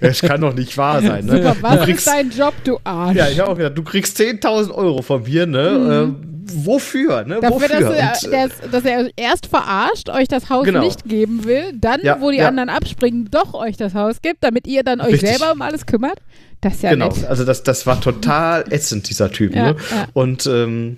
Das 0.00 0.20
kann 0.20 0.40
doch 0.40 0.54
nicht 0.54 0.76
wahr 0.78 1.02
sein. 1.02 1.24
Ne? 1.26 1.38
Super, 1.38 1.54
Du 1.56 1.62
was 1.62 1.80
kriegst- 1.84 2.06
ist 2.06 2.14
dein 2.14 2.30
Job, 2.30 2.54
du 2.62 2.78
Arsch? 2.84 3.16
ja, 3.16 3.28
ich 3.28 3.40
habe 3.40 3.50
auch 3.50 3.56
gedacht, 3.56 3.76
du 3.76 3.82
kriegst 3.82 4.16
10.000 4.20 4.70
Euro 4.72 5.02
von 5.02 5.24
mir, 5.24 5.44
ne? 5.46 6.08
Äh, 6.22 6.28
wofür, 6.64 7.24
ne? 7.24 7.36
Mhm. 7.36 7.40
Dafür, 7.40 7.56
wofür? 7.56 7.68
dass 7.68 7.82
er, 7.94 8.12
Und, 8.24 8.32
der, 8.32 8.70
dass 8.70 8.84
er 8.84 9.10
erst 9.16 9.46
verarscht, 9.46 10.08
euch 10.08 10.28
das 10.28 10.48
Haus 10.50 10.64
Genau. 10.66 10.80
nicht 10.84 11.04
geben 11.04 11.44
will, 11.44 11.72
dann, 11.74 12.00
Ja, 12.04 12.20
wo 12.20 12.30
die 12.30 12.36
ja. 12.38 12.46
anderen 12.48 12.68
abspringen, 12.68 13.28
doch 13.30 13.54
euch 13.54 13.76
das 13.76 13.94
Haus 13.94 14.22
gibt, 14.22 14.44
damit 14.44 14.66
ihr 14.68 14.84
dann 14.84 15.00
euch 15.00 15.14
Richtig. 15.14 15.30
selber 15.30 15.52
um 15.52 15.62
alles 15.62 15.84
kümmert. 15.86 16.20
Das 16.60 16.74
ist 16.74 16.82
ja 16.84 16.90
genau, 16.90 17.08
nett. 17.08 17.24
also 17.26 17.44
das, 17.44 17.62
das 17.64 17.86
war 17.86 18.00
total 18.00 18.64
ätzend, 18.70 19.08
dieser 19.10 19.30
Typ. 19.32 19.54
Ja, 19.54 19.72
ne? 19.72 19.76
ja. 19.90 20.06
Und 20.12 20.46
ähm, 20.46 20.96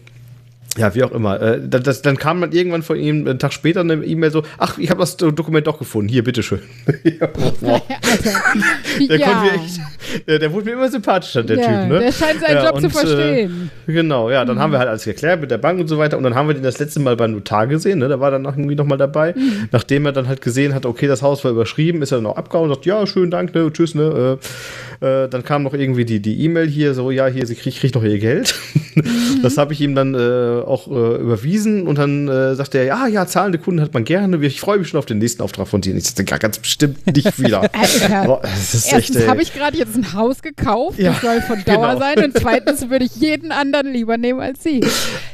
ja, 0.78 0.94
wie 0.94 1.02
auch 1.02 1.10
immer. 1.10 1.40
Äh, 1.40 1.60
das, 1.68 2.00
dann 2.02 2.16
kam 2.16 2.40
dann 2.40 2.52
irgendwann 2.52 2.82
von 2.82 2.96
ihm 2.96 3.26
einen 3.26 3.40
Tag 3.40 3.52
später 3.52 3.80
eine 3.80 3.94
E-Mail 3.94 4.30
so, 4.30 4.44
ach, 4.56 4.78
ich 4.78 4.88
habe 4.90 5.00
das 5.00 5.16
Dokument 5.16 5.66
doch 5.66 5.78
gefunden, 5.78 6.08
hier, 6.08 6.22
bitteschön. 6.22 6.60
ja, 7.02 7.28
wow. 7.60 7.82
Der, 9.08 9.18
ja. 9.18 9.44
echt, 9.44 9.80
der, 10.26 10.38
der 10.38 10.52
wurde 10.52 10.66
mir 10.66 10.72
immer 10.72 10.88
sympathischer, 10.88 11.42
der 11.42 11.58
ja, 11.58 11.64
Typ. 11.64 11.92
Ne? 11.92 12.00
Der 12.00 12.12
scheint 12.12 12.40
seinen 12.40 12.64
Job 12.64 12.80
zu 12.80 12.84
und, 12.84 12.84
äh, 12.84 12.90
verstehen. 12.90 13.70
Genau, 13.86 14.30
ja, 14.30 14.44
dann 14.44 14.58
haben 14.58 14.72
wir 14.72 14.78
halt 14.78 14.88
alles 14.88 15.04
geklärt 15.04 15.40
mit 15.40 15.50
der 15.50 15.58
Bank 15.58 15.80
und 15.80 15.88
so 15.88 15.98
weiter 15.98 16.16
und 16.18 16.24
dann 16.24 16.34
haben 16.34 16.48
wir 16.48 16.54
den 16.54 16.62
das 16.62 16.78
letzte 16.78 17.00
Mal 17.00 17.16
beim 17.16 17.32
Notar 17.32 17.66
gesehen, 17.66 18.00
ne? 18.00 18.08
Da 18.08 18.20
war 18.20 18.30
dann 18.30 18.44
irgendwie 18.44 18.74
nochmal 18.74 18.98
dabei. 18.98 19.34
Nachdem 19.70 20.06
er 20.06 20.12
dann 20.12 20.28
halt 20.28 20.42
gesehen 20.42 20.74
hat, 20.74 20.86
okay, 20.86 21.06
das 21.06 21.22
Haus 21.22 21.44
war 21.44 21.52
überschrieben, 21.52 22.02
ist 22.02 22.12
er 22.12 22.18
dann 22.18 22.26
auch 22.26 22.36
abgehauen 22.36 22.68
und 22.68 22.74
sagt, 22.74 22.86
ja, 22.86 23.06
schönen 23.06 23.30
Dank, 23.30 23.54
ne, 23.54 23.72
tschüss, 23.72 23.94
ne. 23.94 24.38
Äh, 25.00 25.06
äh, 25.24 25.28
dann 25.28 25.44
kam 25.44 25.62
noch 25.62 25.74
irgendwie 25.74 26.04
die 26.04 26.20
die 26.20 26.44
E-Mail 26.44 26.68
hier, 26.68 26.94
so, 26.94 27.10
ja, 27.10 27.26
hier, 27.26 27.46
sie 27.46 27.54
kriegt 27.54 27.78
krieg 27.78 27.94
noch 27.94 28.04
ihr 28.04 28.18
Geld. 28.18 28.54
Das 29.43 29.57
habe 29.57 29.72
ich 29.72 29.80
ihm 29.80 29.95
dann 29.95 30.14
äh, 30.14 30.62
auch 30.66 30.86
äh, 30.88 31.16
überwiesen 31.20 31.86
und 31.86 31.97
dann 31.99 32.28
äh, 32.28 32.55
sagte 32.55 32.78
er, 32.78 32.84
ja, 32.84 33.07
ja, 33.07 33.26
zahlende 33.26 33.59
Kunden 33.59 33.80
hat 33.80 33.95
man 33.95 34.05
gerne, 34.05 34.36
ich 34.45 34.61
freue 34.61 34.78
mich 34.78 34.88
schon 34.88 34.99
auf 34.99 35.07
den 35.07 35.18
nächsten 35.18 35.43
Auftrag 35.43 35.68
von 35.68 35.80
dir. 35.80 35.93
Und 35.93 35.99
ich 35.99 36.05
sagte, 36.05 36.24
ja, 36.28 36.36
ganz 36.38 36.59
bestimmt 36.59 37.07
nicht 37.14 37.38
wieder. 37.43 37.62
Alter. 37.72 38.43
Erstens 38.91 39.26
habe 39.26 39.43
ich 39.43 39.55
gerade 39.55 39.76
jetzt 39.78 39.97
ein 39.97 40.12
Haus 40.12 40.43
gekauft, 40.43 40.99
Ja, 40.99 41.12
das 41.12 41.20
soll 41.20 41.41
von 41.43 41.64
Dauer 41.64 41.95
genau. 41.95 41.99
sein 41.99 42.24
und 42.24 42.36
zweitens 42.38 42.91
würde 42.91 43.05
ich 43.05 43.16
jeden 43.16 43.53
anderen 43.53 43.93
lieber 43.93 44.16
nehmen 44.18 44.41
als 44.41 44.62
sie. 44.62 44.80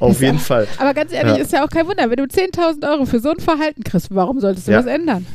Auf 0.00 0.12
Ist 0.12 0.20
jeden 0.20 0.36
ja- 0.36 0.42
Fall. 0.42 0.68
Aber 0.78 0.94
ganz 0.94 1.12
ehrlich, 1.12 1.36
Ja. 1.36 1.42
ist 1.42 1.52
ja 1.52 1.64
auch 1.64 1.70
kein 1.70 1.86
Wunder, 1.86 2.08
wenn 2.10 2.16
du 2.16 2.24
10.000 2.24 2.88
Euro 2.90 3.06
für 3.06 3.20
so 3.20 3.30
ein 3.30 3.40
Verhalten 3.40 3.82
kriegst, 3.82 4.08
warum 4.10 4.40
solltest 4.40 4.68
du 4.68 4.72
Ja. 4.72 4.78
was 4.78 4.86
ändern? 4.86 5.26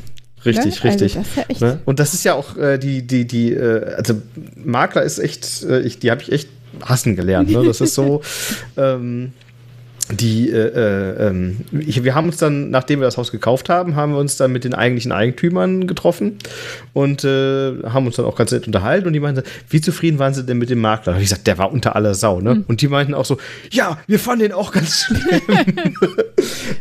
Richtig, 0.46 0.84
ne? 0.84 0.90
richtig. 0.90 1.18
Also 1.18 1.30
das 1.48 1.60
ja 1.60 1.68
Ne? 1.68 1.80
Und 1.86 2.00
das 2.00 2.14
ist 2.16 2.24
ja 2.24 2.34
auch 2.34 2.58
äh, 2.58 2.78
die, 2.80 3.06
die, 3.06 3.26
die, 3.28 3.54
äh, 3.54 3.94
also 3.96 4.16
Makler 4.56 5.04
ist 5.04 5.20
echt, 5.20 5.64
äh, 5.64 5.82
ich, 5.82 6.00
die 6.00 6.10
habe 6.10 6.22
ich 6.24 6.32
echt 6.32 6.50
hassen 6.84 7.16
gelernt. 7.16 7.50
Ne? 7.50 7.66
Das 7.66 7.82
ist 7.82 7.94
so, 7.94 8.22
ähm, 8.78 9.34
die, 10.12 10.50
äh, 10.50 10.56
äh, 10.56 11.28
ähm, 11.28 11.58
ich, 11.72 12.04
wir 12.04 12.16
haben 12.16 12.28
uns 12.28 12.38
dann, 12.38 12.70
nachdem 12.70 13.00
wir 13.00 13.06
das 13.06 13.18
Haus 13.18 13.32
gekauft 13.32 13.70
haben, 13.70 13.96
haben 13.96 14.14
wir 14.14 14.20
uns 14.20 14.38
dann 14.38 14.52
mit 14.52 14.64
den 14.64 14.74
eigentlichen 14.74 15.12
Eigentümern 15.12 15.88
getroffen 15.88 16.38
und 16.94 17.24
äh, 17.24 17.84
haben 17.84 18.06
uns 18.06 18.16
dann 18.16 18.26
auch 18.26 18.36
ganz 18.36 18.52
nett 18.52 18.68
unterhalten 18.68 19.08
und 19.08 19.14
die 19.14 19.20
meinten, 19.20 19.44
wie 19.70 19.82
zufrieden 19.82 20.20
waren 20.20 20.34
sie 20.34 20.46
denn 20.46 20.58
mit 20.58 20.70
dem 20.70 20.82
Makler? 20.82 21.14
Hab 21.14 21.22
ich 21.22 21.30
gesagt, 21.30 21.48
der 21.48 21.58
war 21.58 21.72
unter 21.72 21.96
aller 21.96 22.16
Sau, 22.16 22.42
ne? 22.42 22.64
Und 22.68 22.82
die 22.82 22.88
meinten 22.88 23.14
auch 23.14 23.26
so, 23.26 23.38
ja, 23.72 24.00
wir 24.08 24.20
fanden 24.20 24.44
den 24.44 24.54
auch 24.54 24.72
ganz 24.72 25.06
schlimm. 25.06 25.42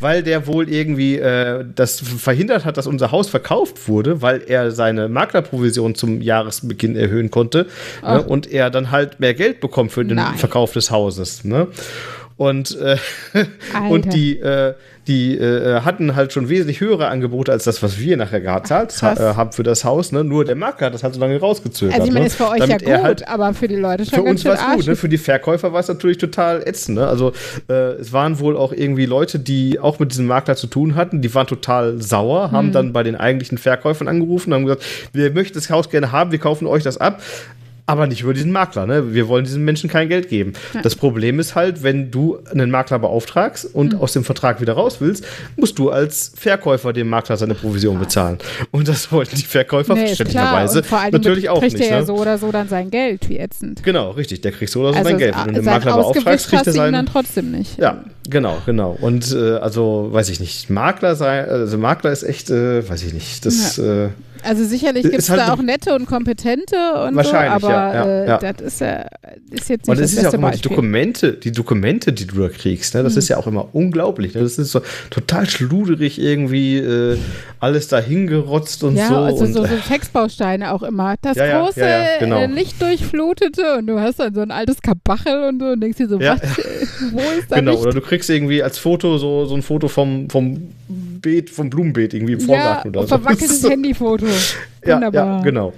weil 0.01 0.23
der 0.23 0.47
wohl 0.47 0.69
irgendwie 0.69 1.17
äh, 1.17 1.65
das 1.75 2.01
verhindert 2.01 2.65
hat, 2.65 2.77
dass 2.77 2.87
unser 2.87 3.13
Haus 3.13 3.29
verkauft 3.29 3.89
wurde, 3.89 4.23
weil 4.23 4.43
er 4.47 4.71
seine 4.71 5.09
Maklerprovision 5.09 5.95
zum 5.95 6.21
Jahresbeginn 6.21 6.97
erhöhen 6.97 7.31
konnte 7.31 7.67
ne? 8.03 8.23
und 8.23 8.51
er 8.51 8.71
dann 8.71 8.91
halt 8.91 9.21
mehr 9.21 9.35
Geld 9.35 9.61
bekommt 9.61 9.93
für 9.93 10.05
den 10.05 10.17
Nein. 10.17 10.37
Verkauf 10.37 10.73
des 10.73 10.91
Hauses. 10.91 11.45
Ne? 11.45 11.69
Und, 12.41 12.75
äh, 12.81 12.97
und 13.91 14.15
die, 14.15 14.39
äh, 14.39 14.73
die 15.07 15.37
äh, 15.37 15.83
hatten 15.83 16.17
halt 16.17 16.33
schon 16.33 16.49
wesentlich 16.49 16.81
höhere 16.81 17.09
Angebote 17.09 17.53
als 17.53 17.65
das, 17.65 17.83
was 17.83 17.99
wir 17.99 18.17
nachher 18.17 18.41
gezahlt 18.41 18.97
krass. 18.97 19.21
äh, 19.21 19.35
haben 19.35 19.53
für 19.53 19.63
das 19.63 19.85
Haus. 19.85 20.11
Ne? 20.11 20.25
Nur 20.25 20.47
der 20.47 20.57
Makler 20.57 20.87
hat 20.87 20.95
das 20.95 21.03
halt 21.03 21.13
so 21.13 21.21
lange 21.21 21.39
rausgezögert. 21.39 21.97
Also 21.97 22.07
ich 22.07 22.15
meine, 22.15 22.21
ne? 22.25 22.27
ist 22.29 22.37
für 22.37 22.49
euch 22.49 22.61
Damit 22.61 22.81
ja 22.81 22.89
er 22.89 22.97
gut, 22.97 23.05
halt 23.05 23.29
aber 23.29 23.53
für 23.53 23.69
die 23.69 23.77
Leute 23.77 24.07
schon 24.07 24.21
für 24.21 24.25
ganz 24.25 24.43
uns 24.43 24.45
war 24.47 24.71
es 24.71 24.75
gut, 24.75 24.87
ne? 24.87 24.97
für 24.97 25.11
die 25.11 25.19
Verkäufer 25.19 25.75
war 25.75 25.81
es 25.81 25.89
natürlich 25.89 26.17
total 26.17 26.67
ätzend. 26.67 26.97
Ne? 26.97 27.07
Also 27.07 27.33
äh, 27.69 27.75
es 28.01 28.11
waren 28.15 28.39
wohl 28.39 28.57
auch 28.57 28.73
irgendwie 28.73 29.05
Leute, 29.05 29.39
die 29.39 29.79
auch 29.79 29.99
mit 29.99 30.13
diesem 30.13 30.25
Makler 30.25 30.57
zu 30.57 30.67
tun 30.67 30.95
hatten, 30.95 31.21
die 31.21 31.35
waren 31.35 31.47
total 31.47 32.01
sauer, 32.01 32.53
haben 32.53 32.69
Hm. 32.69 32.73
dann 32.73 32.93
bei 32.95 33.03
den 33.03 33.17
eigentlichen 33.17 33.59
Verkäufern 33.59 34.09
angerufen 34.09 34.55
und 34.55 34.61
haben 34.61 34.65
gesagt, 34.65 34.83
wir 35.13 35.31
möchten 35.33 35.59
das 35.59 35.69
Haus 35.69 35.91
gerne 35.91 36.11
haben, 36.11 36.33
wir 36.33 36.39
kaufen 36.39 36.67
euch 36.67 36.85
das 36.85 36.97
ab. 36.97 37.21
Aber 37.87 38.07
nicht 38.07 38.23
über 38.23 38.35
diesen 38.35 38.53
Makler, 38.53 38.87
ne? 38.87 39.13
Wir 39.15 39.29
wollen 39.29 39.45
diesen 39.45 39.65
Menschen 39.65 39.91
kein 39.91 40.09
Geld 40.09 40.29
geben. 40.29 40.53
Das 40.83 40.95
Problem 40.97 41.41
ist 41.41 41.55
halt, 41.55 41.83
wenn 41.83 42.11
du 42.11 42.39
einen 42.53 42.71
Makler 42.71 42.99
beauftragst 42.99 43.75
und 43.75 43.95
Hm. 43.95 44.01
aus 44.01 44.13
dem 44.13 44.25
Vertrag 44.25 44.61
wieder 44.61 44.75
raus 44.75 44.97
willst, 45.01 45.25
musst 45.57 45.79
du 45.79 45.91
als 45.91 46.33
Verkäufer 46.37 46.93
dem 46.93 47.09
Makler 47.09 47.37
seine 47.37 47.55
Provision 47.55 47.99
bezahlen. 47.99 48.39
Und 48.71 48.89
das 48.89 49.11
wollten 49.13 49.37
die 49.37 49.43
Verkäufer 49.43 49.95
Nee, 49.95 50.07
verständlicherweise 50.07 50.79
Und 50.79 50.87
vor 50.87 50.99
allem 51.01 51.13
natürlich 51.13 51.49
auch 51.49 51.61
kriegt 51.61 51.75
nicht. 51.75 51.85
er 51.87 51.91
ja 51.97 52.01
ne? 52.01 52.07
so 52.07 52.15
oder 52.17 52.39
so 52.39 52.53
dann 52.53 52.69
sein 52.69 52.91
Geld, 52.91 53.29
wie 53.29 53.39
ätzend. 53.39 53.83
Genau, 53.83 54.11
richtig. 54.13 54.41
Der 54.43 54.53
kriegt 54.53 54.71
so 54.71 54.81
oder 54.81 54.93
so 54.93 54.99
Also 54.99 55.11
sein 55.11 55.19
Geld. 55.19 55.35
Wenn 55.37 55.49
du 55.49 55.53
den 55.55 55.65
sein 55.65 55.75
Makler 55.75 55.97
beauftragst, 55.97 56.49
kriegt 56.49 56.67
er 56.67 56.87
ihn 56.87 56.93
dann 56.93 57.07
trotzdem 57.07 57.51
nicht. 57.51 57.79
Ja, 57.79 58.05
genau, 58.29 58.59
genau. 58.67 58.97
Und 59.01 59.33
äh, 59.33 59.57
also, 59.57 60.09
weiß 60.11 60.29
ich 60.29 60.41
nicht, 60.41 60.71
Makler 60.71 61.17
sein, 61.17 61.49
also 61.49 61.79
Makler 61.79 62.13
ist 62.13 62.23
echt, 62.23 62.51
äh, 62.51 62.89
weiß 62.89 63.03
ich 63.05 63.13
nicht, 63.15 63.45
das, 63.47 63.79
äh, 63.79 64.09
Also 64.45 64.65
sicherlich 64.65 65.03
gibt 65.03 65.19
es 65.19 65.29
halt 65.31 65.41
da 65.41 65.47
so- 65.47 65.53
auch 65.53 65.63
nette 65.63 65.95
und 65.95 66.07
kompetente 66.07 66.77
und 67.05 67.11
so, 67.11 67.17
Wahrscheinlich, 67.17 67.53
aber 67.53 67.71
ja, 67.71 67.95
ja, 67.95 68.05
äh, 68.05 68.27
ja. 68.29 68.39
das 68.53 68.61
ist 68.67 68.81
ja 68.81 69.07
ist 69.51 69.69
jetzt 69.69 69.69
nicht 69.69 69.89
und 69.89 69.99
das 70.01 70.13
es 70.13 70.17
ist 70.17 70.23
ja 70.23 70.29
auch 70.31 70.35
immer 70.35 70.51
die. 70.53 70.61
Dokumente, 70.63 71.33
die 71.35 71.53
Dokumente, 71.53 72.13
die 72.13 72.27
du 72.27 72.41
da 72.41 72.49
kriegst, 72.49 72.95
ne, 72.95 73.03
das 73.03 73.17
ist 73.17 73.29
ja 73.29 73.37
auch 73.37 73.47
immer 73.47 73.69
unglaublich. 73.75 74.35
Ne? 74.35 74.43
Das 74.43 74.59
ist 74.59 74.71
so 74.73 74.81
total 75.11 75.49
schluderig 75.49 76.21
irgendwie, 76.21 76.79
äh, 76.79 77.19
alles 77.61 77.89
da 77.89 77.99
hingerotzt 77.99 78.85
und 78.85 78.97
Ja, 78.97 79.09
so. 79.09 79.17
also 79.17 79.45
und, 79.45 79.53
so, 79.53 79.65
so 79.65 79.73
äh, 79.75 79.79
Textbausteine 79.89 80.73
auch 80.73 80.83
immer. 80.83 81.15
Das 81.23 81.37
große, 81.37 81.85
genau. 82.21 82.37
äh, 82.39 82.47
lichtdurchflutete 82.47 83.77
und 83.79 83.87
du 83.87 84.01
hast 84.01 84.21
dann 84.21 84.35
so 84.35 84.41
ein 84.41 84.51
altes 84.51 84.81
Kabachel 84.83 85.45
und 85.49 85.61
so 85.61 85.67
und 85.67 85.81
denkst 85.81 85.99
dir 85.99 86.09
so, 86.09 86.19
Ja. 86.21 86.35
was, 86.41 86.59
äh, 86.59 86.63
wo 87.13 87.19
ist 87.39 87.51
da 87.51 87.57
Genau, 87.57 87.73
Licht? 87.73 87.83
oder 87.83 87.93
du 87.93 88.01
kriegst 88.01 88.31
irgendwie 88.31 88.63
als 88.63 88.79
Foto 88.79 89.19
so, 89.19 89.45
so 89.47 89.55
ein 89.55 89.63
Foto 89.63 89.89
vom, 89.89 90.29
vom 90.31 90.71
Beet, 91.21 91.51
vom 91.51 91.71
Blumenbeet 91.71 92.15
irgendwie 92.15 92.35
im 92.35 92.41
Vorgarten 92.41 92.93
ja, 92.93 93.01
oder 93.01 93.09
so. 93.09 93.17
verwackeltes 93.19 93.63
Handyfoto. 93.71 94.27
Wunderbar. 94.85 95.39
ja, 95.39 95.43
genau. 95.43 95.73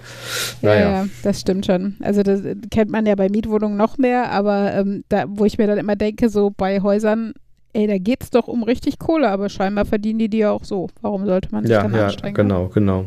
Ja, 0.61 0.68
Naja. 0.68 0.90
ja, 0.90 1.07
das 1.22 1.40
stimmt 1.40 1.66
schon. 1.66 1.97
Also 2.01 2.22
das 2.22 2.40
kennt 2.70 2.90
man 2.90 3.07
ja 3.07 3.14
bei 3.14 3.28
Mietwohnungen 3.28 3.76
noch 3.76 3.99
mehr, 3.99 4.30
aber 4.30 4.72
ähm, 4.74 5.05
da, 5.09 5.24
wo 5.28 5.45
ich 5.45 5.59
mir 5.59 5.66
dann 5.66 5.78
immer 5.78 5.97
denke, 5.97 6.28
so 6.28 6.51
bei 6.57 6.80
Häusern, 6.80 7.32
ey, 7.72 7.86
da 7.86 7.99
geht's 7.99 8.30
doch 8.30 8.49
um 8.49 8.62
richtig 8.62 8.99
Kohle, 8.99 9.28
aber 9.30 9.49
scheinbar 9.49 9.84
verdienen 9.84 10.18
die 10.18 10.28
die 10.28 10.38
ja 10.38 10.51
auch 10.51 10.64
so. 10.64 10.88
Warum 11.01 11.26
sollte 11.26 11.49
man 11.53 11.64
sich 11.64 11.72
Ja, 11.72 11.82
dann 11.82 11.95
ja, 11.95 12.05
anstrengen? 12.07 12.34
genau, 12.34 12.68
genau. 12.68 13.07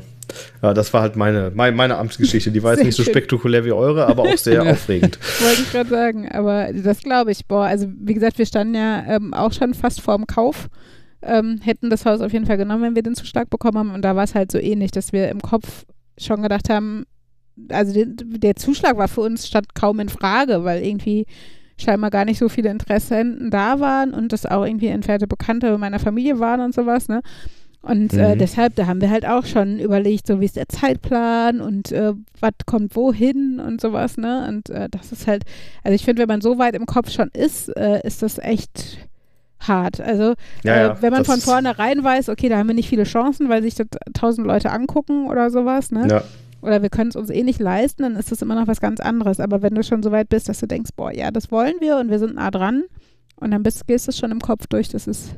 Ja, 0.63 0.73
das 0.73 0.91
war 0.91 1.01
halt 1.03 1.15
meine, 1.15 1.51
meine, 1.53 1.75
meine 1.77 1.97
Amtsgeschichte. 1.97 2.49
Die 2.51 2.63
war 2.63 2.73
jetzt 2.73 2.83
nicht 2.83 2.95
so 2.95 3.03
spektakulär 3.03 3.63
wie 3.63 3.71
eure, 3.71 4.07
aber 4.07 4.23
auch 4.23 4.37
sehr 4.37 4.63
aufregend. 4.71 5.19
Wollte 5.39 5.61
ich 5.61 5.71
gerade 5.71 5.89
sagen, 5.89 6.27
aber 6.31 6.73
das 6.73 6.99
glaube 7.01 7.31
ich. 7.31 7.45
Boah, 7.45 7.65
also 7.65 7.87
wie 7.99 8.15
gesagt, 8.15 8.39
wir 8.39 8.45
standen 8.47 8.73
ja 8.73 9.03
ähm, 9.07 9.35
auch 9.35 9.53
schon 9.53 9.75
fast 9.75 10.01
vorm 10.01 10.25
Kauf. 10.25 10.67
Ähm, 11.25 11.59
hätten 11.63 11.89
das 11.89 12.05
Haus 12.05 12.21
auf 12.21 12.31
jeden 12.33 12.45
Fall 12.45 12.57
genommen, 12.57 12.83
wenn 12.83 12.95
wir 12.95 13.03
den 13.03 13.15
Zuschlag 13.15 13.49
bekommen 13.49 13.77
haben. 13.77 13.91
Und 13.91 14.03
da 14.03 14.15
war 14.15 14.23
es 14.23 14.35
halt 14.35 14.51
so 14.51 14.59
ähnlich, 14.59 14.91
dass 14.91 15.11
wir 15.11 15.29
im 15.29 15.41
Kopf 15.41 15.85
schon 16.17 16.43
gedacht 16.43 16.69
haben, 16.69 17.05
also 17.69 17.93
den, 17.93 18.15
der 18.39 18.55
Zuschlag 18.55 18.97
war 18.97 19.07
für 19.07 19.21
uns 19.21 19.47
stand 19.47 19.75
kaum 19.75 19.99
in 19.99 20.09
Frage, 20.09 20.63
weil 20.63 20.83
irgendwie 20.85 21.25
scheinbar 21.77 22.09
gar 22.09 22.25
nicht 22.25 22.37
so 22.39 22.47
viele 22.47 22.69
Interessenten 22.69 23.49
da 23.51 23.79
waren 23.79 24.13
und 24.13 24.31
das 24.31 24.45
auch 24.45 24.65
irgendwie 24.65 24.87
entfernte 24.87 25.27
Bekannte 25.27 25.77
meiner 25.77 25.99
Familie 25.99 26.39
waren 26.39 26.61
und 26.61 26.73
sowas, 26.73 27.07
ne? 27.07 27.21
Und 27.81 28.13
äh, 28.13 28.33
Mhm. 28.33 28.39
deshalb, 28.39 28.75
da 28.75 28.87
haben 28.87 28.99
wir 28.99 29.11
halt 29.11 29.27
auch 29.27 29.45
schon 29.45 29.79
überlegt, 29.79 30.25
so 30.25 30.39
wie 30.41 30.45
ist 30.45 30.55
der 30.55 30.67
Zeitplan 30.69 31.61
und 31.61 31.91
äh, 31.91 32.13
was 32.39 32.53
kommt 32.65 32.95
wohin 32.95 33.59
und 33.59 33.79
sowas, 33.79 34.17
ne? 34.17 34.47
Und 34.49 34.69
äh, 34.69 34.89
das 34.89 35.11
ist 35.11 35.27
halt, 35.27 35.43
also 35.83 35.93
ich 35.93 36.03
finde, 36.03 36.21
wenn 36.23 36.29
man 36.29 36.41
so 36.41 36.57
weit 36.57 36.75
im 36.75 36.85
Kopf 36.87 37.11
schon 37.11 37.29
ist, 37.33 37.69
äh, 37.77 37.99
ist 38.05 38.21
das 38.23 38.39
echt 38.39 38.97
hart. 39.67 39.99
Also 40.01 40.33
Ja, 40.63 40.93
äh, 40.93 41.01
wenn 41.01 41.11
man 41.11 41.25
von 41.25 41.39
vornherein 41.39 42.03
weiß, 42.03 42.29
okay, 42.29 42.49
da 42.49 42.57
haben 42.57 42.67
wir 42.67 42.75
nicht 42.75 42.89
viele 42.89 43.03
Chancen, 43.03 43.49
weil 43.49 43.61
sich 43.63 43.75
das 43.75 43.87
tausend 44.13 44.47
Leute 44.47 44.71
angucken 44.71 45.27
oder 45.27 45.49
sowas, 45.49 45.91
ne? 45.91 46.07
Ja, 46.09 46.23
Oder 46.61 46.81
wir 46.81 46.89
können 46.89 47.09
es 47.09 47.15
uns 47.15 47.29
eh 47.29 47.43
nicht 47.43 47.59
leisten, 47.59 48.03
dann 48.03 48.15
ist 48.15 48.31
das 48.31 48.41
immer 48.41 48.55
noch 48.55 48.67
was 48.67 48.81
ganz 48.81 48.99
anderes. 48.99 49.39
Aber 49.39 49.61
wenn 49.61 49.75
du 49.75 49.83
schon 49.83 50.01
so 50.03 50.11
weit 50.11 50.29
bist, 50.29 50.49
dass 50.49 50.59
du 50.59 50.67
denkst, 50.67 50.91
boah, 50.95 51.11
ja, 51.13 51.31
das 51.31 51.51
wollen 51.51 51.75
wir 51.79 51.97
und 51.97 52.09
wir 52.09 52.19
sind 52.19 52.35
nah 52.35 52.49
dran 52.51 52.83
und 53.35 53.51
dann 53.51 53.63
bist, 53.63 53.85
gehst 53.87 54.07
du 54.07 54.11
es 54.11 54.17
schon 54.17 54.31
im 54.31 54.39
Kopf 54.39 54.67
durch, 54.67 54.89
das 54.89 55.07
ist 55.07 55.35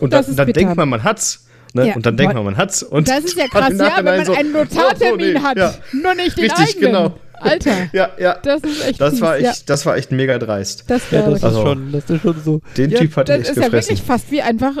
und 0.00 0.12
Das 0.12 0.26
dann, 0.26 0.32
ist 0.32 0.38
dann 0.38 0.46
bitter. 0.46 0.60
denkt 0.60 0.76
man, 0.76 0.88
man 0.88 1.04
hat's. 1.04 1.46
Ne? 1.74 1.88
Ja. 1.88 1.94
und 1.94 2.04
dann 2.04 2.16
denkt 2.18 2.34
man, 2.34 2.44
man 2.44 2.56
hat's. 2.56 2.82
Und 2.82 3.08
Das 3.08 3.20
ist 3.24 3.36
ja 3.36 3.46
krass, 3.50 3.72
ja, 3.78 3.96
wenn 3.98 4.04
man 4.04 4.24
so, 4.26 4.32
einen 4.32 4.54
oh, 4.54 4.58
Notartermin 4.58 5.36
oh, 5.36 5.38
nee, 5.38 5.38
hat, 5.40 5.80
nur 5.92 6.14
nicht 6.14 6.36
den 6.36 6.44
Richtig, 6.50 6.76
eigenen. 6.76 6.92
genau. 6.92 7.14
Alter, 7.42 7.72
ja, 7.92 8.10
ja. 8.18 8.36
das 8.42 8.62
ist 8.62 8.86
echt 8.88 9.00
Das 9.00 9.10
fies, 9.14 9.20
war 9.20 9.38
ja, 9.38 9.50
echt, 9.50 9.68
das 9.70 9.84
war 9.86 9.96
echt 9.96 10.12
mega 10.12 10.38
dreist. 10.38 10.84
das 10.88 11.02
Ja, 11.10 11.22
das 11.22 11.38
ich. 11.38 11.44
Also- 11.44 11.58
ist 11.62 11.68
schon, 11.68 11.92
das 11.92 12.10
ist 12.10 12.22
schon 12.22 12.40
so. 12.44 12.60
Den 12.76 12.90
Ja, 12.90 12.98
Typ 13.00 13.16
hat 13.16 13.28
das 13.28 13.38
echt 13.40 13.50
ist 13.50 13.56
ja 13.56 13.62
gefressen. 13.64 13.88
wirklich 13.90 14.02
fast 14.06 14.30
wie 14.30 14.42
einfach 14.42 14.76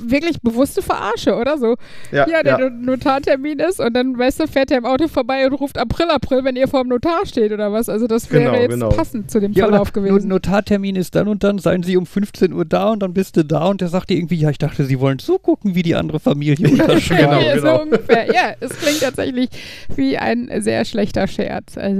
wirklich 0.00 0.40
bewusste 0.40 0.80
Verarsche, 0.82 1.34
oder 1.36 1.58
so? 1.58 1.76
ja, 2.10 2.26
Ja, 2.28 2.42
der 2.42 2.58
ja. 2.58 2.70
Notartermin 2.70 3.58
ist 3.58 3.80
und 3.80 3.92
dann, 3.94 4.18
weißt 4.18 4.40
du, 4.40 4.46
fährt 4.48 4.70
er 4.70 4.78
im 4.78 4.86
Auto 4.86 5.08
vorbei 5.08 5.46
und 5.46 5.52
ruft 5.54 5.76
April, 5.78 6.06
April, 6.10 6.44
wenn 6.44 6.56
ihr 6.56 6.68
vor 6.68 6.82
dem 6.84 6.88
Notar 6.88 7.26
steht 7.26 7.52
oder 7.52 7.72
was. 7.72 7.88
Also 7.88 8.06
das 8.06 8.30
wäre 8.32 8.44
Genau, 8.44 8.54
jetzt 8.54 8.70
genau. 8.70 8.88
passend 8.88 9.30
zu 9.30 9.40
dem 9.40 9.52
Ja, 9.52 9.66
Verlauf 9.66 9.92
gewesen. 9.92 10.26
No- 10.28 10.34
Notartermin 10.36 10.96
ist 10.96 11.14
dann 11.14 11.28
und 11.28 11.44
dann, 11.44 11.58
seien 11.58 11.82
Sie 11.82 11.96
um 11.96 12.06
15 12.06 12.52
Uhr 12.52 12.64
da 12.64 12.90
und 12.92 13.00
dann 13.00 13.12
bist 13.12 13.36
du 13.36 13.44
da 13.44 13.66
und 13.66 13.80
der 13.80 13.88
sagt 13.88 14.08
dir 14.10 14.16
irgendwie, 14.16 14.36
ja, 14.36 14.50
ich 14.50 14.58
dachte, 14.58 14.84
Sie 14.84 15.00
wollen 15.00 15.18
zugucken, 15.18 15.74
wie 15.74 15.82
die 15.82 15.94
andere 15.94 16.18
Familie 16.20 16.68
unterschreibt. 16.70 17.20
Genau, 17.20 17.40
ja, 17.40 17.54
genau. 17.56 17.76
so 17.76 17.82
ungefähr. 17.82 18.26
Ja, 18.32 18.54
es 18.60 18.70
klingt 18.70 19.00
tatsächlich 19.00 19.50
wie 19.94 20.16
ein 20.16 20.50
sehr 20.60 20.84
schlechter 20.84 21.26
Scherz. 21.26 21.76
Also, 21.76 21.97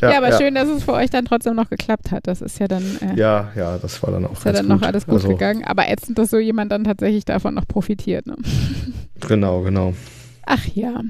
ja, 0.00 0.16
aber 0.16 0.30
ja. 0.30 0.38
schön, 0.38 0.54
dass 0.54 0.68
es 0.68 0.84
für 0.84 0.92
euch 0.92 1.10
dann 1.10 1.24
trotzdem 1.24 1.54
noch 1.54 1.70
geklappt 1.70 2.10
hat. 2.10 2.26
Das 2.26 2.40
ist 2.42 2.58
ja 2.58 2.68
dann, 2.68 2.82
äh, 3.00 3.18
Ja, 3.18 3.52
ja, 3.56 3.78
das 3.78 4.02
war 4.02 4.10
dann 4.12 4.24
auch 4.26 4.32
ist 4.32 4.44
ja 4.44 4.52
dann 4.52 4.68
gut. 4.68 4.80
noch 4.80 4.86
alles 4.86 5.06
gut 5.06 5.14
also, 5.14 5.28
gegangen. 5.28 5.64
Aber 5.64 5.88
ätzend, 5.88 6.18
dass 6.18 6.30
so 6.30 6.38
jemand 6.38 6.72
dann 6.72 6.84
tatsächlich 6.84 7.24
davon 7.24 7.54
noch 7.54 7.66
profitiert. 7.66 8.26
Ne? 8.26 8.36
Genau, 9.26 9.62
genau. 9.62 9.94
Ach 10.44 10.66
ja. 10.74 11.00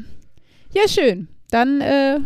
Ja, 0.72 0.82
schön. 0.86 1.26
Dann 1.50 1.80
äh, 1.80 2.20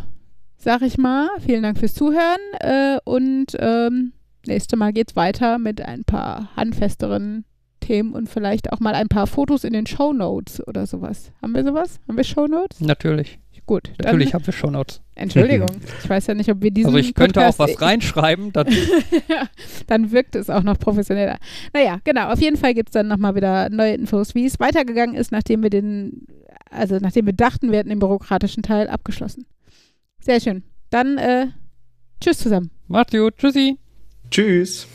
sag 0.59 0.83
ich 0.83 0.99
mal, 0.99 1.29
vielen 1.41 1.63
Dank 1.63 1.79
fürs 1.79 1.95
Zuhören 1.95 2.41
äh, 2.61 2.99
und 3.05 3.57
ähm, 3.59 4.13
nächste 4.47 4.77
Mal 4.77 4.93
geht's 4.93 5.17
weiter 5.17 5.59
mit 5.59 5.81
ein 5.81 6.05
paar 6.05 6.55
handfesteren 6.57 7.45
Themen 7.81 8.13
und 8.13 8.29
vielleicht 8.29 8.73
auch 8.73 8.81
mal 8.81 8.95
ein 8.95 9.09
paar 9.09 9.27
Fotos 9.27 9.65
in 9.65 9.73
den 9.73 9.87
Show 9.87 10.13
Notes 10.13 10.67
oder 10.67 10.87
sowas. 10.87 11.33
Haben 11.41 11.55
wir 11.55 11.65
sowas? 11.65 12.01
Haben 12.07 12.17
wir 12.17 12.25
Show 12.25 12.47
Notes? 12.47 12.81
Natürlich, 12.81 13.39
Gut. 13.69 13.93
Natürlich 14.03 14.33
haben 14.33 14.47
wir 14.47 14.55
Shownotes. 14.55 15.03
Entschuldigung. 15.15 15.69
Ich 16.03 16.09
weiß 16.09 16.27
ja 16.29 16.35
nicht, 16.35 16.51
ob 16.51 16.63
wir 16.63 16.71
diesen 16.71 16.87
Also 16.87 16.99
ich 16.99 17.13
könnte 17.13 17.35
Podcast 17.35 17.61
auch 17.61 17.69
was 17.69 17.83
reinschreiben, 17.83 18.51
dann 18.51 18.67
dann 19.87 20.11
wirkt 20.11 20.37
es 20.37 20.49
auch 20.49 20.63
noch 20.63 20.79
professioneller. 20.79 21.37
Naja, 21.75 21.99
genau. 22.03 22.33
Auf 22.33 22.41
jeden 22.41 22.57
Fall 22.57 22.73
gibt 22.73 22.89
es 22.89 22.93
dann 22.95 23.09
nochmal 23.09 23.35
wieder 23.35 23.69
neue 23.69 23.93
Infos, 23.93 24.35
wie 24.35 24.47
es 24.47 24.59
weitergegangen 24.59 25.15
ist, 25.15 25.33
nachdem 25.33 25.63
wir 25.63 25.69
den, 25.69 26.27
also 26.71 26.97
nachdem 26.99 27.27
wir 27.27 27.35
dachten, 27.35 27.71
wir 27.71 27.81
hätten 27.81 27.91
den 27.91 27.99
bürokratischen 27.99 28.63
Teil 28.63 28.89
abgeschlossen. 28.89 29.45
Sehr 30.19 30.41
schön. 30.41 30.63
Dann, 30.89 31.19
äh, 31.19 31.49
tschüss 32.23 32.39
zusammen. 32.39 32.71
macht's 32.87 33.13
gut, 33.13 33.37
tschüssi. 33.37 33.77
Tschüss. 34.31 34.87